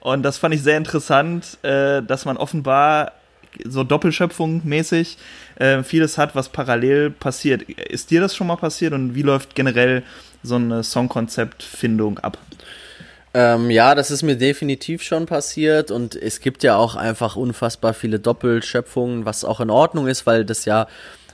Und 0.01 0.23
das 0.23 0.39
fand 0.39 0.55
ich 0.55 0.63
sehr 0.63 0.77
interessant, 0.77 1.59
äh, 1.63 2.03
dass 2.03 2.25
man 2.25 2.37
offenbar 2.37 3.13
so 3.65 3.85
Doppelschöpfung 3.85 4.63
mäßig 4.65 5.19
äh, 5.57 5.83
vieles 5.83 6.19
hat, 6.19 6.35
was 6.35 6.49
parallel 6.49 7.11
passiert. 7.11 7.63
Ist 7.63 8.11
dir 8.11 8.21
das 8.21 8.35
schon 8.35 8.47
mal 8.47 8.57
passiert 8.57 8.93
und 8.93 9.15
wie 9.15 9.23
läuft 9.23 9.55
generell 9.55 10.03
so 10.43 10.57
eine 10.57 10.83
Songkonzeptfindung 10.83 12.19
ab? 12.19 12.39
Ähm, 13.33 13.71
ja, 13.71 13.95
das 13.95 14.11
ist 14.11 14.23
mir 14.23 14.37
definitiv 14.37 15.03
schon 15.03 15.27
passiert 15.27 15.93
und 15.93 16.17
es 16.17 16.41
gibt 16.41 16.65
ja 16.65 16.75
auch 16.75 16.97
einfach 16.97 17.37
unfassbar 17.37 17.95
viele 17.95 18.19
Doppelschöpfungen, 18.19 19.25
was 19.25 19.45
auch 19.45 19.61
in 19.61 19.71
Ordnung 19.71 20.09
ist, 20.09 20.27
weil 20.27 20.45
das 20.45 20.65
ja, 20.65 20.89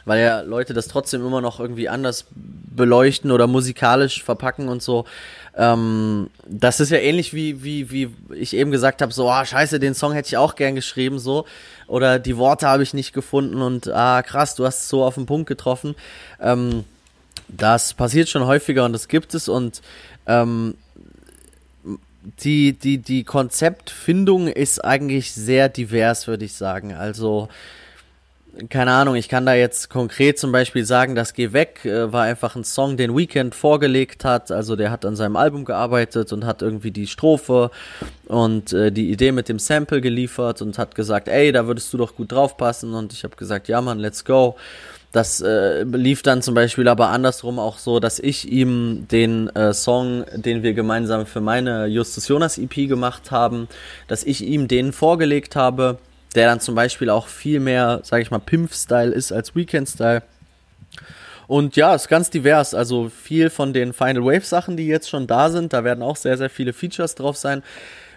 weil 0.07 0.21
ja 0.23 0.41
Leute 0.41 0.73
das 0.73 0.89
trotzdem 0.89 1.27
immer 1.27 1.43
noch 1.43 1.61
irgendwie 1.61 1.91
anders 1.91 2.25
beleuchten 2.35 3.31
oder 3.31 3.47
musikalisch 3.47 4.23
verpacken 4.23 4.69
und 4.69 4.83
so. 4.83 5.05
Ähm, 5.57 6.31
das 6.47 6.81
ist 6.81 6.91
ja 6.91 6.99
ähnlich 6.99 7.35
wie, 7.35 7.63
wie, 7.63 7.91
wie 7.91 8.15
ich 8.35 8.55
eben 8.55 8.71
gesagt 8.71 9.03
habe, 9.03 9.13
so, 9.13 9.29
ah, 9.29 9.45
scheiße, 9.45 9.81
den 9.81 9.95
Song 9.95 10.13
hätte 10.13 10.29
ich 10.29 10.37
auch 10.37 10.55
gern 10.55 10.75
geschrieben, 10.75 11.19
so. 11.19 11.45
Oder 11.89 12.19
die 12.19 12.37
Worte 12.37 12.69
habe 12.69 12.83
ich 12.83 12.95
nicht 12.95 13.13
gefunden 13.13 13.61
und 13.61 13.89
ah, 13.89 14.23
krass, 14.23 14.55
du 14.55 14.65
hast 14.65 14.83
es 14.83 14.89
so 14.89 15.05
auf 15.05 15.17
den 15.17 15.27
Punkt 15.27 15.49
getroffen. 15.49 15.97
Ähm, 16.41 16.85
das 17.49 17.93
passiert 17.95 18.29
schon 18.29 18.47
häufiger 18.47 18.85
und 18.85 18.93
das 18.93 19.09
gibt 19.09 19.35
es 19.35 19.49
und 19.49 19.83
ähm, 20.27 20.77
die, 22.43 22.73
die, 22.73 22.99
die 22.99 23.25
Konzeptfindung 23.25 24.49
ist 24.49 24.85
eigentlich 24.85 25.33
sehr 25.33 25.69
divers, 25.69 26.27
würde 26.27 26.45
ich 26.45 26.55
sagen. 26.55 26.93
Also, 26.93 27.49
keine 28.71 28.93
Ahnung, 28.93 29.15
ich 29.17 29.29
kann 29.29 29.47
da 29.47 29.55
jetzt 29.55 29.91
konkret 29.91 30.39
zum 30.39 30.53
Beispiel 30.53 30.85
sagen, 30.85 31.15
dass 31.15 31.35
Geh 31.35 31.53
weg 31.53 31.85
äh, 31.85 32.13
war 32.13 32.23
einfach 32.25 32.57
ein 32.57 32.65
Song, 32.65 32.97
den 32.97 33.17
Weekend 33.17 33.55
vorgelegt 33.55 34.25
hat. 34.25 34.51
Also 34.51 34.77
der 34.77 34.91
hat 34.91 35.05
an 35.05 35.17
seinem 35.17 35.37
Album 35.37 35.65
gearbeitet 35.65 36.33
und 36.33 36.45
hat 36.45 36.63
irgendwie 36.63 36.91
die 36.91 37.07
Strophe 37.07 37.71
und 38.27 38.73
äh, 38.73 38.91
die 38.91 39.11
Idee 39.11 39.33
mit 39.33 39.49
dem 39.49 39.59
Sample 39.59 40.01
geliefert 40.01 40.63
und 40.63 40.79
hat 40.79 40.95
gesagt, 40.95 41.29
ey, 41.29 41.53
da 41.53 41.67
würdest 41.67 41.93
du 41.93 41.99
doch 41.99 42.15
gut 42.15 42.33
draufpassen. 42.33 42.95
Und 42.95 43.13
ich 43.13 43.25
habe 43.25 43.37
gesagt, 43.37 43.69
ja 43.69 43.81
Mann, 43.81 43.99
let's 43.99 44.25
go. 44.25 44.57
Das 45.13 45.41
äh, 45.41 45.83
lief 45.85 46.23
dann 46.23 46.43
zum 46.43 46.55
Beispiel 46.55 46.89
aber 46.89 47.09
andersrum 47.09 47.59
auch 47.59 47.79
so, 47.79 48.01
dass 48.01 48.19
ich 48.19 48.51
ihm 48.51 49.07
den 49.11 49.49
äh, 49.57 49.73
Song, 49.73 50.25
den 50.35 50.63
wir 50.63 50.75
gemeinsam 50.75 51.25
für 51.27 51.41
meine 51.41 51.87
Justus 51.87 52.29
Jonas 52.29 52.59
EP 52.59 52.89
gemacht 52.89 53.31
haben, 53.31 53.69
dass 54.09 54.25
ich 54.25 54.45
ihm 54.45 54.69
den 54.69 54.93
vorgelegt 54.93 55.57
habe 55.57 55.99
der 56.35 56.47
dann 56.47 56.61
zum 56.61 56.75
Beispiel 56.75 57.11
auch 57.11 57.29
viel 57.29 57.61
mehr, 57.61 58.01
sage 58.03 58.23
ich 58.23 58.31
mal, 58.31 58.39
Pimp-Style 58.39 59.13
ist 59.13 59.33
als 59.33 59.55
Weekend-Style. 59.55 60.23
Und 61.47 61.77
ja, 61.77 61.95
ist 61.95 62.09
ganz 62.09 62.31
divers. 62.31 62.75
Also 62.75 63.09
viel 63.09 63.51
von 63.51 63.73
den 63.73 63.93
Final 63.93 64.25
Wave-Sachen, 64.25 64.77
die 64.77 64.87
jetzt 64.87 65.09
schon 65.09 65.27
da 65.27 65.51
sind, 65.51 65.73
da 65.73 65.85
werden 65.85 66.03
auch 66.03 66.17
sehr, 66.17 66.37
sehr 66.37 66.51
viele 66.51 66.73
Features 66.73 67.15
drauf 67.15 67.37
sein. 67.37 67.63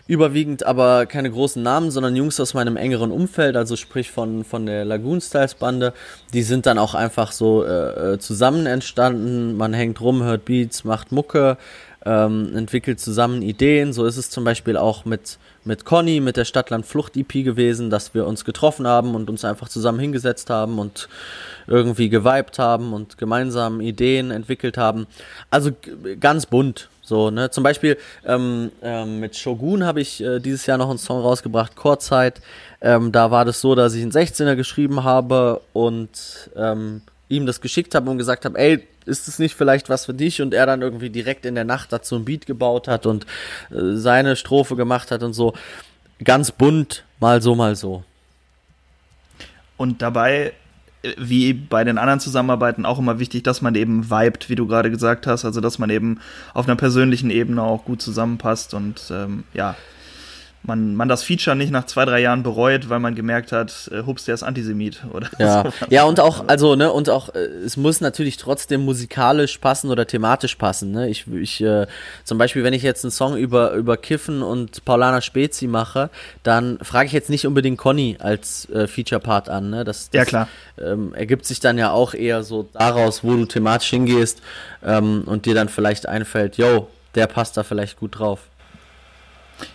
Überwiegend 0.08 0.66
aber 0.66 1.06
keine 1.06 1.30
großen 1.30 1.62
Namen, 1.62 1.92
sondern 1.92 2.16
Jungs 2.16 2.40
aus 2.40 2.56
meinem 2.56 2.78
engeren 2.78 3.12
Umfeld, 3.12 3.56
also 3.56 3.76
sprich 3.76 4.10
von, 4.10 4.44
von 4.44 4.66
der 4.66 4.84
Lagoon 4.84 5.22
Styles 5.22 5.54
Bande. 5.54 5.94
Die 6.34 6.42
sind 6.42 6.66
dann 6.66 6.80
auch 6.80 6.96
einfach 6.96 7.32
so 7.32 7.64
äh, 7.64 8.14
äh 8.14 8.18
zusammen 8.18 8.66
entstanden. 8.66 9.56
Man 9.56 9.72
hängt 9.72 10.02
rum, 10.02 10.24
hört 10.24 10.46
Beats, 10.46 10.84
macht 10.84 11.12
Mucke, 11.12 11.58
ähm, 12.08 12.56
entwickelt 12.56 13.00
zusammen 13.00 13.44
Ideen. 13.44 13.94
So 13.94 14.08
ist 14.08 14.18
es 14.18 14.32
zum 14.32 14.44
Beispiel 14.44 14.78
auch 14.78 15.06
mit 15.06 15.38
mit 15.66 15.86
Conny, 15.86 16.20
mit 16.20 16.38
der 16.38 16.46
Stadtland 16.46 16.86
Flucht 16.86 17.18
EP 17.18 17.44
gewesen, 17.44 17.90
dass 17.90 18.14
wir 18.14 18.26
uns 18.26 18.46
getroffen 18.46 18.88
haben 18.88 19.16
und 19.16 19.30
uns 19.30 19.46
einfach 19.46 19.70
zusammen 19.70 20.00
hingesetzt 20.00 20.50
haben 20.50 20.80
und 20.80 21.10
irgendwie 21.68 22.10
geweibt 22.10 22.60
haben 22.60 22.94
und 22.94 23.18
gemeinsam 23.18 23.82
Ideen 23.82 24.32
entwickelt 24.32 24.78
haben. 24.78 25.08
Also 25.50 25.72
ganz 26.20 26.46
bunt. 26.46 26.90
So, 27.02 27.32
ne? 27.32 27.50
Zum 27.50 27.64
Beispiel 27.64 27.98
ähm, 28.24 28.72
ähm, 28.84 29.20
mit 29.20 29.36
Shogun 29.36 29.84
habe 29.84 30.00
ich 30.00 30.22
äh, 30.22 30.40
dieses 30.40 30.68
Jahr 30.68 30.78
noch 30.78 30.90
einen 30.90 31.00
Song 31.00 31.22
rausgebracht, 31.22 31.76
Chorzeit. 31.76 32.40
Ähm, 32.82 33.12
da 33.12 33.32
war 33.32 33.46
das 33.46 33.62
so, 33.62 33.74
dass 33.74 33.96
ich 33.96 34.04
einen 34.04 34.12
16er 34.12 34.56
geschrieben 34.56 35.04
habe 35.04 35.62
und 35.74 36.52
ähm, 36.56 37.02
ihm 37.28 37.48
das 37.48 37.62
geschickt 37.62 37.96
habe 37.96 38.12
und 38.12 38.20
gesagt 38.20 38.46
habe, 38.46 38.60
ey, 38.60 38.88
ist 39.10 39.28
es 39.28 39.40
nicht 39.40 39.56
vielleicht 39.56 39.90
was 39.90 40.06
für 40.06 40.14
dich? 40.14 40.42
Und 40.42 40.54
er 40.54 40.66
dann 40.66 40.82
irgendwie 40.82 41.10
direkt 41.10 41.46
in 41.46 41.56
der 41.56 41.66
Nacht 41.66 41.92
dazu 41.92 42.16
ein 42.16 42.26
Beat 42.26 42.46
gebaut 42.46 42.88
hat 42.88 43.06
und 43.06 43.26
äh, 43.72 43.96
seine 43.96 44.36
Strophe 44.36 44.76
gemacht 44.76 45.12
hat 45.12 45.24
und 45.24 45.34
so. 45.34 45.54
Ganz 46.24 46.52
bunt, 46.52 47.04
mal 47.20 47.42
so, 47.42 47.56
mal 47.56 47.76
so. 47.76 48.04
Und 49.78 50.02
dabei, 50.02 50.54
äh, 51.02 51.14
wie 51.18 51.54
bei 51.54 51.84
den 51.84 51.98
anderen 51.98 52.20
Zusammenarbeiten, 52.20 52.86
auch 52.86 53.00
immer 53.00 53.20
wichtig, 53.20 53.44
dass 53.44 53.62
man 53.62 53.76
eben 53.76 54.10
vibet, 54.10 54.50
wie 54.50 54.56
du 54.56 54.68
gerade 54.68 54.92
gesagt 54.92 55.28
hast. 55.28 55.46
Also, 55.46 55.62
dass 55.62 55.80
man 55.80 55.90
eben 55.90 56.20
auf 56.54 56.68
einer 56.68 56.76
persönlichen 56.76 57.30
Ebene 57.30 57.64
auch 57.64 57.86
gut 57.86 58.02
zusammenpasst 58.02 58.74
und 58.74 59.02
ähm, 59.12 59.44
ja, 59.54 59.76
man, 60.64 60.96
man 60.96 61.08
das 61.08 61.24
Feature 61.24 61.56
nicht 61.56 61.72
nach 61.72 61.86
zwei, 61.86 62.06
drei 62.06 62.20
Jahren 62.20 62.44
bereut, 62.44 62.90
weil 62.90 63.00
man 63.00 63.16
gemerkt 63.16 63.52
hat, 63.52 63.90
äh, 63.94 64.04
Hups, 64.06 64.26
der 64.26 64.34
ist 64.34 64.44
Antisemit 64.44 65.04
oder 65.12 65.28
Ja, 65.40 65.64
so. 65.64 65.86
ja 65.90 66.04
und 66.04 66.20
auch, 66.20 66.48
also, 66.48 66.76
ne, 66.76 66.92
und 66.92 67.10
auch, 67.10 67.34
äh, 67.34 67.40
es 67.40 67.78
muss 67.78 68.02
natürlich 68.02 68.38
trotzdem 68.38 68.82
musikalisch 68.82 69.58
passen 69.58 69.90
oder 69.90 70.06
thematisch 70.06 70.56
passen, 70.56 70.92
ne. 70.92 71.10
Ich, 71.10 71.26
ich, 71.28 71.62
äh, 71.62 71.88
zum 72.24 72.38
Beispiel, 72.38 72.64
wenn 72.64 72.74
ich 72.74 72.84
jetzt 72.84 73.04
einen 73.06 73.12
Song 73.12 73.38
über, 73.38 73.72
über 73.72 73.98
Kiffen 73.98 74.42
und 74.44 74.84
Paulana 74.86 75.22
Spezi 75.22 75.68
mache, 75.68 76.10
dann 76.44 76.78
frage 76.82 77.08
ich 77.08 77.14
jetzt 77.14 77.30
nicht 77.30 77.48
unbedingt 77.48 77.78
Conny 77.78 78.18
als 78.20 78.70
äh, 78.70 78.88
Feature-Part 78.88 79.50
an, 79.50 79.70
ne. 79.70 79.84
Das, 79.86 80.10
das 80.10 80.18
ja, 80.18 80.26
klar. 80.26 80.48
Ähm, 80.78 81.14
ergibt 81.14 81.46
sich 81.46 81.60
dann 81.62 81.78
ja 81.78 81.92
auch 81.92 82.14
eher 82.14 82.44
so 82.44 82.68
daraus, 82.74 83.24
wo 83.24 83.36
du 83.36 83.46
thematisch 83.46 83.90
hingehst 83.90 84.42
ähm, 84.84 85.24
und 85.26 85.46
dir 85.46 85.56
dann 85.56 85.70
vielleicht 85.70 86.06
einfällt, 86.08 86.58
yo, 86.58 86.90
der 87.16 87.28
passt 87.28 87.58
da 87.58 87.64
vielleicht 87.64 87.98
gut 88.00 88.20
drauf. 88.20 88.42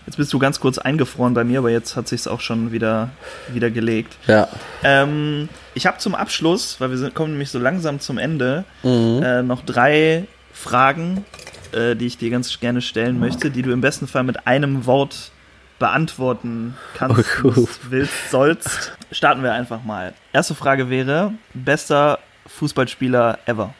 Jetzt 0.06 0.16
bist 0.16 0.32
du 0.32 0.39
ganz 0.39 0.61
kurz 0.61 0.78
eingefroren 0.78 1.35
bei 1.35 1.44
mir, 1.44 1.59
aber 1.59 1.70
jetzt 1.70 1.97
hat 1.97 2.09
sich's 2.09 2.27
auch 2.27 2.40
schon 2.40 2.73
wieder, 2.73 3.11
wieder 3.52 3.70
gelegt. 3.70 4.16
Ja. 4.27 4.48
Ähm, 4.82 5.48
ich 5.74 5.86
habe 5.86 5.98
zum 5.98 6.15
Abschluss, 6.15 6.81
weil 6.81 6.90
wir 6.90 6.98
sind, 6.98 7.15
kommen 7.15 7.32
nämlich 7.32 7.51
so 7.51 7.59
langsam 7.59 8.01
zum 8.01 8.19
Ende, 8.19 8.65
mhm. 8.82 9.23
äh, 9.23 9.43
noch 9.43 9.62
drei 9.62 10.27
Fragen, 10.52 11.24
äh, 11.73 11.97
die 11.97 12.06
ich 12.06 12.19
dir 12.19 12.31
ganz 12.31 12.59
gerne 12.61 12.81
stellen 12.81 13.19
möchte, 13.19 13.51
die 13.51 13.62
du 13.62 13.73
im 13.73 13.81
besten 13.81 14.06
Fall 14.06 14.24
mit 14.24 14.47
einem 14.47 14.86
Wort 14.86 15.32
beantworten 15.78 16.77
kannst, 16.94 17.44
oh, 17.44 17.69
willst, 17.89 18.31
sollst. 18.31 18.97
Starten 19.11 19.43
wir 19.43 19.52
einfach 19.52 19.82
mal. 19.82 20.15
Erste 20.32 20.55
Frage 20.55 20.89
wäre: 20.89 21.32
Bester 21.52 22.20
Fußballspieler 22.47 23.39
ever? 23.47 23.74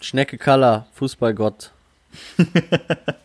Schnecke 0.00 0.38
Kaller, 0.38 0.86
Fußballgott. 0.94 1.70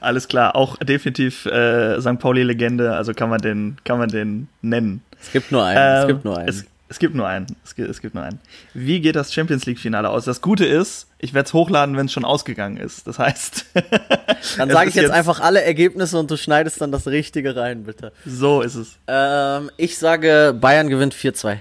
Alles 0.00 0.28
klar, 0.28 0.56
auch 0.56 0.76
definitiv 0.78 1.46
äh, 1.46 2.00
St. 2.00 2.18
Pauli-Legende, 2.18 2.94
also 2.94 3.14
kann 3.14 3.28
man 3.28 3.40
den, 3.40 3.76
kann 3.84 3.98
man 3.98 4.08
den 4.08 4.48
nennen. 4.62 5.02
Es 5.20 5.32
gibt 5.32 5.52
nur 5.52 5.64
einen, 5.64 5.78
ähm, 5.78 6.00
es 6.00 6.06
gibt 6.06 6.24
nur 6.24 6.38
einen. 6.38 6.48
Es, 6.48 6.64
es 6.88 6.98
gibt 7.00 7.14
nur 7.16 7.26
einen. 7.26 7.46
Es 7.64 7.74
gibt, 7.74 7.90
es 7.90 8.00
gibt 8.00 8.14
nur 8.14 8.22
einen. 8.22 8.38
Wie 8.72 9.00
geht 9.00 9.16
das 9.16 9.34
Champions 9.34 9.66
League-Finale 9.66 10.08
aus? 10.08 10.24
Das 10.24 10.40
Gute 10.40 10.64
ist, 10.64 11.08
ich 11.18 11.34
werde 11.34 11.48
es 11.48 11.52
hochladen, 11.52 11.96
wenn 11.96 12.06
es 12.06 12.12
schon 12.12 12.24
ausgegangen 12.24 12.76
ist. 12.76 13.08
Das 13.08 13.18
heißt. 13.18 13.66
dann 14.56 14.70
sage 14.70 14.90
ich 14.90 14.94
jetzt, 14.94 15.04
jetzt, 15.04 15.10
einfach 15.10 15.40
alle 15.40 15.62
Ergebnisse 15.62 16.16
und 16.18 16.30
du 16.30 16.36
schneidest 16.36 16.80
dann 16.80 16.92
das 16.92 17.08
Richtige 17.08 17.56
rein, 17.56 17.84
bitte. 17.84 18.12
So 18.24 18.62
ist 18.62 18.76
es. 18.76 18.98
Ähm, 19.08 19.70
ich 19.76 19.98
sage, 19.98 20.56
Bayern 20.58 20.88
gewinnt 20.88 21.14
4-2. 21.14 21.58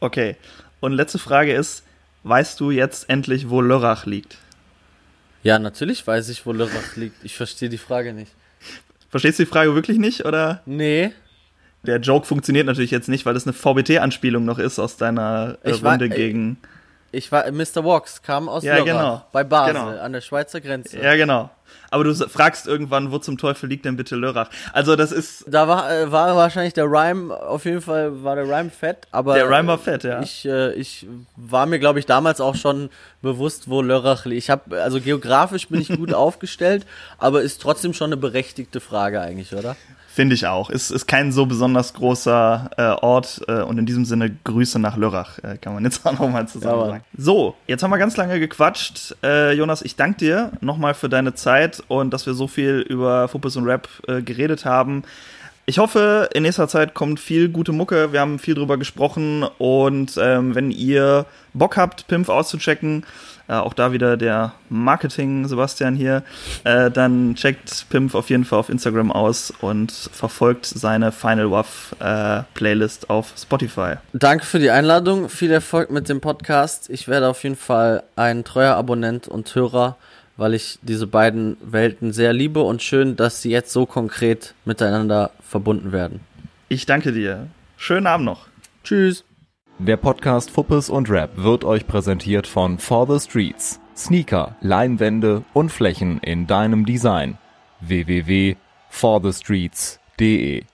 Okay. 0.00 0.36
Und 0.78 0.92
letzte 0.92 1.18
Frage 1.18 1.52
ist: 1.52 1.82
Weißt 2.22 2.60
du 2.60 2.70
jetzt 2.70 3.10
endlich, 3.10 3.50
wo 3.50 3.60
Lörrach 3.60 4.06
liegt? 4.06 4.38
Ja, 5.48 5.58
natürlich 5.58 6.06
weiß 6.06 6.28
ich, 6.28 6.44
wo 6.44 6.52
Lörrach 6.52 6.96
liegt. 6.96 7.24
Ich 7.24 7.34
verstehe 7.36 7.70
die 7.70 7.78
Frage 7.78 8.12
nicht. 8.12 8.30
Verstehst 9.08 9.38
du 9.38 9.44
die 9.44 9.50
Frage 9.50 9.74
wirklich 9.74 9.96
nicht, 9.98 10.26
oder? 10.26 10.60
Nee. 10.66 11.12
Der 11.84 11.98
Joke 12.00 12.26
funktioniert 12.26 12.66
natürlich 12.66 12.90
jetzt 12.90 13.08
nicht, 13.08 13.24
weil 13.24 13.32
das 13.32 13.46
eine 13.46 13.54
VBT-Anspielung 13.54 14.44
noch 14.44 14.58
ist 14.58 14.78
aus 14.78 14.98
deiner 14.98 15.56
äh, 15.62 15.70
Runde 15.70 16.10
gegen. 16.10 16.58
Ich 17.12 17.32
war, 17.32 17.50
Mr. 17.50 17.82
Walks 17.84 18.20
kam 18.20 18.50
aus 18.50 18.62
Ja, 18.62 18.74
Lörrach, 18.74 18.84
genau. 18.86 19.24
bei 19.32 19.42
Basel, 19.44 19.74
Genau. 19.74 19.98
an 19.98 20.12
der 20.12 20.20
Schweizer 20.20 20.60
Grenze. 20.60 21.00
Ja, 21.00 21.16
genau. 21.16 21.48
Aber 21.90 22.04
du 22.04 22.14
fragst 22.14 22.66
irgendwann, 22.66 23.10
wo 23.10 23.18
zum 23.18 23.38
Teufel 23.38 23.68
liegt 23.68 23.84
denn 23.84 23.96
bitte 23.96 24.16
Lörrach? 24.16 24.50
Also 24.72 24.94
das 24.96 25.12
ist, 25.12 25.44
Da 25.48 25.68
war, 25.68 25.90
äh, 25.90 26.12
war 26.12 26.36
wahrscheinlich 26.36 26.74
der 26.74 26.84
Rhyme, 26.84 27.32
auf 27.32 27.64
jeden 27.64 27.80
Fall 27.80 28.22
war 28.22 28.36
der 28.36 28.44
Rhyme 28.44 28.70
fett, 28.70 29.06
aber 29.10 29.34
der 29.34 29.48
Rhyme 29.48 29.68
war 29.68 29.78
fett, 29.78 30.04
ja. 30.04 30.20
ich, 30.20 30.44
äh, 30.44 30.72
ich 30.74 31.06
war 31.36 31.66
mir, 31.66 31.78
glaube 31.78 31.98
ich, 31.98 32.06
damals 32.06 32.40
auch 32.40 32.54
schon 32.54 32.90
bewusst, 33.22 33.68
wo 33.68 33.80
Lörrach 33.80 34.26
liegt. 34.26 34.38
Ich 34.38 34.50
habe, 34.50 34.82
also 34.82 35.00
geografisch 35.00 35.68
bin 35.68 35.80
ich 35.80 35.88
gut 35.88 36.12
aufgestellt, 36.14 36.86
aber 37.18 37.42
ist 37.42 37.62
trotzdem 37.62 37.94
schon 37.94 38.08
eine 38.08 38.16
berechtigte 38.16 38.80
Frage 38.80 39.20
eigentlich, 39.20 39.54
oder? 39.54 39.76
Finde 40.18 40.34
ich 40.34 40.48
auch. 40.48 40.68
Ist, 40.68 40.90
ist 40.90 41.06
kein 41.06 41.30
so 41.30 41.46
besonders 41.46 41.94
großer 41.94 42.70
äh, 42.76 42.82
Ort 43.04 43.40
äh, 43.46 43.62
und 43.62 43.78
in 43.78 43.86
diesem 43.86 44.04
Sinne 44.04 44.36
Grüße 44.42 44.80
nach 44.80 44.96
Lörrach, 44.96 45.38
äh, 45.44 45.58
kann 45.58 45.74
man 45.74 45.84
jetzt 45.84 46.04
auch 46.04 46.18
nochmal 46.18 46.48
zusammen 46.48 46.80
Ja, 46.80 46.86
sagen. 46.86 47.04
So, 47.16 47.54
jetzt 47.68 47.84
haben 47.84 47.90
wir 47.90 47.98
ganz 47.98 48.16
lange 48.16 48.40
gequatscht. 48.40 49.14
Äh, 49.22 49.52
Jonas, 49.52 49.80
ich 49.80 49.94
danke 49.94 50.18
dir 50.18 50.50
nochmal 50.60 50.94
für 50.94 51.08
deine 51.08 51.34
Zeit 51.34 51.84
und 51.86 52.12
dass 52.12 52.26
wir 52.26 52.34
so 52.34 52.48
viel 52.48 52.80
über 52.80 53.28
Fuppes 53.28 53.54
und 53.54 53.66
Rap 53.66 53.88
äh, 54.08 54.20
geredet 54.20 54.64
haben. 54.64 55.04
Ich 55.66 55.78
hoffe, 55.78 56.28
in 56.34 56.42
nächster 56.42 56.66
Zeit 56.66 56.94
kommt 56.94 57.20
viel 57.20 57.48
gute 57.48 57.70
Mucke. 57.70 58.12
Wir 58.12 58.18
haben 58.18 58.40
viel 58.40 58.56
drüber 58.56 58.76
gesprochen 58.76 59.44
und 59.58 60.18
ähm, 60.20 60.56
wenn 60.56 60.72
ihr 60.72 61.26
Bock 61.54 61.76
habt, 61.76 62.08
Pimp 62.08 62.28
auszuchecken, 62.28 63.04
äh, 63.48 63.54
auch 63.54 63.74
da 63.74 63.92
wieder 63.92 64.16
der 64.16 64.52
Marketing 64.68 65.46
Sebastian 65.46 65.94
hier, 65.94 66.22
äh, 66.64 66.90
dann 66.90 67.34
checkt 67.34 67.86
Pimp 67.90 68.14
auf 68.14 68.30
jeden 68.30 68.44
Fall 68.44 68.58
auf 68.58 68.68
Instagram 68.68 69.10
aus 69.10 69.52
und 69.60 69.90
verfolgt 69.90 70.66
seine 70.66 71.12
Final 71.12 71.50
Waff 71.50 71.96
äh, 72.00 72.42
Playlist 72.54 73.10
auf 73.10 73.32
Spotify. 73.36 73.94
Danke 74.12 74.44
für 74.44 74.58
die 74.58 74.70
Einladung, 74.70 75.28
viel 75.28 75.50
Erfolg 75.50 75.90
mit 75.90 76.08
dem 76.08 76.20
Podcast. 76.20 76.90
Ich 76.90 77.08
werde 77.08 77.28
auf 77.28 77.42
jeden 77.42 77.56
Fall 77.56 78.02
ein 78.16 78.44
treuer 78.44 78.74
Abonnent 78.74 79.28
und 79.28 79.54
Hörer, 79.54 79.96
weil 80.36 80.54
ich 80.54 80.78
diese 80.82 81.06
beiden 81.06 81.56
Welten 81.62 82.12
sehr 82.12 82.32
liebe 82.32 82.62
und 82.62 82.82
schön, 82.82 83.16
dass 83.16 83.42
sie 83.42 83.50
jetzt 83.50 83.72
so 83.72 83.86
konkret 83.86 84.54
miteinander 84.64 85.30
verbunden 85.42 85.92
werden. 85.92 86.20
Ich 86.68 86.86
danke 86.86 87.12
dir. 87.12 87.48
Schönen 87.76 88.06
Abend 88.06 88.26
noch. 88.26 88.46
Tschüss. 88.84 89.24
Der 89.80 89.96
Podcast 89.96 90.50
Fuppes 90.50 90.90
und 90.90 91.08
Rap 91.08 91.30
wird 91.36 91.64
euch 91.64 91.86
präsentiert 91.86 92.48
von 92.48 92.78
For 92.78 93.06
the 93.06 93.20
Streets. 93.24 93.78
Sneaker, 93.96 94.56
Leinwände 94.60 95.44
und 95.54 95.70
Flächen 95.70 96.18
in 96.18 96.48
deinem 96.48 96.84
Design. 96.84 97.38
www.forthestreets.de 97.80 100.64